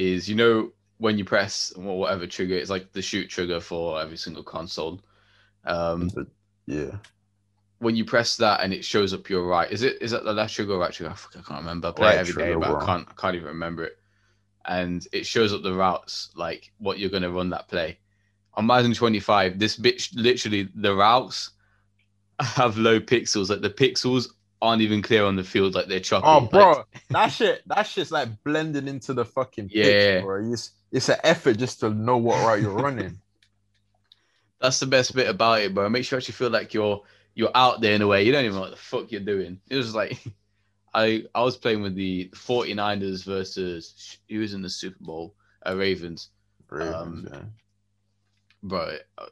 is 0.00 0.28
you 0.28 0.34
know 0.34 0.72
when 0.98 1.18
you 1.18 1.24
press 1.24 1.72
whatever 1.76 2.26
trigger, 2.26 2.54
it's 2.54 2.70
like 2.70 2.92
the 2.92 3.02
shoot 3.02 3.28
trigger 3.28 3.60
for 3.60 4.00
every 4.00 4.16
single 4.16 4.42
console. 4.42 5.00
Um, 5.64 6.10
yeah. 6.66 6.96
When 7.78 7.96
you 7.96 8.04
press 8.04 8.36
that 8.36 8.60
and 8.62 8.72
it 8.74 8.84
shows 8.84 9.14
up 9.14 9.28
your 9.30 9.46
right, 9.46 9.70
is 9.70 9.82
it 9.82 10.00
is 10.02 10.10
that 10.10 10.24
the 10.24 10.32
left 10.32 10.54
trigger 10.54 10.72
or 10.72 10.78
right 10.78 10.92
trigger? 10.92 11.14
I 11.14 11.40
can't 11.40 11.60
remember. 11.60 11.88
I 11.88 11.92
play 11.92 12.06
right 12.06 12.16
it 12.16 12.20
every 12.20 12.34
day, 12.34 12.54
but 12.54 12.76
I 12.76 12.86
can't 12.86 13.08
I 13.08 13.12
can't 13.20 13.34
even 13.34 13.48
remember 13.48 13.84
it. 13.84 13.98
And 14.66 15.06
it 15.12 15.24
shows 15.24 15.54
up 15.54 15.62
the 15.62 15.72
routes, 15.72 16.30
like 16.34 16.72
what 16.78 16.98
you're 16.98 17.10
gonna 17.10 17.30
run 17.30 17.50
that 17.50 17.68
play. 17.68 17.98
On 18.54 18.66
Madden 18.66 18.92
25, 18.92 19.58
this 19.58 19.78
bitch 19.78 20.10
literally 20.14 20.68
the 20.74 20.94
routes 20.94 21.50
have 22.40 22.76
low 22.76 23.00
pixels. 23.00 23.48
Like 23.48 23.62
the 23.62 23.70
pixels 23.70 24.28
aren't 24.62 24.82
even 24.82 25.02
clear 25.02 25.24
on 25.24 25.36
the 25.36 25.44
field, 25.44 25.74
like 25.74 25.86
they're 25.86 26.00
choppy. 26.00 26.26
Oh, 26.26 26.40
bro, 26.40 26.70
like... 26.70 26.86
that 27.10 27.28
shit, 27.28 27.62
that 27.66 27.84
shit's 27.84 28.12
like 28.12 28.42
blending 28.44 28.88
into 28.88 29.14
the 29.14 29.24
fucking 29.24 29.70
yeah, 29.72 29.84
pitch, 29.84 30.24
bro. 30.24 30.52
It's 30.52 30.70
it's 30.92 31.08
an 31.08 31.18
effort 31.24 31.58
just 31.58 31.80
to 31.80 31.90
know 31.90 32.18
what 32.18 32.44
route 32.46 32.62
you're 32.62 32.72
running. 32.72 33.20
That's 34.60 34.80
the 34.80 34.86
best 34.86 35.14
bit 35.14 35.28
about 35.28 35.62
it, 35.62 35.74
bro. 35.74 35.86
It 35.86 35.90
makes 35.90 36.10
you 36.10 36.18
actually 36.18 36.34
feel 36.34 36.50
like 36.50 36.74
you're 36.74 37.02
you're 37.34 37.50
out 37.54 37.80
there 37.80 37.94
in 37.94 38.02
a 38.02 38.06
way. 38.06 38.24
You 38.24 38.32
don't 38.32 38.44
even 38.44 38.56
know 38.56 38.62
what 38.62 38.72
the 38.72 38.76
fuck 38.76 39.10
you're 39.10 39.20
doing. 39.20 39.60
It 39.68 39.76
was 39.76 39.94
like 39.94 40.18
I 40.94 41.24
I 41.34 41.42
was 41.42 41.56
playing 41.56 41.82
with 41.82 41.94
the 41.94 42.28
49ers 42.34 43.24
versus 43.24 44.18
who 44.28 44.40
was 44.40 44.54
in 44.54 44.62
the 44.62 44.70
Super 44.70 44.98
Bowl, 45.00 45.34
uh, 45.66 45.76
Ravens. 45.76 46.28
Ravens, 46.68 46.94
um, 46.94 47.28
yeah. 47.32 47.42
Bro, 48.62 48.80
it, 48.88 49.08
uh, 49.16 49.26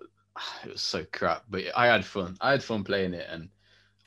it 0.65 0.73
was 0.73 0.81
so 0.81 1.05
crap, 1.13 1.45
but 1.51 1.65
I 1.77 1.87
had 1.87 2.05
fun. 2.05 2.37
I 2.41 2.53
had 2.53 2.65
fun 2.65 2.85
playing 2.85 3.15
it, 3.15 3.27
and 3.31 3.51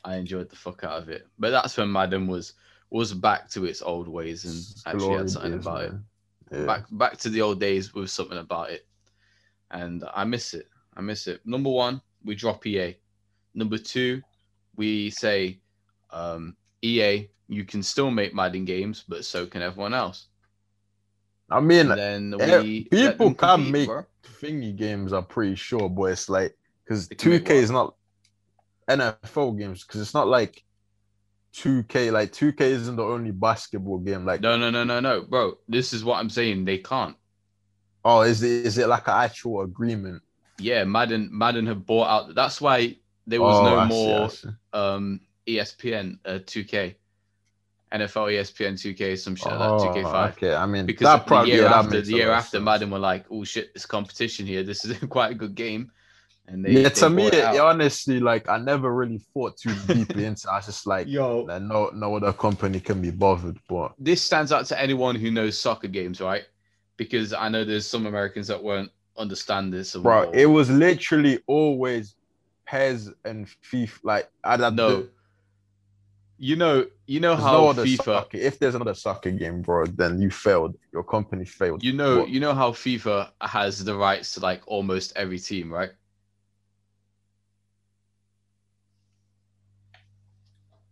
I 0.03 0.15
enjoyed 0.17 0.49
the 0.49 0.55
fuck 0.55 0.83
out 0.83 1.01
of 1.01 1.09
it. 1.09 1.27
But 1.39 1.51
that's 1.51 1.77
when 1.77 1.91
Madden 1.91 2.27
was 2.27 2.53
was 2.89 3.13
back 3.13 3.49
to 3.51 3.65
its 3.65 3.81
old 3.81 4.07
ways 4.07 4.43
and 4.45 4.53
it's 4.53 4.83
actually 4.85 5.17
had 5.17 5.29
something 5.29 5.51
days, 5.53 5.61
about 5.65 5.81
man. 5.91 6.03
it. 6.51 6.57
Yeah. 6.59 6.65
Back 6.65 6.85
back 6.91 7.17
to 7.19 7.29
the 7.29 7.41
old 7.41 7.59
days 7.59 7.93
with 7.93 8.09
something 8.09 8.37
about 8.37 8.71
it. 8.71 8.85
And 9.71 10.03
I 10.13 10.25
miss 10.25 10.53
it. 10.53 10.67
I 10.95 11.01
miss 11.01 11.27
it. 11.27 11.41
Number 11.45 11.69
one, 11.69 12.01
we 12.25 12.35
drop 12.35 12.65
EA. 12.65 12.97
Number 13.53 13.77
two, 13.77 14.21
we 14.75 15.09
say 15.09 15.59
um, 16.11 16.55
EA, 16.81 17.29
you 17.47 17.63
can 17.63 17.81
still 17.83 18.11
make 18.11 18.33
Madden 18.33 18.65
games, 18.65 19.03
but 19.07 19.23
so 19.25 19.45
can 19.45 19.61
everyone 19.61 19.93
else. 19.93 20.27
I 21.49 21.59
mean, 21.59 21.91
And 21.91 22.33
then 22.33 22.35
eh, 22.39 22.61
we 22.61 22.83
people 22.85 23.27
them 23.27 23.35
can 23.35 23.55
compete, 23.57 23.71
make 23.71 23.87
bro. 23.87 24.05
thingy 24.41 24.75
games. 24.75 25.11
I'm 25.13 25.25
pretty 25.25 25.55
sure, 25.55 25.89
but 25.89 26.03
it's 26.05 26.29
like 26.29 26.57
because 26.83 27.07
They 27.07 27.15
can 27.15 27.31
make 27.31 27.45
2K 27.45 27.49
is 27.51 27.71
not 27.71 27.95
NFL 28.89 29.57
games 29.57 29.83
because 29.83 30.01
it's 30.01 30.13
not 30.13 30.27
like 30.27 30.63
2K. 31.55 32.11
Like 32.11 32.31
2K 32.31 32.61
isn't 32.61 32.95
the 32.95 33.03
only 33.03 33.31
basketball 33.31 33.99
game. 33.99 34.25
Like, 34.25 34.41
No, 34.41 34.57
no, 34.57 34.69
no, 34.69 34.83
no, 34.83 34.99
no, 34.99 35.21
bro. 35.23 35.53
This 35.67 35.93
is 35.93 36.03
what 36.03 36.19
I'm 36.19 36.29
saying. 36.29 36.65
They 36.65 36.77
can't. 36.77 37.15
oh, 38.03 38.21
is 38.21 38.41
it 38.43 38.65
is 38.65 38.77
it 38.77 38.87
like 38.87 39.07
an 39.07 39.15
actual 39.23 39.61
agreement? 39.61 40.21
Yeah, 40.59 40.83
Madden, 40.83 41.29
Madden 41.31 41.65
have 41.67 41.85
bought 41.85 42.07
out. 42.07 42.35
That's 42.35 42.61
why 42.61 42.97
there 43.27 43.41
was 43.41 43.57
Oh, 43.59 43.63
no 43.63 43.77
I 43.79 43.85
more 43.87 44.29
see. 44.29 44.49
um 44.73 45.21
ESPN 45.47 46.19
uh, 46.25 46.39
2K, 46.45 46.95
NFL 47.91 48.31
ESPN 48.31 48.73
2K, 48.73 49.17
some 49.17 49.35
shit 49.35 49.47
like 49.47 49.59
that, 49.59 49.69
Oh, 49.69 49.93
2K5. 49.93 50.29
okay. 50.33 50.53
I 50.53 50.65
mean, 50.65 50.85
Because 50.85 51.05
that 51.05 51.27
the 51.27 51.43
year 51.45 51.63
yeah, 51.63 51.73
after, 51.79 52.01
the 52.01 52.11
year 52.11 52.31
after, 52.31 52.57
sense. 52.57 52.63
Madden 52.63 52.89
were 52.91 52.99
like, 52.99 53.25
"Oh 53.31 53.43
shit, 53.43 53.73
this 53.73 53.85
competition 53.85 54.45
here. 54.45 54.63
This 54.63 54.85
is 54.85 54.97
quite 55.09 55.31
a 55.31 55.35
good 55.35 55.55
game." 55.55 55.91
And 56.51 56.65
they, 56.65 56.71
yeah, 56.71 56.89
they 56.89 56.95
to 56.95 57.09
me, 57.09 57.27
it 57.27 57.33
it, 57.33 57.59
honestly, 57.61 58.19
like 58.19 58.49
I 58.49 58.57
never 58.57 58.93
really 58.93 59.19
thought 59.33 59.55
too 59.57 59.73
deeply 59.87 60.25
into. 60.25 60.47
it. 60.47 60.51
I 60.51 60.57
was 60.57 60.65
just 60.65 60.85
like, 60.85 61.07
yo, 61.07 61.43
like, 61.43 61.61
no, 61.61 61.89
no 61.93 62.15
other 62.17 62.33
company 62.33 62.81
can 62.81 63.01
be 63.01 63.09
bothered. 63.09 63.57
But 63.69 63.93
this 63.97 64.21
stands 64.21 64.51
out 64.51 64.65
to 64.65 64.79
anyone 64.79 65.15
who 65.15 65.31
knows 65.31 65.57
soccer 65.57 65.87
games, 65.87 66.19
right? 66.19 66.43
Because 66.97 67.31
I 67.33 67.47
know 67.47 67.63
there's 67.63 67.87
some 67.87 68.05
Americans 68.05 68.47
that 68.47 68.61
won't 68.61 68.91
understand 69.17 69.71
this. 69.73 69.95
or- 69.95 70.01
bro, 70.03 70.29
it 70.31 70.45
was 70.47 70.69
literally 70.69 71.39
always 71.47 72.15
PES 72.67 73.09
and 73.23 73.47
FIFA. 73.71 73.99
Like, 74.03 74.29
I 74.43 74.57
don't 74.57 74.75
know. 74.75 75.07
You 76.37 76.55
know, 76.55 76.87
you 77.05 77.19
know 77.19 77.35
There's 77.35 77.43
how 77.45 77.51
no 77.61 77.69
other 77.69 77.85
FIFA. 77.85 78.03
soccer. 78.03 78.37
If 78.37 78.57
there's 78.57 78.73
another 78.73 78.95
soccer 78.95 79.29
game, 79.31 79.61
bro, 79.61 79.85
then 79.85 80.19
you 80.19 80.31
failed. 80.31 80.75
Your 80.91 81.03
company 81.03 81.45
failed. 81.45 81.83
You 81.83 81.93
know, 81.93 82.19
What? 82.21 82.29
you 82.29 82.39
know 82.39 82.53
how 82.55 82.71
FIFA 82.71 83.29
has 83.41 83.83
the 83.83 83.95
rights 83.95 84.33
to 84.33 84.39
like 84.39 84.63
almost 84.65 85.13
every 85.15 85.37
team, 85.39 85.71
right? 85.71 85.91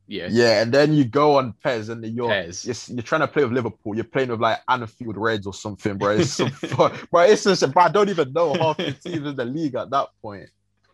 Yeah. 0.10 0.28
Yeah, 0.32 0.64
and 0.64 0.74
then 0.74 0.94
you 0.94 1.06
go 1.06 1.38
on 1.38 1.54
PES 1.64 1.90
and 1.90 2.04
you're 2.04 2.30
PES. 2.30 2.66
you're, 2.66 2.96
you're 2.96 3.04
trying 3.04 3.22
to 3.22 3.28
play 3.28 3.44
with 3.44 3.54
Liverpool. 3.54 3.94
You're 3.94 4.06
playing 4.06 4.30
with 4.30 4.40
like 4.42 4.58
Anfield 4.68 5.16
Reds 5.18 5.46
or 5.46 5.54
something, 5.54 6.00
bro. 6.00 6.18
It's 6.18 6.32
some 6.32 6.52
bro. 7.12 7.22
It's 7.22 7.44
just, 7.44 7.72
bro, 7.72 7.84
I 7.84 7.90
don't 7.90 8.10
even 8.10 8.34
know 8.34 8.56
half 8.56 8.78
the 8.78 8.92
teams 8.92 9.28
in 9.28 9.36
the 9.36 9.46
league 9.46 9.76
at 9.76 9.92
that 9.92 10.08
point. 10.20 10.50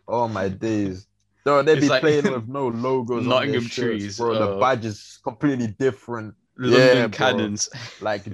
Oh 0.06 0.28
my 0.28 0.50
days. 0.50 1.06
Bro, 1.44 1.62
they'd 1.62 1.80
be 1.80 1.88
like 1.88 2.02
playing 2.02 2.30
with 2.30 2.46
no 2.48 2.68
logos. 2.68 3.22
on 3.22 3.28
Nottingham 3.30 3.62
shirts, 3.62 4.02
Trees, 4.02 4.18
bro. 4.18 4.34
The 4.34 4.50
uh, 4.50 4.60
badge 4.60 4.84
is 4.84 5.18
completely 5.24 5.68
different. 5.68 6.34
London 6.58 6.96
Yeah, 6.98 7.06
bro. 7.06 7.54
Like 8.02 8.24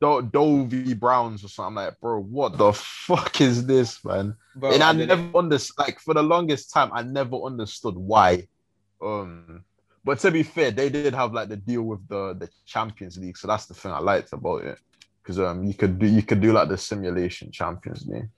Do- 0.00 0.22
Dovey 0.32 0.94
Browns 0.94 1.44
or 1.44 1.48
something 1.48 1.74
like, 1.74 1.98
bro. 2.00 2.20
What 2.20 2.56
the 2.56 2.72
fuck 2.72 3.40
is 3.40 3.66
this, 3.66 4.04
man? 4.04 4.36
Bro, 4.54 4.74
and 4.74 4.82
I 4.84 4.92
then 4.92 5.08
never 5.08 5.38
understood. 5.38 5.74
Like 5.78 5.98
for 5.98 6.14
the 6.14 6.22
longest 6.22 6.72
time, 6.72 6.90
I 6.92 7.02
never 7.02 7.36
understood 7.36 7.96
why. 7.96 8.46
Um, 9.02 9.64
but 10.04 10.18
to 10.20 10.30
be 10.30 10.42
fair, 10.42 10.70
they 10.70 10.88
did 10.88 11.14
have 11.14 11.32
like 11.32 11.48
the 11.48 11.56
deal 11.56 11.82
with 11.82 12.06
the 12.08 12.34
the 12.34 12.48
Champions 12.66 13.18
League, 13.18 13.36
so 13.36 13.48
that's 13.48 13.66
the 13.66 13.74
thing 13.74 13.92
I 13.92 13.98
liked 13.98 14.32
about 14.32 14.64
it. 14.64 14.78
Because 15.22 15.38
um, 15.38 15.64
you 15.64 15.74
could 15.74 15.98
do 15.98 16.06
you 16.06 16.22
could 16.22 16.40
do 16.40 16.52
like 16.52 16.68
the 16.68 16.78
simulation 16.78 17.50
Champions 17.52 18.06
League. 18.06 18.28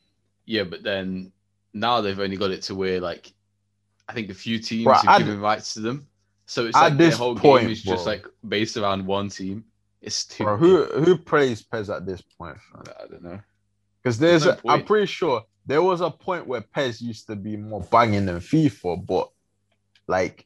Yeah, 0.45 0.65
but 0.65 0.83
then 0.83 1.33
now 1.73 2.01
they've 2.01 2.19
only 2.19 2.37
got 2.37 2.51
it 2.51 2.62
to 2.62 2.75
where 2.75 3.01
like 3.01 3.33
I 4.09 4.12
think 4.12 4.31
a 4.31 4.35
few 4.35 4.59
teams 4.59 4.85
Bro, 4.85 4.95
have 4.95 5.19
given 5.19 5.41
rights 5.41 5.75
to 5.75 5.81
them. 5.81 6.07
So 6.47 6.67
it's 6.67 6.75
like 6.75 6.93
the 6.93 7.05
this 7.05 7.17
whole 7.17 7.35
point, 7.35 7.62
game 7.62 7.71
is 7.71 7.83
just 7.83 8.05
like 8.05 8.27
based 8.47 8.77
around 8.77 9.07
one 9.07 9.31
team. 9.31 9.65
It's 10.03 10.17
stupid. 10.17 10.45
Bro, 10.45 10.57
who 10.59 10.85
who 10.85 11.17
plays 11.17 11.62
PES 11.62 11.89
at 11.89 12.05
this 12.05 12.21
point? 12.21 12.59
I 12.75 13.07
don't 13.11 13.23
know. 13.23 13.41
Because 14.03 14.19
there's, 14.19 14.45
There's 14.45 14.62
no 14.62 14.71
a, 14.71 14.75
I'm 14.75 14.85
pretty 14.85 15.07
sure 15.07 15.43
there 15.65 15.83
was 15.83 16.03
a 16.03 16.11
point 16.11 16.47
where 16.47 16.61
PES 16.61 17.01
used 17.01 17.27
to 17.29 17.37
be 17.37 17.57
more 17.57 17.81
banging 17.81 18.27
than 18.27 18.37
FIFA, 18.37 19.07
but 19.07 19.31
like, 20.07 20.45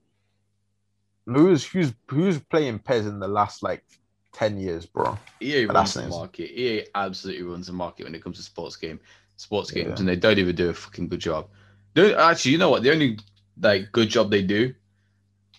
who's 1.36 1.64
who's 1.64 1.92
who's 2.08 2.38
playing 2.38 2.78
PES 2.80 3.06
in 3.06 3.18
the 3.20 3.28
last 3.28 3.62
like 3.62 3.84
ten 4.32 4.58
years, 4.58 4.86
bro? 4.86 5.18
EA 5.40 5.66
But 5.66 5.76
runs 5.76 5.94
the 5.94 6.08
market. 6.08 6.50
EA 6.58 6.86
absolutely 6.94 7.42
runs 7.44 7.66
the 7.66 7.72
market 7.72 8.04
when 8.04 8.14
it 8.14 8.22
comes 8.22 8.36
to 8.38 8.42
sports 8.42 8.76
game, 8.76 8.98
sports 9.36 9.70
games, 9.70 9.88
Yeah. 9.88 9.96
and 9.98 10.08
they 10.08 10.16
don't 10.16 10.38
even 10.38 10.54
do 10.56 10.70
a 10.70 10.74
fucking 10.74 11.08
good 11.08 11.20
job. 11.20 11.48
Don't 11.94 12.18
actually. 12.18 12.52
You 12.52 12.58
know 12.58 12.70
what? 12.70 12.82
The 12.82 12.92
only 12.92 13.18
like 13.60 13.90
good 13.92 14.08
job 14.08 14.30
they 14.30 14.42
do 14.42 14.74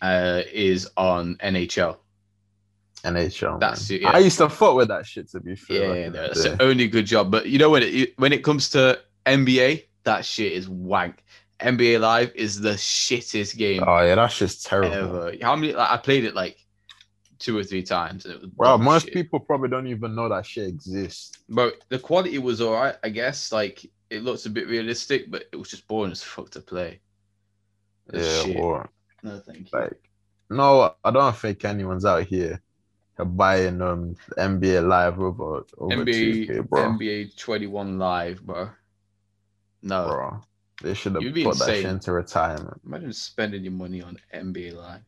uh, 0.01 0.41
is 0.51 0.89
on 0.97 1.35
NHL. 1.37 1.97
NHL. 3.03 3.59
That's 3.59 3.89
it, 3.91 4.01
yeah. 4.01 4.09
I 4.11 4.19
used 4.19 4.37
to 4.39 4.49
fuck 4.49 4.75
with 4.75 4.89
that 4.89 5.05
shit. 5.05 5.29
To 5.31 5.39
be 5.39 5.55
fair, 5.55 5.95
Yeah, 6.01 6.09
that's 6.09 6.43
the 6.43 6.61
only 6.61 6.87
good 6.87 7.05
job. 7.05 7.31
But 7.31 7.47
you 7.47 7.57
know 7.57 7.69
when 7.69 7.83
it 7.83 8.13
when 8.17 8.33
it 8.33 8.43
comes 8.43 8.69
to 8.71 8.99
NBA, 9.25 9.85
that 10.03 10.25
shit 10.25 10.51
is 10.53 10.67
wank. 10.67 11.23
NBA 11.59 11.99
Live 11.99 12.31
is 12.35 12.59
the 12.59 12.71
shittest 12.71 13.57
game 13.57 13.83
Oh 13.85 14.01
yeah, 14.01 14.15
that's 14.15 14.37
just 14.37 14.65
terrible. 14.65 15.23
ever. 15.23 15.33
How 15.41 15.55
many? 15.55 15.73
Like, 15.73 15.91
I 15.91 15.97
played 15.97 16.23
it 16.23 16.35
like 16.35 16.57
two 17.37 17.57
or 17.57 17.63
three 17.63 17.83
times. 17.83 18.25
And 18.25 18.35
it 18.35 18.41
was 18.41 18.49
Bro, 18.51 18.77
most 18.77 19.03
bullshit. 19.03 19.13
people 19.13 19.39
probably 19.39 19.69
don't 19.69 19.87
even 19.87 20.15
know 20.15 20.29
that 20.29 20.45
shit 20.45 20.67
exists. 20.67 21.31
Bro, 21.49 21.71
the 21.89 21.99
quality 21.99 22.37
was 22.37 22.61
alright, 22.61 22.95
I 23.03 23.09
guess. 23.09 23.51
Like 23.51 23.85
it 24.09 24.23
looks 24.23 24.45
a 24.45 24.49
bit 24.49 24.67
realistic, 24.67 25.29
but 25.31 25.45
it 25.51 25.55
was 25.55 25.69
just 25.69 25.87
boring 25.87 26.11
as 26.11 26.23
fuck 26.23 26.49
to 26.51 26.61
play. 26.61 26.99
It's 28.13 28.27
yeah, 28.27 28.53
shit. 28.53 28.57
or 28.57 28.89
No, 29.23 29.39
thank 29.39 29.71
you. 29.71 29.79
like, 29.79 30.09
no, 30.49 30.95
I 31.03 31.11
don't 31.11 31.35
think 31.35 31.63
anyone's 31.65 32.05
out 32.05 32.23
here 32.23 32.61
buying 33.25 33.81
um 33.81 34.15
NBA 34.37 34.87
Live 34.87 35.19
over 35.19 35.65
over 35.77 35.95
NBA 35.95 36.47
2K, 36.47 36.69
bro. 36.69 36.83
NBA 36.91 37.35
21 37.37 37.99
live, 37.99 38.45
bro. 38.45 38.69
No, 39.81 40.07
bro. 40.07 40.41
They 40.81 40.93
should 40.93 41.15
have 41.15 41.33
put 41.33 41.57
that 41.57 41.65
shit 41.65 41.85
into 41.85 42.11
retirement. 42.13 42.79
imagine 42.85 43.13
spending 43.13 43.63
your 43.63 43.73
money 43.73 44.01
on 44.01 44.17
NBA 44.33 44.75
live. 44.75 45.01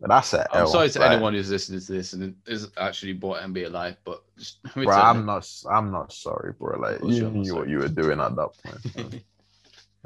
But 0.00 0.08
that's 0.08 0.32
I'm 0.32 0.46
L, 0.54 0.66
sorry 0.66 0.88
to 0.88 0.98
like, 0.98 1.10
anyone 1.10 1.34
who's 1.34 1.50
listening 1.50 1.80
to 1.80 1.92
this 1.92 2.14
and 2.14 2.34
is 2.46 2.68
actually 2.78 3.12
bought 3.12 3.42
NBA 3.42 3.70
live, 3.70 3.96
but 4.04 4.22
just 4.38 4.62
Bro, 4.74 4.88
I'm 4.88 5.26
not. 5.26 5.46
I'm 5.70 5.90
not 5.90 6.12
sorry, 6.12 6.54
bro. 6.58 6.78
Like 6.78 7.00
you 7.04 7.28
knew 7.30 7.54
what 7.54 7.68
you 7.68 7.78
were 7.78 7.88
doing 7.88 8.18
at 8.18 8.34
that 8.34 8.50
point. 8.64 8.96
man. 9.12 9.20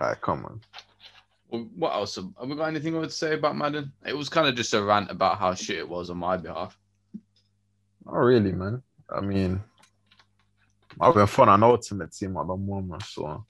Alright, 0.00 0.20
come 0.20 0.44
on. 0.46 0.60
Well, 1.48 1.68
what 1.76 1.92
else? 1.92 2.16
Have 2.16 2.28
have 2.40 2.48
we 2.48 2.56
got 2.56 2.66
anything 2.66 2.94
more 2.94 3.04
to 3.04 3.10
say 3.10 3.34
about 3.34 3.56
Madden? 3.56 3.92
It 4.04 4.16
was 4.16 4.28
kind 4.28 4.48
of 4.48 4.56
just 4.56 4.74
a 4.74 4.82
rant 4.82 5.12
about 5.12 5.38
how 5.38 5.54
shit 5.54 5.78
it 5.78 5.88
was 5.88 6.10
on 6.10 6.16
my 6.16 6.36
behalf. 6.38 6.76
Not 8.04 8.16
really, 8.16 8.50
man. 8.50 8.82
I 9.08 9.20
mean, 9.20 9.62
I've 11.00 11.14
been 11.14 11.28
fun 11.28 11.48
on 11.48 11.62
Ultimate 11.62 12.12
Team 12.12 12.36
at 12.36 12.48
the 12.48 12.56
moment, 12.56 13.04
so 13.04 13.46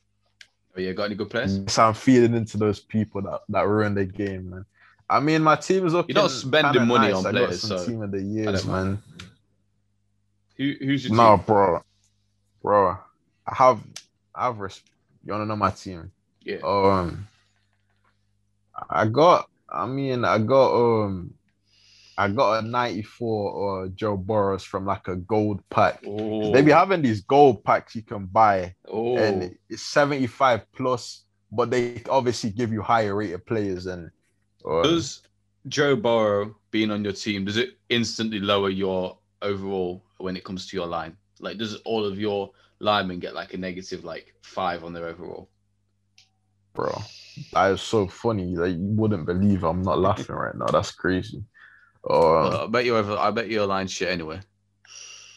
Oh 0.77 0.81
yeah, 0.81 0.93
got 0.93 1.05
any 1.05 1.14
good 1.14 1.31
players? 1.31 1.61
so 1.68 1.85
I'm 1.85 1.95
feeding 1.95 2.35
into 2.35 2.57
those 2.57 2.81
people 2.81 3.22
that 3.22 3.41
that 3.49 3.66
ruin 3.66 3.95
the 3.95 4.05
game, 4.05 4.51
man. 4.51 4.64
I 5.09 5.20
mean, 5.20 5.43
my 5.43 5.57
team 5.57 5.87
is 5.87 5.93
looking. 5.93 6.16
You're 6.16 6.25
not 6.25 6.31
spending 6.31 6.87
money 6.87 7.12
nice. 7.12 7.25
on 7.25 7.27
I 7.27 7.33
got 7.33 7.47
players, 7.47 7.61
some 7.61 7.79
so 7.79 7.85
team 7.85 8.03
of 8.03 8.11
the 8.11 8.18
I 8.18 8.22
years, 8.22 8.66
man. 8.66 9.03
Who, 10.57 10.72
who's 10.81 11.07
your 11.07 11.16
No, 11.16 11.37
team? 11.37 11.45
bro, 11.47 11.83
bro. 12.62 12.99
I 13.47 13.55
have, 13.55 13.81
I 14.35 14.47
have. 14.47 14.59
You 15.25 15.33
wanna 15.33 15.47
know 15.47 15.57
my 15.57 15.70
team? 15.70 16.11
Yeah. 16.43 16.59
Um, 16.64 17.27
I 18.91 19.07
got. 19.07 19.49
I 19.68 19.87
mean, 19.87 20.25
I 20.25 20.39
got. 20.39 20.75
Um, 20.75 21.35
I 22.16 22.28
got 22.28 22.64
a 22.64 22.66
'94 22.66 23.50
or 23.50 23.88
Joe 23.88 24.16
Burrows 24.16 24.64
from 24.64 24.86
like 24.86 25.08
a 25.08 25.16
gold 25.16 25.60
pack. 25.70 26.02
Oh, 26.06 26.52
They 26.52 26.62
be 26.62 26.70
having 26.70 27.02
these 27.02 27.22
gold 27.22 27.64
packs 27.64 27.94
you 27.94 28.02
can 28.02 28.26
buy, 28.26 28.74
oh. 28.88 29.16
and 29.16 29.56
it's 29.68 29.82
75 29.82 30.70
plus, 30.72 31.24
but 31.50 31.70
they 31.70 32.02
obviously 32.08 32.50
give 32.50 32.72
you 32.72 32.82
higher 32.82 33.14
rated 33.14 33.44
players. 33.46 33.86
And 33.86 34.10
um, 34.64 34.82
Does 34.82 35.22
Joe 35.68 35.96
Burrow 35.96 36.54
being 36.70 36.90
on 36.90 37.04
your 37.04 37.12
team 37.12 37.44
does 37.44 37.56
it 37.56 37.70
instantly 37.88 38.40
lower 38.40 38.70
your 38.70 39.18
overall 39.42 40.04
when 40.18 40.36
it 40.36 40.44
comes 40.44 40.66
to 40.68 40.76
your 40.76 40.86
line? 40.86 41.16
Like, 41.40 41.58
does 41.58 41.76
all 41.84 42.04
of 42.04 42.18
your 42.18 42.50
linemen 42.78 43.18
get 43.18 43.34
like 43.34 43.54
a 43.54 43.58
negative 43.58 44.04
like 44.04 44.34
five 44.42 44.84
on 44.84 44.92
their 44.92 45.06
overall? 45.06 45.48
bro, 46.74 46.92
that 47.52 47.72
is 47.72 47.80
so 47.80 48.06
funny. 48.06 48.56
Like 48.56 48.72
you 48.72 48.78
wouldn't 48.80 49.26
believe 49.26 49.64
I'm 49.64 49.82
not 49.82 50.00
laughing 50.00 50.34
right 50.34 50.54
now. 50.54 50.66
That's 50.66 50.90
crazy. 50.90 51.42
Um, 52.09 52.16
Uh, 52.16 52.64
I 52.64 52.66
bet 52.66 52.84
you 52.84 52.96
over. 52.96 53.16
I 53.16 53.30
bet 53.30 53.48
your 53.48 53.66
line 53.66 53.86
shit 53.86 54.09
anyway. 54.09 54.40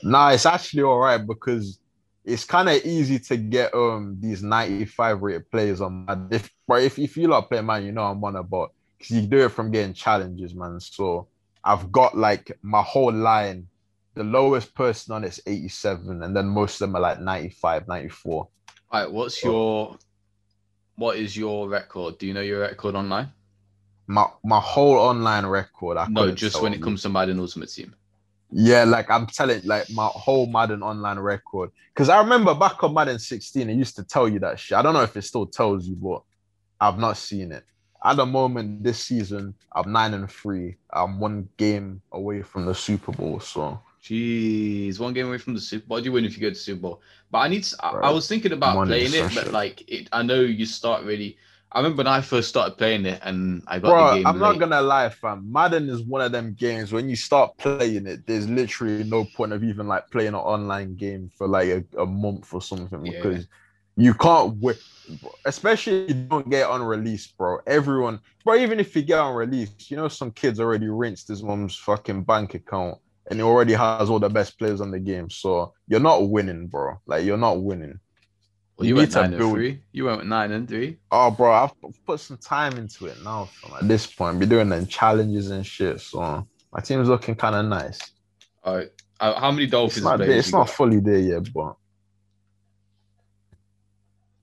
Nah, 0.04 0.30
it's 0.30 0.46
actually 0.46 0.84
all 0.84 1.00
right 1.00 1.26
because 1.26 1.80
it's 2.24 2.44
kind 2.44 2.68
of 2.68 2.84
easy 2.86 3.18
to 3.18 3.38
get 3.38 3.74
um 3.74 4.18
these 4.20 4.44
95 4.44 5.22
rated 5.22 5.50
players 5.50 5.80
on 5.80 6.06
my 6.06 6.18
if 6.30 6.52
but 6.68 6.84
if, 6.84 7.00
if 7.00 7.16
you 7.16 7.30
lot 7.30 7.50
play 7.50 7.62
man, 7.62 7.86
you 7.86 7.92
know 7.94 8.04
I'm 8.04 8.24
on 8.24 8.36
about 8.36 8.74
because 8.98 9.16
you 9.16 9.22
do 9.22 9.46
it 9.46 9.50
from 9.50 9.72
getting 9.72 9.94
challenges, 9.94 10.54
man. 10.54 10.80
So 10.80 11.28
I've 11.64 11.92
got 11.92 12.18
like 12.18 12.52
my 12.62 12.82
whole 12.82 13.14
line, 13.14 13.68
the 14.16 14.24
lowest 14.24 14.74
person 14.76 15.14
on 15.14 15.24
it's 15.24 15.40
87, 15.46 16.24
and 16.24 16.36
then 16.36 16.48
most 16.48 16.76
of 16.76 16.80
them 16.88 16.96
are 16.96 17.02
like 17.02 17.22
95, 17.22 17.88
94. 17.88 18.34
All 18.34 18.50
right, 18.92 19.12
what's 19.12 19.44
your 19.44 19.98
what 20.96 21.18
is 21.18 21.38
your 21.38 21.70
record? 21.70 22.18
Do 22.18 22.28
you 22.28 22.34
know 22.34 22.42
your 22.42 22.62
record 22.62 22.96
online? 22.96 23.32
My 24.08 24.28
my 24.44 24.60
whole 24.60 24.96
online 24.96 25.46
record, 25.46 25.98
I 25.98 26.08
No, 26.08 26.32
just 26.32 26.62
when 26.62 26.74
it 26.74 26.82
comes 26.82 27.02
to 27.04 27.10
Madden 27.10 27.40
Ultimate 27.40 27.70
Team. 27.70 27.94
Yeah, 28.50 28.86
like 28.86 29.12
I'm 29.12 29.28
telling, 29.28 29.62
like 29.66 29.90
my 29.90 30.08
whole 30.08 30.48
Madden 30.48 30.82
online 30.82 31.20
record. 31.20 31.72
Because 31.94 32.08
I 32.10 32.20
remember 32.20 32.56
back 32.56 32.82
on 32.84 32.94
Madden 32.94 33.20
16, 33.20 33.70
it 33.70 33.74
used 33.74 33.96
to 33.98 34.04
tell 34.04 34.30
you 34.30 34.40
that 34.40 34.60
shit. 34.60 34.78
I 34.78 34.82
don't 34.82 34.94
know 34.94 35.02
if 35.02 35.18
it 35.18 35.24
still 35.24 35.46
tells 35.46 35.86
you, 35.86 35.96
but 35.96 36.22
I've 36.80 36.98
not 36.98 37.18
seen 37.18 37.52
it. 37.52 37.66
At 38.04 38.16
the 38.16 38.26
moment, 38.26 38.84
this 38.84 39.04
season, 39.04 39.54
I'm 39.74 39.92
nine 39.92 40.14
and 40.14 40.32
three. 40.32 40.78
I'm 40.94 41.20
one 41.20 41.50
game 41.58 42.02
away 42.12 42.42
from 42.42 42.66
the 42.66 42.76
Super 42.76 43.12
Bowl. 43.12 43.40
So, 43.40 43.82
Jeez, 44.04 45.00
one 45.00 45.14
game 45.14 45.28
away 45.28 45.40
from 45.40 45.56
the 45.56 45.60
Super 45.60 45.88
Bowl. 45.88 45.98
Do 45.98 46.06
you 46.06 46.12
win 46.14 46.24
if 46.24 46.38
you 46.38 46.42
go 46.42 46.50
to 46.50 46.56
Super 46.56 46.80
Bowl? 46.80 47.02
But 47.32 47.40
I 47.40 47.48
need. 47.50 47.64
To, 47.64 47.86
I, 47.86 47.90
I 47.90 48.12
was 48.12 48.28
thinking 48.28 48.54
about 48.54 48.76
Money 48.76 49.08
playing 49.08 49.26
it, 49.26 49.36
but 49.36 49.52
like, 49.52 49.84
it, 49.90 50.08
I 50.14 50.22
know 50.22 50.40
you 50.40 50.66
start 50.66 51.04
really. 51.04 51.38
I 51.72 51.80
remember 51.80 51.98
when 52.02 52.08
I 52.08 52.22
first 52.22 52.50
started 52.50 52.78
playing 52.78 53.06
it, 53.06 53.20
and 53.24 53.64
I 53.68 53.80
got 53.80 53.98
the 53.98 54.04
bro, 54.04 54.06
game 54.06 54.26
I'm 54.26 54.40
late. 54.40 54.40
not 54.40 54.60
gonna 54.60 54.82
lie, 54.82 55.10
fam. 55.10 55.52
Madden 55.52 55.90
is 55.90 56.04
one 56.04 56.22
of 56.22 56.32
them 56.32 56.54
games 56.54 56.92
when 56.92 57.10
you 57.10 57.16
start 57.16 57.58
playing 57.58 58.08
it, 58.08 58.26
there's 58.28 58.50
literally 58.50 59.04
no 59.04 59.26
point 59.26 59.54
of 59.54 59.64
even 59.64 59.88
like 59.88 60.10
playing 60.12 60.30
an 60.30 60.36
online 60.36 60.96
game 60.96 61.30
for 61.38 61.48
like 61.48 61.70
a, 61.70 61.84
a 62.02 62.06
month 62.06 62.54
or 62.54 62.62
something 62.62 63.04
Yeah. 63.04 63.20
because 63.22 63.48
you 63.96 64.14
can't 64.14 64.56
wait. 64.58 64.78
Especially 65.46 66.04
if 66.06 66.10
you 66.10 66.16
don't 66.28 66.50
get 66.50 66.70
on 66.70 66.84
release, 66.84 67.28
bro. 67.28 67.60
Everyone, 67.66 68.20
bro, 68.44 68.56
even 68.56 68.80
if 68.80 68.94
you 68.96 69.04
get 69.04 69.20
on 69.20 69.36
release, 69.36 69.72
you 69.90 69.96
know 69.98 70.10
some 70.10 70.32
kids 70.32 70.60
already 70.60 70.88
rinsed 70.90 71.30
his 71.30 71.44
mom's 71.44 71.76
fucking 71.78 72.24
bank 72.24 72.56
account 72.56 72.98
and 73.30 73.40
he 73.40 73.44
already 73.44 73.74
has 73.74 74.10
all 74.10 74.20
the 74.20 74.30
best 74.30 74.60
players 74.60 74.82
on 74.82 74.92
the 74.92 75.00
game. 75.00 75.30
So 75.30 75.74
you're 75.88 76.02
not 76.02 76.30
winning, 76.30 76.68
bro. 76.68 76.96
Like 77.06 77.24
you're 77.26 77.38
not 77.38 77.62
winning. 77.62 78.00
Well, 78.78 78.88
you 78.88 78.96
went 78.96 79.14
nine 79.16 79.26
and 79.26 79.38
build- 79.38 79.54
three. 79.54 79.82
You 79.92 80.06
went 80.06 80.26
nine 80.28 80.52
and 80.52 80.68
three. 80.68 80.98
Oh, 81.12 81.32
bro, 81.32 81.52
I've 81.52 81.74
put 82.06 82.20
some 82.20 82.38
time 82.38 82.78
into 82.78 83.08
it 83.08 83.18
now. 83.24 83.46
Fam. 83.46 83.74
At 83.82 83.88
this 83.88 84.06
point, 84.06 84.40
be 84.40 84.46
doing 84.46 84.70
them 84.70 84.86
challenges 84.86 85.50
and 85.50 85.66
shit. 85.66 86.00
So 86.00 86.48
my 86.72 86.80
team's 86.82 87.10
looking 87.10 87.36
kind 87.36 87.56
of 87.56 87.66
nice. 87.66 88.00
All 88.64 88.76
right. 88.76 88.92
Uh, 89.20 89.40
how 89.40 89.50
many 89.50 89.64
It's 89.64 89.72
Dolphins 89.72 90.04
not, 90.04 90.20
there, 90.20 90.30
it's 90.30 90.52
not 90.52 90.70
fully 90.70 91.00
there 91.00 91.18
yet, 91.18 91.52
but 91.52 91.76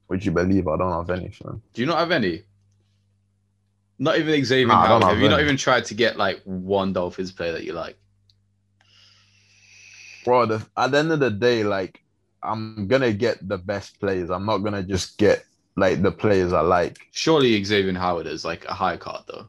would 0.09 0.25
you 0.25 0.33
believe 0.33 0.67
I 0.67 0.77
don't 0.79 0.91
have 0.93 1.11
anything? 1.11 1.63
Do 1.73 1.81
you 1.81 1.87
not 1.87 1.99
have 1.99 2.11
any? 2.11 2.43
Not 4.01 4.19
even 4.19 4.45
Xavier 4.45 4.67
Nah, 4.67 4.81
I 4.81 4.89
don't 4.89 5.03
Howard. 5.03 5.03
Have 5.03 5.13
have 5.13 5.23
you 5.23 5.29
not 5.29 5.41
even 5.41 5.57
tried 5.57 5.85
to 5.85 5.95
get 5.95 6.17
like 6.17 6.41
one 6.43 6.93
Dolphins 6.93 7.31
player 7.31 7.53
that 7.53 7.63
you 7.63 7.73
like? 7.73 7.97
Bro, 10.25 10.47
the, 10.47 10.67
at 10.77 10.91
the 10.91 10.99
end 10.99 11.13
of 11.13 11.21
the 11.21 11.31
day, 11.31 11.63
like 11.63 12.04
I'm 12.45 12.87
gonna 12.87 13.13
get 13.13 13.47
the 13.49 13.59
best 13.59 13.99
players. 14.01 14.31
I'm 14.31 14.47
not 14.47 14.59
gonna 14.59 14.83
just 14.83 15.19
get 15.19 15.45
like 15.77 16.03
the 16.03 16.13
players 16.13 16.53
I 16.53 16.61
like. 16.61 16.99
Surely 17.13 17.63
Xavier 17.65 17.95
Howard 17.95 18.27
is 18.27 18.45
like 18.45 18.65
a 18.67 18.75
high 18.75 18.97
card 18.97 19.25
though. 19.27 19.49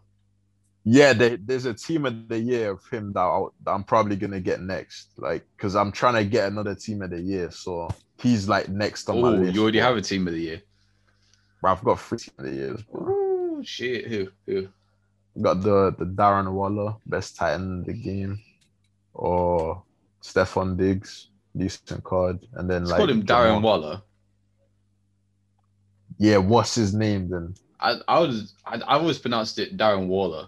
Yeah, 0.87 1.13
they, 1.13 1.37
there's 1.37 1.65
a 1.65 1.73
team 1.73 2.05
of 2.05 2.27
the 2.27 2.37
year 2.39 2.71
of 2.71 2.87
him 2.89 3.11
that, 3.13 3.19
I'll, 3.19 3.53
that 3.63 3.71
I'm 3.71 3.83
probably 3.83 4.15
gonna 4.15 4.39
get 4.39 4.61
next. 4.61 5.09
Like, 5.17 5.43
cause 5.57 5.75
I'm 5.75 5.91
trying 5.91 6.13
to 6.15 6.23
get 6.23 6.47
another 6.47 6.75
team 6.75 7.01
of 7.01 7.09
the 7.09 7.19
year, 7.19 7.49
so 7.49 7.89
he's 8.19 8.47
like 8.47 8.69
next 8.69 9.09
on 9.09 9.19
my 9.21 9.29
Oh, 9.29 9.31
list. 9.31 9.55
you 9.55 9.63
already 9.63 9.79
have 9.79 9.97
a 9.97 10.01
team 10.01 10.27
of 10.27 10.33
the 10.33 10.39
year. 10.41 10.61
Bro, 11.61 11.71
I've 11.71 11.83
got 11.83 11.99
three 11.99 12.19
team 12.19 12.33
of 12.37 12.45
the 12.45 12.51
years. 12.53 12.81
Bro. 12.83 13.05
Oh 13.57 13.61
shit! 13.63 14.05
Who? 14.07 14.27
Who? 14.45 14.67
Got 15.41 15.61
the 15.61 15.95
the 15.97 16.05
Darren 16.05 16.51
Waller, 16.51 16.95
best 17.05 17.35
tight 17.35 17.53
end 17.55 17.87
in 17.87 17.93
the 17.93 17.93
game, 18.01 18.39
or 19.13 19.81
Stefon 20.21 20.77
Diggs, 20.77 21.29
decent 21.57 22.03
card, 22.03 22.39
and 22.53 22.69
then 22.69 22.83
Let's 22.83 22.91
like 22.91 22.97
call 22.99 23.09
him 23.09 23.23
Darren 23.23 23.55
Jamal- 23.55 23.61
Waller. 23.61 24.01
Yeah, 26.17 26.37
what's 26.37 26.75
his 26.75 26.93
name 26.93 27.29
then? 27.29 27.55
I 27.79 27.95
I 28.07 28.19
was 28.19 28.53
I, 28.65 28.75
I 28.77 28.97
always 28.97 29.19
pronounced 29.19 29.59
it 29.59 29.77
Darren 29.77 30.07
Waller. 30.07 30.47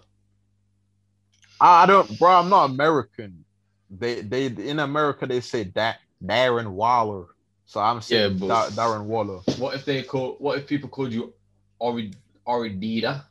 I, 1.60 1.86
don't, 1.86 2.18
bro. 2.18 2.30
I'm 2.30 2.48
not 2.48 2.70
American. 2.70 3.44
They 3.90 4.20
they 4.20 4.46
in 4.46 4.78
America 4.78 5.26
they 5.26 5.40
say 5.40 5.64
that 5.74 5.98
Darren 6.24 6.70
Waller, 6.70 7.26
so 7.66 7.80
I'm 7.80 8.00
saying 8.00 8.38
Yeah, 8.38 8.48
Da- 8.48 8.68
Darren 8.68 9.04
Waller. 9.04 9.40
What 9.58 9.74
if 9.74 9.84
they 9.84 10.02
call? 10.02 10.36
What 10.38 10.58
if 10.58 10.66
people 10.66 10.88
called 10.88 11.12
you 11.12 11.32
Ori 11.78 12.12
Oridida? 12.46 13.24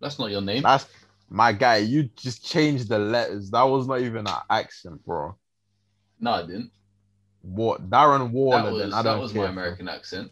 That's 0.00 0.18
not 0.18 0.30
your 0.30 0.42
name. 0.42 0.62
That's 0.62 0.86
my 1.30 1.52
guy. 1.52 1.76
You 1.76 2.04
just 2.16 2.44
changed 2.44 2.88
the 2.88 2.98
letters. 2.98 3.50
That 3.50 3.62
was 3.62 3.86
not 3.86 4.00
even 4.00 4.26
an 4.26 4.36
accent, 4.50 5.04
bro. 5.04 5.36
No, 6.20 6.32
I 6.32 6.42
didn't. 6.42 6.70
What 7.46 7.90
Darren 7.90 8.30
Waller? 8.30 8.62
That 8.62 8.72
was 8.72 8.82
then 8.82 8.92
I 8.94 9.02
don't 9.02 9.16
that 9.16 9.22
was 9.22 9.32
care. 9.32 9.42
my 9.42 9.48
American 9.48 9.88
accent. 9.88 10.30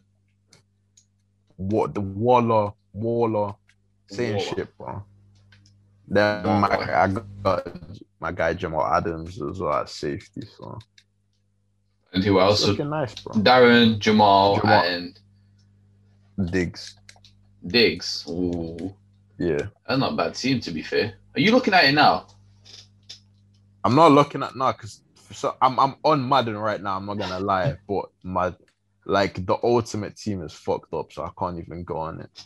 What 1.57 1.95
the 1.95 2.01
Waller, 2.01 2.73
Waller, 2.95 3.55
same 4.09 4.37
Waller. 4.37 4.47
shit, 4.47 4.79
bro. 4.79 5.05
Then 6.09 6.43
my. 6.45 6.69
I 7.03 7.09
got 7.09 7.69
my 8.19 8.33
guy 8.33 8.55
Jamal 8.55 8.87
Adams 8.87 9.41
as 9.43 9.59
well 9.61 9.73
at 9.75 9.89
safety, 9.89 10.43
so 10.57 10.79
And 12.13 12.23
who 12.25 12.41
else? 12.41 12.65
looking 12.67 12.89
nice, 12.91 13.15
bro. 13.17 13.35
Darren, 13.35 13.99
Jamal, 13.99 14.57
Jamal. 14.61 14.85
and 14.85 15.19
Diggs, 16.51 16.97
Diggs. 17.67 18.25
Ooh, 18.29 18.95
yeah. 19.39 19.59
that's 19.87 19.99
not 20.01 20.13
a 20.15 20.17
bad 20.17 20.35
team 20.35 20.61
to 20.61 20.71
be 20.71 20.83
fair. 20.83 21.15
Are 21.35 21.41
you 21.41 21.53
looking 21.53 21.75
at 21.75 21.85
it 21.85 21.93
now? 21.93 22.27
I'm 23.85 23.95
not 23.95 24.13
looking 24.13 24.43
at 24.43 24.55
now 24.57 24.73
because 24.73 25.01
so 25.33 25.57
I'm 25.61 25.79
I'm 25.79 25.97
on 26.05 26.29
Madden 26.29 26.57
right 26.57 26.81
now. 26.81 26.97
I'm 26.97 27.07
not 27.07 27.19
gonna 27.19 27.41
lie, 27.41 27.77
but 27.89 28.07
my 28.23 28.55
like 29.05 29.45
the 29.47 29.57
ultimate 29.63 30.17
team 30.17 30.43
is 30.43 30.53
fucked 30.53 30.93
up, 30.95 31.13
so 31.13 31.25
I 31.25 31.31
can't 31.39 31.59
even 31.59 31.85
go 31.85 31.97
on 31.97 32.21
it. 32.21 32.45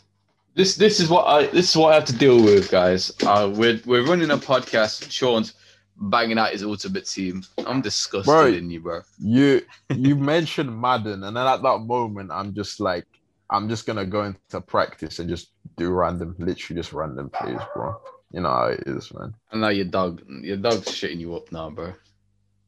This 0.55 0.75
this 0.75 0.99
is 0.99 1.09
what 1.09 1.25
I 1.25 1.47
this 1.47 1.69
is 1.69 1.77
what 1.77 1.91
I 1.91 1.95
have 1.95 2.05
to 2.05 2.17
deal 2.17 2.43
with, 2.43 2.71
guys. 2.71 3.11
Uh, 3.23 3.51
we're 3.53 3.79
we're 3.85 4.05
running 4.05 4.31
a 4.31 4.37
podcast. 4.37 5.11
Sean's 5.11 5.53
banging 5.99 6.37
out 6.37 6.51
his 6.51 6.63
ultimate 6.63 7.05
team. 7.05 7.43
I'm 7.65 7.81
disgusted 7.81 8.25
Bro. 8.25 8.47
in 8.47 8.69
you, 8.69 8.79
bro. 8.79 9.01
You 9.19 9.61
you 9.89 10.15
mentioned 10.15 10.79
Madden, 10.79 11.23
and 11.23 11.37
then 11.37 11.47
at 11.47 11.61
that 11.61 11.79
moment, 11.79 12.31
I'm 12.31 12.53
just 12.53 12.79
like, 12.79 13.05
I'm 13.49 13.69
just 13.69 13.85
gonna 13.85 14.05
go 14.05 14.23
into 14.23 14.61
practice 14.61 15.19
and 15.19 15.29
just 15.29 15.51
do 15.75 15.91
random, 15.91 16.35
literally 16.39 16.79
just 16.79 16.93
random 16.93 17.29
plays, 17.29 17.59
bro. 17.73 17.95
You 18.31 18.41
know 18.41 18.49
how 18.49 18.65
it 18.65 18.83
is, 18.85 19.13
man. 19.13 19.33
And 19.51 19.61
now 19.61 19.69
your 19.69 19.85
dog, 19.85 20.21
your 20.27 20.57
dog's 20.57 20.87
shitting 20.87 21.19
you 21.19 21.35
up 21.35 21.51
now, 21.51 21.69
bro. 21.69 21.93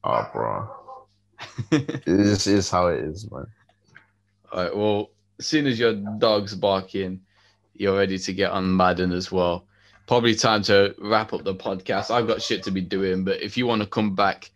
Oh, 0.03 0.29
bro, 0.33 1.05
this 2.05 2.47
is, 2.47 2.69
how 2.69 2.87
it 2.87 2.99
is, 3.03 3.29
man. 3.31 3.45
All 4.51 4.63
right. 4.63 4.75
Well, 4.75 5.11
as 5.39 5.45
soon 5.47 5.67
as 5.67 5.77
your 5.77 5.93
dog's 5.93 6.55
barking, 6.55 7.21
you're 7.75 7.97
ready 7.97 8.17
to 8.17 8.33
get 8.33 8.51
on 8.51 8.75
Madden 8.75 9.11
as 9.11 9.31
well. 9.31 9.65
Probably 10.07 10.35
time 10.35 10.63
to 10.63 10.95
wrap 10.99 11.33
up 11.33 11.43
the 11.43 11.53
podcast. 11.53 12.11
I've 12.11 12.27
got 12.27 12.41
shit 12.41 12.63
to 12.63 12.71
be 12.71 12.81
doing, 12.81 13.23
but 13.23 13.41
if 13.41 13.57
you 13.57 13.67
want 13.67 13.81
to 13.81 13.87
come 13.87 14.15
back 14.15 14.49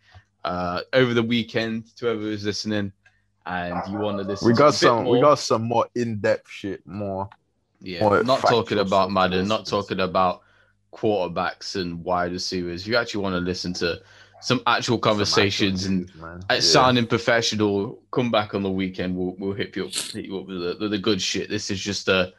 uh, 0.44 0.80
over 0.92 1.14
the 1.14 1.22
weekend 1.22 1.94
to 1.96 2.06
whoever 2.06 2.22
is 2.22 2.44
listening, 2.44 2.92
and 3.46 3.80
you 3.92 3.98
want 3.98 4.18
to 4.18 4.24
listen, 4.24 4.48
We 4.48 4.54
got 4.54 4.74
some, 4.74 5.04
we 5.04 5.20
more- 5.20 5.22
got 5.22 5.38
some 5.38 5.62
more 5.62 5.86
in-depth 5.94 6.50
shit, 6.50 6.86
more. 6.86 7.28
yeah, 7.80 8.00
more 8.00 8.24
not 8.24 8.40
talking 8.40 8.78
about 8.78 9.10
Madden, 9.10 9.46
not 9.46 9.66
talking 9.66 10.00
about 10.00 10.40
quarterbacks 10.92 11.76
and 11.80 12.02
wide 12.02 12.32
receivers. 12.32 12.82
If 12.82 12.88
you 12.88 12.96
actually 12.96 13.22
want 13.22 13.34
to 13.34 13.40
listen 13.40 13.72
to 13.74 14.00
some 14.44 14.60
actual 14.66 14.98
conversations 14.98 15.84
some 15.84 15.92
and 15.92 16.10
actual 16.10 16.34
news, 16.34 16.44
uh, 16.50 16.54
Yeah. 16.54 16.60
sounding 16.60 17.06
professional, 17.06 18.02
come 18.10 18.30
back 18.30 18.54
on 18.54 18.62
the 18.62 18.70
weekend. 18.70 19.16
We'll 19.16 19.34
we'll 19.38 19.54
hit 19.54 19.74
you 19.74 19.86
up, 19.86 19.94
hit 19.94 20.26
you 20.26 20.38
up 20.38 20.46
with 20.46 20.60
the, 20.60 20.76
with 20.78 20.90
the 20.90 20.98
good 20.98 21.20
shit. 21.20 21.48
This 21.48 21.70
is 21.70 21.80
just 21.80 22.08
a 22.08 22.32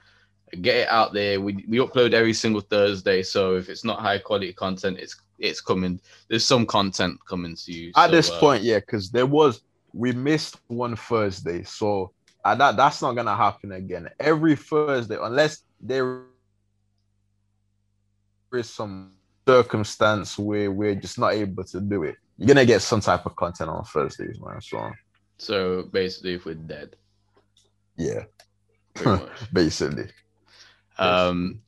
get 0.61 0.75
it 0.77 0.89
out 0.89 1.13
there. 1.13 1.41
We 1.41 1.65
we 1.67 1.77
upload 1.79 2.13
every 2.13 2.33
single 2.33 2.61
Thursday, 2.61 3.23
so 3.23 3.55
if 3.55 3.69
it's 3.69 3.83
not 3.83 3.99
high 3.99 4.19
quality 4.19 4.53
content, 4.53 4.99
it's 4.99 5.15
it's 5.39 5.61
coming. 5.61 5.99
There's 6.29 6.45
some 6.45 6.65
content 6.67 7.19
coming 7.27 7.55
to 7.55 7.71
you 7.71 7.91
at 7.95 8.09
so, 8.09 8.11
this 8.11 8.29
uh, 8.29 8.39
point, 8.39 8.63
yeah, 8.63 8.79
because 8.79 9.09
there 9.09 9.25
was 9.25 9.61
we 9.93 10.11
missed 10.11 10.57
one 10.67 10.95
Thursday, 10.95 11.63
so 11.63 12.11
uh, 12.43 12.53
that 12.53 12.77
that's 12.77 13.01
not 13.01 13.13
gonna 13.13 13.35
happen 13.35 13.71
again. 13.71 14.09
Every 14.19 14.55
Thursday, 14.55 15.17
unless 15.19 15.63
there 15.81 16.21
is 18.53 18.69
some 18.69 19.14
circumstance 19.47 20.37
where 20.37 20.71
we're 20.71 20.95
just 20.95 21.19
not 21.19 21.33
able 21.33 21.63
to 21.65 21.81
do 21.81 22.03
it, 22.03 22.15
you're 22.37 22.47
gonna 22.47 22.65
get 22.65 22.81
some 22.81 23.01
type 23.01 23.25
of 23.25 23.35
content 23.35 23.69
on 23.69 23.83
Thursdays, 23.85 24.39
man. 24.41 24.61
So 24.61 24.91
So 25.37 25.83
basically, 25.83 26.33
if 26.35 26.45
we're 26.45 26.55
dead, 26.55 26.95
yeah, 27.97 28.25
basically. 29.53 30.09
Um, 30.97 31.61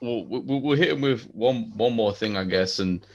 we'll, 0.00 0.24
we'll, 0.26 0.60
we'll 0.60 0.76
hit 0.76 0.90
him 0.90 1.00
with 1.00 1.24
one 1.34 1.72
one 1.76 1.94
more 1.94 2.14
thing, 2.14 2.36
I 2.36 2.44
guess, 2.44 2.78
and 2.78 3.06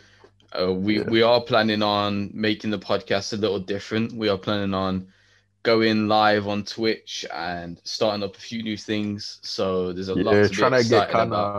uh, 0.60 0.74
we 0.74 1.00
Yeah. 1.00 1.04
we 1.04 1.22
are 1.24 1.42
planning 1.42 1.82
on 1.84 2.32
making 2.34 2.72
the 2.72 2.80
podcast 2.80 3.34
a 3.34 3.38
little 3.38 3.60
different. 3.60 4.14
We 4.14 4.30
are 4.30 4.38
planning 4.38 4.74
on 4.74 5.08
going 5.64 6.08
live 6.08 6.48
on 6.48 6.64
Twitch 6.66 7.26
and 7.34 7.80
starting 7.84 8.24
up 8.24 8.36
a 8.36 8.40
few 8.40 8.64
new 8.64 8.78
things. 8.78 9.40
So 9.44 9.94
there's 9.94 10.10
a 10.10 10.16
lot 10.16 10.42
Yeah, 10.42 10.44
to 10.44 10.54
be 10.54 10.56
trying 10.58 10.72
to 10.74 10.84
get 10.84 11.10
kind 11.10 11.34
of. 11.34 11.52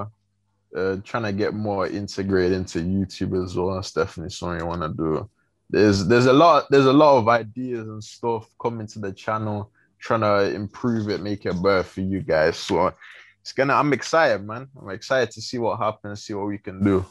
Uh, 0.75 0.97
trying 1.05 1.23
to 1.23 1.33
get 1.33 1.55
more 1.55 1.87
integrated 1.87 2.53
into 2.53 2.81
YouTube 2.81 3.45
as 3.45 3.55
well. 3.55 3.75
That's 3.75 3.93
definitely 3.93 4.31
something 4.31 4.61
I 4.61 4.65
want 4.65 4.83
to 4.83 4.89
do. 4.89 5.31
There's 5.71 6.07
there's 6.07 6.27
a 6.27 6.33
lot 6.33 6.67
there's 6.69 6.87
a 6.87 6.93
lot 6.93 7.19
of 7.19 7.29
ideas 7.29 7.87
and 7.87 8.03
stuff 8.03 8.49
coming 8.61 8.87
to 8.89 8.99
the 8.99 9.13
channel, 9.13 9.71
trying 10.01 10.23
to 10.23 10.53
improve 10.53 11.09
it, 11.11 11.23
make 11.23 11.47
it 11.47 11.63
better 11.63 11.85
for 11.85 12.01
you 12.01 12.21
guys. 12.23 12.57
So 12.57 12.93
it's 13.41 13.53
gonna 13.53 13.75
I'm 13.75 13.93
excited, 13.93 14.45
man. 14.45 14.69
I'm 14.81 14.91
excited 14.91 15.31
to 15.33 15.41
see 15.41 15.59
what 15.59 15.79
happens, 15.79 16.25
see 16.25 16.35
what 16.35 16.47
we 16.47 16.59
can 16.59 16.83
do. 16.83 17.05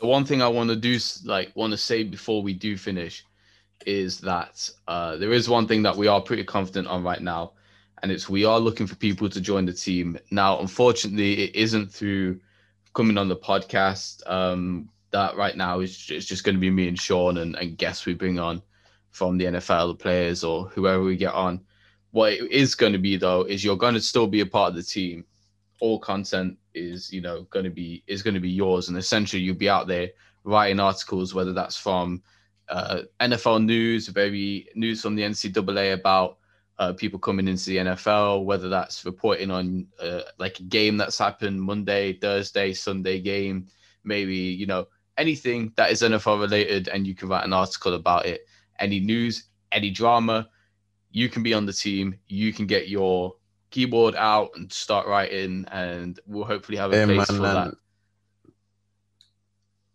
the 0.00 0.06
one 0.06 0.24
thing 0.24 0.42
I 0.42 0.48
want 0.48 0.70
to 0.70 0.76
do, 0.76 0.98
like, 1.24 1.54
want 1.54 1.72
to 1.72 1.76
say 1.76 2.02
before 2.04 2.42
we 2.42 2.52
do 2.52 2.76
finish, 2.76 3.24
is 3.86 4.18
that 4.20 4.68
uh, 4.86 5.16
there 5.16 5.32
is 5.32 5.48
one 5.48 5.66
thing 5.66 5.82
that 5.82 5.96
we 5.96 6.06
are 6.08 6.20
pretty 6.20 6.44
confident 6.44 6.88
on 6.88 7.02
right 7.02 7.20
now, 7.20 7.52
and 8.02 8.12
it's 8.12 8.28
we 8.28 8.44
are 8.44 8.60
looking 8.60 8.86
for 8.86 8.96
people 8.96 9.28
to 9.28 9.40
join 9.40 9.66
the 9.66 9.72
team. 9.72 10.18
Now, 10.30 10.60
unfortunately, 10.60 11.44
it 11.44 11.56
isn't 11.56 11.92
through 11.92 12.40
coming 12.94 13.18
on 13.18 13.28
the 13.28 13.36
podcast. 13.36 14.28
Um, 14.30 14.88
that 15.10 15.36
right 15.36 15.56
now 15.56 15.80
is 15.80 16.06
it's 16.10 16.26
just 16.26 16.44
going 16.44 16.54
to 16.54 16.60
be 16.60 16.70
me 16.70 16.88
and 16.88 16.98
Sean 16.98 17.38
and, 17.38 17.56
and 17.56 17.78
guests 17.78 18.04
we 18.04 18.14
bring 18.14 18.38
on 18.38 18.62
from 19.10 19.38
the 19.38 19.46
NFL, 19.46 19.88
the 19.88 19.94
players 19.94 20.44
or 20.44 20.68
whoever 20.68 21.02
we 21.02 21.16
get 21.16 21.32
on. 21.32 21.60
What 22.10 22.34
it 22.34 22.50
is 22.50 22.74
going 22.74 22.92
to 22.92 22.98
be 22.98 23.16
though 23.16 23.42
is 23.42 23.64
you're 23.64 23.76
going 23.76 23.94
to 23.94 24.00
still 24.00 24.26
be 24.26 24.40
a 24.40 24.46
part 24.46 24.70
of 24.70 24.76
the 24.76 24.82
team. 24.82 25.24
All 25.80 25.98
content 25.98 26.58
is 26.74 27.12
you 27.12 27.20
know 27.20 27.42
going 27.50 27.64
to 27.64 27.70
be 27.70 28.02
is 28.06 28.22
going 28.22 28.34
to 28.34 28.40
be 28.40 28.50
yours, 28.50 28.88
and 28.88 28.98
essentially 28.98 29.42
you'll 29.42 29.56
be 29.56 29.68
out 29.68 29.86
there 29.86 30.10
writing 30.44 30.80
articles, 30.80 31.34
whether 31.34 31.52
that's 31.52 31.76
from 31.76 32.22
uh, 32.68 33.02
NFL 33.20 33.64
news, 33.64 34.12
maybe 34.14 34.68
news 34.74 35.02
from 35.02 35.14
the 35.14 35.22
NCAA 35.22 35.94
about 35.94 36.38
uh, 36.78 36.92
people 36.92 37.18
coming 37.18 37.48
into 37.48 37.66
the 37.66 37.76
NFL, 37.78 38.44
whether 38.44 38.68
that's 38.68 39.04
reporting 39.04 39.50
on 39.50 39.86
uh, 40.00 40.22
like 40.38 40.60
a 40.60 40.64
game 40.64 40.96
that's 40.96 41.18
happened 41.18 41.60
Monday, 41.60 42.12
Thursday, 42.14 42.72
Sunday 42.72 43.20
game, 43.20 43.66
maybe 44.04 44.36
you 44.36 44.66
know 44.66 44.86
anything 45.16 45.72
that 45.76 45.90
is 45.90 46.02
NFL 46.02 46.40
related, 46.40 46.88
and 46.88 47.06
you 47.06 47.14
can 47.14 47.28
write 47.28 47.44
an 47.44 47.52
article 47.52 47.94
about 47.94 48.26
it. 48.26 48.46
Any 48.78 49.00
news, 49.00 49.48
any 49.72 49.90
drama, 49.90 50.48
you 51.10 51.28
can 51.28 51.42
be 51.42 51.52
on 51.52 51.66
the 51.66 51.72
team. 51.72 52.18
You 52.28 52.52
can 52.52 52.66
get 52.66 52.88
your 52.88 53.34
keyboard 53.70 54.14
out 54.14 54.50
and 54.54 54.72
start 54.72 55.06
writing, 55.08 55.66
and 55.72 56.18
we'll 56.26 56.44
hopefully 56.44 56.78
have 56.78 56.92
a 56.92 57.06
place 57.06 57.30
man, 57.30 57.38
for 57.38 57.42
that. 57.42 57.74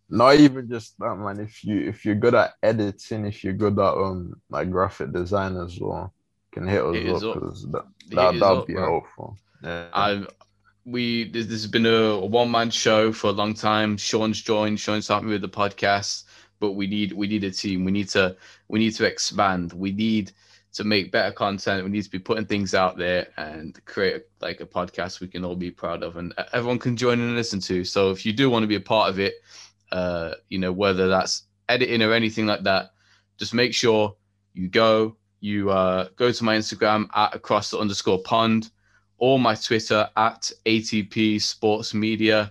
Not 0.10 0.36
even 0.36 0.70
just 0.70 1.00
that, 1.00 1.16
man. 1.16 1.40
If 1.40 1.64
you 1.64 1.80
if 1.88 2.04
you're 2.04 2.16
good 2.16 2.36
at 2.36 2.56
editing, 2.62 3.26
if 3.26 3.44
you're 3.44 3.54
good 3.54 3.80
at 3.80 3.94
um 3.94 4.36
like 4.50 4.70
graphic 4.70 5.14
design 5.14 5.56
as 5.56 5.80
well, 5.80 6.14
can 6.54 6.68
hit 6.68 6.84
us 6.84 7.24
up 7.24 7.36
because 7.36 7.66
that 7.72 7.86
that 8.12 8.40
that'd 8.40 8.66
be 8.68 8.74
bro. 8.74 8.84
helpful. 8.84 9.38
Yeah. 9.64 9.88
I 9.94 10.26
we 10.86 11.30
this, 11.30 11.46
this 11.46 11.62
has 11.62 11.68
been 11.68 11.86
a, 11.86 11.90
a 11.90 12.26
one 12.26 12.52
man 12.52 12.70
show 12.70 13.12
for 13.12 13.28
a 13.28 13.32
long 13.32 13.54
time. 13.54 13.98
Sean's 13.98 14.42
joined. 14.42 14.80
Sean's 14.80 15.08
helped 15.08 15.26
me 15.26 15.32
with 15.32 15.42
the 15.42 15.50
podcast, 15.50 16.24
but 16.60 16.74
we 16.74 16.88
need 16.88 17.14
we 17.14 17.28
need 17.28 17.44
a 17.44 17.52
team. 17.52 17.86
We 17.86 17.92
need 17.92 18.10
to 18.10 18.36
we 18.68 18.80
need 18.80 18.96
to 18.96 19.06
expand. 19.06 19.74
We 19.74 19.92
need 19.92 20.32
to 20.74 20.84
make 20.84 21.12
better 21.12 21.32
content. 21.32 21.84
We 21.84 21.92
need 21.92 22.04
to 22.04 22.10
be 22.10 22.20
putting 22.20 22.46
things 22.46 22.74
out 22.74 22.98
there 22.98 23.28
and 23.38 23.80
create 23.86 24.24
like 24.42 24.60
a 24.60 24.66
podcast 24.66 25.22
we 25.22 25.28
can 25.28 25.46
all 25.46 25.56
be 25.56 25.70
proud 25.70 26.02
of 26.02 26.18
and 26.18 26.34
everyone 26.52 26.80
can 26.80 26.98
join 26.98 27.20
and 27.20 27.36
listen 27.36 27.60
to. 27.62 27.84
So 27.84 28.10
if 28.10 28.26
you 28.26 28.34
do 28.34 28.50
want 28.50 28.64
to 28.64 28.68
be 28.68 28.76
a 28.76 28.82
part 28.82 29.10
of 29.10 29.20
it, 29.20 29.36
uh, 29.92 30.34
you 30.50 30.58
know, 30.58 30.72
whether 30.72 31.08
that's 31.08 31.44
editing 31.70 32.02
or 32.02 32.12
anything 32.12 32.48
like 32.48 32.64
that, 32.64 32.94
just 33.38 33.54
make 33.54 33.74
sure 33.74 34.16
you 34.54 34.68
go, 34.68 35.16
you 35.44 35.70
uh, 35.70 36.08
go 36.16 36.32
to 36.32 36.44
my 36.46 36.56
Instagram 36.56 37.10
at 37.14 37.36
across 37.36 37.70
the 37.70 37.78
underscore 37.78 38.24
pond 38.24 38.72
or 39.18 39.38
my 39.38 39.54
Twitter 39.54 40.10
at 40.16 40.50
ATP 40.66 41.42
Sports 41.42 41.94
Media 41.94 42.50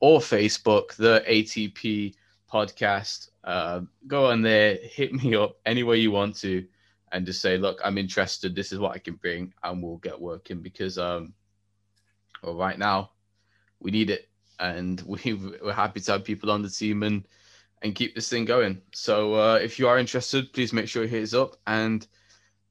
or 0.00 0.20
Facebook, 0.20 0.94
the 0.96 1.24
ATP 1.26 2.14
podcast. 2.52 3.30
Uh, 3.44 3.80
go 4.06 4.26
on 4.30 4.42
there, 4.42 4.76
hit 4.82 5.14
me 5.14 5.34
up 5.34 5.56
any 5.64 5.84
way 5.84 5.96
you 5.96 6.10
want 6.10 6.36
to 6.36 6.66
and 7.12 7.24
just 7.24 7.40
say, 7.40 7.56
look, 7.56 7.80
I'm 7.82 7.96
interested. 7.96 8.54
This 8.54 8.72
is 8.72 8.78
what 8.78 8.92
I 8.92 8.98
can 8.98 9.14
bring, 9.14 9.54
and 9.62 9.82
we'll 9.82 9.96
get 9.96 10.20
working 10.20 10.60
because, 10.60 10.98
um, 10.98 11.32
well, 12.42 12.56
right 12.56 12.78
now 12.78 13.12
we 13.80 13.90
need 13.90 14.10
it, 14.10 14.28
and 14.60 15.00
we, 15.06 15.32
we're 15.32 15.72
happy 15.72 16.00
to 16.00 16.12
have 16.12 16.24
people 16.24 16.50
on 16.50 16.60
the 16.60 16.68
team 16.68 17.04
and 17.04 17.24
and 17.80 17.94
keep 17.94 18.14
this 18.14 18.28
thing 18.28 18.44
going. 18.44 18.82
So 18.92 19.34
uh, 19.34 19.54
if 19.56 19.78
you 19.78 19.88
are 19.88 19.98
interested, 19.98 20.52
please 20.52 20.74
make 20.74 20.88
sure 20.88 21.04
you 21.04 21.08
hit 21.08 21.22
us 21.22 21.32
up, 21.32 21.56
and 21.66 22.06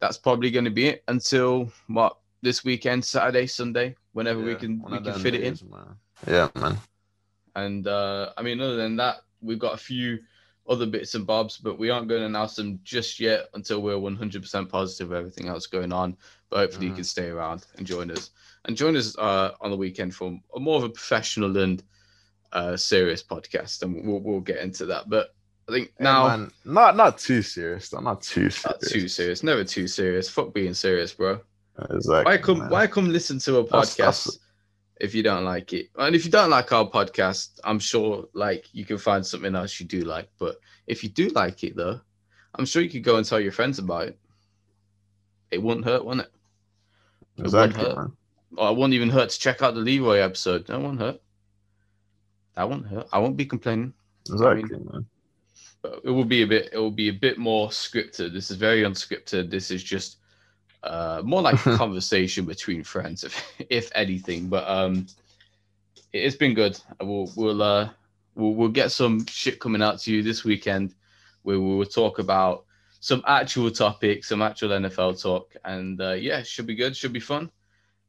that's 0.04 0.18
probably 0.18 0.52
going 0.52 0.66
to 0.66 0.72
be 0.72 0.88
it 0.88 1.04
until 1.08 1.72
what 1.88 2.18
this 2.42 2.66
weekend, 2.66 3.06
Saturday, 3.06 3.48
Sunday, 3.48 3.96
whenever 4.12 4.42
yeah, 4.42 4.48
we 4.48 4.56
can 4.56 4.84
we 4.92 5.00
can 5.00 5.14
fit 5.14 5.34
it 5.34 5.44
in. 5.44 5.58
Man. 5.72 5.96
Yeah, 6.28 6.50
man. 6.56 6.78
And 7.56 7.88
uh, 7.88 8.34
I 8.36 8.42
mean, 8.42 8.60
other 8.60 8.76
than 8.76 8.98
that, 8.98 9.22
we've 9.42 9.60
got 9.60 9.76
a 9.76 9.78
few 9.78 10.20
other 10.68 10.86
bits 10.86 11.16
and 11.16 11.26
bobs, 11.26 11.58
but 11.58 11.80
we 11.80 11.90
aren't 11.90 12.10
going 12.10 12.20
to 12.20 12.26
announce 12.26 12.58
them 12.58 12.82
just 12.84 13.18
yet 13.18 13.48
until 13.54 13.82
we're 13.82 13.96
100% 13.96 14.68
positive 14.68 15.12
of 15.12 15.18
everything 15.18 15.48
else 15.48 15.68
going 15.68 15.94
on. 15.94 16.18
But 16.50 16.58
hopefully, 16.58 16.88
mm-hmm. 16.88 16.92
you 16.92 16.96
can 16.96 17.04
stay 17.06 17.30
around 17.30 17.66
and 17.78 17.88
join 17.88 18.12
us 18.12 18.32
and 18.66 18.76
join 18.76 18.98
us 18.98 19.18
uh, 19.18 19.52
on 19.62 19.72
the 19.72 19.78
weekend 19.78 20.14
for 20.14 20.38
a 20.54 20.60
more 20.60 20.76
of 20.80 20.84
a 20.84 20.90
professional 20.90 21.58
and 21.60 21.82
uh, 22.52 22.76
serious 22.76 23.24
podcast, 23.24 23.84
and 23.84 24.06
we'll, 24.06 24.20
we'll 24.20 24.42
get 24.42 24.58
into 24.58 24.86
that. 24.88 25.10
But 25.10 25.34
I 25.70 25.72
think 25.72 25.94
now, 26.00 26.28
man, 26.28 26.52
not 26.66 26.96
not 26.96 27.18
too 27.18 27.42
serious, 27.42 27.90
though. 27.90 28.00
Not 28.00 28.22
too 28.22 28.50
serious. 28.50 28.66
Not 28.66 28.82
too 28.82 29.08
serious. 29.08 29.44
Never 29.44 29.64
too 29.64 29.88
serious. 29.88 30.30
Fuck 30.30 30.54
being 30.54 30.74
serious, 30.74 31.14
bro. 31.14 31.40
Exactly. 31.90 32.32
Why 32.32 32.38
come? 32.38 32.60
Man. 32.60 32.70
Why 32.70 32.88
come 32.88 33.10
listen 33.10 33.40
to 33.40 33.58
a 33.58 33.64
podcast? 33.64 33.98
That's, 33.98 34.24
that's 34.26 34.40
if 35.00 35.16
you 35.16 35.24
don't 35.24 35.44
like 35.44 35.74
it. 35.74 35.90
And 35.98 36.16
if 36.16 36.26
you 36.26 36.32
don't 36.32 36.50
like 36.50 36.72
our 36.72 36.90
podcast, 36.90 37.60
I'm 37.64 37.80
sure 37.80 38.26
like 38.34 38.66
you 38.74 38.86
can 38.86 38.98
find 38.98 39.26
something 39.26 39.56
else 39.56 39.80
you 39.80 39.86
do 39.86 40.02
like. 40.02 40.30
But 40.38 40.58
if 40.88 41.04
you 41.04 41.10
do 41.10 41.30
like 41.30 41.64
it 41.64 41.76
though, 41.76 42.00
I'm 42.56 42.66
sure 42.66 42.82
you 42.82 42.90
could 42.90 43.04
go 43.04 43.18
and 43.18 43.26
tell 43.26 43.40
your 43.40 43.52
friends 43.52 43.80
about 43.80 44.08
it. 44.08 44.20
It 45.52 45.62
wouldn't 45.62 45.86
hurt, 45.86 46.06
wouldn't 46.06 46.28
it? 46.28 46.34
it 47.38 47.46
exactly. 47.46 47.80
Wouldn't 47.80 47.98
hurt. 47.98 48.12
Or 48.56 48.68
oh, 48.68 48.72
it 48.72 48.78
wouldn't 48.78 48.94
even 48.94 49.10
hurt 49.10 49.30
to 49.30 49.40
check 49.40 49.62
out 49.62 49.74
the 49.74 49.82
Leroy 49.82 50.20
episode. 50.20 50.68
That 50.68 50.80
won't 50.80 51.00
hurt. 51.00 51.22
That 52.56 52.70
won't 52.70 52.88
hurt. 52.88 53.08
I 53.12 53.20
won't 53.20 53.38
be 53.38 53.46
complaining. 53.46 53.94
Exactly, 54.30 54.64
I 54.64 54.78
mean, 54.78 54.90
man. 54.92 55.06
It 56.04 56.10
will 56.10 56.26
be 56.26 56.44
a 56.44 56.48
bit. 56.48 56.70
It 56.72 56.78
will 56.78 56.92
be 56.92 57.10
a 57.10 57.14
bit 57.14 57.38
more 57.38 57.70
scripted. 57.70 58.34
This 58.34 58.52
is 58.52 58.58
very 58.58 58.84
unscripted. 58.84 59.50
This 59.50 59.70
is 59.70 59.84
just 59.84 60.18
uh, 60.84 61.22
more 61.24 61.42
like 61.42 61.66
a 61.66 61.78
conversation 61.78 62.46
between 62.46 62.84
friends, 62.84 63.24
if 63.24 63.54
if 63.70 63.92
anything. 63.94 64.48
But 64.48 64.68
um, 64.68 65.08
it's 66.14 66.36
been 66.36 66.54
good. 66.54 66.80
We'll 67.02 67.32
we'll 67.36 67.62
uh 67.62 67.90
we'll, 68.36 68.54
we'll 68.54 68.70
get 68.70 68.92
some 68.92 69.26
shit 69.26 69.60
coming 69.60 69.82
out 69.82 70.00
to 70.00 70.14
you 70.14 70.24
this 70.24 70.44
weekend. 70.44 70.94
Where 71.42 71.60
we 71.60 71.76
will 71.76 71.86
talk 71.86 72.20
about 72.20 72.64
some 73.02 73.22
actual 73.28 73.70
topics, 73.70 74.30
some 74.30 74.42
actual 74.42 74.70
NFL 74.70 75.22
talk, 75.22 75.54
and 75.66 76.00
uh, 76.00 76.14
yeah, 76.14 76.42
should 76.44 76.66
be 76.66 76.76
good, 76.76 76.96
should 76.96 77.12
be 77.12 77.20
fun. 77.20 77.52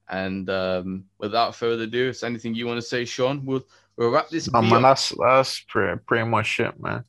And 0.09 0.49
um, 0.49 1.07
without 1.19 1.57
further 1.57 1.83
ado, 1.83 2.11
if 2.11 2.23
anything 2.23 2.55
you 2.55 2.69
want 2.69 2.79
to 2.79 2.87
say, 2.87 3.05
Sean, 3.05 3.45
we'll 3.45 3.65
we'll 3.97 4.11
wrap 4.11 4.29
this. 4.29 4.49
Oh 4.55 4.63
man, 4.63 4.75
up. 4.75 4.83
that's 4.83 5.13
that's 5.19 5.61
pretty 5.67 5.99
pretty 6.07 6.29
much 6.29 6.61
it, 6.61 6.79
man. 6.81 7.05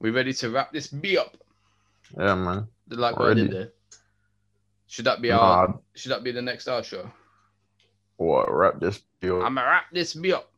We 0.00 0.10
ready 0.10 0.32
to 0.32 0.50
wrap 0.50 0.72
this 0.72 0.88
B 0.88 1.18
up? 1.18 1.36
Yeah, 2.18 2.34
man. 2.34 2.66
Like 2.88 3.18
what 3.18 3.30
I 3.30 3.34
did 3.34 3.50
there. 3.52 3.72
Should 4.86 5.04
that 5.04 5.22
be 5.22 5.30
our? 5.30 5.78
Should 5.94 6.10
that 6.12 6.24
be 6.24 6.32
the 6.32 6.42
next 6.42 6.66
our 6.66 6.82
show? 6.82 7.10
What 8.16 8.52
wrap 8.52 8.80
this 8.80 9.02
be 9.20 9.30
up? 9.30 9.44
I'm 9.44 9.54
gonna 9.54 9.66
wrap 9.66 9.84
this 9.92 10.14
be 10.14 10.32
up. 10.32 10.50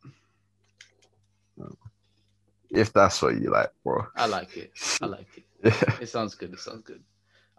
If 2.70 2.92
that's 2.92 3.20
what 3.20 3.38
you 3.38 3.50
like, 3.50 3.70
bro. 3.84 4.06
I 4.16 4.26
like 4.26 4.56
it. 4.56 4.72
I 5.02 5.06
like 5.06 5.26
it. 5.36 5.44
yeah. 5.64 5.96
It 6.00 6.08
sounds 6.08 6.34
good. 6.34 6.54
It 6.54 6.60
sounds 6.60 6.82
good. 6.82 7.02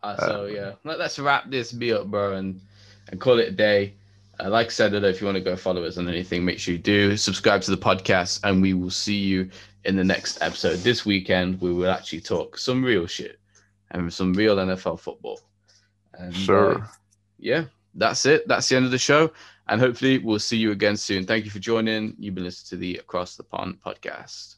Uh, 0.01 0.17
so 0.17 0.45
yeah, 0.45 0.73
let's 0.83 1.19
wrap 1.19 1.49
this 1.49 1.71
be 1.71 1.93
up, 1.93 2.07
bro, 2.07 2.33
and 2.33 2.59
and 3.09 3.21
call 3.21 3.39
it 3.39 3.49
a 3.49 3.51
day. 3.51 3.93
Uh, 4.39 4.49
like 4.49 4.67
I 4.67 4.69
said, 4.69 4.93
if 4.93 5.21
you 5.21 5.27
want 5.27 5.37
to 5.37 5.43
go 5.43 5.55
follow 5.55 5.83
us 5.83 5.97
on 5.97 6.07
anything, 6.07 6.43
make 6.43 6.59
sure 6.59 6.73
you 6.73 6.79
do 6.79 7.15
subscribe 7.17 7.61
to 7.63 7.71
the 7.71 7.77
podcast, 7.77 8.39
and 8.43 8.61
we 8.61 8.73
will 8.73 8.89
see 8.89 9.17
you 9.17 9.49
in 9.85 9.95
the 9.95 10.03
next 10.03 10.41
episode. 10.41 10.77
This 10.79 11.05
weekend, 11.05 11.61
we 11.61 11.71
will 11.71 11.89
actually 11.89 12.21
talk 12.21 12.57
some 12.57 12.83
real 12.83 13.05
shit 13.05 13.39
and 13.91 14.11
some 14.11 14.33
real 14.33 14.55
NFL 14.55 14.99
football. 14.99 15.39
And, 16.13 16.35
sure. 16.35 16.79
Uh, 16.79 16.87
yeah, 17.37 17.65
that's 17.95 18.25
it. 18.25 18.47
That's 18.47 18.67
the 18.69 18.75
end 18.75 18.85
of 18.85 18.91
the 18.91 18.97
show. 18.97 19.31
And 19.67 19.79
hopefully 19.79 20.17
we'll 20.17 20.39
see 20.39 20.57
you 20.57 20.71
again 20.71 20.97
soon. 20.97 21.25
Thank 21.25 21.45
you 21.45 21.51
for 21.51 21.59
joining. 21.59 22.15
You've 22.17 22.35
been 22.35 22.43
listening 22.43 22.77
to 22.77 22.81
the 22.81 22.97
Across 22.97 23.37
the 23.37 23.43
Pond 23.43 23.77
podcast. 23.85 24.55